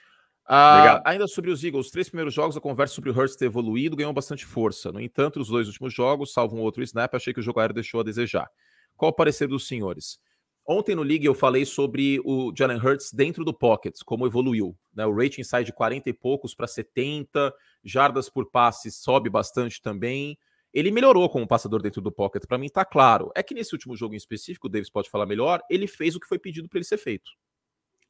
Ah, 0.52 1.00
ainda 1.04 1.28
sobre 1.28 1.48
os 1.48 1.62
Eagles, 1.62 1.92
três 1.92 2.08
primeiros 2.08 2.34
jogos, 2.34 2.56
a 2.56 2.60
conversa 2.60 2.92
sobre 2.92 3.08
o 3.08 3.16
Hurts 3.16 3.36
ter 3.36 3.44
evoluído 3.44 3.94
ganhou 3.94 4.12
bastante 4.12 4.44
força. 4.44 4.90
No 4.90 5.00
entanto, 5.00 5.38
os 5.38 5.46
dois 5.46 5.68
últimos 5.68 5.94
jogos, 5.94 6.32
salvo 6.32 6.56
um 6.56 6.60
outro 6.60 6.82
snap, 6.82 7.14
achei 7.14 7.32
que 7.32 7.38
o 7.38 7.42
jogo 7.42 7.60
aéreo 7.60 7.76
deixou 7.76 8.00
a 8.00 8.02
desejar. 8.02 8.50
Qual 8.96 9.12
o 9.12 9.14
parecer 9.14 9.46
dos 9.46 9.68
senhores? 9.68 10.18
Ontem 10.66 10.96
no 10.96 11.04
League 11.04 11.24
eu 11.24 11.34
falei 11.34 11.64
sobre 11.64 12.20
o 12.24 12.52
Jalen 12.52 12.78
Hurts 12.78 13.12
dentro 13.12 13.44
do 13.44 13.54
pocket, 13.54 13.94
como 14.04 14.26
evoluiu. 14.26 14.76
Né? 14.92 15.06
O 15.06 15.14
rating 15.14 15.44
sai 15.44 15.62
de 15.62 15.72
40 15.72 16.10
e 16.10 16.12
poucos 16.12 16.52
para 16.52 16.66
70, 16.66 17.54
jardas 17.84 18.28
por 18.28 18.50
passe 18.50 18.90
sobe 18.90 19.30
bastante 19.30 19.80
também. 19.80 20.36
Ele 20.74 20.90
melhorou 20.90 21.28
como 21.30 21.46
passador 21.46 21.80
dentro 21.80 22.02
do 22.02 22.10
pocket, 22.10 22.44
para 22.48 22.58
mim 22.58 22.68
tá 22.68 22.84
claro. 22.84 23.30
É 23.36 23.42
que 23.44 23.54
nesse 23.54 23.72
último 23.72 23.96
jogo 23.96 24.14
em 24.14 24.16
específico, 24.16 24.66
o 24.66 24.70
Davis 24.70 24.90
pode 24.90 25.08
falar 25.08 25.26
melhor, 25.26 25.60
ele 25.70 25.86
fez 25.86 26.16
o 26.16 26.20
que 26.20 26.26
foi 26.26 26.40
pedido 26.40 26.68
para 26.68 26.78
ele 26.78 26.84
ser 26.84 26.98
feito. 26.98 27.30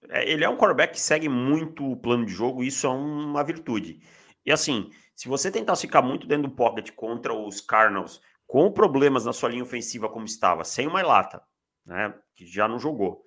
É, 0.09 0.31
ele 0.31 0.45
é 0.45 0.49
um 0.49 0.57
quarterback 0.57 0.95
que 0.95 1.01
segue 1.01 1.29
muito 1.29 1.85
o 1.85 1.97
plano 1.97 2.25
de 2.25 2.33
jogo, 2.33 2.63
isso 2.63 2.87
é 2.87 2.91
uma 2.91 3.45
virtude. 3.45 4.01
E 4.45 4.51
assim, 4.51 4.91
se 5.15 5.29
você 5.29 5.51
tentar 5.51 5.77
ficar 5.77 6.03
muito 6.03 6.27
dentro 6.27 6.49
do 6.49 6.55
pocket 6.55 6.91
contra 6.93 7.35
os 7.35 7.61
Cardinals, 7.61 8.21
com 8.47 8.73
problemas 8.73 9.25
na 9.25 9.33
sua 9.33 9.51
linha 9.51 9.63
ofensiva 9.63 10.09
como 10.09 10.25
estava, 10.25 10.65
sem 10.65 10.87
o 10.87 10.93
Mailata, 10.93 11.43
né, 11.85 12.15
que 12.35 12.47
já 12.47 12.67
não 12.67 12.79
jogou, 12.79 13.23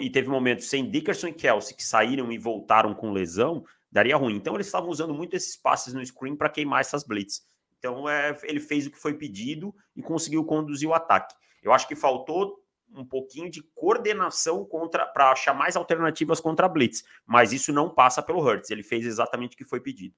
e 0.00 0.08
teve 0.08 0.28
momentos 0.28 0.68
sem 0.68 0.88
Dickerson 0.88 1.28
e 1.28 1.32
Kelsey 1.32 1.76
que 1.76 1.84
saíram 1.84 2.30
e 2.30 2.38
voltaram 2.38 2.94
com 2.94 3.10
lesão, 3.10 3.64
daria 3.90 4.16
ruim. 4.16 4.36
Então 4.36 4.54
eles 4.54 4.66
estavam 4.66 4.88
usando 4.88 5.12
muito 5.12 5.34
esses 5.34 5.56
passes 5.56 5.92
no 5.92 6.04
screen 6.06 6.36
para 6.36 6.48
queimar 6.48 6.80
essas 6.80 7.04
blitz. 7.04 7.42
Então 7.78 8.08
é, 8.08 8.38
ele 8.44 8.60
fez 8.60 8.86
o 8.86 8.90
que 8.92 8.98
foi 8.98 9.14
pedido 9.14 9.74
e 9.96 10.00
conseguiu 10.00 10.44
conduzir 10.44 10.88
o 10.88 10.94
ataque. 10.94 11.34
Eu 11.62 11.72
acho 11.72 11.88
que 11.88 11.96
faltou 11.96 12.61
um 12.94 13.04
pouquinho 13.04 13.50
de 13.50 13.62
coordenação 13.74 14.64
contra 14.64 15.06
para 15.06 15.32
achar 15.32 15.54
mais 15.54 15.76
alternativas 15.76 16.40
contra 16.40 16.66
a 16.66 16.68
blitz, 16.68 17.04
mas 17.26 17.52
isso 17.52 17.72
não 17.72 17.88
passa 17.88 18.22
pelo 18.22 18.40
Hurts. 18.40 18.70
Ele 18.70 18.82
fez 18.82 19.06
exatamente 19.06 19.54
o 19.54 19.56
que 19.56 19.64
foi 19.64 19.80
pedido. 19.80 20.14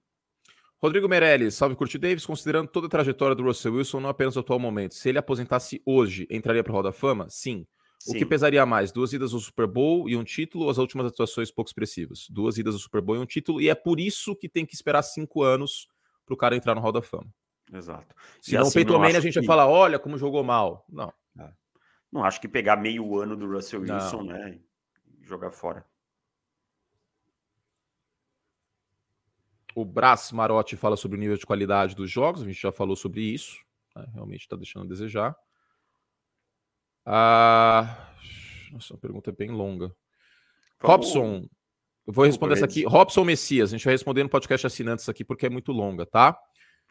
Rodrigo 0.83 1.09
Meirelles, 1.09 1.55
salve 1.55 1.77
Curti 1.77 1.97
Davis, 1.97 2.27
considerando 2.27 2.69
toda 2.69 2.87
a 2.87 2.91
trajetória 2.91 3.35
do 3.35 3.43
Russell 3.43 3.75
Wilson, 3.75 4.01
não 4.01 4.11
apenas 4.11 4.37
o 4.37 4.41
atual 4.41 4.59
momento, 4.59 4.95
se 4.95 5.09
ele 5.09 5.17
aposentasse 5.17 5.81
hoje, 5.87 6.27
entraria 6.31 6.63
para 6.63 6.73
a 6.73 6.77
Roda 6.77 6.93
Fama? 6.93 7.27
Sim. 7.31 7.67
O 8.07 8.13
Sim. 8.13 8.19
que 8.19 8.27
pesaria 8.27 8.67
mais? 8.67 8.93
Duas 8.93 9.15
idas 9.15 9.33
ao 9.33 9.41
Super 9.41 9.67
Bowl 9.67 10.11
e 10.11 10.15
um 10.15 10.23
título 10.23 10.65
ou 10.65 10.71
as 10.71 10.77
últimas 10.77 11.07
atuações 11.07 11.51
pouco 11.51 11.71
expressivas? 11.71 12.27
Duas 12.29 12.59
idas 12.59 12.75
ao 12.75 12.81
Super 12.81 13.01
Bowl 13.01 13.17
e 13.17 13.19
um 13.19 13.25
título, 13.25 13.63
e 13.63 13.71
é 13.71 13.75
por 13.75 13.99
isso 13.99 14.37
que 14.37 14.47
tem 14.47 14.67
que 14.67 14.75
esperar 14.75 15.03
cinco 15.03 15.43
anos 15.43 15.89
para 16.27 16.35
o 16.35 16.37
cara 16.37 16.55
entrar 16.55 16.75
no 16.75 16.83
Hall 16.83 16.93
da 16.93 17.01
Fama. 17.01 17.33
Exato. 17.73 18.15
Se 18.43 18.55
não, 18.55 18.63
assim, 18.63 18.75
Peyton 18.75 18.99
Manning, 18.99 19.17
a 19.17 19.21
gente 19.21 19.33
que... 19.33 19.41
vai 19.41 19.47
falar, 19.47 19.67
olha 19.67 19.99
como 19.99 20.19
jogou 20.19 20.45
mal. 20.45 20.85
Não. 20.87 21.11
Não 22.15 22.25
acho 22.25 22.41
que 22.41 22.47
pegar 22.47 22.77
meio 22.77 23.19
ano 23.19 23.37
do 23.37 23.51
Russell 23.51 23.81
Wilson, 23.81 24.19
não. 24.19 24.27
né, 24.27 24.61
e 25.05 25.27
jogar 25.27 25.51
fora. 25.51 25.85
O 29.75 29.85
Brás 29.85 30.31
Marotti 30.31 30.77
fala 30.77 30.97
sobre 30.97 31.17
o 31.17 31.21
nível 31.21 31.37
de 31.37 31.45
qualidade 31.45 31.97
dos 31.97 32.09
jogos, 32.09 32.43
a 32.43 32.45
gente 32.45 32.63
já 32.63 32.71
falou 32.71 32.95
sobre 32.95 33.21
isso, 33.21 33.59
né? 33.97 34.07
realmente 34.15 34.43
está 34.43 34.55
deixando 34.55 34.85
a 34.85 34.89
desejar. 34.89 35.37
Ah, 37.05 38.15
nossa, 38.71 38.95
a 38.95 38.99
pergunta 38.99 39.31
é 39.31 39.35
bem 39.35 39.51
longa. 39.51 39.93
Vamos... 40.81 41.09
Robson, 41.09 41.49
eu 42.07 42.13
vou 42.13 42.27
responder 42.27 42.55
essa 42.55 42.65
aqui. 42.65 42.85
Robson 42.85 43.25
Messias, 43.25 43.71
a 43.71 43.77
gente 43.77 43.85
vai 43.85 43.95
responder 43.95 44.23
no 44.23 44.29
podcast 44.31 44.65
assinantes 44.65 45.09
aqui 45.09 45.25
porque 45.25 45.47
é 45.47 45.51
muito 45.51 45.73
longa, 45.73 46.07
tá? 46.07 46.39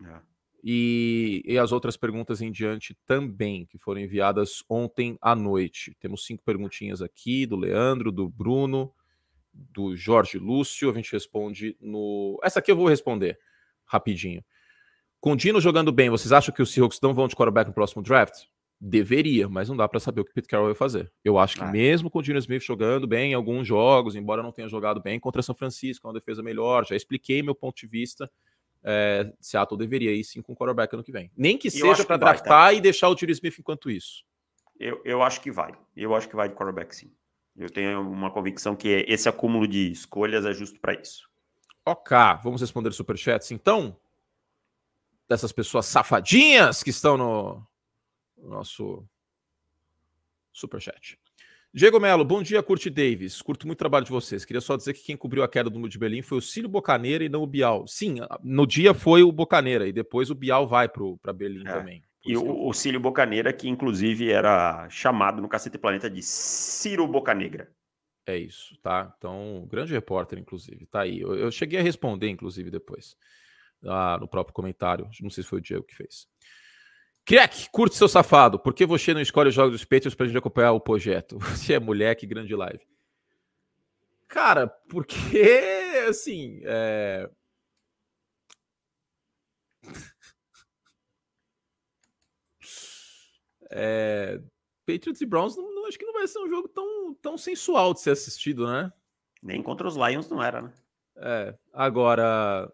É. 0.03 0.32
E, 0.65 1.43
e, 1.45 1.57
as 1.57 1.73
outras 1.73 1.97
perguntas 1.97 2.41
em 2.41 2.49
diante 2.49 2.97
também, 3.05 3.65
que 3.65 3.77
foram 3.77 3.99
enviadas 3.99 4.63
ontem 4.69 5.17
à 5.21 5.35
noite. 5.35 5.93
Temos 5.99 6.25
cinco 6.25 6.41
perguntinhas 6.41 7.01
aqui 7.01 7.45
do 7.45 7.57
Leandro, 7.57 8.13
do 8.13 8.29
Bruno, 8.29 8.93
do 9.53 9.93
Jorge 9.93 10.37
Lúcio. 10.37 10.89
A 10.89 10.93
gente 10.93 11.11
responde 11.11 11.75
no. 11.81 12.39
Essa 12.41 12.59
aqui 12.59 12.71
eu 12.71 12.77
vou 12.77 12.87
responder 12.87 13.37
rapidinho. 13.85 14.41
Com 15.19 15.33
o 15.33 15.35
Dino 15.35 15.59
jogando 15.59 15.91
bem, 15.91 16.09
vocês 16.09 16.31
acham 16.31 16.53
que 16.53 16.61
os 16.61 16.71
Seahawks 16.71 16.99
não 17.01 17.13
vão 17.13 17.27
de 17.27 17.35
quarterback 17.35 17.67
no 17.67 17.73
próximo 17.73 18.01
draft? 18.01 18.45
Deveria, 18.79 19.47
mas 19.47 19.69
não 19.69 19.75
dá 19.77 19.87
para 19.87 19.99
saber 19.99 20.21
o 20.21 20.25
que 20.25 20.31
o 20.31 20.33
Pete 20.33 20.47
Carroll 20.47 20.67
vai 20.67 20.75
fazer. 20.75 21.11
Eu 21.23 21.37
acho 21.37 21.55
que 21.55 21.63
ah. 21.63 21.71
mesmo 21.71 22.09
com 22.09 22.19
o 22.19 22.21
Dino 22.21 22.39
Smith 22.39 22.63
jogando 22.63 23.07
bem 23.07 23.31
em 23.31 23.33
alguns 23.33 23.67
jogos, 23.67 24.15
embora 24.15 24.43
não 24.43 24.51
tenha 24.51 24.67
jogado 24.67 25.01
bem 25.01 25.19
contra 25.19 25.41
São 25.41 25.55
Francisco, 25.55 26.07
uma 26.07 26.13
defesa 26.13 26.43
melhor, 26.43 26.85
já 26.85 26.95
expliquei 26.95 27.41
meu 27.41 27.55
ponto 27.55 27.77
de 27.77 27.87
vista. 27.87 28.29
É, 28.83 29.31
Seattle 29.39 29.77
deveria 29.77 30.11
ir 30.11 30.23
sim 30.23 30.41
com 30.41 30.53
o 30.53 30.55
quarterback 30.55 30.93
ano 30.93 31.03
que 31.03 31.11
vem. 31.11 31.31
Nem 31.37 31.57
que 31.57 31.71
seja 31.71 32.03
para 32.03 32.17
draftar 32.17 32.47
vai, 32.47 32.73
tá? 32.73 32.77
e 32.77 32.81
deixar 32.81 33.09
o 33.09 33.15
Dino 33.15 33.31
Smith 33.31 33.57
enquanto 33.59 33.89
isso. 33.89 34.23
Eu, 34.79 35.01
eu 35.05 35.23
acho 35.23 35.39
que 35.39 35.51
vai. 35.51 35.73
Eu 35.95 36.13
acho 36.13 36.27
que 36.27 36.35
vai 36.35 36.49
de 36.49 36.55
quarterback 36.55 36.95
sim. 36.95 37.11
Eu 37.55 37.69
tenho 37.69 38.01
uma 38.01 38.31
convicção 38.31 38.75
que 38.75 39.05
esse 39.07 39.29
acúmulo 39.29 39.67
de 39.67 39.91
escolhas 39.91 40.45
é 40.45 40.53
justo 40.53 40.79
para 40.79 40.93
isso. 40.99 41.29
Ok, 41.85 42.17
vamos 42.43 42.61
responder 42.61 42.91
superchats 42.91 43.51
então? 43.51 43.95
Dessas 45.29 45.51
pessoas 45.51 45.85
safadinhas 45.85 46.81
que 46.81 46.89
estão 46.89 47.17
no, 47.17 47.67
nosso 48.37 49.07
superchat. 50.51 51.19
Diego 51.75 51.99
Melo, 51.99 52.23
bom 52.23 52.43
dia, 52.43 52.61
Curte 52.61 52.87
Davis. 52.87 53.41
Curto 53.41 53.65
muito 53.65 53.77
o 53.77 53.79
trabalho 53.79 54.05
de 54.05 54.11
vocês. 54.11 54.45
Queria 54.45 54.61
só 54.61 54.77
dizer 54.77 54.93
que 54.93 55.01
quem 55.01 55.17
cobriu 55.17 55.41
a 55.41 55.47
queda 55.47 55.71
do 55.71 55.89
de 55.89 55.97
Berlim 55.97 56.21
foi 56.21 56.37
o 56.37 56.41
Cílio 56.41 56.69
Bocaneira 56.69 57.23
e 57.23 57.29
não 57.29 57.41
o 57.41 57.47
Bial. 57.47 57.87
Sim, 57.87 58.17
no 58.43 58.67
dia 58.67 58.93
foi 58.93 59.23
o 59.23 59.31
Bocaneira 59.31 59.87
e 59.87 59.91
depois 59.91 60.29
o 60.29 60.35
Bial 60.35 60.67
vai 60.67 60.87
para 60.87 61.33
Berlim 61.33 61.65
é. 61.65 61.73
também. 61.73 62.03
E 62.23 62.37
o, 62.37 62.67
o 62.67 62.73
Cílio 62.73 62.99
Bocaneira, 62.99 63.51
que 63.51 63.67
inclusive 63.67 64.29
era 64.29 64.87
chamado 64.87 65.41
no 65.41 65.49
Cacete 65.49 65.79
Planeta 65.79 66.07
de 66.11 66.21
Ciro 66.21 67.07
Bocanegra. 67.07 67.67
É 68.23 68.37
isso, 68.37 68.77
tá? 68.83 69.11
Então, 69.17 69.67
grande 69.67 69.93
repórter, 69.93 70.37
inclusive, 70.37 70.85
tá 70.85 71.01
aí. 71.01 71.21
Eu, 71.21 71.33
eu 71.33 71.51
cheguei 71.51 71.79
a 71.79 71.83
responder, 71.83 72.29
inclusive, 72.29 72.69
depois, 72.69 73.17
ah, 73.83 74.19
no 74.21 74.27
próprio 74.27 74.53
comentário. 74.53 75.09
Não 75.19 75.29
sei 75.31 75.43
se 75.43 75.49
foi 75.49 75.57
o 75.57 75.61
Diego 75.61 75.83
que 75.83 75.95
fez. 75.95 76.27
Crack, 77.25 77.69
curte 77.71 77.95
seu 77.95 78.09
safado. 78.09 78.59
Por 78.59 78.73
que 78.73 78.85
você 78.85 79.13
não 79.13 79.21
escolhe 79.21 79.47
os 79.49 79.55
jogos 79.55 79.71
dos 79.71 79.85
Patriots 79.85 80.13
pra 80.15 80.25
gente 80.25 80.37
acompanhar 80.37 80.73
o 80.73 80.81
projeto? 80.81 81.37
Você 81.55 81.73
é 81.73 81.79
mulher, 81.79 82.15
que 82.15 82.27
grande 82.27 82.53
live. 82.53 82.85
Cara, 84.27 84.67
porque, 84.67 85.39
assim, 86.09 86.59
é... 86.65 87.29
é... 93.71 94.41
Patriots 94.85 95.21
e 95.21 95.25
Browns, 95.25 95.55
não, 95.55 95.73
não, 95.73 95.85
acho 95.87 95.97
que 95.97 96.05
não 96.05 96.11
vai 96.11 96.27
ser 96.27 96.39
um 96.39 96.49
jogo 96.49 96.67
tão, 96.67 97.13
tão 97.21 97.37
sensual 97.37 97.93
de 97.93 98.01
ser 98.01 98.11
assistido, 98.11 98.67
né? 98.67 98.91
Nem 99.41 99.63
contra 99.63 99.87
os 99.87 99.95
Lions 99.95 100.29
não 100.29 100.43
era, 100.43 100.61
né? 100.61 100.73
É, 101.15 101.57
agora, 101.71 102.69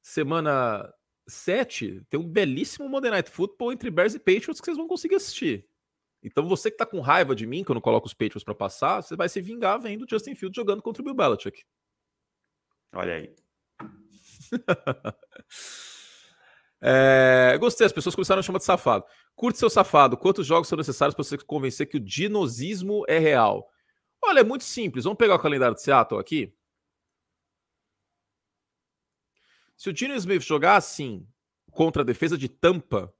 semana 0.00 0.92
7 1.26 2.02
tem 2.08 2.18
um 2.18 2.28
belíssimo 2.28 2.88
Monday 2.88 3.10
Night 3.10 3.30
Football 3.30 3.72
entre 3.72 3.90
Bears 3.90 4.14
e 4.14 4.18
Patriots 4.18 4.60
que 4.60 4.64
vocês 4.64 4.76
vão 4.76 4.88
conseguir 4.88 5.16
assistir. 5.16 5.66
Então 6.22 6.46
você 6.46 6.70
que 6.70 6.76
tá 6.76 6.84
com 6.84 7.00
raiva 7.00 7.34
de 7.34 7.46
mim, 7.46 7.64
que 7.64 7.70
eu 7.70 7.74
não 7.74 7.80
coloco 7.80 8.06
os 8.06 8.14
Patriots 8.14 8.44
para 8.44 8.54
passar, 8.54 9.02
você 9.02 9.16
vai 9.16 9.28
se 9.28 9.40
vingar 9.40 9.80
vendo 9.80 10.06
Justin 10.08 10.34
Fields 10.34 10.56
jogando 10.56 10.82
contra 10.82 11.00
o 11.00 11.04
Bill 11.04 11.14
Belichick. 11.14 11.64
Olha 12.92 13.14
aí. 13.14 13.34
é, 16.82 17.56
gostei, 17.58 17.86
as 17.86 17.92
pessoas 17.92 18.14
começaram 18.14 18.40
a 18.40 18.42
chamar 18.42 18.58
de 18.58 18.64
safado. 18.64 19.04
Curte 19.34 19.58
seu 19.58 19.70
safado. 19.70 20.16
Quantos 20.16 20.46
jogos 20.46 20.68
são 20.68 20.76
necessários 20.76 21.14
para 21.14 21.24
você 21.24 21.38
convencer 21.38 21.86
que 21.88 21.96
o 21.96 22.00
dinosismo 22.00 23.04
é 23.08 23.18
real? 23.18 23.70
Olha, 24.22 24.40
é 24.40 24.44
muito 24.44 24.64
simples. 24.64 25.04
Vamos 25.04 25.18
pegar 25.18 25.36
o 25.36 25.38
calendário 25.38 25.74
de 25.74 25.82
Seattle 25.82 26.20
aqui. 26.20 26.52
Se 29.80 29.88
o 29.88 29.94
Dino 29.94 30.14
Smith 30.14 30.42
jogar 30.42 30.76
assim 30.76 31.26
contra 31.70 32.02
a 32.02 32.04
defesa 32.04 32.36
de 32.36 32.50
Tampa, 32.50 33.10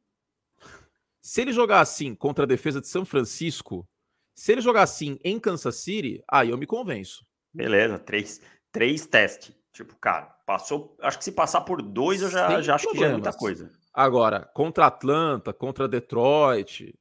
se 1.18 1.40
ele 1.40 1.54
jogar 1.54 1.80
assim 1.80 2.14
contra 2.14 2.44
a 2.44 2.46
defesa 2.46 2.82
de 2.82 2.86
São 2.86 3.02
Francisco, 3.02 3.88
se 4.34 4.52
ele 4.52 4.60
jogar 4.60 4.82
assim 4.82 5.18
em 5.24 5.40
Kansas 5.40 5.76
City, 5.76 6.22
aí 6.30 6.50
eu 6.50 6.58
me 6.58 6.66
convenço. 6.66 7.24
Beleza, 7.50 7.98
três, 7.98 8.42
três 8.70 9.06
testes. 9.06 9.56
Tipo, 9.72 9.96
cara, 9.96 10.26
passou. 10.44 10.94
Acho 11.00 11.16
que 11.16 11.24
se 11.24 11.32
passar 11.32 11.62
por 11.62 11.80
dois, 11.80 12.20
eu 12.20 12.28
já, 12.28 12.60
já 12.60 12.74
acho 12.74 12.84
problemas. 12.84 12.92
que 12.92 12.98
já 12.98 13.06
é 13.06 13.12
muita 13.12 13.32
coisa. 13.32 13.72
Agora, 13.94 14.44
contra 14.52 14.84
Atlanta, 14.84 15.54
contra 15.54 15.88
Detroit, 15.88 16.94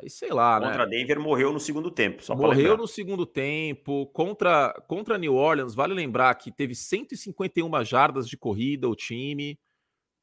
Aí 0.00 0.10
sei 0.10 0.30
lá, 0.30 0.54
contra 0.54 0.70
né? 0.70 0.72
Contra 0.72 0.86
Denver 0.86 1.20
morreu 1.20 1.52
no 1.52 1.60
segundo 1.60 1.90
tempo. 1.90 2.22
morreu 2.36 2.76
no 2.76 2.86
segundo 2.86 3.24
tempo. 3.24 4.06
Contra, 4.08 4.72
contra 4.88 5.18
New 5.18 5.34
Orleans, 5.34 5.74
vale 5.74 5.94
lembrar 5.94 6.34
que 6.34 6.50
teve 6.50 6.74
151 6.74 7.84
jardas 7.84 8.28
de 8.28 8.36
corrida 8.36 8.88
o 8.88 8.96
time. 8.96 9.58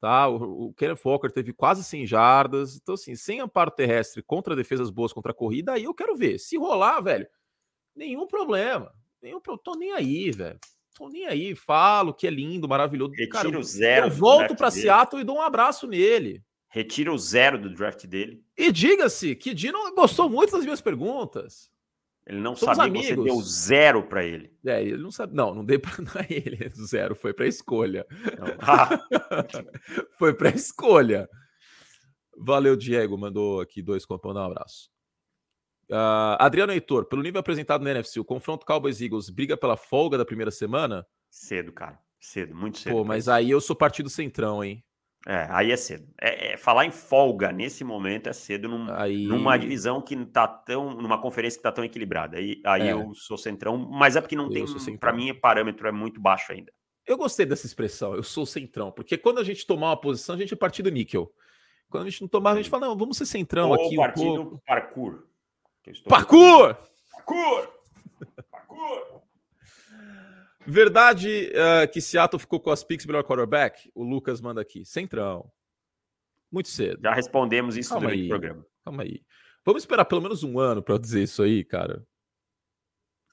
Tá? 0.00 0.28
O, 0.28 0.68
o 0.68 0.74
Kenneth 0.74 1.00
Walker 1.04 1.30
teve 1.30 1.52
quase 1.52 1.84
100 1.84 2.06
jardas. 2.06 2.76
Então, 2.76 2.94
assim, 2.94 3.14
sem 3.14 3.40
amparo 3.40 3.70
terrestre 3.70 4.22
contra 4.22 4.56
defesas 4.56 4.90
boas 4.90 5.12
contra 5.12 5.32
a 5.32 5.34
corrida, 5.34 5.72
aí 5.72 5.84
eu 5.84 5.94
quero 5.94 6.16
ver. 6.16 6.38
Se 6.38 6.56
rolar, 6.56 7.00
velho, 7.00 7.26
nenhum 7.94 8.26
problema. 8.26 8.92
Nenhum, 9.22 9.40
tô 9.40 9.74
nem 9.76 9.92
aí, 9.92 10.30
velho. 10.32 10.58
Tô 10.94 11.08
nem 11.08 11.26
aí. 11.26 11.54
Falo 11.54 12.12
que 12.12 12.26
é 12.26 12.30
lindo, 12.30 12.68
maravilhoso. 12.68 13.12
Retiro 13.12 13.30
Cara, 13.30 13.62
zero. 13.62 14.06
Eu 14.06 14.10
volto 14.10 14.56
para 14.56 14.70
Seattle 14.70 15.22
e 15.22 15.24
dou 15.24 15.36
um 15.36 15.42
abraço 15.42 15.86
nele 15.86 16.42
retira 16.72 17.12
o 17.12 17.18
zero 17.18 17.60
do 17.60 17.68
draft 17.68 18.06
dele. 18.06 18.42
E 18.56 18.72
diga-se 18.72 19.36
que 19.36 19.52
Dino 19.52 19.94
gostou 19.94 20.28
muito 20.30 20.52
das 20.52 20.64
minhas 20.64 20.80
perguntas. 20.80 21.70
Ele 22.26 22.40
não 22.40 22.56
Somos 22.56 22.76
sabia 22.78 22.90
amigos. 22.90 23.08
que 23.08 23.14
você 23.16 23.24
deu 23.24 23.42
zero 23.42 24.02
para 24.04 24.24
ele. 24.24 24.56
É, 24.64 24.80
ele 24.82 24.96
não 24.96 25.10
sabe. 25.10 25.34
Não, 25.34 25.54
não 25.54 25.62
dei 25.62 25.78
para 25.78 25.92
ele. 26.30 26.66
Zero 26.70 27.14
foi 27.14 27.34
para 27.34 27.46
escolha. 27.46 28.06
Ah. 28.60 28.88
foi 30.18 30.32
para 30.32 30.48
escolha. 30.48 31.28
Valeu, 32.38 32.74
Diego. 32.74 33.18
Mandou 33.18 33.60
aqui 33.60 33.82
dois 33.82 34.06
contos. 34.06 34.34
Um 34.34 34.38
abraço. 34.38 34.90
Uh, 35.90 36.38
Adriano 36.38 36.72
Heitor, 36.72 37.04
pelo 37.04 37.22
nível 37.22 37.40
apresentado 37.40 37.82
no 37.82 37.90
NFC, 37.90 38.18
o 38.18 38.24
confronto 38.24 38.64
Cowboys 38.64 39.02
Eagles 39.02 39.28
briga 39.28 39.58
pela 39.58 39.76
folga 39.76 40.16
da 40.16 40.24
primeira 40.24 40.50
semana? 40.50 41.06
Cedo, 41.28 41.70
cara. 41.70 41.98
Cedo, 42.18 42.54
muito 42.54 42.78
cedo. 42.78 42.92
Pô, 42.94 43.04
mas 43.04 43.28
aí 43.28 43.50
eu 43.50 43.60
sou 43.60 43.76
partido 43.76 44.08
centrão, 44.08 44.64
hein? 44.64 44.82
É, 45.26 45.46
aí 45.50 45.70
é 45.70 45.76
cedo. 45.76 46.06
É, 46.20 46.52
é, 46.52 46.56
falar 46.56 46.84
em 46.84 46.90
folga 46.90 47.52
nesse 47.52 47.84
momento 47.84 48.28
é 48.28 48.32
cedo 48.32 48.68
num, 48.68 48.92
aí... 48.92 49.26
numa 49.26 49.56
divisão 49.56 50.00
que 50.00 50.16
tá 50.26 50.48
tão. 50.48 50.94
numa 50.94 51.20
conferência 51.20 51.58
que 51.58 51.62
tá 51.62 51.70
tão 51.70 51.84
equilibrada. 51.84 52.38
Aí, 52.38 52.60
aí 52.64 52.88
é. 52.88 52.92
eu 52.92 53.14
sou 53.14 53.38
centrão, 53.38 53.78
mas 53.78 54.16
é 54.16 54.20
porque 54.20 54.34
não 54.34 54.52
eu 54.52 54.66
tem. 54.76 54.96
Para 54.96 55.12
mim, 55.12 55.30
o 55.30 55.40
parâmetro 55.40 55.86
é 55.86 55.92
muito 55.92 56.20
baixo 56.20 56.52
ainda. 56.52 56.72
Eu 57.06 57.16
gostei 57.16 57.44
dessa 57.44 57.66
expressão, 57.66 58.14
eu 58.14 58.22
sou 58.22 58.46
centrão, 58.46 58.92
porque 58.92 59.18
quando 59.18 59.38
a 59.38 59.44
gente 59.44 59.66
tomar 59.66 59.88
uma 59.88 60.00
posição, 60.00 60.36
a 60.36 60.38
gente 60.38 60.54
é 60.54 60.56
partido 60.56 60.90
níquel. 60.90 61.32
Quando 61.90 62.06
a 62.06 62.10
gente 62.10 62.22
não 62.22 62.28
tomar, 62.28 62.52
a 62.52 62.56
gente 62.56 62.70
fala, 62.70 62.86
não, 62.86 62.96
vamos 62.96 63.16
ser 63.16 63.26
centrão 63.26 63.70
Ou 63.70 63.74
aqui. 63.74 63.96
partido 63.96 64.42
um 64.42 64.58
parkour. 64.64 65.24
Parkour! 66.08 66.76
Parkour! 67.10 67.68
Parkour! 68.50 69.21
Verdade 70.66 71.50
uh, 71.50 71.90
que 71.90 72.00
Seattle 72.00 72.40
ficou 72.40 72.60
com 72.60 72.70
as 72.70 72.84
picks 72.84 73.06
melhor 73.06 73.24
quarterback? 73.24 73.90
O 73.94 74.02
Lucas 74.02 74.40
manda 74.40 74.60
aqui. 74.60 74.84
Centrão. 74.84 75.50
Muito 76.50 76.68
cedo. 76.68 77.00
Já 77.02 77.14
respondemos 77.14 77.76
isso 77.76 77.90
Calma 77.90 78.06
durante 78.06 78.20
aí. 78.20 78.26
o 78.26 78.28
programa. 78.28 78.66
Calma 78.84 79.02
aí. 79.02 79.22
Vamos 79.64 79.82
esperar 79.82 80.04
pelo 80.04 80.20
menos 80.20 80.42
um 80.42 80.58
ano 80.58 80.82
para 80.82 80.98
dizer 80.98 81.22
isso 81.22 81.42
aí, 81.42 81.64
cara. 81.64 82.04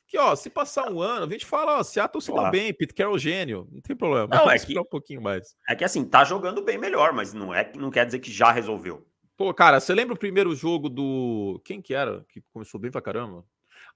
Que, 0.07 0.17
ó, 0.17 0.36
se 0.36 0.49
passar 0.49 0.91
um 0.91 1.01
ano, 1.01 1.25
a 1.25 1.30
gente 1.30 1.45
fala, 1.45 1.77
ó, 1.77 1.84
Seattle 1.84 2.21
se 2.21 2.34
dá 2.34 2.49
bem, 2.49 2.73
Pete 2.73 2.95
Carroll 2.95 3.19
gênio, 3.19 3.67
não 3.71 3.80
tem 3.80 3.95
problema. 3.95 4.27
Não, 4.27 4.49
é 4.49 4.57
que, 4.57 4.77
um 4.77 4.84
pouquinho 4.84 5.21
mais. 5.21 5.55
É 5.67 5.75
que 5.75 5.84
assim, 5.84 6.03
tá 6.03 6.23
jogando 6.23 6.63
bem 6.63 6.80
melhor, 6.80 7.13
mas 7.13 7.32
não 7.32 7.53
é 7.53 7.71
não 7.75 7.91
quer 7.91 8.07
dizer 8.07 8.17
que 8.17 8.32
já 8.32 8.51
resolveu. 8.51 9.05
Pô, 9.38 9.53
cara, 9.53 9.80
você 9.80 9.93
lembra 9.93 10.15
o 10.15 10.19
primeiro 10.19 10.55
jogo 10.55 10.89
do. 10.89 11.61
Quem 11.63 11.80
que 11.80 11.93
era? 11.93 12.25
Que 12.30 12.41
começou 12.51 12.80
bem 12.80 12.89
pra 12.89 13.01
caramba? 13.01 13.45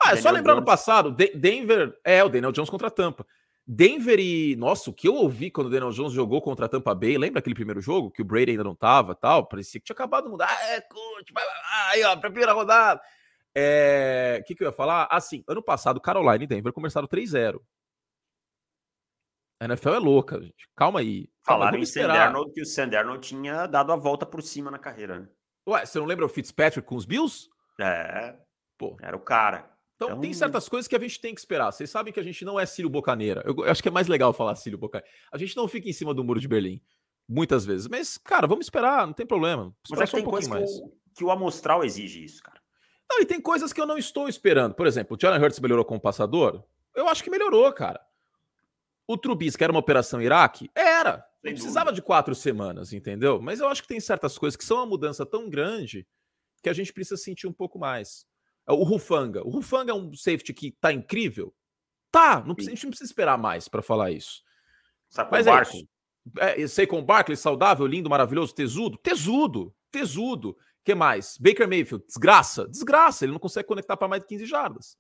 Ah, 0.01 0.13
é 0.13 0.15
só 0.17 0.29
lembrar 0.29 0.53
Jones. 0.53 0.61
no 0.61 0.65
passado, 0.65 1.11
Denver. 1.11 1.97
É, 2.03 2.23
o 2.23 2.29
Daniel 2.29 2.51
Jones 2.51 2.69
contra 2.69 2.88
a 2.88 2.91
Tampa. 2.91 3.25
Denver 3.65 4.19
e. 4.19 4.55
Nossa, 4.57 4.89
o 4.89 4.93
que 4.93 5.07
eu 5.07 5.15
ouvi 5.15 5.49
quando 5.49 5.67
o 5.67 5.69
Daniel 5.69 5.91
Jones 5.91 6.11
jogou 6.11 6.41
contra 6.41 6.65
a 6.65 6.69
Tampa 6.69 6.93
Bay, 6.93 7.17
lembra 7.17 7.39
aquele 7.39 7.55
primeiro 7.55 7.79
jogo 7.79 8.11
que 8.11 8.21
o 8.21 8.25
Brady 8.25 8.51
ainda 8.51 8.63
não 8.63 8.75
tava 8.75 9.15
tal? 9.15 9.47
Parecia 9.47 9.79
que 9.79 9.86
tinha 9.86 9.93
acabado 9.93 10.25
de 10.25 10.31
mudar. 10.31 10.49
Ah, 10.49 10.67
é, 10.69 10.81
coach, 10.81 11.31
vai, 11.34 11.45
vai, 11.45 11.53
aí, 11.91 12.03
ó, 12.03 12.15
primeira 12.17 12.51
rodada. 12.51 13.01
É... 13.55 14.39
O 14.41 14.45
que, 14.45 14.55
que 14.55 14.63
eu 14.63 14.67
ia 14.67 14.73
falar? 14.73 15.07
Assim, 15.09 15.43
ano 15.47 15.63
passado, 15.63 16.01
Carolina 16.01 16.43
e 16.43 16.47
Denver 16.47 16.73
começaram 16.73 17.07
3-0. 17.07 17.61
A 19.61 19.65
NFL 19.65 19.93
é 19.93 19.99
louca, 19.99 20.41
gente. 20.41 20.67
Calma 20.75 20.99
aí. 20.99 21.29
Falaram 21.41 21.77
em 21.77 21.86
Sanderno 21.86 22.51
que 22.51 22.61
o 22.61 22.65
Sanderno 22.65 23.17
tinha 23.17 23.65
dado 23.65 23.93
a 23.93 23.95
volta 23.95 24.25
por 24.25 24.41
cima 24.41 24.69
na 24.69 24.79
carreira, 24.79 25.19
né? 25.19 25.29
Ué, 25.65 25.86
você 25.86 25.99
não 25.99 26.05
lembra 26.05 26.25
o 26.25 26.29
Fitzpatrick 26.29 26.86
com 26.86 26.95
os 26.95 27.05
Bills? 27.05 27.47
É. 27.79 28.36
Pô. 28.77 28.97
Era 29.01 29.15
o 29.15 29.21
cara. 29.21 29.72
Então, 30.05 30.17
então, 30.17 30.21
tem 30.21 30.33
certas 30.33 30.69
coisas 30.69 30.87
que 30.87 30.95
a 30.95 30.99
gente 30.99 31.19
tem 31.19 31.33
que 31.33 31.39
esperar. 31.39 31.71
Vocês 31.71 31.89
sabem 31.89 32.13
que 32.13 32.19
a 32.19 32.23
gente 32.23 32.43
não 32.43 32.59
é 32.59 32.65
Cílio 32.65 32.89
Bocaneira. 32.89 33.43
Eu, 33.45 33.55
eu 33.57 33.71
acho 33.71 33.81
que 33.81 33.89
é 33.89 33.91
mais 33.91 34.07
legal 34.07 34.33
falar 34.33 34.55
Cílio 34.55 34.77
Bocaneira. 34.77 35.09
A 35.31 35.37
gente 35.37 35.55
não 35.55 35.67
fica 35.67 35.89
em 35.89 35.93
cima 35.93 36.13
do 36.13 36.23
muro 36.23 36.39
de 36.39 36.47
Berlim. 36.47 36.81
Muitas 37.27 37.65
vezes. 37.65 37.87
Mas, 37.87 38.17
cara, 38.17 38.45
vamos 38.47 38.65
esperar, 38.65 39.07
não 39.07 39.13
tem 39.13 39.25
problema. 39.25 39.73
Mas 39.89 40.01
é 40.01 40.05
que 40.05 40.11
tem 40.11 40.25
um 40.25 40.29
coisa 40.29 40.49
mais. 40.49 40.69
Que, 40.69 40.81
o, 40.81 40.91
que 41.15 41.23
o 41.23 41.31
amostral 41.31 41.83
exige 41.83 42.23
isso, 42.23 42.43
cara. 42.43 42.61
Não, 43.09 43.21
e 43.21 43.25
tem 43.25 43.39
coisas 43.39 43.71
que 43.71 43.79
eu 43.79 43.85
não 43.85 43.97
estou 43.97 44.27
esperando. 44.27 44.73
Por 44.73 44.87
exemplo, 44.87 45.15
o 45.15 45.19
Jalen 45.19 45.41
Hurts 45.41 45.59
melhorou 45.59 45.85
como 45.85 45.99
passador? 45.99 46.63
Eu 46.95 47.07
acho 47.07 47.23
que 47.23 47.29
melhorou, 47.29 47.71
cara. 47.71 48.01
O 49.07 49.17
Trubisky 49.17 49.63
era 49.63 49.71
uma 49.71 49.79
operação 49.79 50.21
Iraque? 50.21 50.69
Era. 50.75 51.25
Não 51.43 51.51
precisava 51.51 51.91
de 51.91 52.01
quatro 52.01 52.33
semanas, 52.33 52.93
entendeu? 52.93 53.41
Mas 53.41 53.59
eu 53.59 53.67
acho 53.67 53.81
que 53.81 53.87
tem 53.87 53.99
certas 53.99 54.37
coisas 54.37 54.55
que 54.55 54.63
são 54.63 54.77
uma 54.77 54.85
mudança 54.85 55.25
tão 55.25 55.49
grande 55.49 56.07
que 56.61 56.69
a 56.69 56.73
gente 56.73 56.93
precisa 56.93 57.17
sentir 57.17 57.45
um 57.45 57.51
pouco 57.53 57.77
mais. 57.77 58.25
O 58.68 58.84
Rufanga. 58.84 59.45
O 59.45 59.49
Rufanga 59.49 59.91
é 59.91 59.95
um 59.95 60.14
safety 60.14 60.53
que 60.53 60.72
tá 60.72 60.91
incrível? 60.91 61.53
Tá. 62.11 62.43
Não 62.45 62.55
precisa, 62.55 62.72
a 62.72 62.76
gente 62.76 62.84
não 62.86 62.91
precisa 62.91 63.09
esperar 63.09 63.38
mais 63.38 63.68
para 63.68 63.82
falar 63.82 64.11
isso. 64.11 64.41
Sabe 65.09 65.32
Mas 65.32 65.47
é 65.47 65.51
Barkley. 65.51 65.89
É, 66.39 66.68
sei 66.68 66.88
com 66.88 66.99
o 66.99 67.03
Barkley, 67.03 67.36
saudável, 67.36 67.86
lindo, 67.86 68.09
maravilhoso, 68.09 68.53
tesudo? 68.53 68.97
Tesudo. 68.97 69.76
Tesudo 69.91 70.55
que 70.84 70.93
mais? 70.93 71.38
Baker 71.38 71.68
Mayfield, 71.68 72.05
desgraça, 72.05 72.68
desgraça, 72.68 73.24
ele 73.24 73.32
não 73.32 73.39
consegue 73.39 73.68
conectar 73.68 73.95
para 73.95 74.07
mais 74.07 74.22
de 74.22 74.28
15 74.28 74.45
jardas. 74.45 74.97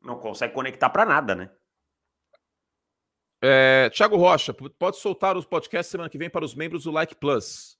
Não 0.00 0.18
consegue 0.18 0.54
conectar 0.54 0.88
para 0.88 1.04
nada, 1.04 1.34
né? 1.34 1.50
É, 3.40 3.90
Thiago 3.90 4.16
Rocha, 4.16 4.54
pode 4.54 4.98
soltar 4.98 5.36
os 5.36 5.44
podcasts 5.44 5.90
semana 5.90 6.08
que 6.08 6.18
vem 6.18 6.30
para 6.30 6.44
os 6.44 6.54
membros 6.54 6.84
do 6.84 6.92
Like 6.92 7.16
Plus. 7.16 7.76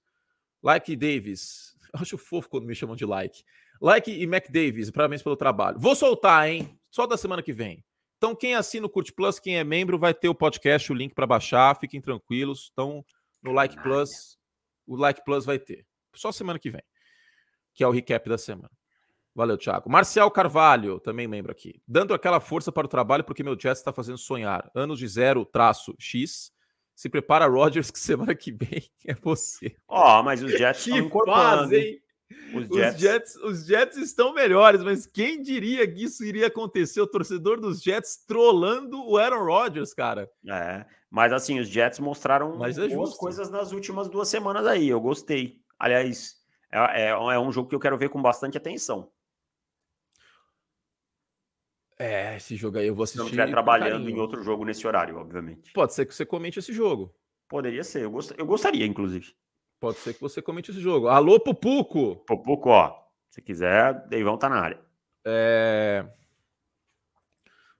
Like 0.63 0.97
Davis. 0.97 1.77
acho 1.95 2.19
fofo 2.19 2.49
quando 2.49 2.67
me 2.67 2.75
chamam 2.75 2.97
de 2.97 3.07
like. 3.07 3.45
Like 3.83 4.12
e 4.12 4.24
Mac 4.28 4.49
Davis, 4.49 4.93
parabéns 4.93 5.24
pelo 5.24 5.35
trabalho. 5.35 5.76
Vou 5.76 5.97
soltar, 5.97 6.49
hein? 6.49 6.78
Só 6.89 7.05
da 7.05 7.16
semana 7.16 7.43
que 7.43 7.53
vem. 7.53 7.85
Então, 8.16 8.33
quem 8.33 8.55
assina 8.55 8.87
o 8.87 8.89
Curte 8.89 9.12
Plus, 9.12 9.41
quem 9.41 9.59
é 9.59 9.64
membro, 9.64 9.99
vai 9.99 10.14
ter 10.14 10.28
o 10.28 10.35
podcast, 10.37 10.93
o 10.93 10.95
link 10.95 11.12
para 11.12 11.26
baixar. 11.26 11.76
Fiquem 11.80 12.01
tranquilos. 12.01 12.70
Então, 12.72 13.05
no 13.43 13.51
Like 13.51 13.83
Plus, 13.83 14.39
o 14.87 14.95
Like 14.95 15.24
Plus 15.24 15.45
vai 15.45 15.59
ter. 15.59 15.85
Só 16.14 16.30
semana 16.30 16.61
que 16.61 16.70
vem, 16.70 16.83
que 17.74 17.83
é 17.83 17.89
o 17.89 17.91
recap 17.91 18.28
da 18.28 18.39
semana. 18.39 18.70
Valeu, 19.35 19.59
Thiago. 19.59 19.91
Marcial 19.91 20.30
Carvalho, 20.30 21.01
também 21.01 21.26
lembro 21.26 21.51
aqui. 21.51 21.83
Dando 21.85 22.14
aquela 22.14 22.39
força 22.39 22.70
para 22.70 22.87
o 22.87 22.89
trabalho, 22.89 23.24
porque 23.24 23.43
meu 23.43 23.59
Jets 23.59 23.80
está 23.80 23.93
fazendo 23.93 24.18
sonhar. 24.18 24.70
Anos 24.76 25.01
de 25.01 25.09
zero, 25.09 25.45
traço, 25.45 25.93
X. 25.99 26.53
Se 26.95 27.09
prepara, 27.09 27.47
Rodgers, 27.47 27.91
que 27.91 27.99
semana 27.99 28.33
que 28.33 28.53
vem 28.53 28.89
é 29.05 29.14
você. 29.14 29.74
Ó, 29.89 30.20
oh, 30.20 30.22
mas 30.22 30.41
os 30.41 30.53
Jets 30.53 30.87
estão 30.87 30.99
incorporando. 30.99 31.74
hein? 31.74 32.01
Os 32.55 32.68
Jets. 32.68 32.95
Os, 32.95 33.01
Jets, 33.01 33.37
os 33.37 33.66
Jets 33.66 33.97
estão 33.97 34.35
melhores, 34.35 34.83
mas 34.83 35.07
quem 35.07 35.43
diria 35.43 35.91
que 35.91 36.05
isso 36.05 36.24
iria 36.24 36.49
acontecer? 36.49 37.01
O 37.01 37.07
torcedor 37.07 37.61
dos 37.61 37.83
Jets 37.83 38.24
trolando 38.26 39.05
o 39.05 39.16
Aaron 39.16 39.45
Rodgers, 39.45 39.95
cara. 39.95 40.30
É, 40.49 40.85
mas 41.11 41.33
assim, 41.33 41.61
os 41.61 41.68
Jets 41.68 41.99
mostraram 41.99 42.57
mas 42.57 42.78
é 42.78 42.89
boas 42.89 43.14
coisas 43.14 43.51
nas 43.51 43.72
últimas 43.72 44.09
duas 44.09 44.28
semanas 44.28 44.66
aí. 44.66 44.89
Eu 44.89 45.01
gostei. 45.01 45.61
Aliás, 45.78 46.37
é, 46.70 47.05
é, 47.05 47.09
é 47.09 47.39
um 47.39 47.53
jogo 47.53 47.68
que 47.68 47.74
eu 47.74 47.80
quero 47.80 47.99
ver 47.99 48.09
com 48.09 48.20
bastante 48.20 48.57
atenção. 48.57 49.11
É, 51.99 52.37
esse 52.37 52.57
jogo 52.57 52.78
aí 52.78 52.87
eu 52.89 52.95
vou 52.95 53.05
assistir. 53.05 53.18
Se 53.18 53.22
não 53.22 53.26
estiver 53.26 53.51
trabalhando 53.51 54.09
em 54.09 54.18
outro 54.18 54.43
jogo 54.43 54.64
nesse 54.64 54.87
horário, 54.87 55.18
obviamente. 55.18 55.72
Pode 55.72 55.95
ser 55.95 56.07
que 56.07 56.14
você 56.14 56.26
comente 56.26 56.59
esse 56.59 56.72
jogo. 56.72 57.14
Poderia 57.49 57.85
ser, 57.85 58.03
eu, 58.03 58.11
gost... 58.11 58.33
eu 58.37 58.47
gostaria, 58.47 58.87
inclusive. 58.87 59.35
Pode 59.83 59.99
ser 59.99 60.14
que 60.14 60.20
você 60.20 60.41
comente 60.41 60.70
esse 60.70 60.78
jogo. 60.78 61.09
Alô, 61.09 61.41
Pupuco! 61.41 62.14
Pupuco, 62.24 62.68
ó. 62.68 63.03
Se 63.28 63.43
quiser, 63.43 64.07
Deivão 64.07 64.39
tá 64.39 64.49
na 64.49 64.61
área. 64.61 64.80
É... 65.24 66.07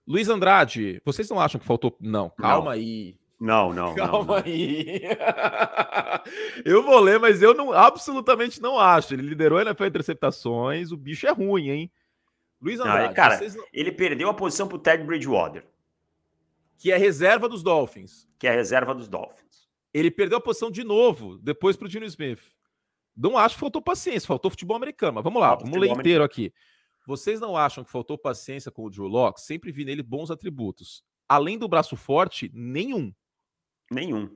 Luiz 0.05 0.27
Andrade, 0.27 1.01
vocês 1.05 1.29
não 1.29 1.39
acham 1.39 1.61
que 1.61 1.65
faltou. 1.65 1.95
Não, 2.01 2.29
calma 2.29 2.65
não. 2.65 2.71
aí. 2.71 3.17
Não, 3.39 3.71
não. 3.71 3.95
Calma 3.95 4.25
não, 4.25 4.43
aí. 4.43 5.01
eu 6.65 6.83
vou 6.83 6.99
ler, 6.99 7.21
mas 7.21 7.41
eu 7.41 7.53
não, 7.53 7.71
absolutamente 7.71 8.61
não 8.61 8.77
acho. 8.77 9.13
Ele 9.13 9.21
liderou 9.21 9.59
a 9.59 9.61
NFL 9.61 9.85
interceptações. 9.85 10.91
O 10.91 10.97
bicho 10.97 11.25
é 11.25 11.31
ruim, 11.31 11.69
hein? 11.69 11.91
Luiz 12.61 12.81
Andrade. 12.81 13.07
Não, 13.07 13.13
cara, 13.13 13.37
vocês... 13.37 13.55
ele 13.71 13.93
perdeu 13.93 14.27
a 14.27 14.33
posição 14.33 14.67
pro 14.67 14.77
Ted 14.77 15.05
Bridgewater. 15.05 15.65
Que 16.77 16.91
é 16.91 16.97
reserva 16.97 17.47
dos 17.47 17.63
Dolphins. 17.63 18.27
Que 18.37 18.45
é 18.45 18.51
reserva 18.51 18.93
dos 18.93 19.07
Dolphins. 19.07 19.62
Ele 19.93 20.09
perdeu 20.09 20.39
a 20.39 20.41
posição 20.41 20.71
de 20.71 20.83
novo, 20.83 21.37
depois 21.37 21.77
pro 21.77 21.87
Dino 21.87 22.05
Smith. 22.05 22.41
Não 23.15 23.37
acho 23.37 23.55
que 23.55 23.59
faltou 23.59 23.81
paciência, 23.81 24.27
faltou 24.27 24.49
futebol 24.49 24.75
americano. 24.75 25.13
Mas 25.13 25.23
vamos 25.23 25.39
lá, 25.39 25.55
vamos 25.55 25.77
ler 25.77 25.91
inteiro 25.91 26.23
aqui. 26.23 26.51
Vocês 27.05 27.39
não 27.39 27.55
acham 27.55 27.83
que 27.83 27.91
faltou 27.91 28.17
paciência 28.17 28.71
com 28.71 28.85
o 28.85 28.89
Drew 28.89 29.07
Locke? 29.07 29.41
Sempre 29.41 29.71
vi 29.71 29.85
nele 29.85 30.01
bons 30.01 30.31
atributos. 30.31 31.03
Além 31.27 31.57
do 31.57 31.67
braço 31.67 31.95
forte, 31.95 32.49
nenhum. 32.53 33.13
Nenhum. 33.91 34.29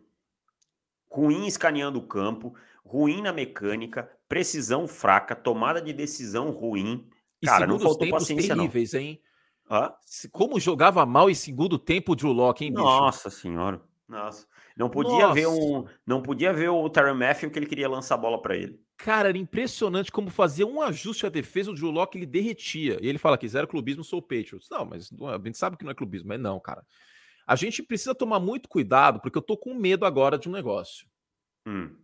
Ruim 1.10 1.48
escaneando 1.48 2.00
o 2.00 2.06
campo, 2.06 2.54
ruim 2.86 3.22
na 3.22 3.32
mecânica, 3.32 4.12
precisão 4.28 4.88
fraca, 4.88 5.36
tomada 5.36 5.82
de 5.82 5.94
decisão 5.94 6.52
ruim. 6.52 7.10
Cara, 7.44 7.66
não 7.66 7.80
faltou 7.80 8.10
paciência 8.10 8.56
terríveis, 8.56 8.94
não. 8.94 9.00
hein? 9.00 9.22
Hã? 9.70 9.94
Como 10.32 10.60
jogava 10.60 11.06
mal 11.06 11.30
em 11.30 11.36
segundo 11.36 11.80
tempo 11.80 12.12
o 12.12 12.16
Drew 12.16 12.32
Locke, 12.32 12.66
hein, 12.66 12.72
bicho? 12.72 12.84
Nossa 12.84 13.30
senhora. 13.30 13.82
Nossa. 14.08 14.46
Não 14.78 14.90
podia 14.90 15.28
Nossa. 15.28 15.34
ver 15.34 15.48
um, 15.48 15.86
não 16.06 16.22
podia 16.22 16.54
ver 16.54 16.70
o 16.70 16.88
Terry 16.88 17.14
Matthew 17.14 17.50
que 17.50 17.58
ele 17.58 17.66
queria 17.66 17.90
lançar 17.90 18.14
a 18.14 18.20
bola 18.20 18.40
para 18.40 18.56
ele. 18.56 18.80
Cara, 18.96 19.30
era 19.30 19.38
impressionante 19.38 20.12
como 20.12 20.30
fazia 20.30 20.68
um 20.68 20.82
ajuste 20.82 21.26
à 21.26 21.30
defesa, 21.30 21.72
o 21.72 21.74
Drew 21.74 21.90
Locke 21.90 22.18
ele 22.18 22.28
derretia. 22.28 22.98
E 23.02 23.08
ele 23.08 23.18
fala 23.18 23.38
que 23.40 23.48
zero 23.48 23.68
clubismo, 23.68 24.04
sou 24.04 24.20
o 24.20 24.22
Patriots. 24.22 24.70
Não, 24.70 24.86
mas 24.86 25.10
a 25.12 25.38
gente 25.44 25.58
sabe 25.58 25.78
que 25.78 25.84
não 25.84 25.92
é 25.92 25.96
clubismo, 25.96 26.28
mas 26.28 26.40
não, 26.40 26.60
cara. 26.60 26.86
A 27.48 27.56
gente 27.56 27.82
precisa 27.82 28.14
tomar 28.14 28.40
muito 28.40 28.70
cuidado, 28.70 29.20
porque 29.20 29.38
eu 29.38 29.42
tô 29.42 29.58
com 29.58 29.74
medo 29.74 30.06
agora 30.06 30.38
de 30.38 30.48
um 30.48 30.52
negócio. 30.52 31.08
Hum. 31.66 31.96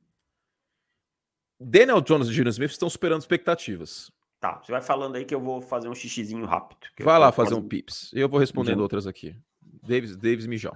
Daniel 1.59 2.01
Jones 2.01 2.27
e 2.27 2.33
Gino 2.33 2.49
Smith 2.49 2.71
estão 2.71 2.89
superando 2.89 3.21
expectativas. 3.21 4.11
Tá, 4.39 4.59
você 4.63 4.71
vai 4.71 4.81
falando 4.81 5.15
aí 5.15 5.25
que 5.25 5.35
eu 5.35 5.39
vou 5.39 5.61
fazer 5.61 5.87
um 5.87 5.95
xixizinho 5.95 6.45
rápido. 6.45 6.87
Vai 6.99 7.19
lá 7.19 7.31
fazer 7.31 7.53
um 7.53 7.65
pips. 7.65 8.11
Eu 8.13 8.27
vou 8.27 8.39
respondendo 8.39 8.81
outras 8.81 9.05
aqui. 9.05 9.35
Davis, 9.61 10.17
Davis 10.17 10.45
Mijão. 10.47 10.73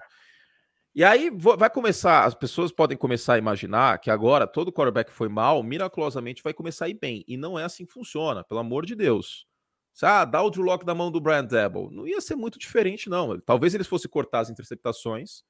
E 0.98 1.04
aí 1.04 1.30
vai 1.30 1.70
começar, 1.70 2.26
as 2.26 2.34
pessoas 2.34 2.72
podem 2.72 2.98
começar 2.98 3.36
a 3.36 3.38
imaginar 3.38 4.00
que 4.00 4.10
agora 4.10 4.48
todo 4.48 4.72
quarterback 4.72 5.12
foi 5.12 5.30
mal, 5.30 5.62
miraculosamente 5.62 6.42
vai 6.42 6.56
começar 6.56 6.86
a 6.86 6.90
ir 6.90 6.96
bem. 6.96 7.24
E 7.28 7.38
não 7.38 7.60
é 7.60 7.64
assim 7.64 7.86
que 7.86 7.92
funciona, 7.92 8.44
pelo 8.44 8.62
amor 8.62 8.84
de 8.84 8.96
Deus. 8.96 9.46
Ah, 10.02 10.26
dá 10.26 10.42
o 10.42 10.50
Drew 10.50 10.64
Lock 10.64 10.84
da 10.84 10.96
mão 10.96 11.12
do 11.12 11.22
Brian 11.22 11.46
Debo. 11.46 11.92
Não 11.92 12.08
ia 12.08 12.20
ser 12.20 12.36
muito 12.36 12.58
diferente, 12.58 13.12
não. 13.12 13.40
Talvez 13.40 13.76
eles 13.76 13.86
fossem 13.86 14.10
cortar 14.10 14.40
as 14.40 14.50
interceptações, 14.50 15.44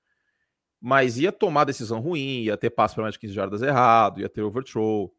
mas 0.82 1.18
ia 1.18 1.32
tomar 1.32 1.64
decisão 1.64 2.02
ruim, 2.02 2.42
ia 2.42 2.58
ter 2.58 2.72
passo 2.72 2.96
para 2.96 3.04
mais 3.04 3.14
de 3.14 3.20
15 3.20 3.34
jardas 3.34 3.62
errado, 3.62 4.20
ia 4.20 4.28
ter 4.28 4.42
overthrow. 4.42 5.16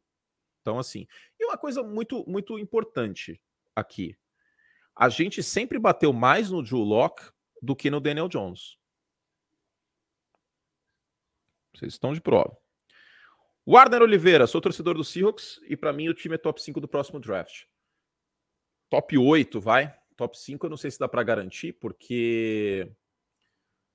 Então, 0.61 0.79
assim. 0.79 1.07
E 1.41 1.47
uma 1.47 1.57
coisa 1.57 1.83
muito, 1.83 2.23
muito 2.29 2.59
importante 2.59 3.41
aqui. 3.75 4.15
A 4.95 5.09
gente 5.09 5.43
sempre 5.43 5.79
bateu 5.79 6.13
mais 6.13 6.51
no 6.51 6.63
Drew 6.63 6.81
Lock 6.81 7.23
do 7.63 7.75
que 7.75 7.89
no 7.89 7.99
Daniel 7.99 8.29
Jones. 8.29 8.77
Vocês 11.74 11.93
estão 11.93 12.12
de 12.12 12.20
prova. 12.20 12.57
Warner 13.66 14.03
Oliveira, 14.03 14.47
sou 14.47 14.61
torcedor 14.61 14.95
do 14.95 15.05
Seahawks 15.05 15.61
e 15.69 15.77
para 15.77 15.93
mim 15.93 16.09
o 16.09 16.15
time 16.15 16.36
é 16.36 16.39
top 16.39 16.62
5 16.62 16.81
do 16.81 16.89
próximo 16.89 17.20
draft 17.20 17.65
top 18.89 19.16
8, 19.16 19.61
vai. 19.61 19.95
Top 20.16 20.36
5 20.39 20.66
eu 20.66 20.70
não 20.70 20.77
sei 20.77 20.90
se 20.90 20.99
dá 20.99 21.09
para 21.09 21.23
garantir, 21.23 21.73
porque 21.74 22.90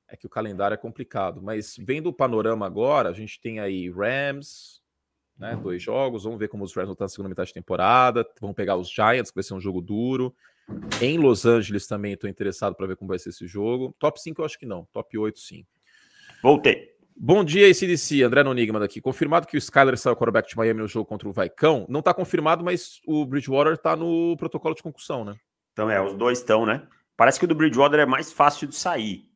É 0.08 0.16
que 0.16 0.28
o 0.28 0.30
calendário 0.30 0.76
é 0.76 0.78
complicado, 0.78 1.42
mas 1.42 1.76
vendo 1.80 2.08
o 2.08 2.14
panorama 2.14 2.68
agora, 2.68 3.10
a 3.10 3.14
gente 3.14 3.42
tem 3.42 3.60
aí 3.60 3.90
Rams, 3.90 4.82
né? 5.36 5.56
Dois 5.56 5.82
jogos, 5.82 6.26
vamos 6.26 6.38
ver 6.38 6.50
como 6.50 6.64
os 6.64 6.74
Rams 6.76 6.88
vão 6.88 6.94
estar 6.94 7.06
na 7.06 7.10
segunda 7.10 7.30
metade 7.30 7.48
de 7.48 7.54
temporada. 7.56 8.28
Vão 8.40 8.54
pegar 8.54 8.76
os 8.76 8.90
Giants, 8.92 9.32
que 9.32 9.36
vai 9.36 9.44
ser 9.44 9.56
um 9.56 9.60
jogo 9.60 9.82
duro. 9.82 10.36
Em 11.02 11.18
Los 11.18 11.46
Angeles 11.46 11.88
também 11.88 12.14
estou 12.14 12.30
interessado 12.30 12.76
para 12.76 12.86
ver 12.86 12.96
como 12.96 13.10
vai 13.10 13.18
ser 13.18 13.30
esse 13.30 13.48
jogo. 13.48 13.96
Top 13.98 14.22
5 14.22 14.40
eu 14.40 14.46
acho 14.46 14.60
que 14.60 14.66
não, 14.68 14.86
top 14.94 15.18
8 15.18 15.40
sim. 15.40 15.66
Voltei. 16.44 16.93
Bom 17.16 17.44
dia, 17.44 17.70
ACDC. 17.70 18.24
André 18.24 18.44
Nonigma 18.44 18.80
daqui. 18.80 19.00
Confirmado 19.00 19.48
que 19.48 19.56
o 19.56 19.60
Skyler 19.60 19.98
saiu 19.98 20.16
quarterback 20.16 20.50
de 20.50 20.58
Miami 20.58 20.82
no 20.82 20.88
jogo 20.88 21.06
contra 21.06 21.28
o 21.28 21.32
Vaicão. 21.32 21.86
Não 21.88 22.00
está 22.00 22.14
confirmado, 22.14 22.64
mas 22.64 23.00
o 23.06 23.26
Bridgewater 23.26 23.74
está 23.74 23.96
no 23.96 24.36
protocolo 24.38 24.76
de 24.76 24.84
concussão, 24.84 25.24
né? 25.24 25.36
Então 25.72 25.90
é, 25.90 26.02
os 26.02 26.14
dois 26.14 26.40
estão, 26.40 26.66
né? 26.66 26.88
Parece 27.16 27.40
que 27.40 27.46
o 27.46 27.48
do 27.48 27.56
Bridgewater 27.56 28.00
é 28.00 28.06
mais 28.06 28.32
fácil 28.32 28.68
de 28.68 28.76
sair, 28.76 29.30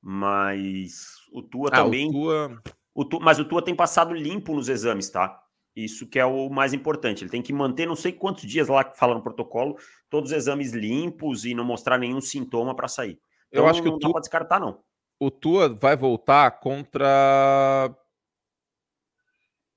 mas 0.00 1.14
o 1.32 1.42
Tua 1.42 1.68
ah, 1.68 1.82
também. 1.82 2.08
O 2.08 2.12
Tua... 2.12 2.62
O 2.94 3.04
Tua... 3.04 3.20
Mas 3.20 3.38
o 3.38 3.44
Tua 3.44 3.62
tem 3.62 3.74
passado 3.74 4.14
limpo 4.14 4.54
nos 4.54 4.68
exames, 4.68 5.10
tá? 5.10 5.40
Isso 5.74 6.08
que 6.08 6.20
é 6.20 6.24
o 6.24 6.48
mais 6.48 6.72
importante. 6.72 7.24
Ele 7.24 7.30
tem 7.30 7.42
que 7.42 7.52
manter 7.52 7.86
não 7.86 7.96
sei 7.96 8.12
quantos 8.12 8.44
dias 8.44 8.68
lá 8.68 8.84
que 8.84 8.96
fala 8.96 9.14
no 9.14 9.22
protocolo, 9.22 9.76
todos 10.08 10.30
os 10.30 10.36
exames 10.36 10.72
limpos 10.72 11.44
e 11.44 11.52
não 11.52 11.64
mostrar 11.64 11.98
nenhum 11.98 12.20
sintoma 12.20 12.76
para 12.76 12.86
sair. 12.86 13.18
Então, 13.48 13.64
Eu 13.64 13.68
acho 13.68 13.82
que 13.82 13.88
não 13.88 13.96
o 13.96 13.98
Tua, 13.98 14.12
dá 14.14 14.20
descartar, 14.20 14.60
não. 14.60 14.78
O 15.24 15.30
Tua 15.30 15.70
vai 15.70 15.96
voltar 15.96 16.50
contra. 16.60 17.90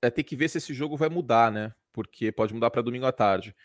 É 0.02 0.10
ter 0.10 0.22
que 0.22 0.36
ver 0.36 0.48
se 0.48 0.58
esse 0.58 0.74
jogo 0.74 0.94
vai 0.94 1.08
mudar, 1.08 1.50
né? 1.50 1.72
Porque 1.90 2.30
pode 2.30 2.52
mudar 2.52 2.70
para 2.70 2.82
domingo 2.82 3.06
à 3.06 3.12
tarde. 3.12 3.56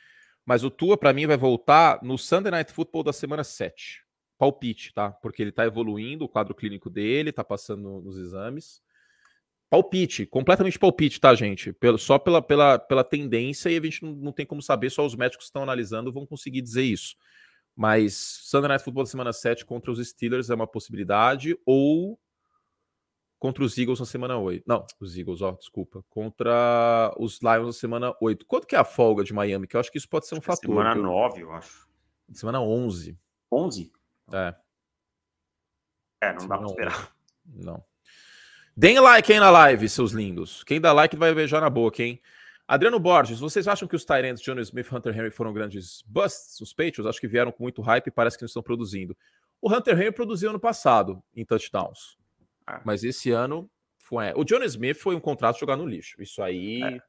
Mas 0.45 0.63
o 0.63 0.71
Tua, 0.71 0.97
para 0.97 1.11
mim, 1.11 1.27
vai 1.27 1.35
voltar 1.35 2.01
no 2.01 2.17
Sunday 2.17 2.51
Night 2.51 2.71
Football 2.71 3.03
da 3.03 3.11
semana 3.11 3.43
7. 3.43 4.01
Palpite, 4.37 4.93
tá? 4.93 5.11
Porque 5.11 5.41
ele 5.41 5.51
tá 5.51 5.65
evoluindo, 5.65 6.23
o 6.23 6.29
quadro 6.29 6.55
clínico 6.55 6.89
dele, 6.89 7.33
tá 7.33 7.43
passando 7.43 8.01
nos 8.01 8.17
exames. 8.17 8.81
Palpite, 9.69 10.25
completamente 10.25 10.79
palpite, 10.79 11.19
tá, 11.19 11.35
gente? 11.35 11.73
Pelo, 11.73 11.97
só 11.97 12.17
pela, 12.17 12.41
pela, 12.41 12.79
pela 12.79 13.03
tendência, 13.03 13.69
e 13.69 13.77
a 13.77 13.81
gente 13.81 14.03
não, 14.03 14.11
não 14.13 14.31
tem 14.31 14.45
como 14.45 14.61
saber, 14.61 14.89
só 14.89 15.05
os 15.05 15.15
médicos 15.15 15.45
que 15.45 15.49
estão 15.49 15.63
analisando 15.63 16.13
vão 16.13 16.25
conseguir 16.25 16.61
dizer 16.61 16.83
isso. 16.83 17.17
Mas 17.75 18.15
Sunday 18.15 18.69
Night 18.69 18.83
Football 18.83 19.03
da 19.03 19.09
semana 19.09 19.33
7 19.33 19.65
contra 19.65 19.91
os 19.91 20.07
Steelers 20.07 20.49
é 20.49 20.55
uma 20.55 20.67
possibilidade, 20.67 21.57
ou 21.65 22.19
contra 23.39 23.63
os 23.63 23.77
Eagles 23.77 23.99
na 23.99 24.05
semana 24.05 24.37
8. 24.37 24.63
Não, 24.65 24.85
os 24.99 25.17
Eagles, 25.17 25.41
ó, 25.41 25.51
desculpa. 25.51 26.03
Contra 26.09 27.13
os 27.17 27.41
Lions 27.41 27.65
na 27.65 27.73
semana 27.73 28.15
8. 28.21 28.45
Quanto 28.45 28.65
que 28.65 28.75
é 28.75 28.79
a 28.79 28.85
folga 28.85 29.23
de 29.23 29.33
Miami? 29.33 29.67
Que 29.67 29.75
eu 29.75 29.79
acho 29.79 29.91
que 29.91 29.97
isso 29.97 30.07
pode 30.07 30.27
ser 30.27 30.35
um 30.35 30.41
fator. 30.41 30.69
Semana 30.69 30.95
9, 30.95 31.41
eu 31.41 31.51
acho. 31.51 31.87
Semana 32.31 32.61
11. 32.61 33.19
11? 33.51 33.91
É. 34.31 34.55
É, 36.21 36.33
não 36.33 36.39
semana 36.39 36.47
dá 36.47 36.57
pra 36.57 36.67
esperar. 36.67 37.15
11. 37.53 37.65
Não. 37.65 37.83
Deem 38.77 38.99
like 38.99 39.31
aí 39.31 39.39
na 39.39 39.51
live, 39.51 39.89
seus 39.89 40.13
lindos. 40.13 40.63
Quem 40.63 40.79
dá 40.79 40.93
like 40.93 41.15
vai 41.15 41.33
beijar 41.33 41.61
na 41.61 41.69
boca, 41.69 42.01
hein? 42.01 42.21
Adriano 42.67 42.99
Borges, 42.99 43.39
vocês 43.39 43.67
acham 43.67 43.87
que 43.87 43.95
os 43.95 44.05
Tyrants 44.05 44.41
John 44.41 44.59
Smith 44.59 44.87
e 44.89 44.95
Hunter 44.95 45.17
Henry 45.17 45.31
foram 45.31 45.53
grandes 45.53 46.01
busts? 46.05 46.59
Os 46.61 46.73
Patriots 46.73 47.05
acho 47.05 47.19
que 47.19 47.27
vieram 47.27 47.51
com 47.51 47.63
muito 47.63 47.81
hype 47.81 48.07
e 48.07 48.11
parece 48.11 48.37
que 48.37 48.43
não 48.43 48.47
estão 48.47 48.63
produzindo. 48.63 49.15
O 49.61 49.73
Hunter 49.73 49.99
Henry 49.99 50.11
produziu 50.11 50.49
ano 50.49 50.59
passado 50.59 51.21
em 51.35 51.45
touchdowns. 51.45 52.17
É. 52.67 52.79
Mas 52.85 53.03
esse 53.03 53.31
ano 53.31 53.69
foi. 53.97 54.31
O 54.35 54.43
John 54.43 54.63
Smith 54.63 54.97
foi 54.97 55.15
um 55.15 55.19
contrato 55.19 55.59
jogar 55.59 55.75
no 55.75 55.85
lixo. 55.85 56.21
Isso 56.21 56.41
aí. 56.41 56.81
É. 56.81 56.99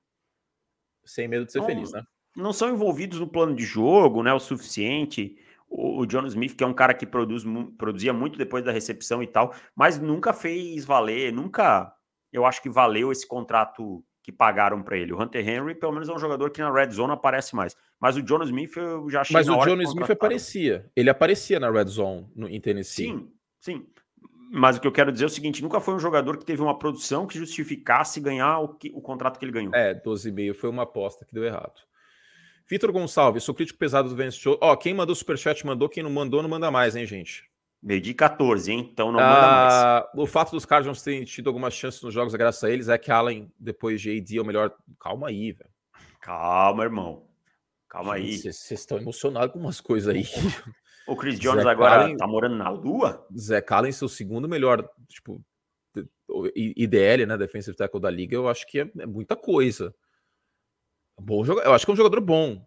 Sem 1.05 1.29
medo 1.29 1.45
de 1.45 1.53
ser 1.53 1.59
não, 1.59 1.67
feliz, 1.67 1.93
né? 1.93 2.03
Não 2.35 2.53
são 2.53 2.71
envolvidos 2.71 3.21
no 3.21 3.29
plano 3.29 3.55
de 3.55 3.65
jogo, 3.65 4.23
né? 4.23 4.33
O 4.33 4.41
suficiente 4.41 5.37
o, 5.77 6.07
John 6.07 6.27
Smith, 6.27 6.55
que 6.55 6.63
é 6.63 6.67
um 6.67 6.73
cara 6.73 6.95
que 6.95 7.05
produz, 7.05 7.43
produzia 7.77 8.13
muito 8.13 8.39
depois 8.39 8.65
da 8.65 8.71
recepção 8.71 9.23
e 9.23 9.27
tal, 9.27 9.55
mas 9.75 9.99
nunca 9.99 10.33
fez 10.33 10.85
valer, 10.85 11.33
nunca, 11.33 11.93
eu 12.33 12.47
acho 12.47 12.63
que 12.63 12.71
valeu 12.71 13.11
esse 13.11 13.27
contrato 13.27 14.05
que 14.25 14.33
pagaram 14.33 14.83
para 14.83 14.97
ele. 14.97 15.13
O 15.13 15.21
Hunter 15.21 15.47
Henry, 15.47 15.75
pelo 15.75 15.93
menos, 15.93 16.09
é 16.09 16.13
um 16.15 16.19
jogador 16.19 16.51
que 16.51 16.59
na 16.59 16.73
red 16.73 16.91
zone 16.91 17.13
aparece 17.13 17.55
mais. 17.55 17.77
Mas 18.01 18.17
o 18.17 18.23
John 18.23 18.43
Smith 18.45 18.75
eu 18.75 19.09
já 19.11 19.21
achei 19.21 19.35
Mas 19.35 19.47
o 19.51 19.57
John 19.59 19.83
Smith 19.83 20.11
aparecia. 20.11 20.91
Ele 20.97 21.11
aparecia 21.11 21.61
na 21.61 21.71
red 21.71 21.85
zone 21.85 22.27
no, 22.35 22.49
em 22.49 22.59
Tennessee. 22.59 23.09
Sim, 23.09 23.29
sim. 23.61 23.87
Mas 24.51 24.79
o 24.79 24.81
que 24.81 24.87
eu 24.87 24.93
quero 24.93 25.13
dizer 25.13 25.25
é 25.25 25.27
o 25.27 25.31
seguinte: 25.31 25.63
nunca 25.63 25.79
foi 25.79 25.95
um 25.95 25.99
jogador 25.99 26.39
que 26.39 26.45
teve 26.45 26.63
uma 26.63 26.79
produção 26.79 27.27
que 27.27 27.37
justificasse 27.37 28.19
ganhar 28.19 28.61
o, 28.61 28.69
que, 28.69 28.91
o 28.95 29.03
contrato 29.03 29.39
que 29.39 29.45
ele 29.45 29.53
ganhou. 29.53 29.75
É, 29.75 29.95
12,5 29.95 30.55
foi 30.55 30.71
uma 30.71 30.85
aposta 30.85 31.27
que 31.27 31.35
deu 31.35 31.45
errado. 31.45 31.75
Vitor 32.67 32.91
Gonçalves, 32.91 33.45
sou 33.45 33.55
crítico 33.55 33.79
pesado 33.79 34.09
do 34.09 34.17
Vance 34.17 34.39
Show. 34.39 34.57
Ó, 34.59 34.75
quem 34.75 34.95
mandou 34.95 35.15
superchat 35.15 35.67
mandou, 35.67 35.87
quem 35.87 36.03
não 36.03 36.11
mandou 36.11 36.41
não 36.41 36.49
manda 36.49 36.71
mais, 36.71 36.97
hein, 36.97 37.05
gente? 37.05 37.45
Meio 37.85 38.01
de 38.01 38.15
14, 38.15 38.73
hein? 38.73 38.89
Então 38.91 39.09
não 39.09 39.21
manda 39.21 39.27
ah, 39.27 40.11
mais. 40.15 40.25
O 40.25 40.27
fato 40.27 40.53
dos 40.53 40.65
Cardinals 40.65 41.03
terem 41.03 41.23
tido 41.25 41.49
algumas 41.49 41.75
chances 41.75 42.01
nos 42.01 42.15
jogos, 42.15 42.33
é 42.33 42.39
graças 42.39 42.65
a 42.65 42.71
eles, 42.71 42.89
é 42.89 42.97
que 42.97 43.11
Allen, 43.13 43.53
depois 43.61 44.01
de 44.01 44.17
AD, 44.17 44.39
é 44.39 44.41
o 44.41 44.45
melhor. 44.45 44.75
Calma 44.99 45.29
aí, 45.29 45.53
velho. 45.53 45.71
Calma, 46.19 46.83
irmão. 46.83 47.27
Calma 47.87 48.15
aí. 48.15 48.39
Vocês 48.39 48.71
estão 48.71 48.97
emocionados 48.97 49.53
com 49.53 49.59
umas 49.59 49.81
coisas 49.81 50.15
aí. 50.15 50.25
O 51.07 51.15
Chris 51.15 51.39
Jones 51.39 51.65
Zé 51.65 51.71
agora 51.71 52.05
Allen, 52.05 52.17
tá 52.17 52.27
morando 52.27 52.57
na 52.57 52.71
lua? 52.71 53.27
Zé 53.37 53.63
Allen, 53.69 53.93
seu 53.93 54.09
segundo 54.09 54.49
melhor, 54.49 54.89
tipo, 55.07 55.45
IDL, 56.57 57.27
né? 57.27 57.37
Defensive 57.37 57.77
tackle 57.77 58.01
da 58.01 58.09
liga, 58.09 58.35
eu 58.35 58.49
acho 58.49 58.67
que 58.67 58.81
é, 58.81 58.91
é 58.99 59.05
muita 59.05 59.37
coisa. 59.37 59.95
Bom 61.21 61.45
jogador. 61.45 61.69
Eu 61.69 61.75
acho 61.75 61.85
que 61.85 61.91
é 61.91 61.95
um 61.95 61.97
jogador 61.97 62.21
bom. 62.21 62.65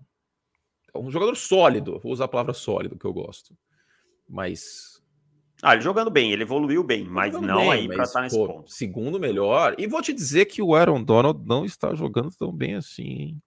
É 0.94 0.98
um 0.99 1.10
jogador 1.10 1.35
sólido. 1.35 1.99
Vou 1.99 2.11
usar 2.11 2.26
a 2.26 2.30
palavra 2.30 2.53
sólido, 2.53 2.98
que 2.98 3.06
eu 3.06 3.14
gosto. 3.14 3.57
Mas. 4.30 4.97
Ah, 5.62 5.74
ele 5.74 5.82
jogando 5.82 6.12
bem, 6.12 6.32
ele 6.32 6.44
evoluiu 6.44 6.84
bem, 6.84 7.04
mas 7.04 7.34
não 7.34 7.58
bem, 7.58 7.72
aí 7.72 7.88
para 7.88 8.04
estar 8.04 8.20
tá 8.20 8.24
nesse 8.24 8.38
pô, 8.38 8.48
ponto. 8.48 8.72
Segundo 8.72 9.20
melhor. 9.20 9.76
E 9.78 9.88
vou 9.88 10.02
te 10.02 10.14
dizer 10.14 10.46
que 10.46 10.62
o 10.62 10.76
Aaron 10.76 11.04
Donald 11.04 11.44
não 11.46 11.66
está 11.66 11.96
jogando 11.96 12.30
tão 12.38 12.52
bem 12.52 12.76
assim, 12.76 13.04
hein? 13.04 13.42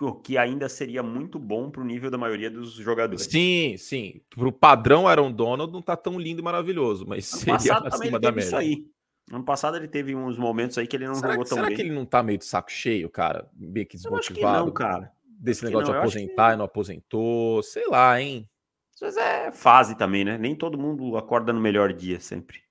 O 0.00 0.12
que 0.12 0.36
ainda 0.36 0.68
seria 0.68 1.04
muito 1.04 1.38
bom 1.38 1.70
para 1.70 1.80
o 1.80 1.84
nível 1.84 2.10
da 2.10 2.18
maioria 2.18 2.50
dos 2.50 2.72
jogadores. 2.72 3.26
Sim, 3.30 3.76
sim. 3.78 4.20
Para 4.28 4.48
o 4.48 4.52
padrão 4.52 5.06
Aaron 5.06 5.30
Donald 5.30 5.72
não 5.72 5.78
está 5.78 5.96
tão 5.96 6.18
lindo 6.18 6.40
e 6.40 6.44
maravilhoso, 6.44 7.06
mas 7.06 7.32
ano 7.32 7.60
seria 7.60 7.78
acima 7.78 8.18
da 8.18 8.32
média. 8.32 8.46
Isso 8.46 8.56
aí. 8.56 8.86
Ano 9.30 9.44
passado 9.44 9.76
ele 9.76 9.86
teve 9.86 10.14
uns 10.14 10.36
momentos 10.36 10.76
aí 10.76 10.86
que 10.86 10.96
ele 10.96 11.06
não 11.06 11.14
será 11.14 11.32
jogou 11.32 11.44
tão 11.44 11.56
será 11.56 11.68
bem. 11.68 11.76
Será 11.76 11.84
que 11.84 11.90
ele 11.90 11.96
não 11.96 12.04
tá 12.04 12.22
meio 12.24 12.38
de 12.38 12.44
saco 12.44 12.72
cheio, 12.72 13.08
cara? 13.08 13.48
Meio 13.54 13.86
que 13.86 13.96
desmotivado? 13.96 14.64
Que 14.64 14.66
não, 14.66 14.72
cara. 14.72 15.12
Desse 15.26 15.64
negócio 15.64 15.92
de 15.92 15.98
aposentar 15.98 16.48
que... 16.48 16.54
e 16.54 16.56
não 16.56 16.64
aposentou. 16.64 17.62
Sei 17.62 17.86
lá, 17.86 18.20
hein? 18.20 18.48
Às 18.94 19.00
vezes 19.00 19.16
é 19.16 19.52
fase 19.52 19.96
também, 19.96 20.24
né? 20.24 20.38
Nem 20.38 20.54
todo 20.54 20.78
mundo 20.78 21.16
acorda 21.16 21.52
no 21.52 21.60
melhor 21.60 21.92
dia 21.92 22.20
sempre. 22.20 22.62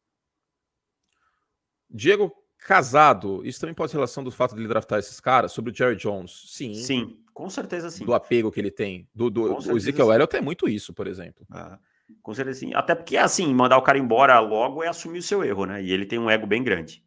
Diego 1.89 2.33
Casado, 2.57 3.45
isso 3.45 3.59
também 3.59 3.75
pode 3.75 3.91
ser 3.91 3.97
relação 3.97 4.23
do 4.23 4.31
fato 4.31 4.55
de 4.55 4.61
ele 4.61 4.69
draftar 4.69 4.97
esses 4.97 5.19
caras 5.19 5.51
sobre 5.51 5.71
o 5.71 5.75
Jerry 5.75 5.97
Jones? 5.97 6.45
Sim. 6.47 6.73
Sim, 6.73 7.19
com 7.33 7.49
certeza 7.49 7.89
sim. 7.91 8.05
Do 8.05 8.13
apego 8.13 8.51
que 8.51 8.59
ele 8.59 8.71
tem. 8.71 9.07
Do, 9.13 9.29
do, 9.29 9.57
o 9.57 9.77
Ezekiel 9.77 10.13
Elliott 10.13 10.33
é 10.35 10.41
muito 10.41 10.67
isso, 10.69 10.93
por 10.93 11.05
exemplo. 11.05 11.45
Ah. 11.51 11.77
Com 12.21 12.33
certeza 12.33 12.59
sim. 12.59 12.73
Até 12.73 12.95
porque, 12.95 13.17
assim, 13.17 13.53
mandar 13.53 13.77
o 13.77 13.81
cara 13.81 13.97
embora 13.97 14.39
logo 14.39 14.81
é 14.81 14.87
assumir 14.87 15.19
o 15.19 15.23
seu 15.23 15.43
erro, 15.43 15.65
né? 15.65 15.83
E 15.83 15.91
ele 15.91 16.05
tem 16.05 16.17
um 16.17 16.29
ego 16.29 16.47
bem 16.47 16.63
grande. 16.63 17.03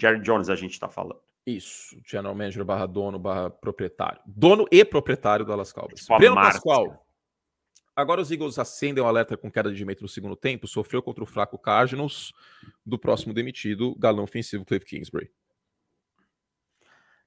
Jerry 0.00 0.20
Jones, 0.20 0.48
a 0.48 0.56
gente 0.56 0.80
tá 0.80 0.88
falando. 0.88 1.20
Isso, 1.46 2.00
general 2.06 2.34
manager 2.34 2.64
barra 2.64 2.86
dono 2.86 3.18
barra 3.18 3.50
proprietário. 3.50 4.20
Dono 4.24 4.66
e 4.72 4.82
proprietário 4.82 5.44
do 5.44 5.48
Dallas 5.50 5.74
Cowboys. 5.74 6.00
Tipo 6.00 6.16
Breno 6.16 6.36
Pascoal. 6.36 7.03
Agora 7.96 8.20
os 8.20 8.30
Eagles 8.30 8.58
acendem 8.58 9.02
o 9.02 9.06
alerta 9.06 9.36
com 9.36 9.50
queda 9.50 9.70
de 9.70 9.76
rendimento 9.76 10.02
no 10.02 10.08
segundo 10.08 10.34
tempo. 10.34 10.66
Sofreu 10.66 11.02
contra 11.02 11.22
o 11.22 11.26
fraco 11.26 11.58
Cardinals 11.58 12.32
do 12.84 12.98
próximo 12.98 13.32
demitido, 13.32 13.94
galão 13.96 14.24
ofensivo 14.24 14.64
Cliff 14.64 14.84
Kingsbury. 14.84 15.30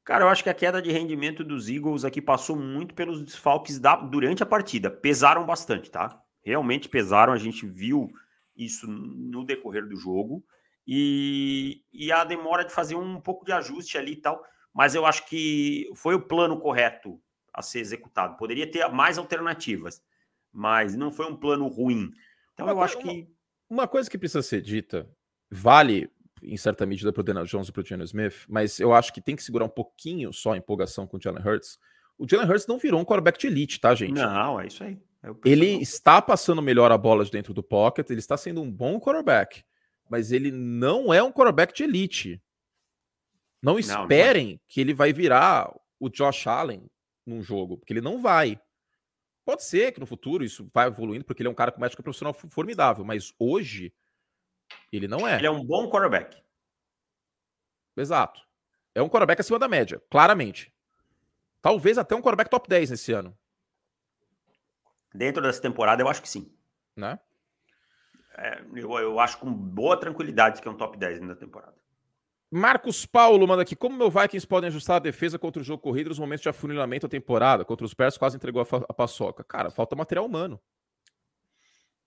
Cara, 0.04 0.26
eu 0.26 0.30
acho 0.30 0.44
que 0.44 0.50
a 0.50 0.54
queda 0.54 0.82
de 0.82 0.92
rendimento 0.92 1.44
dos 1.44 1.70
Eagles 1.70 2.06
aqui 2.06 2.22
passou 2.22 2.56
muito 2.56 2.94
pelos 2.94 3.22
desfalques 3.22 3.80
da, 3.80 3.96
durante 3.96 4.42
a 4.42 4.46
partida. 4.46 4.90
Pesaram 4.90 5.46
bastante, 5.46 5.92
tá? 5.92 6.22
realmente 6.48 6.88
pesaram, 6.88 7.34
a 7.34 7.38
gente 7.38 7.66
viu 7.66 8.10
isso 8.56 8.88
no 8.88 9.44
decorrer 9.44 9.86
do 9.86 9.98
jogo, 9.98 10.44
e, 10.88 11.84
e 11.92 12.10
a 12.10 12.24
demora 12.24 12.64
de 12.64 12.72
fazer 12.72 12.96
um 12.96 13.20
pouco 13.20 13.46
de 13.46 13.52
ajuste 13.52 13.98
ali 13.98 14.14
e 14.14 14.22
tal, 14.22 14.42
mas 14.74 14.96
eu 14.96 15.06
acho 15.06 15.28
que 15.28 15.90
foi 15.94 16.16
o 16.16 16.22
plano 16.22 16.58
correto 16.58 17.22
a 17.54 17.62
ser 17.62 17.80
executado. 17.80 18.38
Poderia 18.38 18.70
ter 18.70 18.88
mais 18.88 19.18
alternativas, 19.18 20.02
mas 20.58 20.96
não 20.96 21.12
foi 21.12 21.28
um 21.28 21.36
plano 21.36 21.68
ruim. 21.68 22.12
Então 22.54 22.66
uma, 22.66 22.74
eu 22.74 22.82
acho 22.82 22.98
que. 22.98 23.28
Uma 23.70 23.88
coisa 23.88 24.10
que 24.10 24.18
precisa 24.18 24.42
ser 24.42 24.60
dita, 24.60 25.08
vale 25.52 26.10
em 26.42 26.58
certa 26.58 26.84
medida 26.84 27.14
para 27.14 27.22
o 27.22 27.24
Daniel 27.24 27.46
Jones 27.46 27.68
e 27.68 27.72
para 27.72 27.82
o 27.82 27.86
Jalen 27.86 28.06
Smith, 28.06 28.46
mas 28.50 28.80
eu 28.80 28.92
acho 28.92 29.14
que 29.14 29.22
tem 29.22 29.36
que 29.36 29.44
segurar 29.44 29.66
um 29.66 29.70
pouquinho 29.70 30.34
só 30.34 30.54
a 30.54 30.58
empolgação 30.58 31.06
com 31.06 31.18
o 31.18 31.22
Jalen 31.22 31.46
Hurts. 31.46 31.78
O 32.18 32.28
Jalen 32.28 32.50
Hurts 32.50 32.66
não 32.66 32.80
virou 32.80 33.00
um 33.00 33.06
quarterback 33.06 33.40
de 33.40 33.46
elite, 33.46 33.80
tá, 33.80 33.94
gente? 33.94 34.14
Não, 34.14 34.60
é 34.60 34.66
isso 34.66 34.84
aí. 34.84 35.00
É 35.22 35.30
ele 35.46 35.68
está 35.82 36.22
passando 36.22 36.62
melhor 36.62 36.92
a 36.92 36.98
bola 36.98 37.24
de 37.24 37.32
dentro 37.32 37.54
do 37.54 37.62
pocket, 37.62 38.10
ele 38.10 38.20
está 38.20 38.36
sendo 38.36 38.62
um 38.62 38.72
bom 38.72 39.00
quarterback, 39.00 39.64
mas 40.10 40.32
ele 40.32 40.52
não 40.52 41.14
é 41.14 41.22
um 41.22 41.32
quarterback 41.32 41.74
de 41.74 41.84
elite. 41.84 42.42
Não 43.62 43.78
esperem 43.78 44.54
não, 44.54 44.60
que 44.68 44.82
ele 44.82 44.94
vai 44.94 45.14
virar 45.14 45.72
o 46.00 46.10
Josh 46.10 46.48
Allen 46.48 46.90
num 47.26 47.44
jogo, 47.44 47.78
porque 47.78 47.94
ele 47.94 48.02
não 48.02 48.22
vai. 48.22 48.60
Pode 49.48 49.64
ser 49.64 49.94
que 49.94 50.00
no 50.02 50.06
futuro 50.06 50.44
isso 50.44 50.70
vai 50.74 50.88
evoluindo, 50.88 51.24
porque 51.24 51.42
ele 51.42 51.48
é 51.48 51.50
um 51.50 51.56
cara 51.56 51.72
com 51.72 51.80
médica 51.80 52.04
profissional 52.04 52.34
formidável, 52.34 53.06
mas 53.06 53.34
hoje 53.40 53.94
Ele 54.92 55.08
não 55.08 55.26
é. 55.26 55.38
Ele 55.38 55.48
é 55.48 55.50
um 55.50 55.64
bom 55.64 55.90
quarterback. 55.90 56.44
Exato. 57.96 58.46
É 58.94 59.02
um 59.02 59.08
quarterback 59.08 59.40
acima 59.40 59.58
da 59.58 59.70
média, 59.70 60.04
claramente. 60.10 60.70
Talvez 61.62 61.98
até 61.98 62.14
um 62.14 62.22
quarterback 62.22 62.50
top 62.50 62.68
10 62.68 62.90
nesse 62.90 63.14
ano. 63.14 63.38
Dentro 65.16 65.42
dessa 65.42 65.62
temporada, 65.62 66.04
eu 66.04 66.10
acho 66.10 66.22
que 66.22 66.28
sim. 66.28 66.54
Né? 66.94 67.18
É, 68.38 68.62
eu, 68.76 68.92
eu 69.00 69.18
acho 69.18 69.38
com 69.38 69.50
boa 69.50 69.98
tranquilidade 69.98 70.62
que 70.62 70.68
é 70.68 70.72
um 70.72 70.76
top 70.76 70.98
10 70.98 71.22
na 71.22 71.38
temporada. 71.38 71.78
Marcos 72.52 73.06
Paulo 73.06 73.46
manda 73.48 73.62
aqui: 73.62 73.76
como 73.76 73.98
meu 73.98 74.10
Vikings 74.10 74.48
podem 74.48 74.70
ajustar 74.70 74.98
a 74.98 75.00
defesa 75.00 75.38
contra 75.38 75.62
o 75.62 75.66
jogo 75.66 75.82
corrido 75.82 76.10
nos 76.10 76.20
momentos 76.20 76.44
de 76.44 76.50
afunilamento 76.50 77.08
da 77.08 77.12
temporada? 77.12 77.66
Contra 77.66 77.86
os 77.86 77.94
Bears 77.94 78.18
quase 78.18 78.38
entregou 78.38 78.62
a, 78.62 78.66
a 78.90 78.94
paçoca. 78.94 79.44
Cara, 79.44 79.70
falta 79.70 79.96
material 79.96 80.26
humano. 80.26 80.60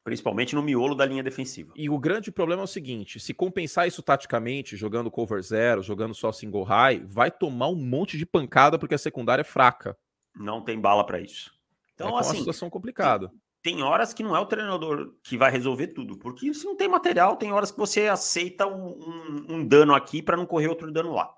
Principalmente 0.02 0.54
no 0.54 0.62
miolo 0.62 0.94
da 0.94 1.04
linha 1.04 1.22
defensiva. 1.22 1.74
E 1.76 1.90
o 1.90 1.98
grande 1.98 2.32
problema 2.32 2.62
é 2.62 2.64
o 2.64 2.68
seguinte: 2.68 3.20
se 3.20 3.34
compensar 3.34 3.86
isso 3.86 4.02
taticamente, 4.02 4.76
jogando 4.76 5.10
cover 5.10 5.42
zero, 5.42 5.82
jogando 5.82 6.14
só 6.14 6.32
single 6.32 6.62
high, 6.62 7.04
vai 7.04 7.30
tomar 7.30 7.68
um 7.68 7.76
monte 7.76 8.16
de 8.16 8.24
pancada 8.24 8.78
porque 8.78 8.94
a 8.94 8.98
secundária 8.98 9.42
é 9.42 9.44
fraca. 9.44 9.96
Não 10.34 10.62
tem 10.62 10.80
bala 10.80 11.04
para 11.04 11.20
isso. 11.20 11.52
Então, 11.94 12.08
é, 12.08 12.12
é 12.12 12.18
assim, 12.20 12.30
uma 12.30 12.38
situação 12.38 12.70
complicada. 12.70 13.30
Tem, 13.62 13.82
horas 13.82 14.14
que 14.14 14.22
não 14.22 14.34
é 14.34 14.40
o 14.40 14.46
treinador 14.46 15.14
que 15.22 15.36
vai 15.36 15.50
resolver 15.50 15.88
tudo, 15.88 16.18
porque 16.18 16.52
se 16.54 16.64
não 16.64 16.76
tem 16.76 16.88
material, 16.88 17.36
tem 17.36 17.52
horas 17.52 17.70
que 17.70 17.78
você 17.78 18.08
aceita 18.08 18.66
um, 18.66 18.98
um, 18.98 19.46
um 19.54 19.66
dano 19.66 19.94
aqui 19.94 20.22
para 20.22 20.36
não 20.36 20.46
correr 20.46 20.68
outro 20.68 20.90
dano 20.90 21.12
lá. 21.12 21.30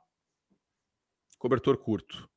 Cobertor 1.38 1.76
curto. 1.76 2.30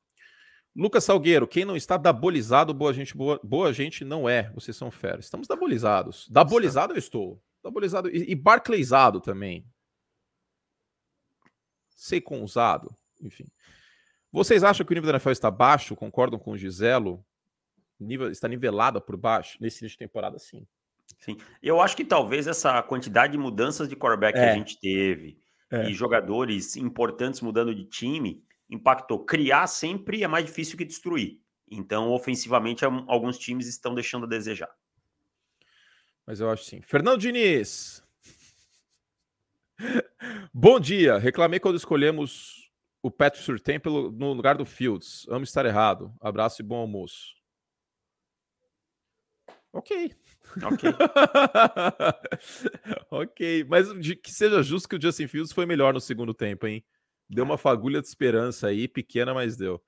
Lucas 0.76 1.04
Salgueiro, 1.04 1.48
quem 1.48 1.64
não 1.64 1.78
está 1.78 1.96
dabolizado, 1.96 2.74
boa 2.74 2.92
gente, 2.92 3.16
boa, 3.16 3.40
boa 3.44 3.72
gente 3.72 4.04
não 4.04 4.28
é. 4.28 4.52
Vocês 4.54 4.76
são 4.76 4.90
fera. 4.92 5.20
Estamos 5.20 5.48
dabolizados. 5.48 6.28
Dabolizado 6.30 6.94
eu 6.94 6.98
estou. 6.98 7.42
Dabolizado 7.64 8.10
e, 8.10 8.32
e 8.32 8.36
barclayzado 8.36 9.22
também. 9.22 9.66
Seconzado, 11.96 12.94
enfim. 13.22 13.46
Vocês 14.32 14.66
acham 14.66 14.86
que 14.86 14.92
o 14.92 14.96
nível 14.96 15.08
da 15.08 15.14
NFL 15.14 15.30
está 15.30 15.50
baixo? 15.50 15.96
Concordam 15.96 16.38
com 16.38 16.52
o 16.52 16.58
Giselo? 16.58 17.26
Nível, 18.00 18.30
está 18.30 18.48
nivelada 18.48 19.00
por 19.00 19.16
baixo 19.16 19.58
nesse 19.62 19.84
início 19.84 19.98
de 19.98 20.06
temporada, 20.06 20.38
sim. 20.38 20.68
Sim. 21.20 21.38
Eu 21.62 21.80
acho 21.80 21.96
que 21.96 22.04
talvez 22.04 22.48
essa 22.48 22.82
quantidade 22.84 23.34
de 23.34 23.38
mudanças 23.38 23.88
de 23.88 23.96
quarterback 23.96 24.38
é. 24.38 24.42
que 24.42 24.50
a 24.50 24.54
gente 24.56 24.80
teve 24.80 25.40
é. 25.72 25.90
e 25.90 25.94
jogadores 25.94 26.76
importantes 26.76 27.42
mudando 27.42 27.74
de 27.74 27.86
time 27.86 28.44
impactou. 28.70 29.24
Criar 29.24 29.68
sempre 29.68 30.24
é 30.24 30.28
mais 30.28 30.46
difícil 30.46 30.78
que 30.78 30.86
destruir. 30.86 31.40
Então, 31.70 32.12
ofensivamente, 32.12 32.86
alguns 32.86 33.38
times 33.38 33.68
estão 33.68 33.96
deixando 33.96 34.26
a 34.26 34.30
desejar. 34.30 34.70
Mas 36.26 36.40
eu 36.40 36.50
acho 36.50 36.64
sim. 36.64 36.82
Fernando 36.82 37.20
Diniz. 37.20 38.04
Bom 40.54 40.80
dia. 40.80 41.18
Reclamei 41.18 41.60
quando 41.60 41.78
escolhemos 41.78 42.72
o 43.02 43.12
Patrick 43.12 43.46
Surtain 43.46 43.80
no 44.14 44.34
lugar 44.34 44.58
do 44.58 44.66
Fields. 44.66 45.28
Amo 45.30 45.44
estar 45.44 45.66
errado. 45.66 46.14
Abraço 46.20 46.62
e 46.62 46.66
bom 46.66 46.78
almoço. 46.78 47.36
Ok. 49.76 50.16
Ok. 50.64 50.90
ok. 53.12 53.66
Mas 53.68 53.92
que 54.24 54.32
seja 54.32 54.64
justo 54.64 54.88
que 54.88 54.96
o 54.96 55.02
Justin 55.02 55.28
Fields 55.28 55.52
foi 55.52 55.66
melhor 55.66 55.94
no 55.94 56.00
segundo 56.00 56.34
tempo, 56.34 56.66
hein? 56.66 56.82
Deu 57.30 57.44
uma 57.44 57.58
fagulha 57.58 58.02
de 58.02 58.08
esperança 58.08 58.68
aí, 58.68 58.88
pequena, 58.88 59.34
mas 59.34 59.58
deu. 59.58 59.84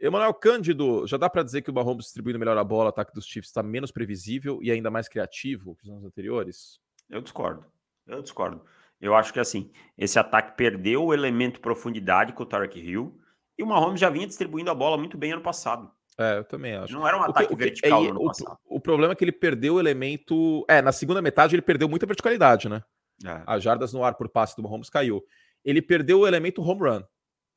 Emanuel 0.00 0.32
Cândido, 0.32 1.06
já 1.06 1.18
dá 1.18 1.28
para 1.28 1.42
dizer 1.42 1.60
que 1.60 1.70
o 1.70 1.74
Mahomes 1.74 2.06
distribuindo 2.06 2.38
melhor 2.38 2.56
a 2.56 2.64
bola, 2.64 2.86
o 2.86 2.88
ataque 2.88 3.12
dos 3.12 3.26
Chiefs 3.26 3.50
está 3.50 3.62
menos 3.62 3.92
previsível 3.92 4.58
e 4.62 4.70
ainda 4.70 4.90
mais 4.90 5.06
criativo 5.06 5.76
que 5.76 5.84
os 5.84 5.90
anos 5.90 6.04
anteriores? 6.04 6.80
Eu 7.10 7.20
discordo. 7.20 7.66
Eu 8.06 8.22
discordo. 8.22 8.64
Eu 8.98 9.14
acho 9.14 9.34
que 9.34 9.38
assim, 9.38 9.70
esse 9.98 10.18
ataque 10.18 10.56
perdeu 10.56 11.04
o 11.04 11.12
elemento 11.12 11.60
profundidade 11.60 12.32
com 12.32 12.42
o 12.42 12.46
Tarek 12.46 12.80
Hill 12.80 13.20
e 13.58 13.62
o 13.62 13.66
Mahomes 13.66 14.00
já 14.00 14.08
vinha 14.08 14.26
distribuindo 14.26 14.70
a 14.70 14.74
bola 14.74 14.96
muito 14.96 15.18
bem 15.18 15.32
ano 15.32 15.42
passado. 15.42 15.92
É, 16.18 16.38
eu 16.38 16.44
também 16.44 16.74
acho. 16.74 16.92
Não 16.92 17.06
era 17.06 17.18
um 17.18 17.22
ataque 17.22 17.48
que, 17.48 17.56
vertical 17.56 18.04
é, 18.04 18.12
o, 18.12 18.26
passado. 18.26 18.58
O, 18.66 18.80
problema 18.80 19.12
é 19.12 19.16
que 19.16 19.24
ele 19.24 19.32
perdeu 19.32 19.74
o 19.74 19.80
elemento. 19.80 20.64
É, 20.68 20.82
na 20.82 20.92
segunda 20.92 21.22
metade 21.22 21.54
ele 21.54 21.62
perdeu 21.62 21.88
muita 21.88 22.06
verticalidade, 22.06 22.68
né? 22.68 22.82
É. 23.24 23.42
As 23.46 23.62
jardas 23.62 23.92
no 23.92 24.04
ar 24.04 24.14
por 24.14 24.28
passe 24.28 24.56
do 24.56 24.62
Mahomes 24.62 24.90
caiu 24.90 25.22
ele 25.64 25.80
perdeu 25.80 26.20
o 26.20 26.26
elemento 26.26 26.62
home 26.62 26.80
run. 26.80 27.02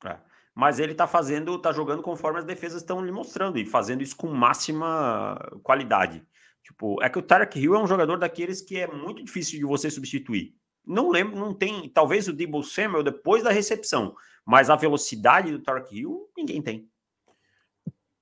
É. 0.04 0.18
Mas 0.54 0.78
ele 0.78 0.94
tá 0.94 1.06
fazendo, 1.06 1.58
tá 1.58 1.72
jogando 1.72 2.02
conforme 2.02 2.38
as 2.38 2.44
defesas 2.44 2.80
estão 2.80 3.04
lhe 3.04 3.12
mostrando 3.12 3.58
e 3.58 3.66
fazendo 3.66 4.02
isso 4.02 4.16
com 4.16 4.28
máxima 4.28 5.38
qualidade. 5.62 6.24
Tipo, 6.62 7.02
é 7.02 7.08
que 7.08 7.18
o 7.18 7.22
Tarek 7.22 7.58
Hill 7.58 7.74
é 7.74 7.78
um 7.78 7.86
jogador 7.86 8.16
daqueles 8.16 8.62
que 8.62 8.78
é 8.78 8.86
muito 8.86 9.22
difícil 9.22 9.58
de 9.58 9.64
você 9.64 9.90
substituir. 9.90 10.54
Não 10.84 11.10
lembro, 11.10 11.38
não 11.38 11.52
tem, 11.52 11.88
talvez 11.88 12.26
o 12.26 12.32
Debo 12.32 12.62
Samuel 12.62 13.02
depois 13.02 13.42
da 13.42 13.50
recepção, 13.50 14.14
mas 14.44 14.70
a 14.70 14.76
velocidade 14.76 15.52
do 15.52 15.60
Tarek 15.60 15.98
Hill 15.98 16.30
ninguém 16.36 16.62
tem. 16.62 16.88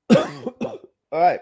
Ai. 1.13 1.41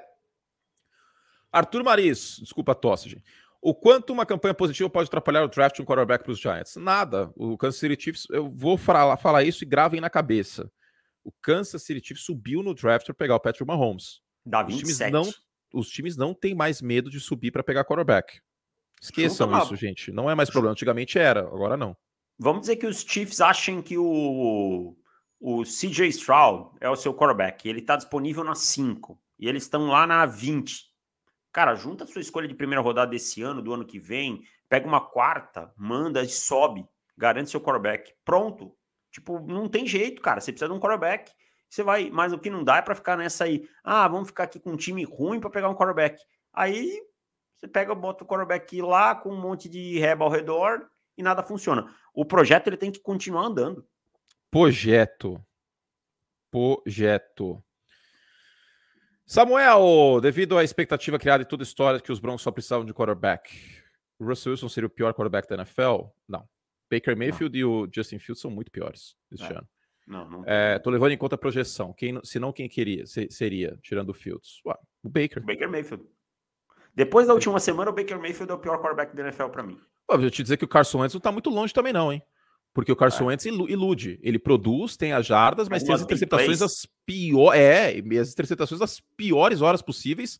Arthur 1.52 1.84
Maris, 1.84 2.38
desculpa 2.40 2.72
a 2.72 2.74
tosse, 2.74 3.08
gente. 3.08 3.24
O 3.60 3.74
quanto 3.74 4.12
uma 4.12 4.26
campanha 4.26 4.54
positiva 4.54 4.90
pode 4.90 5.06
atrapalhar 5.06 5.44
o 5.44 5.48
draft 5.48 5.76
de 5.76 5.82
um 5.82 5.84
quarterback 5.84 6.24
para 6.24 6.32
os 6.32 6.40
Giants? 6.40 6.74
Nada. 6.76 7.32
O 7.36 7.56
Kansas 7.56 7.78
City 7.78 8.02
Chiefs, 8.02 8.26
eu 8.30 8.50
vou 8.50 8.76
falar, 8.76 9.16
falar 9.18 9.44
isso 9.44 9.62
e 9.62 9.66
gravem 9.66 10.00
na 10.00 10.10
cabeça. 10.10 10.70
O 11.22 11.30
Kansas 11.30 11.82
City 11.84 12.04
Chiefs 12.04 12.24
subiu 12.24 12.62
no 12.62 12.74
draft 12.74 13.06
para 13.06 13.14
pegar 13.14 13.36
o 13.36 13.40
Patrick 13.40 13.64
Mahomes. 13.64 14.20
Dá 14.44 14.64
27. 14.64 14.82
Os 14.82 14.98
times 14.98 15.12
não, 15.12 15.80
os 15.80 15.88
times 15.88 16.16
não 16.16 16.34
têm 16.34 16.54
mais 16.56 16.82
medo 16.82 17.08
de 17.08 17.20
subir 17.20 17.52
para 17.52 17.62
pegar 17.62 17.84
quarterback. 17.84 18.40
Esqueçam 19.00 19.56
isso, 19.58 19.76
gente. 19.76 20.10
Não 20.10 20.28
é 20.28 20.34
mais 20.34 20.50
problema. 20.50 20.72
Antigamente 20.72 21.18
era, 21.18 21.40
agora 21.40 21.76
não. 21.76 21.96
Vamos 22.38 22.62
dizer 22.62 22.76
que 22.76 22.86
os 22.86 23.02
Chiefs 23.02 23.40
achem 23.40 23.80
que 23.80 23.96
o, 23.96 24.96
o 25.44 25.64
CJ 25.64 26.08
Stroud 26.10 26.70
é 26.80 26.88
o 26.88 26.94
seu 26.94 27.12
quarterback. 27.12 27.68
Ele 27.68 27.80
está 27.80 27.96
disponível 27.96 28.44
na 28.44 28.54
5. 28.54 29.20
E 29.40 29.48
eles 29.48 29.64
estão 29.64 29.88
lá 29.88 30.06
na 30.06 30.24
20. 30.24 30.84
Cara, 31.52 31.74
junta 31.74 32.04
a 32.04 32.06
sua 32.06 32.20
escolha 32.20 32.46
de 32.46 32.54
primeira 32.54 32.80
rodada 32.80 33.10
desse 33.10 33.42
ano, 33.42 33.60
do 33.60 33.74
ano 33.74 33.84
que 33.84 33.98
vem, 33.98 34.44
pega 34.68 34.86
uma 34.86 35.00
quarta, 35.00 35.72
manda 35.76 36.22
e 36.22 36.28
sobe, 36.28 36.86
garante 37.18 37.50
seu 37.50 37.60
quarterback. 37.60 38.14
Pronto. 38.24 38.72
Tipo, 39.10 39.40
não 39.40 39.68
tem 39.68 39.84
jeito, 39.84 40.22
cara. 40.22 40.40
Você 40.40 40.52
precisa 40.52 40.70
de 40.70 40.76
um 40.76 40.80
quarterback. 40.80 41.32
Você 41.68 41.82
vai, 41.82 42.08
mas 42.08 42.32
o 42.32 42.38
que 42.38 42.48
não 42.48 42.62
dá 42.62 42.76
é 42.76 42.82
para 42.82 42.94
ficar 42.94 43.16
nessa 43.16 43.42
aí. 43.42 43.68
Ah, 43.82 44.06
vamos 44.06 44.28
ficar 44.28 44.44
aqui 44.44 44.60
com 44.60 44.70
um 44.70 44.76
time 44.76 45.02
ruim 45.02 45.40
para 45.40 45.50
pegar 45.50 45.68
um 45.68 45.74
quarterback. 45.74 46.22
Aí 46.52 47.02
você 47.56 47.66
pega, 47.66 47.96
bota 47.96 48.22
o 48.22 48.26
quarterback 48.26 48.80
lá 48.80 49.16
com 49.16 49.30
um 49.30 49.40
monte 49.40 49.68
de 49.68 49.98
reba 49.98 50.24
ao 50.24 50.30
redor 50.30 50.88
e 51.18 51.22
nada 51.22 51.42
funciona. 51.42 51.92
O 52.14 52.24
projeto 52.24 52.68
ele 52.68 52.76
tem 52.76 52.92
que 52.92 53.00
continuar 53.00 53.46
andando. 53.46 53.84
Projeto. 54.52 55.42
Projeto. 56.50 57.64
Samuel, 59.24 60.20
devido 60.20 60.58
à 60.58 60.62
expectativa 60.62 61.18
criada 61.18 61.42
em 61.42 61.46
toda 61.46 61.62
a 61.62 61.64
história 61.64 61.98
que 61.98 62.12
os 62.12 62.20
Broncos 62.20 62.42
só 62.42 62.50
precisavam 62.50 62.84
de 62.84 62.92
quarterback, 62.92 63.50
o 64.18 64.26
Russell 64.26 64.52
Wilson 64.52 64.68
seria 64.68 64.86
o 64.86 64.90
pior 64.90 65.14
quarterback 65.14 65.48
da 65.48 65.54
NFL? 65.54 66.08
Não. 66.28 66.46
Baker 66.90 67.16
Mayfield 67.16 67.58
não. 67.58 67.60
e 67.60 67.64
o 67.64 67.88
Justin 67.90 68.18
Fields 68.18 68.42
são 68.42 68.50
muito 68.50 68.70
piores 68.70 69.16
este 69.30 69.50
é. 69.50 69.56
ano. 69.56 69.68
Não, 70.06 70.28
não. 70.28 70.44
É, 70.46 70.78
tô 70.78 70.90
levando 70.90 71.12
em 71.12 71.16
conta 71.16 71.36
a 71.36 71.38
projeção. 71.38 71.94
Quem, 71.94 72.20
se 72.22 72.38
não, 72.38 72.52
quem 72.52 72.68
queria 72.68 73.06
seria, 73.06 73.78
tirando 73.82 74.10
o 74.10 74.14
Fields? 74.14 74.60
Ué, 74.66 74.74
o 75.02 75.08
Baker. 75.08 75.42
Baker 75.42 75.70
Mayfield. 75.70 76.04
Depois 76.94 77.26
da 77.26 77.32
última 77.32 77.58
semana, 77.58 77.90
o 77.90 77.94
Baker 77.94 78.18
Mayfield 78.18 78.52
é 78.52 78.54
o 78.54 78.58
pior 78.58 78.76
quarterback 78.82 79.16
da 79.16 79.22
NFL 79.22 79.46
para 79.46 79.62
mim. 79.62 79.80
Pô, 80.06 80.18
vou 80.18 80.28
te 80.28 80.42
dizer 80.42 80.58
que 80.58 80.64
o 80.66 80.68
Carson 80.68 80.98
Wentz 80.98 81.14
não 81.14 81.22
tá 81.22 81.32
muito 81.32 81.48
longe 81.48 81.72
também, 81.72 81.94
não, 81.94 82.12
hein? 82.12 82.22
Porque 82.74 82.90
o 82.90 82.96
Carson 82.96 83.24
é. 83.24 83.26
Wentz 83.28 83.44
ilude. 83.44 84.18
Ele 84.22 84.38
produz, 84.38 84.96
tem 84.96 85.12
as 85.12 85.26
jardas, 85.26 85.68
mas 85.68 85.82
tem 85.82 85.94
as 85.94 86.02
interceptações 86.02 86.58
das 86.58 86.86
piores. 87.04 87.60
É, 87.60 88.02
as 88.18 88.32
interceptações 88.32 88.80
das 88.80 89.00
piores 89.16 89.60
horas 89.60 89.82
possíveis. 89.82 90.38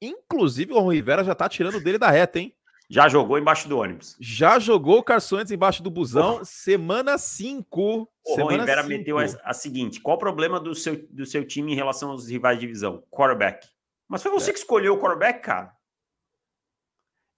Inclusive, 0.00 0.72
o 0.72 0.88
Rivera 0.88 1.24
já 1.24 1.34
tá 1.34 1.48
tirando 1.48 1.80
dele 1.80 1.98
da 1.98 2.10
reta, 2.10 2.38
hein? 2.38 2.54
Já 2.90 3.06
jogou 3.06 3.38
embaixo 3.38 3.68
do 3.68 3.78
ônibus. 3.78 4.16
Já 4.18 4.58
jogou 4.58 4.98
o 4.98 5.02
Carson 5.02 5.36
Wentz 5.36 5.50
embaixo 5.50 5.82
do 5.82 5.90
busão, 5.90 6.38
oh. 6.40 6.44
semana 6.44 7.18
5. 7.18 8.08
O 8.24 8.34
Ron 8.34 8.46
Rivera 8.48 8.82
cinco. 8.82 8.88
meteu 8.88 9.18
a, 9.18 9.24
a, 9.44 9.52
seguinte: 9.52 10.00
qual 10.00 10.16
o 10.16 10.20
problema 10.20 10.58
do 10.58 10.74
seu, 10.74 11.06
do 11.10 11.26
seu 11.26 11.46
time 11.46 11.72
em 11.72 11.74
relação 11.74 12.10
aos 12.10 12.28
rivais 12.28 12.58
de 12.58 12.66
divisão? 12.66 13.02
Quarterback. 13.10 13.68
Mas 14.08 14.22
foi 14.22 14.32
você 14.32 14.50
é. 14.50 14.52
que 14.54 14.58
escolheu 14.58 14.94
o 14.94 14.98
quarterback, 14.98 15.42
cara. 15.42 15.76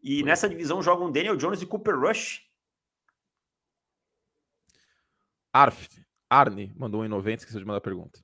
E 0.00 0.20
foi. 0.20 0.28
nessa 0.28 0.48
divisão 0.48 0.80
jogam 0.80 1.10
Daniel 1.10 1.36
Jones 1.36 1.60
e 1.60 1.66
Cooper 1.66 1.98
Rush. 1.98 2.42
Arf, 5.52 5.88
Arne 6.28 6.72
mandou 6.76 7.02
um 7.02 7.04
em 7.04 7.08
90, 7.08 7.42
esqueceu 7.42 7.60
de 7.60 7.66
mandar 7.66 7.78
a 7.78 7.82
pergunta. 7.82 8.20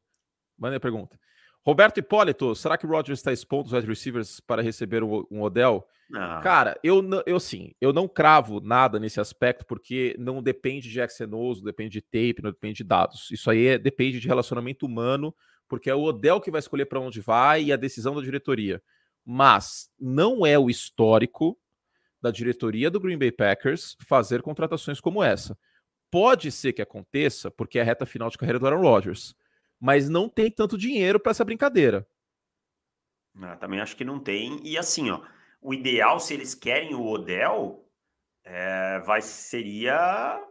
Manda 0.59 0.77
a 0.77 0.81
pergunta. 0.81 1.19
Roberto 1.66 1.98
Hipólito, 1.98 2.55
será 2.55 2.78
que 2.78 2.86
o 2.86 2.89
Rodgers 2.89 3.19
está 3.19 3.32
expondo 3.32 3.66
os 3.66 3.73
wide 3.73 3.89
receivers 3.89 4.39
para 4.39 4.62
receber 4.62 5.03
um 5.03 5.43
Odell? 5.43 5.85
Não. 6.09 6.40
Cara, 6.40 6.78
eu, 6.81 7.03
eu 7.27 7.40
sim, 7.40 7.73
eu 7.81 7.93
não 7.93 8.07
cravo 8.07 8.61
nada 8.61 9.01
nesse 9.01 9.19
aspecto, 9.19 9.66
porque 9.66 10.15
não 10.16 10.40
depende 10.40 10.89
de 10.89 11.01
Exynos, 11.01 11.59
não 11.59 11.65
depende 11.65 11.90
de 11.90 12.01
tape, 12.01 12.40
não 12.40 12.53
depende 12.53 12.77
de 12.77 12.85
dados. 12.85 13.28
Isso 13.32 13.51
aí 13.51 13.66
é, 13.66 13.78
depende 13.78 14.20
de 14.20 14.28
relacionamento 14.28 14.86
humano, 14.86 15.35
porque 15.69 15.90
é 15.90 15.94
o 15.94 16.05
Odell 16.05 16.40
que 16.40 16.53
vai 16.53 16.61
escolher 16.61 16.86
para 16.86 17.01
onde 17.01 17.20
vai 17.20 17.65
e 17.65 17.73
a 17.73 17.77
decisão 17.77 18.15
da 18.15 18.23
diretoria. 18.23 18.81
Mas 19.24 19.90
não 19.98 20.47
é 20.47 20.57
o 20.57 20.70
histórico 20.70 21.59
da 22.23 22.31
diretoria 22.31 22.89
do 22.89 23.01
Green 23.01 23.19
Bay 23.19 23.32
Packers 23.32 23.97
fazer 24.07 24.40
contratações 24.40 25.01
como 25.01 25.20
essa. 25.20 25.59
Pode 26.17 26.51
ser 26.51 26.73
que 26.73 26.81
aconteça, 26.81 27.51
porque 27.51 27.79
é 27.79 27.83
a 27.83 27.85
reta 27.85 28.07
final 28.07 28.31
de 28.31 28.39
carreira 28.39 28.59
do 28.59 28.67
Aaron 28.67 28.81
Rodgers, 28.81 29.37
mas 29.79 30.09
não 30.09 30.31
tem 30.31 30.51
tanto 30.51 30.79
dinheiro 30.79 31.21
para 31.21 31.31
essa 31.31 31.45
brincadeira. 31.45 32.09
Ah, 33.39 33.55
também 33.57 33.81
acho 33.81 33.95
que 33.95 34.03
não 34.03 34.19
tem. 34.19 34.59
E 34.67 34.79
assim, 34.79 35.11
ó, 35.11 35.21
o 35.61 35.75
ideal, 35.75 36.19
se 36.19 36.33
eles 36.33 36.55
querem 36.55 36.95
o 36.95 37.05
Odell, 37.05 37.87
é, 38.43 38.99
vai, 39.01 39.21
seria 39.21 40.43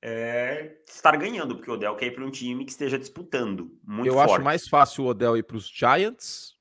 é, 0.00 0.76
estar 0.86 1.16
ganhando, 1.16 1.56
porque 1.56 1.68
o 1.72 1.74
Odell 1.74 1.96
quer 1.96 2.06
ir 2.06 2.14
para 2.14 2.24
um 2.24 2.30
time 2.30 2.64
que 2.64 2.70
esteja 2.70 2.96
disputando 2.96 3.76
muito 3.82 4.06
Eu 4.06 4.14
forte. 4.14 4.34
acho 4.34 4.44
mais 4.44 4.68
fácil 4.68 5.02
o 5.02 5.08
Odell 5.08 5.36
ir 5.36 5.42
para 5.42 5.56
os 5.56 5.66
Giants 5.68 6.56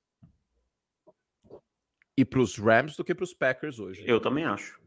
e 2.18 2.26
para 2.26 2.40
os 2.40 2.58
Rams 2.58 2.98
do 2.98 3.04
que 3.04 3.14
para 3.14 3.24
os 3.24 3.36
Packers 3.36 3.78
hoje. 3.78 4.04
Eu 4.08 4.20
também 4.20 4.46
acho. 4.46 4.82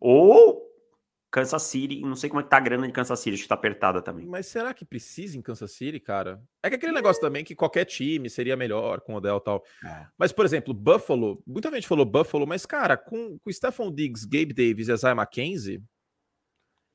Ou 0.00 0.65
Kansas 1.36 1.64
City, 1.64 2.00
não 2.00 2.16
sei 2.16 2.30
como 2.30 2.40
é 2.40 2.42
que 2.42 2.48
tá 2.48 2.56
a 2.56 2.60
grana 2.60 2.86
de 2.86 2.92
Kansas 2.94 3.20
City, 3.20 3.34
acho 3.34 3.42
que 3.42 3.48
tá 3.50 3.54
apertada 3.54 4.00
também. 4.00 4.24
Mas 4.24 4.46
será 4.46 4.72
que 4.72 4.86
precisa 4.86 5.36
em 5.36 5.42
Kansas 5.42 5.70
City, 5.72 6.00
cara? 6.00 6.42
É 6.62 6.70
que 6.70 6.76
aquele 6.76 6.92
negócio 6.92 7.20
também 7.20 7.44
que 7.44 7.54
qualquer 7.54 7.84
time 7.84 8.30
seria 8.30 8.56
melhor 8.56 9.02
com 9.02 9.12
o 9.12 9.16
Odell 9.16 9.36
e 9.36 9.44
tal. 9.44 9.62
É. 9.84 10.06
Mas, 10.16 10.32
por 10.32 10.46
exemplo, 10.46 10.72
Buffalo, 10.72 11.42
muita 11.46 11.70
gente 11.70 11.86
falou 11.86 12.06
Buffalo, 12.06 12.46
mas, 12.46 12.64
cara, 12.64 12.96
com, 12.96 13.38
com 13.38 13.52
Stephon 13.52 13.92
Diggs, 13.92 14.26
Gabe 14.26 14.54
Davis 14.54 14.88
e 14.88 14.92
Isaiah 14.92 15.14
McKenzie, 15.14 15.82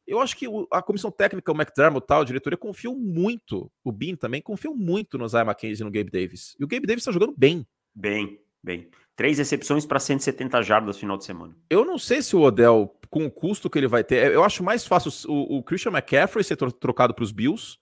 eu 0.07 0.19
acho 0.19 0.35
que 0.35 0.47
a 0.72 0.81
comissão 0.81 1.11
técnica, 1.11 1.51
o 1.51 1.55
McDermott 1.55 2.07
tal, 2.07 2.22
a 2.22 2.26
diretoria, 2.26 2.57
confiam 2.57 2.95
muito, 2.95 3.72
o 3.84 3.91
Bean 3.91 4.15
também, 4.15 4.41
confiam 4.41 4.73
muito 4.76 5.19
no 5.19 5.26
Isaiah 5.27 5.45
McKenzie 5.45 5.84
e 5.84 5.85
no 5.85 5.91
Gabe 5.91 6.09
Davis. 6.09 6.55
E 6.59 6.63
o 6.63 6.68
Gabe 6.68 6.88
Davis 6.88 7.03
tá 7.03 7.11
jogando 7.11 7.35
bem. 7.38 7.63
Bem, 7.93 8.39
bem. 8.63 8.89
Três 9.15 9.38
recepções 9.38 9.85
para 9.85 9.99
170 9.99 10.63
jardas 10.63 10.95
no 10.95 10.99
final 10.99 11.15
de 11.15 11.26
semana. 11.26 11.55
Eu 11.69 11.85
não 11.85 11.99
sei 11.99 12.23
se 12.23 12.35
o 12.35 12.41
Odell, 12.41 12.91
com 13.11 13.25
o 13.25 13.31
custo 13.31 13.69
que 13.69 13.77
ele 13.77 13.89
vai 13.89 14.05
ter, 14.05 14.31
eu 14.31 14.43
acho 14.43 14.63
mais 14.63 14.88
fácil 14.88 15.11
o, 15.29 15.57
o 15.57 15.63
Christian 15.63 15.91
McCaffrey 15.91 16.43
ser 16.43 16.55
trocado 16.55 17.13
para 17.13 17.23
os 17.23 17.31
Bills 17.33 17.77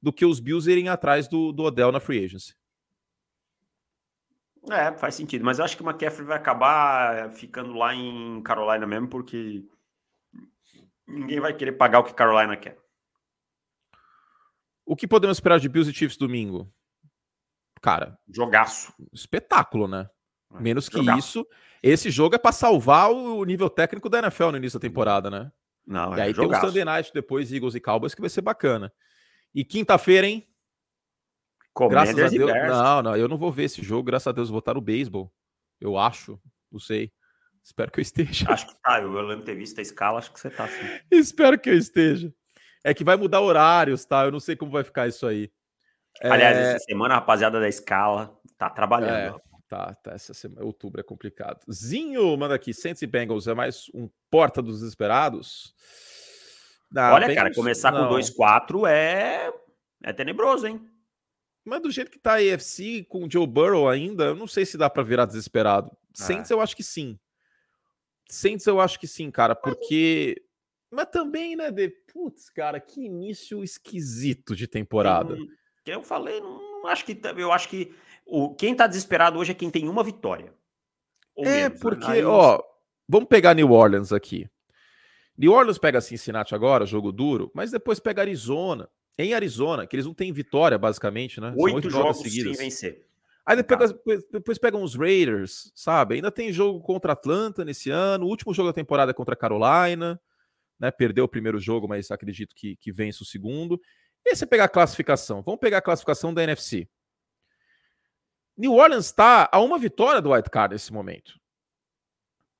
do 0.00 0.12
que 0.12 0.24
os 0.24 0.38
Bills 0.38 0.70
irem 0.70 0.88
atrás 0.88 1.26
do, 1.28 1.52
do 1.52 1.64
Odell 1.64 1.92
na 1.92 1.98
free 2.00 2.24
agency. 2.24 2.54
É, 4.70 4.92
faz 4.92 5.16
sentido. 5.16 5.44
Mas 5.44 5.58
eu 5.58 5.64
acho 5.64 5.76
que 5.76 5.82
o 5.82 5.88
McCaffrey 5.88 6.24
vai 6.24 6.36
acabar 6.36 7.30
ficando 7.32 7.72
lá 7.72 7.94
em 7.94 8.40
Carolina 8.42 8.86
mesmo, 8.86 9.08
porque 9.08 9.64
ninguém 11.06 11.40
vai 11.40 11.52
querer 11.52 11.72
pagar 11.72 11.98
o 11.98 12.04
que 12.04 12.14
Carolina 12.14 12.56
quer. 12.56 12.78
O 14.86 14.94
que 14.94 15.08
podemos 15.08 15.36
esperar 15.36 15.58
de 15.58 15.68
Bills 15.68 15.90
e 15.90 15.94
Chiefs 15.94 16.16
domingo? 16.16 16.72
Cara, 17.82 18.16
jogaço. 18.28 18.94
Espetáculo, 19.12 19.88
né? 19.88 20.08
É, 20.54 20.60
Menos 20.60 20.88
que 20.88 20.98
jogaço. 20.98 21.18
isso, 21.18 21.46
esse 21.82 22.10
jogo 22.10 22.34
é 22.34 22.38
para 22.38 22.52
salvar 22.52 23.10
o 23.10 23.44
nível 23.44 23.70
técnico 23.70 24.08
da 24.08 24.18
NFL 24.18 24.50
no 24.50 24.56
início 24.58 24.78
da 24.78 24.86
temporada, 24.86 25.30
né? 25.30 25.50
Não, 25.86 26.16
e 26.16 26.20
é 26.20 26.22
aí 26.24 26.32
jogaço. 26.32 26.60
tem 26.60 26.68
o 26.68 26.72
Sunday 26.72 26.84
Night 26.84 27.10
depois, 27.12 27.52
Eagles 27.52 27.74
e 27.74 27.80
Cowboys, 27.80 28.14
que 28.14 28.20
vai 28.20 28.30
ser 28.30 28.42
bacana. 28.42 28.92
E 29.54 29.64
quinta-feira, 29.64 30.26
hein? 30.26 30.46
Commanders 31.72 32.14
graças 32.14 32.34
a 32.34 32.36
Deus. 32.36 32.68
Não, 32.68 33.02
não, 33.02 33.16
eu 33.16 33.28
não 33.28 33.38
vou 33.38 33.50
ver 33.50 33.64
esse 33.64 33.82
jogo, 33.82 34.04
graças 34.04 34.26
a 34.26 34.32
Deus, 34.32 34.50
vou 34.50 34.58
estar 34.58 34.74
no 34.74 34.80
beisebol. 34.80 35.32
Eu 35.80 35.96
acho, 35.96 36.38
não 36.70 36.78
sei. 36.78 37.12
Espero 37.62 37.90
que 37.90 38.00
eu 38.00 38.02
esteja. 38.02 38.50
Acho 38.50 38.66
que 38.66 38.82
tá, 38.82 39.00
eu 39.00 39.10
lembro 39.10 39.44
ter 39.44 39.54
visto 39.54 39.78
a 39.78 39.82
escala, 39.82 40.18
acho 40.18 40.32
que 40.32 40.40
você 40.40 40.50
tá 40.50 40.68
sim. 40.68 40.86
Espero 41.10 41.58
que 41.58 41.70
eu 41.70 41.76
esteja. 41.76 42.32
É 42.84 42.94
que 42.94 43.04
vai 43.04 43.16
mudar 43.16 43.40
horários, 43.40 44.04
tá? 44.04 44.24
Eu 44.24 44.32
não 44.32 44.40
sei 44.40 44.56
como 44.56 44.72
vai 44.72 44.82
ficar 44.82 45.08
isso 45.08 45.26
aí. 45.26 45.50
Aliás, 46.22 46.56
é... 46.56 46.74
essa 46.74 46.84
semana 46.84 47.14
a 47.14 47.18
rapaziada 47.18 47.60
da 47.60 47.68
escala 47.68 48.38
tá 48.56 48.70
trabalhando. 48.70 49.36
É, 49.36 49.49
tá, 49.70 49.94
tá. 49.94 50.12
Essa 50.12 50.34
semana, 50.34 50.64
outubro 50.64 51.00
é 51.00 51.04
complicado. 51.04 51.60
Zinho 51.72 52.36
manda 52.36 52.54
aqui: 52.54 52.74
Saints 52.74 53.00
e 53.00 53.06
Bengals 53.06 53.46
é 53.46 53.54
mais 53.54 53.88
um 53.94 54.10
porta 54.28 54.60
dos 54.60 54.80
desesperados. 54.80 55.74
Não, 56.90 57.12
Olha, 57.12 57.28
Bengals, 57.28 57.36
cara, 57.36 57.54
começar 57.54 57.92
não. 57.92 58.08
com 58.08 58.16
2-4 58.16 58.88
é... 58.88 59.52
é 60.02 60.12
tenebroso, 60.12 60.66
hein? 60.66 60.84
Mas 61.64 61.80
do 61.80 61.90
jeito 61.90 62.10
que 62.10 62.18
tá 62.18 62.32
a 62.32 62.54
AFC 62.54 63.06
com 63.08 63.24
o 63.24 63.30
Joe 63.30 63.46
Burrow 63.46 63.88
ainda, 63.88 64.24
eu 64.24 64.34
não 64.34 64.48
sei 64.48 64.66
se 64.66 64.76
dá 64.76 64.90
para 64.90 65.04
virar 65.04 65.24
desesperado. 65.24 65.90
É. 66.18 66.22
Saints 66.22 66.50
eu 66.50 66.60
acho 66.60 66.74
que 66.74 66.82
sim. 66.82 67.18
Saints 68.28 68.66
eu 68.66 68.80
acho 68.80 68.98
que 68.98 69.06
sim, 69.06 69.30
cara, 69.30 69.54
porque. 69.54 70.42
Mas 70.90 71.06
também, 71.06 71.54
né, 71.54 71.70
de. 71.70 71.88
Putz, 72.12 72.50
cara, 72.50 72.80
que 72.80 73.04
início 73.04 73.62
esquisito 73.62 74.56
de 74.56 74.66
temporada. 74.66 75.36
Que 75.84 75.92
eu 75.92 76.02
falei, 76.02 76.40
não 76.40 76.86
acho 76.88 77.04
que. 77.04 77.20
Eu 77.36 77.52
acho 77.52 77.68
que 77.68 77.94
o, 78.30 78.54
quem 78.54 78.74
tá 78.74 78.86
desesperado 78.86 79.38
hoje 79.38 79.52
é 79.52 79.54
quem 79.54 79.70
tem 79.70 79.88
uma 79.88 80.04
vitória. 80.04 80.54
é, 81.36 81.42
menos, 81.42 81.72
né? 81.74 81.78
porque, 81.80 82.12
né? 82.12 82.24
ó, 82.24 82.62
vamos 83.08 83.28
pegar 83.28 83.54
New 83.54 83.72
Orleans 83.72 84.12
aqui. 84.12 84.48
New 85.36 85.52
Orleans 85.52 85.78
pega 85.78 86.00
Cincinnati 86.00 86.54
agora, 86.54 86.86
jogo 86.86 87.10
duro, 87.10 87.50
mas 87.54 87.70
depois 87.70 87.98
pega 87.98 88.22
Arizona. 88.22 88.88
Em 89.18 89.34
Arizona, 89.34 89.86
que 89.86 89.96
eles 89.96 90.06
não 90.06 90.14
têm 90.14 90.32
vitória, 90.32 90.78
basicamente, 90.78 91.40
né? 91.40 91.52
Oito, 91.56 91.74
oito 91.76 91.90
jogos 91.90 92.18
seguidas. 92.18 92.56
sem 92.56 92.66
vencer. 92.66 93.06
Aí 93.44 93.56
depois, 93.56 93.90
depois, 93.90 94.24
depois 94.30 94.58
pegam 94.58 94.82
os 94.82 94.94
Raiders, 94.94 95.72
sabe? 95.74 96.14
Ainda 96.14 96.30
tem 96.30 96.52
jogo 96.52 96.80
contra 96.80 97.12
Atlanta 97.12 97.64
nesse 97.64 97.90
ano. 97.90 98.24
O 98.24 98.28
último 98.28 98.54
jogo 98.54 98.68
da 98.68 98.72
temporada 98.72 99.10
é 99.10 99.14
contra 99.14 99.34
Carolina. 99.34 100.20
Né? 100.78 100.90
Perdeu 100.90 101.24
o 101.24 101.28
primeiro 101.28 101.58
jogo, 101.58 101.88
mas 101.88 102.10
acredito 102.10 102.54
que, 102.54 102.76
que 102.76 102.92
vence 102.92 103.22
o 103.22 103.26
segundo. 103.26 103.80
E 104.24 104.30
aí 104.30 104.36
você 104.36 104.46
pegar 104.46 104.64
a 104.64 104.68
classificação. 104.68 105.42
Vamos 105.42 105.60
pegar 105.60 105.78
a 105.78 105.82
classificação 105.82 106.32
da 106.32 106.42
NFC. 106.42 106.88
New 108.60 108.74
Orleans 108.74 109.06
está 109.06 109.48
a 109.50 109.58
uma 109.58 109.78
vitória 109.78 110.20
do 110.20 110.32
White 110.32 110.50
Card 110.50 110.74
nesse 110.74 110.92
momento. 110.92 111.40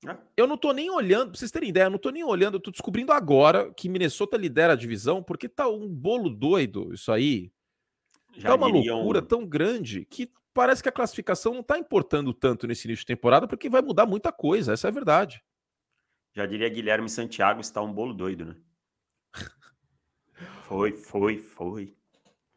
É. 0.09 0.17
Eu 0.35 0.47
não 0.47 0.57
tô 0.57 0.73
nem 0.73 0.89
olhando, 0.89 1.29
pra 1.29 1.39
vocês 1.39 1.51
terem 1.51 1.69
ideia, 1.69 1.85
eu 1.85 1.91
não 1.91 1.99
tô 1.99 2.09
nem 2.09 2.25
olhando, 2.25 2.55
eu 2.55 2.61
tô 2.61 2.71
descobrindo 2.71 3.13
agora 3.13 3.71
que 3.75 3.87
Minnesota 3.87 4.39
lidera 4.39 4.73
a 4.73 4.77
divisão, 4.77 5.23
porque 5.23 5.47
tá 5.47 5.69
um 5.69 5.87
bolo 5.87 6.31
doido 6.31 6.95
isso 6.95 7.13
aí. 7.13 7.53
Já 8.35 8.49
tá 8.49 8.55
uma 8.55 8.67
loucura 8.67 9.21
tão 9.21 9.45
grande 9.45 10.07
que 10.07 10.33
parece 10.55 10.83
que 10.83 10.89
a 10.89 10.93
classificação 10.93 11.53
não 11.53 11.61
está 11.61 11.77
importando 11.77 12.33
tanto 12.33 12.67
nesse 12.67 12.89
início 12.89 13.03
de 13.03 13.07
temporada, 13.07 13.47
porque 13.47 13.69
vai 13.69 13.83
mudar 13.83 14.07
muita 14.07 14.33
coisa, 14.33 14.73
essa 14.73 14.89
é 14.89 14.91
a 14.91 14.95
verdade. 14.95 15.45
Já 16.33 16.47
diria 16.47 16.71
Guilherme 16.71 17.11
Santiago, 17.11 17.61
está 17.61 17.83
um 17.83 17.93
bolo 17.93 18.15
doido, 18.15 18.47
né? 18.47 18.57
foi, 20.65 20.93
foi, 20.95 21.37
foi. 21.37 22.00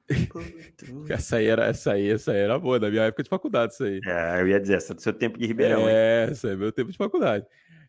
essa 1.09 1.37
aí 1.37 1.47
era, 1.47 1.65
essa 1.65 1.93
aí, 1.93 2.09
essa 2.09 2.31
aí 2.31 2.39
era 2.39 2.59
boa, 2.59 2.79
da 2.79 2.89
minha 2.89 3.03
época 3.03 3.23
de 3.23 3.29
faculdade, 3.29 3.73
isso 3.73 3.83
aí. 3.83 4.01
É, 4.05 4.41
eu 4.41 4.47
ia 4.47 4.59
dizer, 4.59 4.75
essa 4.75 4.93
é 4.93 4.95
do 4.95 5.01
seu 5.01 5.13
tempo 5.13 5.37
de 5.37 5.45
Ribeirão. 5.45 5.87
É, 5.87 6.25
essa 6.29 6.49
é 6.49 6.55
meu 6.55 6.71
tempo 6.71 6.91
de 6.91 6.97
faculdade. 6.97 7.45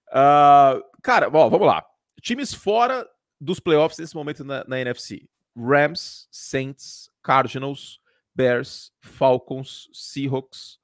Uh, 0.08 0.82
cara, 1.02 1.28
bom, 1.28 1.48
vamos 1.50 1.66
lá. 1.66 1.84
Times 2.22 2.54
fora 2.54 3.08
dos 3.40 3.58
playoffs 3.58 3.98
nesse 3.98 4.14
momento 4.14 4.44
na, 4.44 4.64
na 4.66 4.80
NFC: 4.80 5.28
Rams, 5.56 6.28
Saints, 6.30 7.10
Cardinals, 7.22 8.00
Bears, 8.34 8.92
Falcons, 9.00 9.88
Seahawks. 9.92 10.78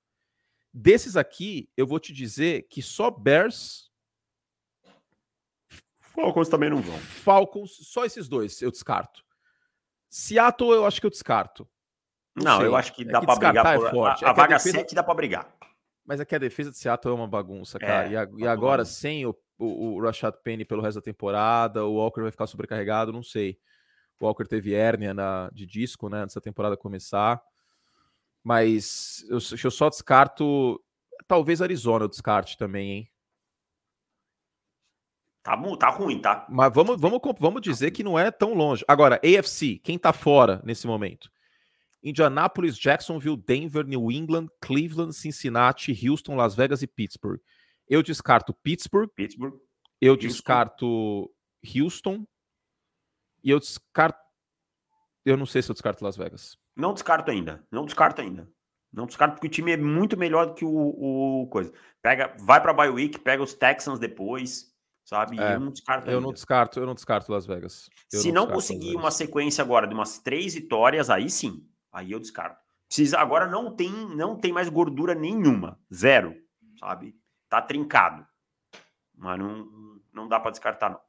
Desses 0.73 1.17
aqui, 1.17 1.69
eu 1.77 1.87
vou 1.87 1.99
te 1.99 2.13
dizer 2.13 2.67
que 2.69 2.83
só 2.83 3.11
Bears. 3.11 3.91
Falcons 5.99 6.49
também 6.49 6.71
não 6.71 6.83
vão. 6.83 6.99
Falcons, 6.99 7.79
só 7.83 8.05
esses 8.05 8.29
dois 8.29 8.61
eu 8.63 8.71
descarto. 8.71 9.25
Seattle, 10.11 10.73
eu 10.73 10.85
acho 10.85 11.01
que 11.01 11.07
eu 11.07 11.11
descarto. 11.11 11.67
Não, 12.35 12.59
não 12.59 12.63
eu 12.63 12.77
acho 12.77 12.93
que 12.93 13.03
é 13.03 13.05
dá 13.05 13.19
é 13.19 13.25
para 13.25 13.37
brigar. 13.37 13.79
Por... 13.79 13.87
É 13.87 13.91
forte. 13.91 14.25
A, 14.25 14.29
a 14.29 14.31
é 14.33 14.35
vaga 14.35 14.55
a 14.57 14.59
defesa... 14.59 14.79
7 14.79 14.95
dá 14.95 15.03
para 15.03 15.15
brigar. 15.15 15.55
Mas 16.05 16.21
é 16.21 16.25
que 16.25 16.35
a 16.35 16.39
defesa 16.39 16.73
de 16.73 16.77
Seattle 16.77 17.15
é 17.15 17.17
uma 17.17 17.29
bagunça, 17.29 17.79
cara. 17.79 18.09
É, 18.09 18.11
e, 18.11 18.17
a, 18.17 18.29
e, 18.39 18.47
agora, 18.47 18.85
sem 18.85 19.25
o, 19.25 19.37
o, 19.57 19.95
o 19.95 20.03
Rashad 20.03 20.35
Penny 20.43 20.65
pelo 20.65 20.83
resto 20.83 20.97
da 20.97 21.05
temporada, 21.05 21.85
o 21.85 21.95
Walker 21.95 22.23
vai 22.23 22.33
ficar 22.33 22.49
sobrecarregado, 22.49 23.13
não 23.13 23.23
sei. 23.23 23.57
O 24.19 24.27
Walker 24.27 24.45
teve 24.45 24.75
hérnia 24.75 25.15
na, 25.15 25.49
de 25.53 25.65
disco, 25.65 26.09
né, 26.09 26.23
antes 26.23 26.35
da 26.35 26.41
temporada 26.41 26.77
começar. 26.77 27.41
Mas 28.43 29.25
eu, 29.29 29.39
eu 29.63 29.71
só 29.71 29.89
descarto. 29.89 30.83
Talvez 31.29 31.63
Arizona 31.63 32.07
eu 32.07 32.09
descarte 32.09 32.59
também, 32.59 32.91
hein? 32.91 33.10
Tá, 35.51 35.77
tá 35.77 35.91
ruim, 35.91 36.21
tá? 36.21 36.47
Mas 36.49 36.73
vamos, 36.73 37.01
vamos, 37.01 37.21
vamos 37.39 37.61
dizer 37.61 37.91
que 37.91 38.05
não 38.05 38.17
é 38.17 38.31
tão 38.31 38.55
longe. 38.55 38.85
Agora, 38.87 39.21
AFC, 39.25 39.81
quem 39.83 39.99
tá 39.99 40.13
fora 40.13 40.61
nesse 40.65 40.87
momento? 40.87 41.29
Indianapolis, 42.03 42.79
Jacksonville, 42.79 43.37
Denver, 43.37 43.85
New 43.85 44.13
England, 44.13 44.47
Cleveland, 44.61 45.13
Cincinnati, 45.13 45.93
Houston, 46.07 46.37
Las 46.37 46.55
Vegas 46.55 46.83
e 46.83 46.87
Pittsburgh. 46.87 47.41
Eu 47.89 48.03
descarto 48.03 48.55
Pittsburgh. 48.55 49.11
Pittsburgh. 49.15 49.55
Eu 50.01 50.13
Houston. 50.13 50.29
descarto 50.29 51.31
Houston. 51.77 52.25
E 53.43 53.51
eu 53.51 53.59
descarto. 53.59 54.19
Eu 55.25 55.37
não 55.37 55.47
sei 55.47 55.63
se 55.63 55.71
eu 55.71 55.75
descarto 55.75 56.05
Las 56.05 56.17
Vegas. 56.17 56.57
Não 56.77 56.95
descarto 56.95 57.31
ainda. 57.31 57.67
Não 57.71 57.85
descarto 57.85 58.21
ainda. 58.21 58.49
Não 58.93 59.07
descarto 59.07 59.35
porque 59.35 59.49
o 59.49 59.51
time 59.51 59.73
é 59.73 59.77
muito 59.77 60.17
melhor 60.17 60.47
do 60.47 60.55
que 60.55 60.65
o, 60.65 61.43
o 61.43 61.47
coisa. 61.49 61.73
Pega, 62.01 62.35
vai 62.39 62.61
para 62.61 62.73
bye 62.73 62.89
week, 62.89 63.19
pega 63.19 63.43
os 63.43 63.55
Texans 63.55 63.99
depois, 63.99 64.70
sabe? 65.11 65.41
É, 65.41 65.57
eu 65.57 65.61
não 65.61 65.73
descarto. 65.73 66.07
Eu 66.07 66.15
ainda. 66.15 66.21
não 66.21 66.33
descarto, 66.33 66.79
eu 66.79 66.87
não 66.87 66.95
descarto 66.95 67.33
Las 67.33 67.45
Vegas. 67.45 67.91
Eu 68.13 68.21
Se 68.21 68.31
não, 68.31 68.47
não 68.47 68.55
conseguir 68.55 68.95
uma 68.95 69.11
sequência 69.11 69.61
agora 69.61 69.89
de 69.89 69.93
umas 69.93 70.21
três 70.21 70.55
vitórias, 70.55 71.11
aí 71.11 71.29
sim, 71.29 71.67
aí 71.93 72.13
eu 72.13 72.21
descarto. 72.21 72.61
Precisa 72.87 73.19
agora 73.19 73.49
não 73.49 73.75
tem, 73.75 73.91
não 73.91 74.37
tem 74.37 74.53
mais 74.53 74.69
gordura 74.69 75.13
nenhuma, 75.13 75.81
zero, 75.93 76.37
sabe? 76.79 77.17
Tá 77.49 77.61
trincado. 77.61 78.25
mas 79.17 79.37
não, 79.37 79.69
não 80.13 80.29
dá 80.29 80.39
para 80.39 80.53
descartar, 80.53 80.91
não. 80.91 81.01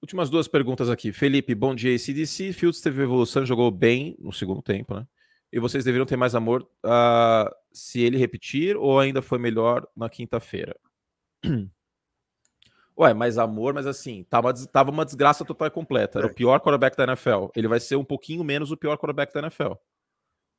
Últimas 0.00 0.30
duas 0.30 0.46
perguntas 0.46 0.88
aqui. 0.88 1.12
Felipe, 1.12 1.54
bom 1.54 1.74
dia. 1.74 1.96
CDC, 1.98 2.52
Fields 2.52 2.80
teve 2.80 3.02
evolução, 3.02 3.44
jogou 3.44 3.70
bem 3.70 4.16
no 4.18 4.32
segundo 4.32 4.62
tempo, 4.62 4.94
né? 4.94 5.06
E 5.52 5.60
vocês 5.60 5.84
deveriam 5.84 6.06
ter 6.06 6.16
mais 6.16 6.34
amor 6.34 6.62
uh, 6.84 7.52
se 7.72 8.00
ele 8.00 8.16
repetir 8.16 8.76
ou 8.76 8.98
ainda 8.98 9.20
foi 9.20 9.38
melhor 9.38 9.86
na 9.96 10.08
quinta-feira? 10.08 10.76
Ué, 12.98 13.14
mais 13.14 13.38
amor, 13.38 13.72
mas 13.72 13.86
assim, 13.86 14.24
tava, 14.28 14.52
tava 14.66 14.90
uma 14.90 15.04
desgraça 15.04 15.44
total 15.44 15.68
e 15.68 15.70
completa. 15.70 16.18
Era 16.18 16.28
o 16.28 16.34
pior 16.34 16.60
quarterback 16.60 16.96
da 16.96 17.04
NFL. 17.04 17.46
Ele 17.56 17.68
vai 17.68 17.80
ser 17.80 17.96
um 17.96 18.04
pouquinho 18.04 18.44
menos 18.44 18.70
o 18.70 18.76
pior 18.76 18.96
quarterback 18.96 19.32
da 19.32 19.40
NFL. 19.40 19.72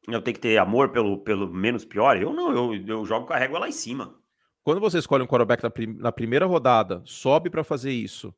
Eu 0.08 0.22
tenho 0.22 0.36
que 0.36 0.42
ter 0.42 0.58
amor 0.58 0.90
pelo, 0.90 1.20
pelo 1.20 1.48
menos 1.48 1.86
pior? 1.86 2.22
Eu 2.22 2.34
não, 2.34 2.52
eu, 2.52 2.86
eu 2.86 3.06
jogo 3.06 3.28
com 3.28 3.34
a 3.34 3.38
régua 3.38 3.60
lá 3.60 3.70
em 3.70 3.74
cima. 3.74 4.16
Quando 4.64 4.82
você 4.82 4.98
escolhe 4.98 5.24
um 5.24 5.28
quarterback 5.28 5.62
na, 5.62 5.70
prim 5.70 5.96
na 5.98 6.12
primeira 6.12 6.46
rodada, 6.46 7.02
sobe 7.06 7.50
para 7.50 7.64
fazer 7.64 7.92
isso 7.92 8.34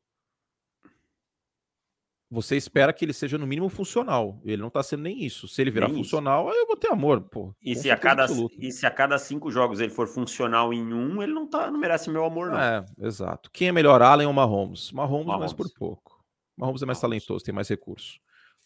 você 2.29 2.57
espera 2.57 2.91
que 2.91 3.05
ele 3.05 3.13
seja 3.13 3.37
no 3.37 3.45
mínimo 3.45 3.69
funcional. 3.69 4.39
Ele 4.43 4.61
não 4.61 4.67
está 4.67 4.81
sendo 4.81 5.03
nem 5.03 5.23
isso. 5.23 5.47
Se 5.47 5.61
ele 5.61 5.71
virar 5.71 5.87
nem 5.87 5.97
funcional, 5.97 6.49
isso. 6.49 6.57
eu 6.57 6.67
vou 6.67 6.75
ter 6.75 6.91
amor, 6.91 7.21
pô. 7.21 7.53
E 7.61 7.75
se, 7.75 7.89
a 7.91 7.97
cada, 7.97 8.25
e 8.59 8.71
se 8.71 8.85
a 8.85 8.91
cada 8.91 9.17
cinco 9.17 9.51
jogos 9.51 9.79
ele 9.79 9.91
for 9.91 10.07
funcional 10.07 10.73
em 10.73 10.93
um, 10.93 11.21
ele 11.21 11.33
não, 11.33 11.47
tá, 11.47 11.69
não 11.69 11.79
merece 11.79 12.09
meu 12.09 12.25
amor, 12.25 12.49
não. 12.49 12.59
É, 12.59 12.85
exato. 12.99 13.49
Quem 13.51 13.67
é 13.67 13.71
melhor, 13.71 14.01
Allen 14.01 14.27
ou 14.27 14.33
Mahomes? 14.33 14.91
Mahomes, 14.91 15.27
Mahomes. 15.27 15.39
mais 15.39 15.53
por 15.53 15.67
pouco. 15.77 16.23
Mahomes 16.57 16.81
é 16.81 16.85
mais 16.85 17.01
Mahomes. 17.01 17.25
talentoso, 17.25 17.45
tem 17.45 17.53
mais 17.53 17.69
recursos. 17.69 18.19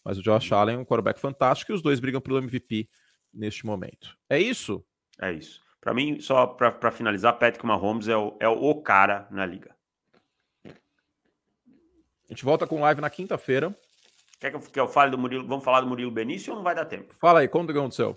Mas 0.04 0.18
o 0.18 0.22
Josh 0.22 0.52
Allen 0.52 0.76
é 0.76 0.78
um 0.78 0.84
quarterback 0.84 1.20
fantástico 1.20 1.72
e 1.72 1.74
os 1.74 1.82
dois 1.82 2.00
brigam 2.00 2.20
pelo 2.20 2.38
MVP 2.38 2.88
neste 3.32 3.66
momento. 3.66 4.16
É 4.28 4.38
isso? 4.38 4.82
É 5.20 5.32
isso. 5.32 5.60
Para 5.80 5.94
mim, 5.94 6.20
só 6.20 6.46
para 6.46 6.90
finalizar, 6.90 7.38
Patrick 7.38 7.64
Mahomes 7.64 8.08
é 8.08 8.16
o, 8.16 8.36
é 8.40 8.48
o 8.48 8.74
cara 8.82 9.26
na 9.30 9.46
liga. 9.46 9.74
A 12.30 12.32
gente 12.32 12.44
volta 12.44 12.64
com 12.64 12.80
live 12.80 13.00
na 13.00 13.10
quinta-feira. 13.10 13.76
Quer 14.38 14.50
que 14.50 14.56
eu, 14.56 14.60
que 14.60 14.78
eu 14.80 14.86
fale 14.86 15.10
do 15.10 15.18
Murilo? 15.18 15.44
Vamos 15.48 15.64
falar 15.64 15.80
do 15.80 15.88
Murilo 15.88 16.12
Benício 16.12 16.52
ou 16.52 16.56
não 16.58 16.62
vai 16.62 16.76
dar 16.76 16.84
tempo? 16.84 17.12
Fala 17.16 17.40
aí, 17.40 17.48
conta 17.48 17.72
o 17.72 17.74
que 17.74 17.80
aconteceu. 17.80 18.16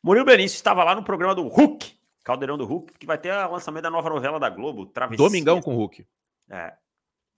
Murilo 0.00 0.24
Benício 0.24 0.54
estava 0.54 0.84
lá 0.84 0.94
no 0.94 1.02
programa 1.02 1.34
do 1.34 1.42
Hulk, 1.48 1.98
Caldeirão 2.22 2.56
do 2.56 2.64
Hulk, 2.64 2.92
que 2.96 3.04
vai 3.04 3.18
ter 3.18 3.32
o 3.32 3.50
lançamento 3.50 3.82
da 3.82 3.90
nova 3.90 4.08
novela 4.08 4.38
da 4.38 4.48
Globo, 4.48 4.86
Travessia. 4.86 5.26
Domingão 5.26 5.60
com 5.60 5.74
o 5.74 5.76
Hulk. 5.76 6.06
É. 6.48 6.72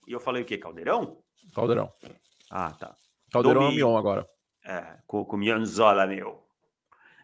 E 0.06 0.12
eu 0.12 0.20
falei 0.20 0.42
o 0.42 0.44
quê? 0.44 0.58
Caldeirão? 0.58 1.22
Caldeirão. 1.54 1.90
Ah, 2.50 2.70
tá. 2.72 2.94
Caldeirão 3.32 3.62
Domi... 3.62 3.80
é 3.80 3.82
o 3.82 3.88
Mion 3.88 3.96
agora. 3.96 4.28
É, 4.62 4.98
com, 5.06 5.24
com 5.24 5.36
o 5.36 5.38
Mionzola, 5.38 6.06
meu. 6.06 6.46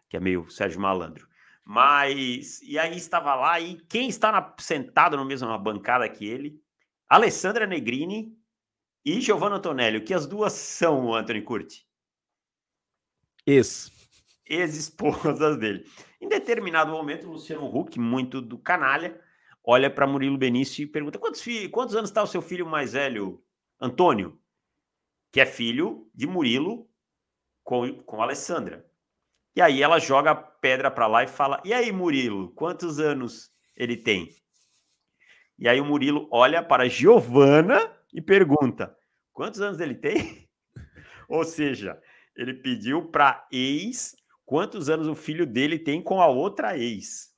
Que 0.09 0.17
é 0.17 0.21
meio 0.21 0.49
Sérgio 0.49 0.81
Malandro. 0.81 1.29
Mas, 1.63 2.63
e 2.63 2.79
aí 2.79 2.97
estava 2.97 3.35
lá, 3.35 3.61
e 3.61 3.77
quem 3.91 4.09
está 4.09 4.33
na, 4.33 4.55
sentado 4.59 5.19
no 5.19 5.25
mesmo 5.27 5.49
na 5.49 5.59
bancada 5.59 6.09
que 6.09 6.25
ele? 6.25 6.59
Alessandra 7.09 7.67
Negrini 7.67 8.36
e 9.07 9.21
Giovanna 9.21 9.55
Antonelli, 9.55 10.01
que 10.01 10.13
as 10.13 10.27
duas 10.27 10.53
são, 10.53 11.07
o 11.07 11.15
Anthony 11.15 11.41
Curti? 11.41 11.87
Ex. 13.47 13.93
Ex-esposas 14.45 15.57
dele. 15.59 15.89
Em 16.21 16.29
determinado 16.29 16.91
momento, 16.91 17.29
o 17.29 17.33
Luciano 17.35 17.65
Huck, 17.67 18.01
muito 18.01 18.43
do 18.43 18.59
canalha, 18.59 19.21
olha 19.63 19.89
para 19.89 20.09
Murilo 20.09 20.37
Benício 20.37 20.83
e 20.83 20.89
pergunta: 20.89 21.21
quantos, 21.21 21.41
filhos, 21.41 21.71
quantos 21.71 21.95
anos 21.95 22.11
está 22.11 22.21
o 22.21 22.27
seu 22.27 22.43
filho 22.43 22.67
mais 22.67 22.95
velho, 22.95 23.41
Antônio? 23.81 24.41
Que 25.31 25.41
é 25.41 25.47
filho 25.47 26.11
de 26.13 26.27
Murilo 26.27 26.91
com, 27.63 28.03
com 28.03 28.21
Alessandra. 28.21 28.85
E 29.55 29.63
aí 29.63 29.83
ela 29.83 30.01
joga 30.01 30.33
a 30.33 30.35
pedra 30.35 30.91
para 30.91 31.07
lá 31.07 31.23
e 31.23 31.29
fala: 31.29 31.63
E 31.65 31.73
aí, 31.73 31.93
Murilo, 31.93 32.51
quantos 32.55 32.99
anos 32.99 33.53
ele 33.77 33.97
tem? 33.97 34.35
E 35.57 35.69
aí 35.69 35.81
o 35.81 35.85
Murilo 35.85 36.29
olha 36.33 36.61
para 36.61 36.89
Giovana 36.89 37.95
e 38.13 38.21
pergunta: 38.21 38.96
quantos 39.37 39.61
anos 39.61 39.79
ele 39.79 39.95
tem? 39.95 40.49
Ou 41.29 41.45
seja, 41.45 42.01
ele 42.35 42.55
pediu 42.55 43.11
para 43.11 43.47
ex 43.53 44.17
quantos 44.47 44.89
anos 44.89 45.07
o 45.07 45.15
filho 45.15 45.47
dele 45.47 45.79
tem 45.79 46.03
com 46.03 46.21
a 46.23 46.27
outra 46.27 46.77
ex. 46.79 47.35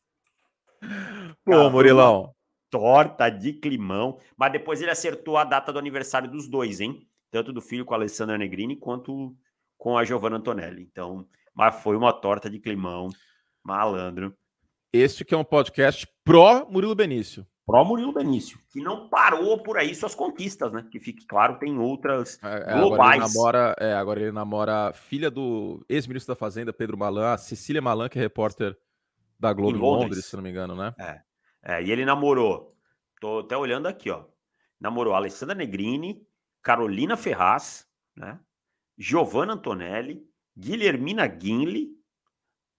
Pô, 1.45 1.69
Murilão. 1.69 2.33
Torta 2.71 3.29
de 3.29 3.53
climão. 3.55 4.21
Mas 4.37 4.53
depois 4.53 4.81
ele 4.81 4.93
acertou 4.93 5.37
a 5.37 5.43
data 5.43 5.73
do 5.73 5.79
aniversário 5.79 6.31
dos 6.31 6.49
dois, 6.49 6.81
hein? 6.81 7.05
Tanto 7.33 7.53
do 7.53 7.61
filho 7.61 7.85
com 7.85 7.95
a 7.95 7.97
Alessandra 7.97 8.39
Negrini 8.39 8.77
quanto 8.77 9.37
com 9.77 9.99
a 9.99 10.05
Giovanna 10.05 10.37
Antonelli. 10.37 10.83
Então, 10.83 11.27
mas 11.53 11.83
foi 11.83 11.97
uma 11.97 12.13
torta 12.13 12.49
de 12.49 12.61
climão. 12.61 13.09
Malandro. 13.65 14.33
Este 14.93 15.25
que 15.25 15.35
é 15.35 15.37
um 15.37 15.45
podcast 15.45 16.07
pró 16.25 16.65
Murilo 16.71 16.95
Benício 16.95 17.47
pró 17.69 17.85
Murilo 17.85 18.15
Benício, 18.15 18.59
que 18.71 18.81
não 18.81 19.11
parou 19.11 19.63
por 19.63 19.77
aí 19.77 19.95
suas 19.95 20.15
conquistas, 20.15 20.73
né? 20.73 20.89
Que 20.91 20.99
fique 20.99 21.27
claro, 21.27 21.59
tem 21.59 21.79
outras 21.79 22.43
é, 22.43 22.73
é 22.73 22.79
globais. 22.79 23.37
Agora 23.37 23.59
ele, 23.59 23.67
namora, 23.69 23.77
é, 23.79 23.93
agora 23.95 24.21
ele 24.23 24.33
namora 24.33 24.89
a 24.89 24.93
filha 24.95 25.31
do 25.31 25.85
ex-ministro 25.87 26.35
da 26.35 26.39
Fazenda, 26.39 26.73
Pedro 26.73 26.97
Malan, 26.97 27.35
a 27.35 27.37
Cecília 27.37 27.83
Malan, 27.83 28.09
que 28.09 28.19
é 28.19 28.23
repórter 28.23 28.75
da 29.39 29.53
Globo 29.53 29.77
em 29.77 29.79
Londres, 29.79 30.05
Londres 30.05 30.25
se 30.25 30.35
não 30.35 30.43
me 30.43 30.49
engano, 30.49 30.75
né? 30.75 30.95
É. 30.99 31.21
é. 31.63 31.83
E 31.83 31.93
ele 31.93 32.07
namorou, 32.07 32.75
tô 33.21 33.41
até 33.41 33.55
olhando 33.55 33.87
aqui, 33.87 34.11
ó. 34.11 34.25
Namorou 34.81 35.15
Alessandra 35.15 35.55
Negrini, 35.55 36.27
Carolina 36.63 37.19
Ferraz, 37.19 37.87
né? 38.17 38.41
Giovanna 38.97 39.53
Antonelli, 39.53 40.27
Guilhermina 40.57 41.27
Guinle, 41.27 41.91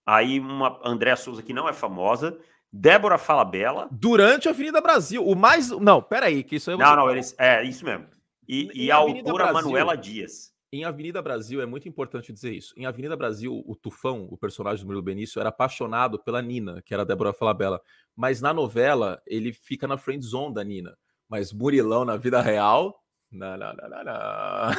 aí 0.04 0.40
uma 0.40 0.82
Andréa 0.84 1.16
Souza 1.16 1.44
que 1.44 1.54
não 1.54 1.70
é 1.70 1.74
famosa, 1.74 2.40
Débora 2.72 3.18
Falabella. 3.18 3.88
Durante 3.92 4.48
a 4.48 4.52
Avenida 4.52 4.80
Brasil. 4.80 5.26
O 5.26 5.36
mais. 5.36 5.70
Não, 5.70 6.02
peraí, 6.02 6.44
que 6.44 6.58
isso 6.58 6.72
aí. 6.72 6.78
Não, 6.78 6.96
não, 6.96 7.10
eles... 7.10 7.36
é 7.38 7.64
isso 7.64 7.84
mesmo. 7.84 8.06
E, 8.48 8.70
e 8.74 8.92
a 8.92 8.96
autora 8.96 9.46
Brasil, 9.46 9.54
Manuela 9.54 9.96
Dias. 9.96 10.52
Em 10.72 10.86
Avenida 10.86 11.22
Brasil, 11.22 11.62
é 11.62 11.66
muito 11.66 11.90
importante 11.90 12.32
dizer 12.32 12.54
isso. 12.54 12.74
Em 12.78 12.86
Avenida 12.86 13.18
Brasil, 13.18 13.64
o 13.66 13.76
Tufão, 13.76 14.28
o 14.30 14.38
personagem 14.38 14.84
do 14.84 14.88
Murilo 14.88 15.04
Benício, 15.04 15.40
era 15.40 15.50
apaixonado 15.50 16.20
pela 16.20 16.42
Nina, 16.42 16.82
que 16.84 16.94
era 16.94 17.02
a 17.02 17.06
Débora 17.06 17.34
Falabella. 17.34 17.82
Mas 18.16 18.40
na 18.40 18.54
novela, 18.54 19.20
ele 19.26 19.52
fica 19.52 19.88
na 19.88 19.98
friend 19.98 20.24
zone 20.24 20.54
da 20.54 20.64
Nina. 20.64 20.96
Mas 21.28 21.52
Murilão, 21.52 22.06
na 22.06 22.18
vida 22.18 22.40
real, 22.40 23.04
não, 23.32 23.58
não, 23.58 23.74
não, 23.74 23.90
não, 23.90 24.04
não. 24.04 24.72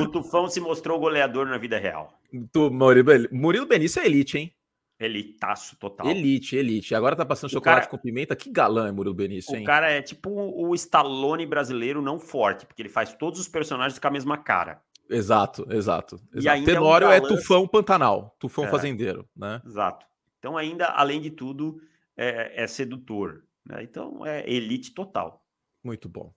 o, 0.00 0.02
o, 0.02 0.10
Tufão 0.10 0.48
se 0.48 0.60
mostrou 0.60 0.98
goleador 0.98 1.46
na 1.46 1.58
vida 1.58 1.78
real. 1.78 2.18
Tu, 2.52 2.70
Murilo, 2.70 3.28
Murilo 3.30 3.66
Benício 3.66 4.00
é 4.00 4.06
elite, 4.06 4.38
hein? 4.38 4.54
Elitaço 4.98 5.76
total. 5.76 6.06
Elite, 6.06 6.56
elite. 6.56 6.94
Agora 6.94 7.16
tá 7.16 7.26
passando 7.26 7.50
o 7.50 7.52
chocolate 7.52 7.86
cara, 7.86 7.90
com 7.90 7.98
pimenta. 7.98 8.36
Que 8.36 8.50
galã 8.50 8.88
é 8.88 8.92
Murilo 8.92 9.14
Benício, 9.14 9.54
hein? 9.56 9.62
O 9.62 9.66
cara 9.66 9.90
é 9.90 10.00
tipo 10.00 10.30
o 10.30 10.74
Stallone 10.74 11.46
brasileiro 11.46 12.00
não 12.00 12.18
forte, 12.20 12.64
porque 12.64 12.80
ele 12.80 12.88
faz 12.88 13.12
todos 13.12 13.40
os 13.40 13.48
personagens 13.48 13.98
com 13.98 14.06
a 14.06 14.10
mesma 14.10 14.38
cara. 14.38 14.80
Exato, 15.10 15.66
exato. 15.70 16.20
exato. 16.34 16.64
Tenório 16.64 17.06
é, 17.06 17.18
um 17.18 17.20
galã... 17.20 17.34
é 17.34 17.36
tufão 17.36 17.68
Pantanal, 17.68 18.36
tufão 18.38 18.64
é, 18.64 18.70
fazendeiro, 18.70 19.28
né? 19.36 19.60
Exato. 19.66 20.06
Então, 20.38 20.56
ainda, 20.56 20.86
além 20.86 21.20
de 21.20 21.30
tudo, 21.30 21.80
é, 22.16 22.62
é 22.62 22.66
sedutor. 22.66 23.44
Né? 23.66 23.82
Então, 23.82 24.24
é 24.24 24.48
elite 24.48 24.92
total. 24.92 25.42
Muito 25.82 26.08
bom. 26.08 26.32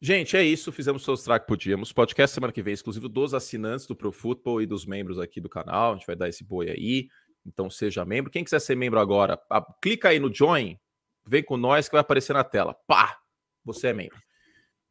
Gente, 0.00 0.36
é 0.36 0.42
isso. 0.42 0.72
Fizemos 0.72 1.06
o 1.06 1.16
track 1.16 1.46
podíamos. 1.46 1.92
Podcast 1.92 2.34
semana 2.34 2.52
que 2.52 2.62
vem, 2.62 2.74
exclusivo 2.74 3.08
dos 3.08 3.34
assinantes 3.34 3.86
do 3.86 3.94
Pro 3.94 4.10
Football 4.10 4.62
e 4.62 4.66
dos 4.66 4.84
membros 4.84 5.18
aqui 5.18 5.40
do 5.40 5.48
canal. 5.48 5.92
A 5.92 5.96
gente 5.96 6.06
vai 6.06 6.16
dar 6.16 6.28
esse 6.28 6.42
boi 6.42 6.70
aí. 6.70 7.08
Então 7.44 7.68
seja 7.68 8.04
membro. 8.04 8.30
Quem 8.30 8.44
quiser 8.44 8.60
ser 8.60 8.76
membro 8.76 9.00
agora, 9.00 9.40
clica 9.80 10.10
aí 10.10 10.18
no 10.18 10.32
Join, 10.32 10.78
vem 11.26 11.42
com 11.42 11.56
nós 11.56 11.88
que 11.88 11.92
vai 11.92 12.00
aparecer 12.00 12.32
na 12.32 12.44
tela. 12.44 12.74
Pá! 12.86 13.18
Você 13.64 13.88
é 13.88 13.92
membro. 13.92 14.20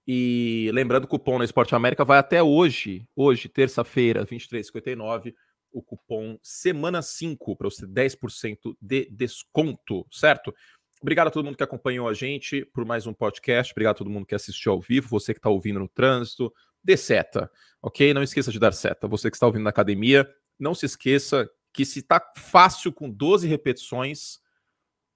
E 0.08 0.70
lembrando, 0.74 1.06
o 1.06 1.08
cupom 1.08 1.38
na 1.38 1.46
Esporte 1.46 1.76
América 1.76 2.04
vai 2.04 2.18
até 2.18 2.42
hoje, 2.42 3.08
hoje, 3.16 3.48
terça-feira, 3.48 4.26
23,59, 4.26 5.34
o 5.72 5.82
cupom 5.82 6.38
Semana 6.42 7.02
5 7.02 7.56
para 7.56 7.70
você 7.70 7.86
10% 7.86 8.76
de 8.82 9.08
desconto, 9.12 10.06
certo? 10.12 10.54
Obrigado 11.02 11.28
a 11.28 11.32
todo 11.32 11.46
mundo 11.46 11.58
que 11.58 11.64
acompanhou 11.64 12.08
a 12.08 12.14
gente 12.14 12.66
por 12.66 12.86
mais 12.86 13.08
um 13.08 13.14
podcast. 13.14 13.72
Obrigado 13.74 13.96
a 13.96 13.98
todo 13.98 14.10
mundo 14.10 14.26
que 14.26 14.36
assistiu 14.36 14.74
ao 14.74 14.82
vivo, 14.82 15.08
você 15.08 15.34
que 15.34 15.40
está 15.40 15.50
ouvindo 15.50 15.80
no 15.80 15.88
trânsito. 15.88 16.54
Dê 16.84 16.98
seta, 16.98 17.50
ok? 17.82 18.14
Não 18.14 18.24
esqueça 18.24 18.52
de 18.52 18.60
dar 18.60 18.72
seta. 18.72 19.08
Você 19.08 19.30
que 19.30 19.36
está 19.36 19.46
ouvindo 19.46 19.64
na 19.64 19.70
academia, 19.70 20.30
não 20.60 20.74
se 20.74 20.86
esqueça 20.86 21.50
que 21.74 21.86
se 21.86 22.02
tá 22.02 22.22
fácil 22.36 22.92
com 22.92 23.10
12 23.10 23.48
repetições, 23.48 24.40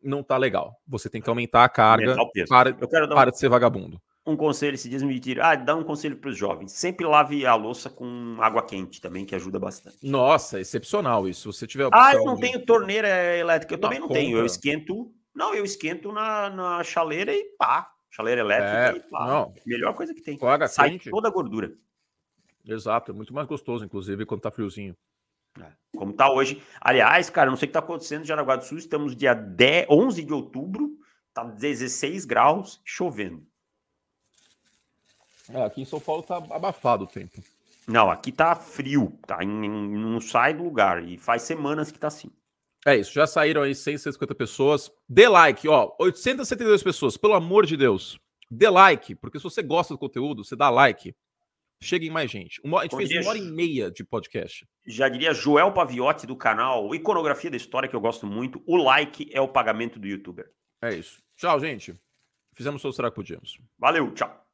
não 0.02 0.24
tá 0.24 0.38
legal. 0.38 0.80
Você 0.88 1.10
tem 1.10 1.22
que 1.22 1.30
aumentar 1.30 1.64
a 1.64 1.70
carga 1.70 2.16
para, 2.48 2.70
Eu 2.70 2.88
quero 2.88 3.10
para 3.10 3.30
um, 3.30 3.32
de 3.32 3.40
ser 3.40 3.50
vagabundo. 3.50 4.02
Um 4.26 4.36
conselho, 4.36 4.78
se 4.78 4.90
me 5.06 5.22
ah, 5.42 5.56
dá 5.56 5.76
um 5.76 5.84
conselho 5.84 6.18
para 6.18 6.30
os 6.30 6.38
jovens. 6.38 6.72
Sempre 6.72 7.06
lave 7.06 7.46
a 7.46 7.56
louça 7.56 7.90
com 7.90 8.38
água 8.40 8.64
quente 8.64 9.02
também, 9.02 9.26
que 9.26 9.36
ajuda 9.36 9.60
bastante. 9.60 9.98
Nossa, 10.02 10.60
excepcional 10.60 11.28
isso. 11.28 11.52
Se 11.52 11.60
você 11.60 11.68
tiver 11.68 11.90
Ah, 11.92 12.14
eu 12.14 12.24
não 12.24 12.36
de... 12.36 12.42
tenho 12.42 12.66
torneira 12.66 13.08
elétrica, 13.36 13.74
eu 13.74 13.80
também 13.80 14.00
não, 14.00 14.08
tenho. 14.08 14.38
Eu 14.38 14.46
esquento, 14.46 15.12
não, 15.34 15.54
eu 15.54 15.66
esquento 15.66 16.12
na, 16.12 16.50
na 16.50 16.84
chaleira 16.84 17.34
e 17.34 17.44
pá, 17.58 17.92
chaleira 18.10 18.42
elétrica 18.42 18.94
é, 18.94 18.98
e 18.98 19.10
pá. 19.12 19.28
Não. 19.28 19.54
Melhor 19.66 19.94
coisa 19.94 20.14
que 20.14 20.22
tem. 20.22 20.40
Sai 20.70 20.92
quente. 20.92 21.10
toda 21.10 21.28
a 21.28 21.32
gordura. 21.32 21.74
Exato, 22.68 23.12
é 23.12 23.14
muito 23.14 23.34
mais 23.34 23.48
gostoso, 23.48 23.86
inclusive, 23.86 24.26
quando 24.26 24.42
tá 24.42 24.50
friozinho. 24.50 24.96
É, 25.60 25.72
como 25.98 26.14
tá 26.14 26.32
hoje. 26.32 26.62
Aliás, 26.82 27.30
cara, 27.30 27.50
não 27.50 27.58
sei 27.58 27.66
o 27.66 27.70
que 27.70 27.74
tá 27.74 27.80
acontecendo 27.80 28.24
em 28.24 28.28
Jaraguá 28.28 28.56
do 28.56 28.66
Sul. 28.66 28.78
Estamos 28.78 29.16
dia 29.16 29.34
10, 29.34 29.88
11 29.90 30.24
de 30.24 30.34
outubro 30.34 30.98
Tá 31.36 31.44
16 31.44 32.24
graus, 32.24 32.80
chovendo. 32.86 33.46
É, 35.50 35.64
aqui 35.64 35.82
em 35.82 35.86
São 35.86 36.00
Paulo 36.00 36.24
tá 36.24 36.38
abafado 36.38 37.04
o 37.04 37.08
tempo. 37.08 37.44
Não, 37.86 38.10
aqui 38.10 38.32
tá 38.32 38.56
frio, 38.56 39.20
tá? 39.28 39.44
Em, 39.44 39.70
não 39.70 40.22
sai 40.22 40.54
do 40.54 40.64
lugar. 40.64 41.04
E 41.04 41.18
faz 41.18 41.42
semanas 41.42 41.92
que 41.92 42.00
tá 42.00 42.08
assim. 42.08 42.32
É 42.86 42.96
isso, 42.96 43.12
já 43.12 43.28
saíram 43.28 43.64
aí 43.64 43.76
150 43.76 44.34
pessoas. 44.34 44.90
Dê 45.10 45.28
like, 45.28 45.68
ó, 45.68 45.94
872 46.00 46.82
pessoas, 46.82 47.18
pelo 47.18 47.34
amor 47.34 47.66
de 47.66 47.76
Deus. 47.76 48.18
Dê 48.50 48.70
like, 48.70 49.14
porque 49.16 49.38
se 49.38 49.44
você 49.44 49.62
gosta 49.62 49.94
do 49.94 49.98
conteúdo, 49.98 50.42
você 50.42 50.56
dá 50.56 50.70
like. 50.70 51.14
Chega 51.82 52.06
em 52.06 52.10
mais 52.10 52.32
gente. 52.32 52.60
Uma, 52.64 52.80
a 52.80 52.84
gente 52.84 52.96
fez 52.96 53.12
uma 53.12 53.30
hora 53.30 53.38
e 53.38 53.42
meia 53.42 53.92
de 53.92 54.04
podcast. 54.04 54.66
Já 54.86 55.10
diria 55.10 55.34
Joel 55.34 55.72
Paviotti 55.72 56.26
do 56.26 56.36
canal 56.36 56.94
Iconografia 56.96 57.52
da 57.52 57.58
História, 57.58 57.90
que 57.90 57.96
eu 57.96 58.02
gosto 58.02 58.26
muito. 58.26 58.64
O 58.66 58.78
like 58.78 59.30
é 59.32 59.42
o 59.42 59.48
pagamento 59.48 60.00
do 60.00 60.08
youtuber. 60.08 60.50
É 60.82 60.94
isso. 60.94 61.22
Tchau, 61.36 61.60
gente. 61.60 61.94
Fizemos 62.54 62.84
o 62.84 62.92
que 62.92 63.12
podíamos. 63.12 63.60
Valeu, 63.78 64.14
tchau. 64.14 64.45